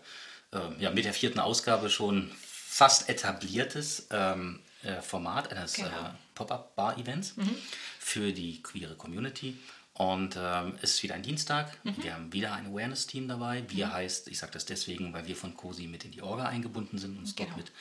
äh, 0.53 0.59
ja, 0.79 0.91
mit 0.91 1.05
der 1.05 1.15
vierten 1.15 1.41
Ausgabe 1.41 1.91
schon 1.91 2.31
fast 2.43 3.09
etabliertes 3.09 4.09
ähm, 4.11 4.61
äh, 4.83 5.01
Format 5.01 5.53
eines 5.53 5.75
genau. 5.75 5.89
äh, 5.89 6.11
Pop-up-Bar-Events 6.35 7.37
mhm. 7.37 7.55
für 7.99 8.33
die 8.33 8.63
queere 8.63 8.95
Community. 8.95 9.57
Und 9.95 10.37
ähm, 10.41 10.79
es 10.81 10.95
ist 10.95 11.03
wieder 11.03 11.15
ein 11.15 11.23
Dienstag. 11.23 11.77
Mhm. 11.85 12.03
Wir 12.03 12.15
haben 12.15 12.33
wieder 12.33 12.55
ein 12.55 12.69
Awareness-Team 12.69 13.29
dabei. 13.29 13.65
Wir 13.69 13.89
mhm. 13.89 13.93
heißt, 13.93 14.29
ich 14.29 14.39
sage 14.39 14.53
das 14.53 14.65
deswegen, 14.65 15.13
weil 15.13 15.27
wir 15.27 15.37
von 15.37 15.55
COSI 15.55 15.89
mit 15.89 16.05
in 16.05 16.13
die 16.13 16.23
Orga 16.23 16.47
eingebunden 16.47 16.99
sind 16.99 17.13
und 17.13 17.19
uns 17.19 17.37
genau. 17.37 17.51
dort 17.51 17.59
mit 17.59 17.73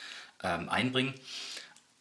ähm, 0.42 0.68
einbringen. 0.68 1.14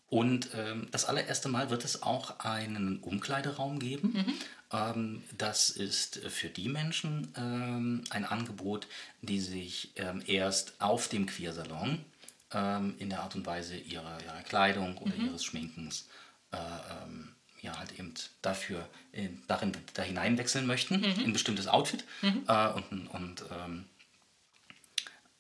Und 0.10 0.49
ähm, 0.56 0.88
das 0.91 1.06
allererste 1.06 1.49
Mal 1.49 1.69
wird 1.69 1.86
es 1.86 2.02
auch 2.02 2.40
einen 2.40 2.99
Umkleideraum 2.99 3.80
geben. 3.80 4.14
Mhm. 4.14 4.34
Ähm, 4.72 5.23
das 5.38 5.69
ist 5.69 6.18
für 6.30 6.49
die 6.49 6.69
Menschen 6.69 7.31
ähm, 7.38 8.03
ein 8.10 8.26
Angebot, 8.26 8.88
die 9.22 9.40
sich 9.40 9.91
ähm, 9.95 10.23
erst 10.26 10.73
auf 10.80 11.07
dem 11.10 11.27
Queersalon 11.27 12.03
ähm, 12.52 12.95
in 12.98 13.10
der 13.10 13.22
Art 13.22 13.36
und 13.36 13.45
Weise 13.45 13.77
ihrer, 13.77 14.22
ihrer 14.23 14.41
Kleidung 14.44 14.98
oder 14.98 15.15
mhm. 15.15 15.27
ihres 15.27 15.44
Schminkens 15.44 16.07
äh, 16.52 16.57
ähm, 16.57 17.30
ja, 17.61 17.77
halt 17.77 17.99
eben 17.99 18.14
dafür 18.41 18.88
in, 19.11 19.26
äh, 19.26 19.38
darin 19.48 19.73
da 19.94 20.02
hineinwechseln 20.02 20.65
möchten, 20.65 21.02
mhm. 21.02 21.03
in 21.03 21.26
ein 21.26 21.34
bestimmtes 21.34 21.68
Outfit 21.68 22.03
mhm. 22.22 22.44
äh, 22.48 22.69
und, 22.69 23.07
und 23.10 23.44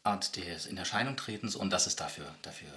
Art 0.03 0.35
des 0.35 0.65
in 0.65 0.77
Erscheinung 0.77 1.17
tretens 1.17 1.55
und 1.55 1.71
das 1.71 1.85
ist 1.85 1.99
dafür, 1.99 2.33
dafür 2.41 2.69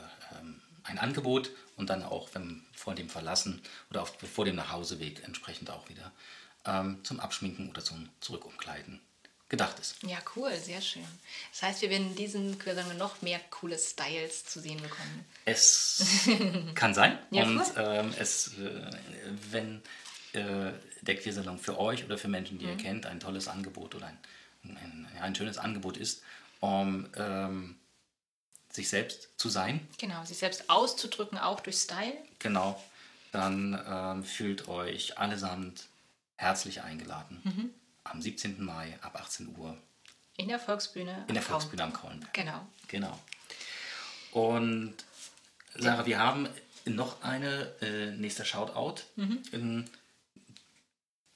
ein 0.83 0.99
Angebot 0.99 1.51
und 1.83 1.91
dann 1.91 2.05
auch 2.05 2.29
wenn 2.33 2.63
vor 2.73 2.95
dem 2.95 3.09
Verlassen 3.09 3.61
oder 3.91 4.03
auf, 4.03 4.17
vor 4.33 4.45
dem 4.45 4.55
Nachhauseweg 4.55 5.25
entsprechend 5.25 5.69
auch 5.69 5.89
wieder 5.89 6.13
ähm, 6.65 7.01
zum 7.03 7.19
Abschminken 7.19 7.69
oder 7.69 7.83
zum 7.83 8.09
Zurückumkleiden 8.21 9.01
gedacht 9.49 9.81
ist. 9.81 9.97
Ja, 10.05 10.19
cool, 10.37 10.55
sehr 10.57 10.81
schön. 10.81 11.05
Das 11.51 11.63
heißt, 11.63 11.83
wir 11.83 11.91
werden 11.91 12.11
in 12.11 12.15
diesen 12.15 12.59
Queersalon 12.59 12.97
noch 12.97 13.21
mehr 13.21 13.41
coole 13.51 13.77
Styles 13.79 14.45
zu 14.45 14.61
sehen 14.61 14.81
bekommen. 14.81 15.27
Es 15.45 16.05
kann 16.77 16.95
sein. 16.95 17.19
ja, 17.33 17.43
und 17.43 17.61
ähm, 17.77 18.15
es, 18.17 18.57
äh, 18.59 18.91
wenn 19.51 19.83
äh, 20.35 20.73
der 21.03 21.17
Queersalon 21.17 21.59
für 21.59 21.79
euch 21.81 22.05
oder 22.05 22.17
für 22.17 22.29
Menschen, 22.29 22.59
die 22.59 22.65
mhm. 22.65 22.71
ihr 22.71 22.77
kennt, 22.79 23.07
ein 23.07 23.19
tolles 23.19 23.49
Angebot 23.49 23.97
oder 23.97 24.07
ein, 24.07 24.19
ein, 24.63 25.09
ein 25.21 25.35
schönes 25.35 25.59
Angebot 25.59 25.97
ist, 25.97 26.23
um 26.61 27.09
ähm, 27.17 27.77
sich 28.73 28.89
selbst 28.89 29.29
zu 29.37 29.49
sein. 29.49 29.87
Genau, 29.99 30.25
sich 30.25 30.39
selbst 30.39 30.69
auszudrücken, 30.69 31.39
auch 31.39 31.61
durch 31.61 31.77
Style. 31.77 32.17
Genau, 32.39 32.83
dann 33.31 33.81
ähm, 33.87 34.25
fühlt 34.25 34.69
euch 34.69 35.19
allesamt 35.19 35.87
herzlich 36.37 36.83
eingeladen. 36.83 37.41
Mhm. 37.45 37.71
Am 38.05 38.21
17. 38.21 38.65
Mai 38.65 38.99
ab 39.03 39.17
18 39.17 39.55
Uhr. 39.57 39.77
In 40.37 40.49
der 40.49 40.59
Volksbühne. 40.59 41.25
In 41.29 41.35
der 41.35 41.43
Volksbühne 41.43 41.85
am 41.85 41.93
Kraulenberg. 41.93 42.33
Genau. 42.35 42.67
Genau. 42.89 43.19
Und 44.33 44.95
Sarah, 45.77 46.07
wir 46.07 46.19
haben 46.19 46.49
noch 46.87 47.23
eine 47.23 47.73
äh, 47.81 48.11
nächste 48.13 48.45
Shoutout. 48.45 49.03
Mhm. 49.17 49.43
In, 49.53 49.91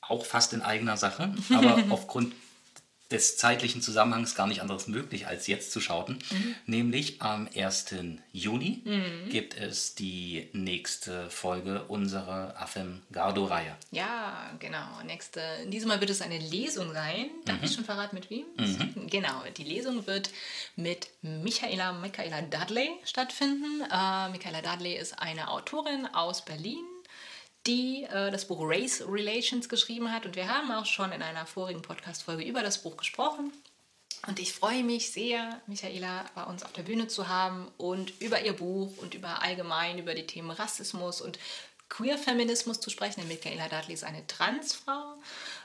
auch 0.01 0.25
fast 0.25 0.53
in 0.55 0.63
eigener 0.63 0.97
Sache, 0.97 1.35
aber 1.55 1.85
aufgrund 1.91 2.35
des 3.11 3.37
zeitlichen 3.37 3.83
Zusammenhangs 3.83 4.35
gar 4.35 4.47
nicht 4.47 4.61
anderes 4.61 4.89
möglich, 4.89 5.27
als 5.27 5.47
jetzt 5.47 5.71
zu 5.71 5.81
schauten. 5.81 6.19
Mhm. 6.31 6.55
Nämlich 6.67 7.23
am 7.23 7.49
1. 7.55 7.95
Juni 8.33 8.83
mhm. 8.85 9.29
gibt 9.31 9.57
es 9.57 9.95
die 9.95 10.49
nächste 10.53 11.31
Folge 11.31 11.85
unserer 11.85 12.61
Affem 12.61 13.03
Gardo-Reihe. 13.13 13.77
Ja, 13.93 14.51
genau. 14.59 14.87
Nächste, 15.05 15.41
diesmal 15.67 16.01
wird 16.01 16.11
es 16.11 16.21
eine 16.21 16.39
Lesung 16.39 16.93
sein. 16.93 17.31
Darf 17.45 17.59
mhm. 17.59 17.65
ich 17.65 17.75
schon 17.75 17.85
verraten, 17.85 18.17
mit 18.17 18.29
wem? 18.31 18.45
Mhm. 18.57 19.07
Genau, 19.09 19.43
die 19.57 19.65
Lesung 19.65 20.07
wird 20.07 20.31
mit 20.75 21.09
Michaela, 21.23 21.93
Michaela 21.93 22.43
Dudley 22.43 22.91
stattfinden. 23.05 23.83
Äh, 23.83 24.31
Michaela 24.31 24.63
Dudley 24.63 24.97
ist 24.97 25.19
eine 25.21 25.51
Autorin 25.51 26.07
aus 26.13 26.45
Berlin 26.45 26.85
die 27.67 28.05
äh, 28.05 28.31
das 28.31 28.47
Buch 28.47 28.61
Race 28.63 29.03
Relations 29.07 29.69
geschrieben 29.69 30.13
hat. 30.13 30.27
Und 30.27 30.37
wir 30.37 30.49
haben 30.49 30.71
auch 30.73 30.87
schon 30.87 31.13
in 31.13 31.23
einer 31.23 31.47
vorigen 31.47 31.83
Podcast-Folge 31.83 32.45
über 32.45 32.63
das 32.63 32.83
Buch 32.83 32.97
gesprochen. 32.97 33.53
Und 34.27 34.41
ich 34.41 34.53
freue 34.53 34.83
mich 34.83 35.13
sehr, 35.13 35.61
Michaela 35.67 36.25
bei 36.35 36.45
uns 36.45 36.63
auf 36.63 36.73
der 36.73 36.83
Bühne 36.83 37.07
zu 37.07 37.29
haben 37.29 37.69
und 37.77 38.21
über 38.21 38.45
ihr 38.45 38.55
Buch 38.55 38.97
und 38.99 39.15
über 39.15 39.43
allgemein 39.43 39.99
über 39.99 40.15
die 40.15 40.27
Themen 40.27 40.51
Rassismus 40.51 41.21
und 41.21 41.39
Queer-Feminismus 41.89 42.81
zu 42.81 42.91
sprechen. 42.91 43.21
Denn 43.21 43.29
Michaela 43.29 43.69
Dudley 43.69 43.95
ist 43.95 44.05
eine 44.05 44.27
Transfrau. 44.27 45.17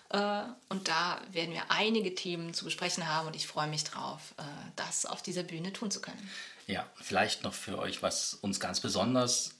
Äh, 0.10 0.44
und 0.70 0.88
da 0.88 1.22
werden 1.32 1.54
wir 1.54 1.64
einige 1.70 2.14
Themen 2.14 2.54
zu 2.54 2.66
besprechen 2.66 3.08
haben 3.08 3.28
und 3.28 3.36
ich 3.36 3.48
freue 3.48 3.68
mich 3.68 3.84
drauf, 3.84 4.34
äh, 4.38 4.44
das 4.76 5.06
auf 5.06 5.22
dieser 5.22 5.44
Bühne 5.44 5.74
tun 5.74 5.90
zu 5.90 6.02
können. 6.02 6.30
Ja, 6.68 6.86
vielleicht 6.96 7.44
noch 7.44 7.54
für 7.54 7.80
euch, 7.80 8.04
was 8.04 8.36
uns 8.36 8.60
ganz 8.60 8.80
besonders 8.80 9.56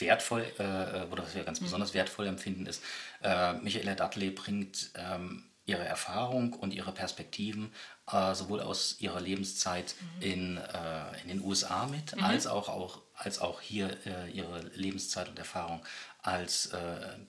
wertvoll 0.00 0.46
äh, 0.58 0.62
äh, 0.62 1.06
oder 1.10 1.24
was 1.24 1.34
wir 1.34 1.44
ganz 1.44 1.60
mhm. 1.60 1.64
besonders 1.64 1.94
wertvoll 1.94 2.26
empfinden, 2.26 2.66
ist, 2.66 2.82
äh, 3.22 3.54
Michaela 3.54 3.94
Dudley 3.94 4.30
bringt 4.30 4.90
ähm, 4.94 5.44
ihre 5.64 5.84
Erfahrung 5.84 6.54
und 6.54 6.74
ihre 6.74 6.92
Perspektiven 6.92 7.72
äh, 8.10 8.34
sowohl 8.34 8.60
aus 8.60 8.96
ihrer 8.98 9.20
Lebenszeit 9.20 9.94
mhm. 10.00 10.22
in, 10.22 10.56
äh, 10.56 11.22
in 11.22 11.28
den 11.28 11.40
USA 11.42 11.86
mit, 11.86 12.16
mhm. 12.16 12.24
als, 12.24 12.46
auch, 12.46 12.68
auch, 12.68 13.00
als 13.14 13.40
auch 13.40 13.60
hier 13.60 13.96
äh, 14.06 14.30
ihre 14.30 14.60
Lebenszeit 14.74 15.28
und 15.28 15.38
Erfahrung 15.38 15.82
als 16.22 16.66
äh, 16.66 16.78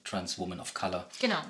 Trans 0.03 0.37
Woman 0.37 0.59
of 0.59 0.73
Color 0.73 1.07
genau. 1.19 1.41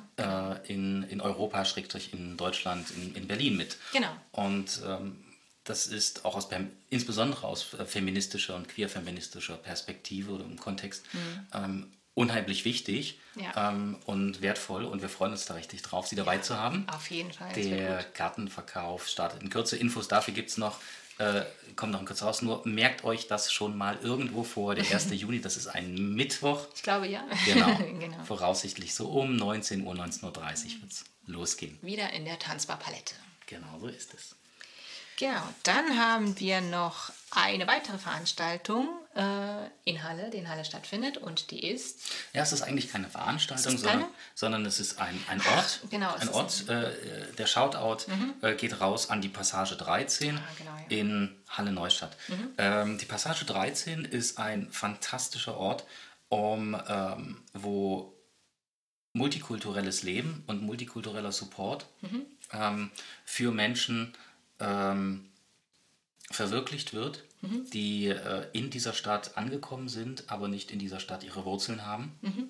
in, 0.66 1.04
in 1.04 1.20
Europa, 1.20 1.66
Schrägstrich 1.66 2.14
in 2.14 2.38
Deutschland, 2.38 2.90
in, 2.92 3.16
in 3.16 3.28
Berlin 3.28 3.58
mit. 3.58 3.78
Genau. 3.92 4.12
Und 4.32 4.82
ähm, 4.88 5.24
das 5.64 5.88
ist 5.88 6.26
auch 6.26 6.36
aus, 6.36 6.50
insbesondere 6.90 7.48
aus 7.48 7.74
äh, 7.74 7.86
feministischer 7.86 8.56
und 8.56 8.68
queer-feministischer 8.68 9.58
Perspektive 9.58 10.32
oder 10.32 10.44
im 10.44 10.60
Kontext 10.60 11.04
mhm. 11.14 11.48
ähm, 11.54 11.92
unheimlich 12.16 12.66
wichtig 12.66 13.20
ja. 13.36 13.70
ähm, 13.70 13.98
und 14.06 14.42
wertvoll 14.42 14.86
und 14.86 15.02
wir 15.02 15.10
freuen 15.10 15.32
uns 15.32 15.46
da 15.46 15.56
richtig 15.56 15.82
drauf, 15.82 16.08
Sie 16.08 16.16
dabei 16.16 16.36
ja, 16.36 16.42
zu 16.42 16.58
haben. 16.58 16.88
Auf 16.90 17.10
jeden 17.10 17.32
Fall. 17.32 17.54
Der 17.54 18.04
Kartenverkauf 18.04 19.08
startet 19.08 19.42
in 19.42 19.50
Kürze. 19.50 19.78
Infos 19.78 20.08
dafür 20.08 20.34
gibt 20.34 20.50
es 20.50 20.58
noch. 20.58 20.80
Äh, 21.20 21.44
kommt 21.76 21.92
noch 21.92 22.00
in 22.00 22.06
Kürze 22.06 22.26
raus. 22.26 22.42
Nur 22.42 22.68
merkt 22.68 23.04
euch 23.04 23.28
das 23.28 23.52
schon 23.52 23.78
mal 23.78 23.98
irgendwo 24.02 24.44
vor, 24.44 24.76
der 24.76 24.90
1. 24.92 25.10
Juni, 25.12 25.42
das 25.42 25.58
ist 25.58 25.68
ein 25.68 26.14
Mittwoch. 26.14 26.68
Ich 26.76 26.84
glaube 26.84 27.08
ja. 27.08 27.24
Genau. 27.46 27.78
genau. 28.00 28.24
Voraussichtlich 28.26 28.94
so 28.94 29.08
um 29.10 29.36
19 29.36 29.86
Uhr, 29.86 29.94
19.30 29.94 30.24
Uhr 30.24 30.34
wird 30.82 30.92
es 30.92 31.06
losgehen. 31.26 31.78
Wieder 31.82 32.12
in 32.12 32.26
der 32.26 32.38
Tanzbarpalette. 32.38 33.16
Genau 33.48 33.80
so 33.80 33.88
ist 33.88 34.14
es. 34.14 34.36
Genau, 35.18 35.42
dann 35.64 35.98
haben 35.98 36.40
wir 36.40 36.62
noch 36.62 37.12
eine 37.32 37.68
weitere 37.68 37.98
Veranstaltung 37.98 38.90
äh, 39.16 39.66
in 39.86 40.04
Halle, 40.04 40.30
die 40.30 40.38
in 40.38 40.50
Halle 40.50 40.66
stattfindet 40.66 41.18
und 41.18 41.52
die 41.52 41.68
ist... 41.68 42.00
Ja, 42.34 42.42
es 42.42 42.52
ist 42.52 42.62
eigentlich 42.62 42.92
keine 42.92 43.10
Veranstaltung, 43.10 43.78
sondern, 43.78 44.06
sondern 44.36 44.66
es 44.66 44.80
ist 44.80 45.00
ein, 45.00 45.20
ein 45.30 45.40
Ort. 45.40 45.82
Ach, 45.84 45.90
genau, 45.90 46.14
ein 46.16 46.30
Ort. 46.30 46.68
Äh, 46.70 46.92
der 47.38 47.48
Shoutout 47.48 48.08
mhm. 48.08 48.34
äh, 48.42 48.56
geht 48.56 48.80
raus 48.82 49.10
an 49.10 49.22
die 49.22 49.30
Passage 49.30 49.76
13 49.76 50.38
ah, 50.38 50.42
genau, 50.58 50.72
ja. 50.72 50.86
in 50.90 51.36
Halle 51.50 51.72
Neustadt. 51.72 52.16
Mhm. 52.28 52.54
Ähm, 52.58 52.98
die 52.98 53.06
Passage 53.06 53.46
13 53.46 54.06
ist 54.06 54.38
ein 54.38 54.72
fantastischer 54.72 55.58
Ort, 55.58 55.86
um, 56.30 56.80
ähm, 56.88 57.44
wo 57.54 58.14
multikulturelles 59.14 60.02
Leben 60.04 60.44
und 60.48 60.64
multikultureller 60.64 61.32
Support 61.32 61.86
mhm. 62.02 62.26
ähm, 62.52 62.92
für 63.26 63.52
Menschen 63.52 64.14
ähm, 64.64 65.26
verwirklicht 66.32 66.94
wird, 66.94 67.24
mhm. 67.42 67.70
die 67.72 68.08
äh, 68.08 68.48
in 68.54 68.70
dieser 68.70 68.94
Stadt 68.94 69.38
angekommen 69.38 69.90
sind, 69.90 70.30
aber 70.30 70.48
nicht 70.48 70.72
in 70.72 70.80
dieser 70.80 71.00
Stadt 71.00 71.24
ihre 71.24 71.46
Wurzeln 71.46 71.86
haben. 71.86 72.18
Mhm. 72.22 72.50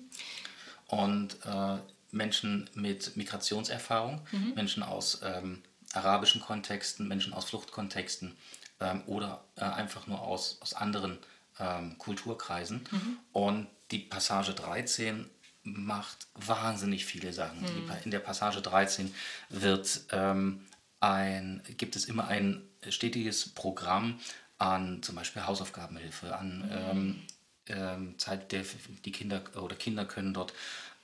Und 0.86 1.36
äh, 1.44 1.78
Menschen 2.10 2.70
mit 2.74 3.16
Migrationserfahrung, 3.16 4.20
mhm. 4.30 4.52
Menschen 4.54 4.82
aus 4.82 5.20
ähm, 5.22 5.62
arabischen 5.92 6.40
Kontexten, 6.40 7.08
Menschen 7.08 7.32
aus 7.32 7.46
Fluchtkontexten 7.46 8.36
ähm, 8.80 9.02
oder 9.06 9.44
äh, 9.56 9.64
einfach 9.64 10.06
nur 10.06 10.20
aus, 10.20 10.58
aus 10.60 10.74
anderen 10.74 11.18
ähm, 11.58 11.98
Kulturkreisen. 11.98 12.86
Mhm. 12.90 13.18
Und 13.32 13.66
die 13.90 13.98
Passage 13.98 14.54
13 14.54 15.28
macht 15.62 16.26
wahnsinnig 16.34 17.06
viele 17.06 17.32
Sachen. 17.32 17.60
Mhm. 17.62 17.90
in 18.04 18.10
der 18.10 18.18
Passage 18.18 18.60
13 18.60 19.14
wird 19.48 20.02
ähm, 20.12 20.60
ein, 21.04 21.62
gibt 21.76 21.96
es 21.96 22.06
immer 22.06 22.28
ein 22.28 22.62
stetiges 22.88 23.50
Programm 23.50 24.18
an 24.58 25.02
zum 25.02 25.14
Beispiel 25.16 25.46
Hausaufgabenhilfe, 25.46 26.36
an 26.36 26.58
mhm. 26.58 26.70
ähm, 26.72 27.22
ähm, 27.66 28.18
Zeit, 28.18 28.52
der 28.52 28.64
die 29.04 29.12
Kinder 29.12 29.42
oder 29.56 29.76
Kinder 29.76 30.04
können 30.04 30.34
dort 30.34 30.52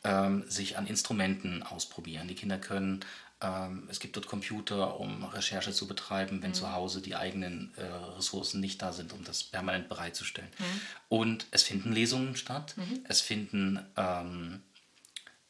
ähm, 0.04 0.44
sich 0.48 0.78
an 0.78 0.86
Instrumenten 0.86 1.62
ausprobieren. 1.62 2.28
Die 2.28 2.34
Kinder 2.34 2.58
können, 2.58 3.00
ähm, 3.40 3.88
es 3.90 4.00
gibt 4.00 4.16
dort 4.16 4.26
Computer, 4.26 4.98
um 5.00 5.24
Recherche 5.24 5.72
zu 5.72 5.86
betreiben, 5.86 6.42
wenn 6.42 6.50
mhm. 6.50 6.54
zu 6.54 6.72
Hause 6.72 7.02
die 7.02 7.16
eigenen 7.16 7.72
äh, 7.76 7.82
Ressourcen 8.16 8.60
nicht 8.60 8.80
da 8.82 8.92
sind, 8.92 9.12
um 9.12 9.24
das 9.24 9.42
permanent 9.42 9.88
bereitzustellen. 9.88 10.50
Mhm. 10.58 10.80
Und 11.08 11.46
es 11.50 11.62
finden 11.62 11.92
Lesungen 11.92 12.36
statt, 12.36 12.74
mhm. 12.76 13.04
es 13.08 13.20
finden 13.20 13.80
ähm, 13.96 14.62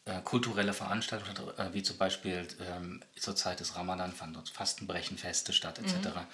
äh, 0.06 0.20
kulturelle 0.22 0.72
Veranstaltungen, 0.72 1.36
äh, 1.58 1.72
wie 1.74 1.82
zum 1.82 1.96
Beispiel 1.96 2.46
ähm, 2.60 3.02
zur 3.16 3.36
Zeit 3.36 3.60
des 3.60 3.76
Ramadan 3.76 4.12
fanden 4.12 4.34
dort 4.34 4.48
Fastenbrechenfeste 4.48 5.52
statt, 5.52 5.78
etc. 5.78 5.94
Mhm, 5.94 6.00
genau. 6.02 6.24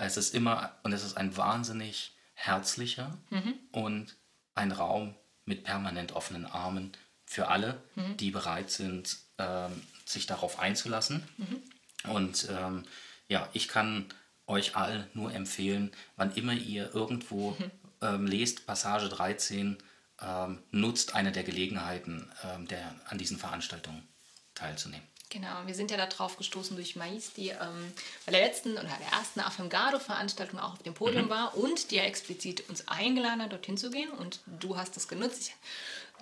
Es 0.00 0.16
ist 0.16 0.34
immer, 0.34 0.74
und 0.82 0.92
es 0.92 1.02
ist 1.02 1.16
ein 1.16 1.36
wahnsinnig 1.36 2.12
herzlicher 2.34 3.16
mhm. 3.30 3.54
und 3.72 4.16
ein 4.54 4.72
Raum 4.72 5.14
mit 5.46 5.64
permanent 5.64 6.12
offenen 6.12 6.46
Armen 6.46 6.92
für 7.24 7.48
alle, 7.48 7.80
mhm. 7.94 8.16
die 8.18 8.30
bereit 8.30 8.70
sind, 8.70 9.16
ähm, 9.38 9.82
sich 10.04 10.26
darauf 10.26 10.58
einzulassen. 10.58 11.26
Mhm. 11.38 12.10
Und 12.10 12.48
ähm, 12.50 12.84
ja, 13.28 13.48
ich 13.52 13.68
kann 13.68 14.06
euch 14.46 14.76
allen 14.76 15.06
nur 15.14 15.32
empfehlen, 15.32 15.92
wann 16.16 16.34
immer 16.34 16.52
ihr 16.52 16.94
irgendwo 16.94 17.52
mhm. 17.52 17.70
ähm, 18.02 18.26
lest, 18.26 18.66
Passage 18.66 19.08
13, 19.08 19.78
ähm, 20.26 20.62
nutzt 20.70 21.14
eine 21.14 21.32
der 21.32 21.44
Gelegenheiten, 21.44 22.30
ähm, 22.44 22.66
der, 22.68 22.94
an 23.06 23.18
diesen 23.18 23.38
Veranstaltungen 23.38 24.06
teilzunehmen. 24.54 25.06
Genau, 25.30 25.66
wir 25.66 25.74
sind 25.74 25.90
ja 25.90 25.96
darauf 25.96 26.36
gestoßen 26.36 26.76
durch 26.76 26.94
Mais, 26.94 27.32
die 27.32 27.48
ähm, 27.48 27.92
bei 28.24 28.30
der 28.30 28.42
letzten 28.42 28.72
oder 28.72 28.82
der 28.82 29.18
ersten 29.18 29.40
Afemgado-Veranstaltung 29.40 30.60
auch 30.60 30.74
auf 30.74 30.82
dem 30.82 30.94
Podium 30.94 31.24
mhm. 31.24 31.30
war 31.30 31.56
und 31.56 31.90
die 31.90 31.96
ja 31.96 32.04
explizit 32.04 32.68
uns 32.68 32.86
eingeladen 32.86 33.42
hat, 33.42 33.50
dorthin 33.50 33.76
zu 33.76 33.90
gehen. 33.90 34.10
Und 34.10 34.40
du 34.46 34.76
hast 34.76 34.96
es 34.96 35.08
genutzt, 35.08 35.50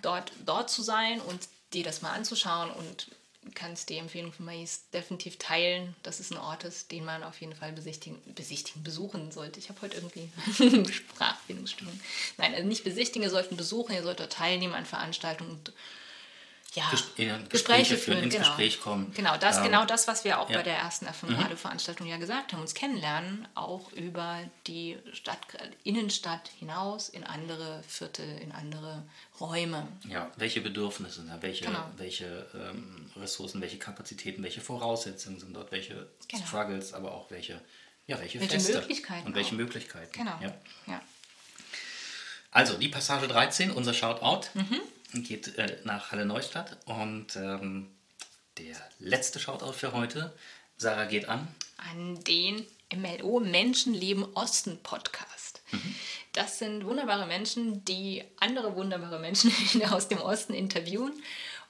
dort, 0.00 0.32
dort 0.46 0.70
zu 0.70 0.82
sein 0.82 1.20
und 1.20 1.40
dir 1.74 1.84
das 1.84 2.00
mal 2.00 2.12
anzuschauen 2.12 2.70
und 2.70 3.08
kannst 3.54 3.88
die 3.88 3.98
Empfehlung 3.98 4.32
von 4.32 4.46
Mais 4.46 4.88
definitiv 4.92 5.36
teilen, 5.38 5.94
dass 6.02 6.20
es 6.20 6.30
ein 6.30 6.38
Ort 6.38 6.64
ist, 6.64 6.92
den 6.92 7.04
man 7.04 7.22
auf 7.22 7.40
jeden 7.40 7.54
Fall 7.54 7.72
besichtigen, 7.72 8.18
besichtigen 8.34 8.82
besuchen 8.82 9.32
sollte. 9.32 9.58
Ich 9.58 9.68
habe 9.68 9.82
heute 9.82 9.96
irgendwie 9.96 10.30
Sprachfindungsstörung. 10.92 11.98
Nein, 12.38 12.54
also 12.54 12.66
nicht 12.66 12.84
besichtigen, 12.84 13.24
ihr 13.24 13.30
sollten 13.30 13.56
besuchen, 13.56 13.94
ihr 13.94 14.02
solltet 14.02 14.32
teilnehmen 14.32 14.74
an 14.74 14.86
Veranstaltungen 14.86 15.50
und 15.50 15.72
ja, 16.74 16.88
Gespräche, 16.90 17.44
Gespräche 17.50 17.96
führen, 17.98 18.22
ins 18.22 18.34
genau. 18.34 18.46
Gespräch 18.46 18.80
kommen. 18.80 19.12
Genau 19.14 19.36
das, 19.36 19.58
ähm, 19.58 19.64
genau 19.64 19.84
das, 19.84 20.08
was 20.08 20.24
wir 20.24 20.40
auch 20.40 20.48
ja. 20.48 20.56
bei 20.56 20.62
der 20.62 20.76
ersten 20.76 21.06
F5-Radio-Veranstaltung 21.06 22.06
mhm. 22.06 22.12
ja 22.12 22.18
gesagt 22.18 22.52
haben, 22.52 22.62
uns 22.62 22.72
kennenlernen, 22.72 23.46
auch 23.54 23.92
über 23.92 24.40
die 24.66 24.96
Stadt, 25.12 25.38
Innenstadt 25.84 26.48
hinaus 26.58 27.10
in 27.10 27.24
andere 27.24 27.82
Viertel, 27.86 28.38
in 28.38 28.52
andere 28.52 29.02
Räume. 29.38 29.86
Ja, 30.08 30.30
welche 30.36 30.62
Bedürfnisse, 30.62 31.24
welche, 31.40 31.66
genau. 31.66 31.84
welche 31.98 32.46
ähm, 32.54 33.10
Ressourcen, 33.16 33.60
welche 33.60 33.78
Kapazitäten, 33.78 34.42
welche 34.42 34.62
Voraussetzungen 34.62 35.38
sind 35.38 35.54
dort, 35.54 35.72
welche 35.72 36.08
genau. 36.28 36.46
Struggles, 36.46 36.94
aber 36.94 37.12
auch 37.12 37.30
welche, 37.30 37.60
ja, 38.06 38.18
welche, 38.18 38.40
welche 38.40 38.54
Feste 38.54 38.78
Möglichkeiten 38.78 39.26
und 39.26 39.34
welche 39.34 39.52
auch. 39.52 39.58
Möglichkeiten. 39.58 40.12
Genau. 40.12 40.38
Ja. 40.40 40.54
ja. 40.86 41.02
Also 42.50 42.78
die 42.78 42.88
Passage 42.88 43.28
13, 43.28 43.70
unser 43.70 43.92
Shoutout. 43.92 44.48
Mhm 44.54 44.80
geht 45.14 45.58
äh, 45.58 45.78
nach 45.84 46.10
Halle 46.12 46.26
Neustadt. 46.26 46.78
Und 46.86 47.36
ähm, 47.36 47.88
der 48.58 48.76
letzte 48.98 49.38
Shoutout 49.38 49.72
für 49.72 49.92
heute, 49.92 50.32
Sarah 50.76 51.04
geht 51.04 51.28
an. 51.28 51.48
An 51.76 52.22
den 52.24 52.66
MLO 52.94 53.40
Menschenleben 53.40 54.24
Osten 54.34 54.82
Podcast. 54.82 55.62
Mhm. 55.70 55.94
Das 56.32 56.58
sind 56.58 56.84
wunderbare 56.84 57.26
Menschen, 57.26 57.84
die 57.84 58.24
andere 58.40 58.74
wunderbare 58.76 59.18
Menschen 59.18 59.52
aus 59.90 60.08
dem 60.08 60.18
Osten 60.18 60.54
interviewen. 60.54 61.12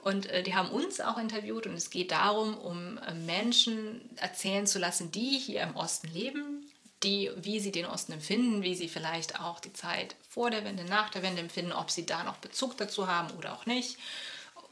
Und 0.00 0.26
äh, 0.26 0.42
die 0.42 0.54
haben 0.54 0.70
uns 0.70 1.00
auch 1.00 1.18
interviewt 1.18 1.66
und 1.66 1.74
es 1.74 1.90
geht 1.90 2.10
darum, 2.10 2.56
um 2.56 2.98
äh, 2.98 3.14
Menschen 3.14 4.00
erzählen 4.16 4.66
zu 4.66 4.78
lassen, 4.80 5.12
die 5.12 5.38
hier 5.38 5.62
im 5.62 5.76
Osten 5.76 6.08
leben, 6.12 6.66
die, 7.02 7.30
wie 7.36 7.60
sie 7.60 7.72
den 7.72 7.86
Osten 7.86 8.12
empfinden, 8.12 8.62
wie 8.62 8.74
sie 8.74 8.88
vielleicht 8.88 9.40
auch 9.40 9.60
die 9.60 9.72
Zeit 9.72 10.14
vor 10.28 10.50
der 10.50 10.64
Wende, 10.64 10.84
nach 10.84 11.10
der 11.10 11.22
Wende 11.22 11.40
empfinden, 11.40 11.72
ob 11.72 11.90
sie 11.90 12.06
da 12.06 12.22
noch 12.22 12.36
Bezug 12.36 12.76
dazu 12.76 13.08
haben 13.08 13.30
oder 13.36 13.52
auch 13.54 13.66
nicht. 13.66 13.98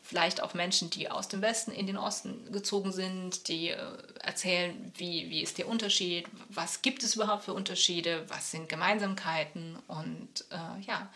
Vielleicht 0.02 0.42
auch 0.42 0.54
Menschen, 0.54 0.90
die 0.90 1.10
aus 1.10 1.28
dem 1.28 1.42
Westen 1.42 1.70
in 1.70 1.86
den 1.86 1.96
Osten 1.96 2.50
gezogen 2.50 2.92
sind, 2.92 3.48
die 3.48 3.68
äh, 3.68 3.78
erzählen, 4.20 4.92
wie, 4.96 5.30
wie 5.30 5.42
ist 5.42 5.58
der 5.58 5.68
Unterschied, 5.68 6.26
was 6.48 6.82
gibt 6.82 7.02
es 7.02 7.14
überhaupt 7.14 7.44
für 7.44 7.54
Unterschiede, 7.54 8.24
was 8.28 8.50
sind 8.50 8.68
Gemeinsamkeiten 8.68 9.78
und 9.86 10.44
äh, 10.50 10.80
ja, 10.82 10.98
ein 11.00 11.08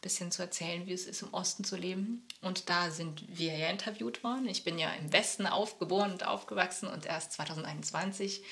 bisschen 0.00 0.32
zu 0.32 0.42
erzählen, 0.42 0.86
wie 0.86 0.94
es 0.94 1.06
ist, 1.06 1.22
im 1.22 1.32
Osten 1.32 1.62
zu 1.62 1.76
leben. 1.76 2.26
Und 2.40 2.70
da 2.70 2.90
sind 2.90 3.22
wir 3.28 3.56
ja 3.56 3.68
interviewt 3.68 4.24
worden. 4.24 4.48
Ich 4.48 4.64
bin 4.64 4.78
ja 4.78 4.90
im 4.94 5.12
Westen 5.12 5.46
aufgeboren 5.46 6.12
und 6.12 6.26
aufgewachsen 6.26 6.88
und 6.88 7.06
erst 7.06 7.32
2021 7.32 8.42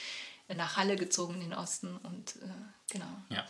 nach 0.56 0.76
Halle 0.76 0.96
gezogen 0.96 1.34
in 1.34 1.40
den 1.40 1.54
Osten 1.54 1.96
und 1.96 2.36
äh, 2.36 2.48
genau. 2.90 3.06
Ja, 3.28 3.46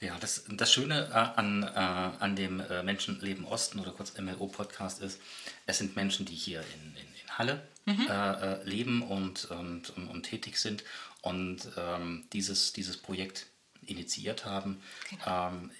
ja 0.00 0.18
das, 0.18 0.44
das 0.48 0.72
Schöne 0.72 1.08
äh, 1.10 1.38
an, 1.38 1.62
äh, 1.62 1.66
an 1.66 2.36
dem 2.36 2.60
äh, 2.60 2.82
Menschenleben 2.82 3.44
Osten 3.44 3.80
oder 3.80 3.92
kurz 3.92 4.16
MLO-Podcast 4.18 5.00
ist, 5.00 5.20
es 5.66 5.78
sind 5.78 5.96
Menschen, 5.96 6.26
die 6.26 6.34
hier 6.34 6.60
in, 6.60 6.96
in, 6.96 7.06
in 7.22 7.38
Halle 7.38 7.66
mhm. 7.86 8.06
Äh, 8.08 8.32
äh, 8.32 8.64
leben 8.64 9.02
und, 9.02 9.46
und, 9.46 9.90
und, 9.90 10.08
und, 10.08 10.22
tätig 10.24 10.58
sind 10.58 10.84
und 11.22 11.68
ähm, 11.76 12.24
dieses, 12.32 12.72
dieses 12.72 12.98
Projekt 12.98 13.46
initiiert 13.86 14.44
haben. 14.44 14.82
Genau. 15.10 15.48
Ähm, 15.48 15.70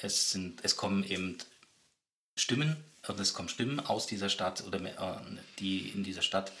es, 0.00 0.30
sind, 0.30 0.64
es 0.64 0.76
kommen 0.76 1.04
eben 1.04 1.38
Stimmen, 2.36 2.76
es 3.18 3.34
kommen 3.34 3.48
Stimmen 3.48 3.80
aus 3.80 4.06
dieser 4.06 4.28
Stadt 4.28 4.64
oder 4.64 4.80
die 5.58 5.88
in 5.88 6.04
dieser 6.04 6.22
Stadt 6.22 6.52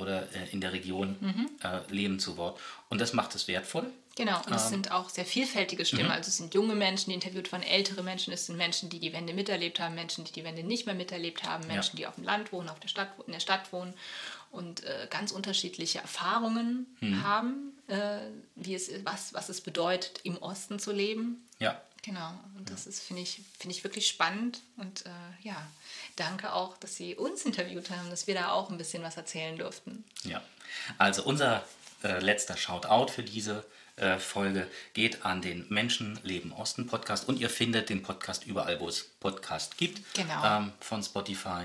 oder 0.00 0.22
äh, 0.34 0.50
in 0.52 0.60
der 0.60 0.72
Region 0.72 1.16
mhm. 1.20 1.50
äh, 1.62 1.92
leben 1.92 2.18
zu 2.18 2.36
Wort. 2.36 2.58
Und 2.88 3.00
das 3.00 3.12
macht 3.12 3.34
es 3.34 3.46
wertvoll. 3.48 3.86
Genau, 4.16 4.38
und 4.46 4.54
es 4.54 4.64
ähm, 4.64 4.70
sind 4.70 4.90
auch 4.90 5.08
sehr 5.08 5.24
vielfältige 5.24 5.84
Stimmen. 5.84 6.06
Mhm. 6.06 6.10
Also 6.10 6.28
es 6.28 6.36
sind 6.36 6.52
junge 6.52 6.74
Menschen, 6.74 7.10
die 7.10 7.14
interviewt 7.14 7.52
waren, 7.52 7.62
ältere 7.62 8.02
Menschen, 8.02 8.32
es 8.32 8.46
sind 8.46 8.56
Menschen, 8.56 8.90
die 8.90 8.98
die 8.98 9.12
Wende 9.12 9.32
miterlebt 9.32 9.80
haben, 9.80 9.94
Menschen, 9.94 10.24
die 10.24 10.32
die 10.32 10.44
Wende 10.44 10.62
nicht 10.62 10.86
mehr 10.86 10.94
miterlebt 10.94 11.44
haben, 11.44 11.66
Menschen, 11.66 11.96
ja. 11.96 12.00
die 12.00 12.06
auf 12.06 12.16
dem 12.16 12.24
Land 12.24 12.52
wohnen, 12.52 12.68
auf 12.68 12.80
der 12.80 12.88
Stadt, 12.88 13.08
in 13.26 13.32
der 13.32 13.40
Stadt 13.40 13.72
wohnen 13.72 13.94
und 14.50 14.82
äh, 14.84 15.06
ganz 15.08 15.30
unterschiedliche 15.30 16.00
Erfahrungen 16.00 16.86
mhm. 17.00 17.22
haben, 17.22 17.78
äh, 17.86 18.18
wie 18.56 18.74
es, 18.74 18.90
was, 19.04 19.32
was 19.32 19.48
es 19.48 19.60
bedeutet, 19.60 20.20
im 20.24 20.36
Osten 20.38 20.78
zu 20.78 20.92
leben. 20.92 21.46
Ja. 21.58 21.80
Genau, 22.02 22.32
und 22.56 22.70
das 22.70 22.86
ist, 22.86 23.02
finde 23.02 23.22
ich, 23.22 23.42
find 23.58 23.74
ich 23.74 23.84
wirklich 23.84 24.06
spannend 24.06 24.60
und 24.78 25.04
äh, 25.04 25.10
ja, 25.42 25.66
danke 26.16 26.52
auch, 26.52 26.78
dass 26.78 26.96
Sie 26.96 27.14
uns 27.14 27.44
interviewt 27.44 27.90
haben, 27.90 28.08
dass 28.08 28.26
wir 28.26 28.34
da 28.34 28.52
auch 28.52 28.70
ein 28.70 28.78
bisschen 28.78 29.02
was 29.02 29.16
erzählen 29.16 29.58
durften. 29.58 30.04
Ja, 30.24 30.42
also 30.96 31.22
unser 31.24 31.62
äh, 32.02 32.18
letzter 32.20 32.56
Shoutout 32.56 33.12
für 33.12 33.22
diese 33.22 33.64
äh, 33.96 34.18
Folge 34.18 34.66
geht 34.94 35.26
an 35.26 35.42
den 35.42 35.66
Menschen 35.68 36.18
Leben 36.22 36.52
Osten 36.52 36.86
Podcast 36.86 37.28
und 37.28 37.38
ihr 37.38 37.50
findet 37.50 37.90
den 37.90 38.02
Podcast 38.02 38.46
überall, 38.46 38.80
wo 38.80 38.88
es 38.88 39.04
Podcast 39.20 39.76
gibt. 39.76 40.14
Genau. 40.14 40.42
Ähm, 40.42 40.72
von 40.80 41.02
Spotify, 41.02 41.64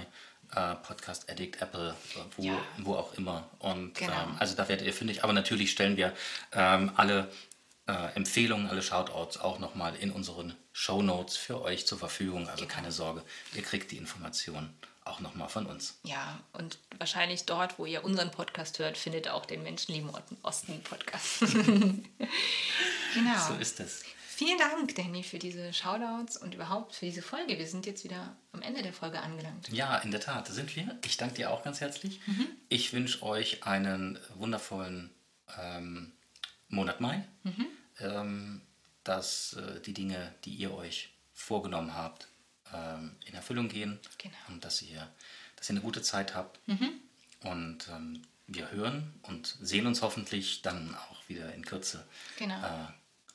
äh, 0.53 0.75
Podcast 0.75 1.29
Addict, 1.29 1.61
Apple, 1.61 1.95
wo, 2.35 2.43
ja. 2.43 2.61
wo 2.79 2.95
auch 2.95 3.13
immer. 3.13 3.49
Und 3.59 3.95
genau. 3.95 4.11
ähm, 4.11 4.35
also 4.37 4.55
da 4.55 4.67
werdet 4.67 4.85
ihr 4.85 4.93
fündig. 4.93 5.23
Aber 5.23 5.31
natürlich 5.31 5.71
stellen 5.71 5.95
wir 5.95 6.13
ähm, 6.51 6.91
alle 6.97 7.31
äh, 7.87 8.15
Empfehlungen, 8.15 8.67
alle 8.67 8.81
Shoutouts 8.81 9.37
auch 9.37 9.59
nochmal 9.59 9.95
in 9.95 10.11
unseren 10.11 10.55
Show 10.73 11.01
Notes 11.01 11.37
für 11.37 11.61
euch 11.61 11.85
zur 11.85 11.97
Verfügung. 11.97 12.49
Also 12.49 12.63
genau. 12.63 12.75
keine 12.75 12.91
Sorge, 12.91 13.23
ihr 13.53 13.61
kriegt 13.61 13.91
die 13.91 13.97
Informationen 13.97 14.75
auch 15.03 15.19
nochmal 15.19 15.49
von 15.49 15.67
uns. 15.67 15.99
Ja, 16.03 16.39
und 16.53 16.79
wahrscheinlich 16.97 17.45
dort, 17.45 17.77
wo 17.77 17.85
ihr 17.85 18.03
unseren 18.03 18.31
Podcast 18.31 18.79
hört, 18.79 18.97
findet 18.97 19.29
auch 19.29 19.45
den 19.45 19.61
Menschenlieben 19.61 20.09
Osten 20.41 20.81
Podcast. 20.81 21.39
genau. 21.41 23.47
So 23.47 23.53
ist 23.59 23.79
es. 23.79 24.03
Vielen 24.27 24.57
Dank, 24.57 24.93
Danny, 24.95 25.23
für 25.23 25.39
diese 25.39 25.71
Shoutouts 25.71 26.35
und 26.35 26.55
überhaupt 26.55 26.95
für 26.95 27.05
diese 27.05 27.21
Folge. 27.21 27.57
Wir 27.57 27.67
sind 27.67 27.85
jetzt 27.85 28.03
wieder 28.03 28.35
am 28.51 28.61
Ende 28.61 28.81
der 28.81 28.91
Folge 28.91 29.21
angelangt. 29.21 29.69
Ja, 29.69 29.97
in 29.99 30.11
der 30.11 30.19
Tat, 30.19 30.47
sind 30.47 30.75
wir. 30.75 30.99
Ich 31.05 31.15
danke 31.15 31.35
dir 31.35 31.51
auch 31.51 31.63
ganz 31.63 31.79
herzlich. 31.79 32.19
Mhm. 32.25 32.47
Ich 32.67 32.91
wünsche 32.91 33.23
euch 33.23 33.63
einen 33.63 34.19
wundervollen 34.33 35.11
ähm, 35.57 36.11
Monat 36.69 37.01
Mai, 37.01 37.23
mhm. 37.43 37.67
ähm, 37.99 38.61
dass 39.03 39.53
äh, 39.53 39.79
die 39.81 39.93
Dinge, 39.93 40.33
die 40.45 40.55
ihr 40.55 40.73
euch 40.73 41.13
vorgenommen 41.33 41.93
habt, 41.93 42.27
ähm, 42.73 43.15
in 43.25 43.33
Erfüllung 43.35 43.69
gehen 43.69 43.99
genau. 44.17 44.35
und 44.47 44.65
dass 44.65 44.81
ihr, 44.81 45.07
dass 45.55 45.69
ihr 45.69 45.73
eine 45.73 45.81
gute 45.81 46.01
Zeit 46.01 46.35
habt. 46.35 46.59
Mhm. 46.67 46.91
Und 47.43 47.87
ähm, 47.89 48.23
wir 48.47 48.71
hören 48.71 49.13
und 49.23 49.57
sehen 49.61 49.87
uns 49.87 50.01
hoffentlich 50.01 50.61
dann 50.61 50.95
auch 50.95 51.29
wieder 51.29 51.53
in 51.53 51.65
Kürze 51.65 52.05
genau. 52.37 52.57
äh, 52.57 52.87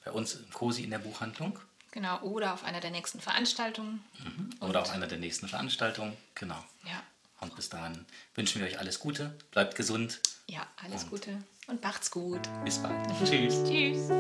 bei 0.05 0.13
uns 0.13 0.35
im 0.35 0.51
COSI 0.51 0.85
in 0.85 0.91
der 0.91 0.99
Buchhandlung. 0.99 1.59
Genau, 1.93 2.21
oder 2.23 2.55
auf 2.55 2.65
einer 2.65 2.81
der 2.81 2.91
nächsten 2.91 3.21
Veranstaltungen. 3.21 4.05
Mhm. 4.19 4.51
Oder 4.61 4.83
auf 4.83 4.91
einer 4.91 5.09
der 5.09 5.19
nächsten 5.19 5.49
Veranstaltungen, 5.49 6.17
genau. 6.35 6.63
Ja. 6.85 7.03
Und 7.41 7.57
bis 7.57 7.69
dahin 7.69 8.05
wünschen 8.35 8.61
wir 8.61 8.69
euch 8.69 8.79
alles 8.79 9.01
Gute, 9.01 9.37
bleibt 9.51 9.75
gesund. 9.75 10.21
Ja, 10.47 10.67
alles 10.77 11.09
Gute 11.09 11.43
und 11.71 11.83
macht's 11.83 12.11
gut. 12.11 12.41
Bis 12.65 12.79
bald. 12.79 12.95
Tschüss. 13.25 13.63
Tschüss. 13.65 14.11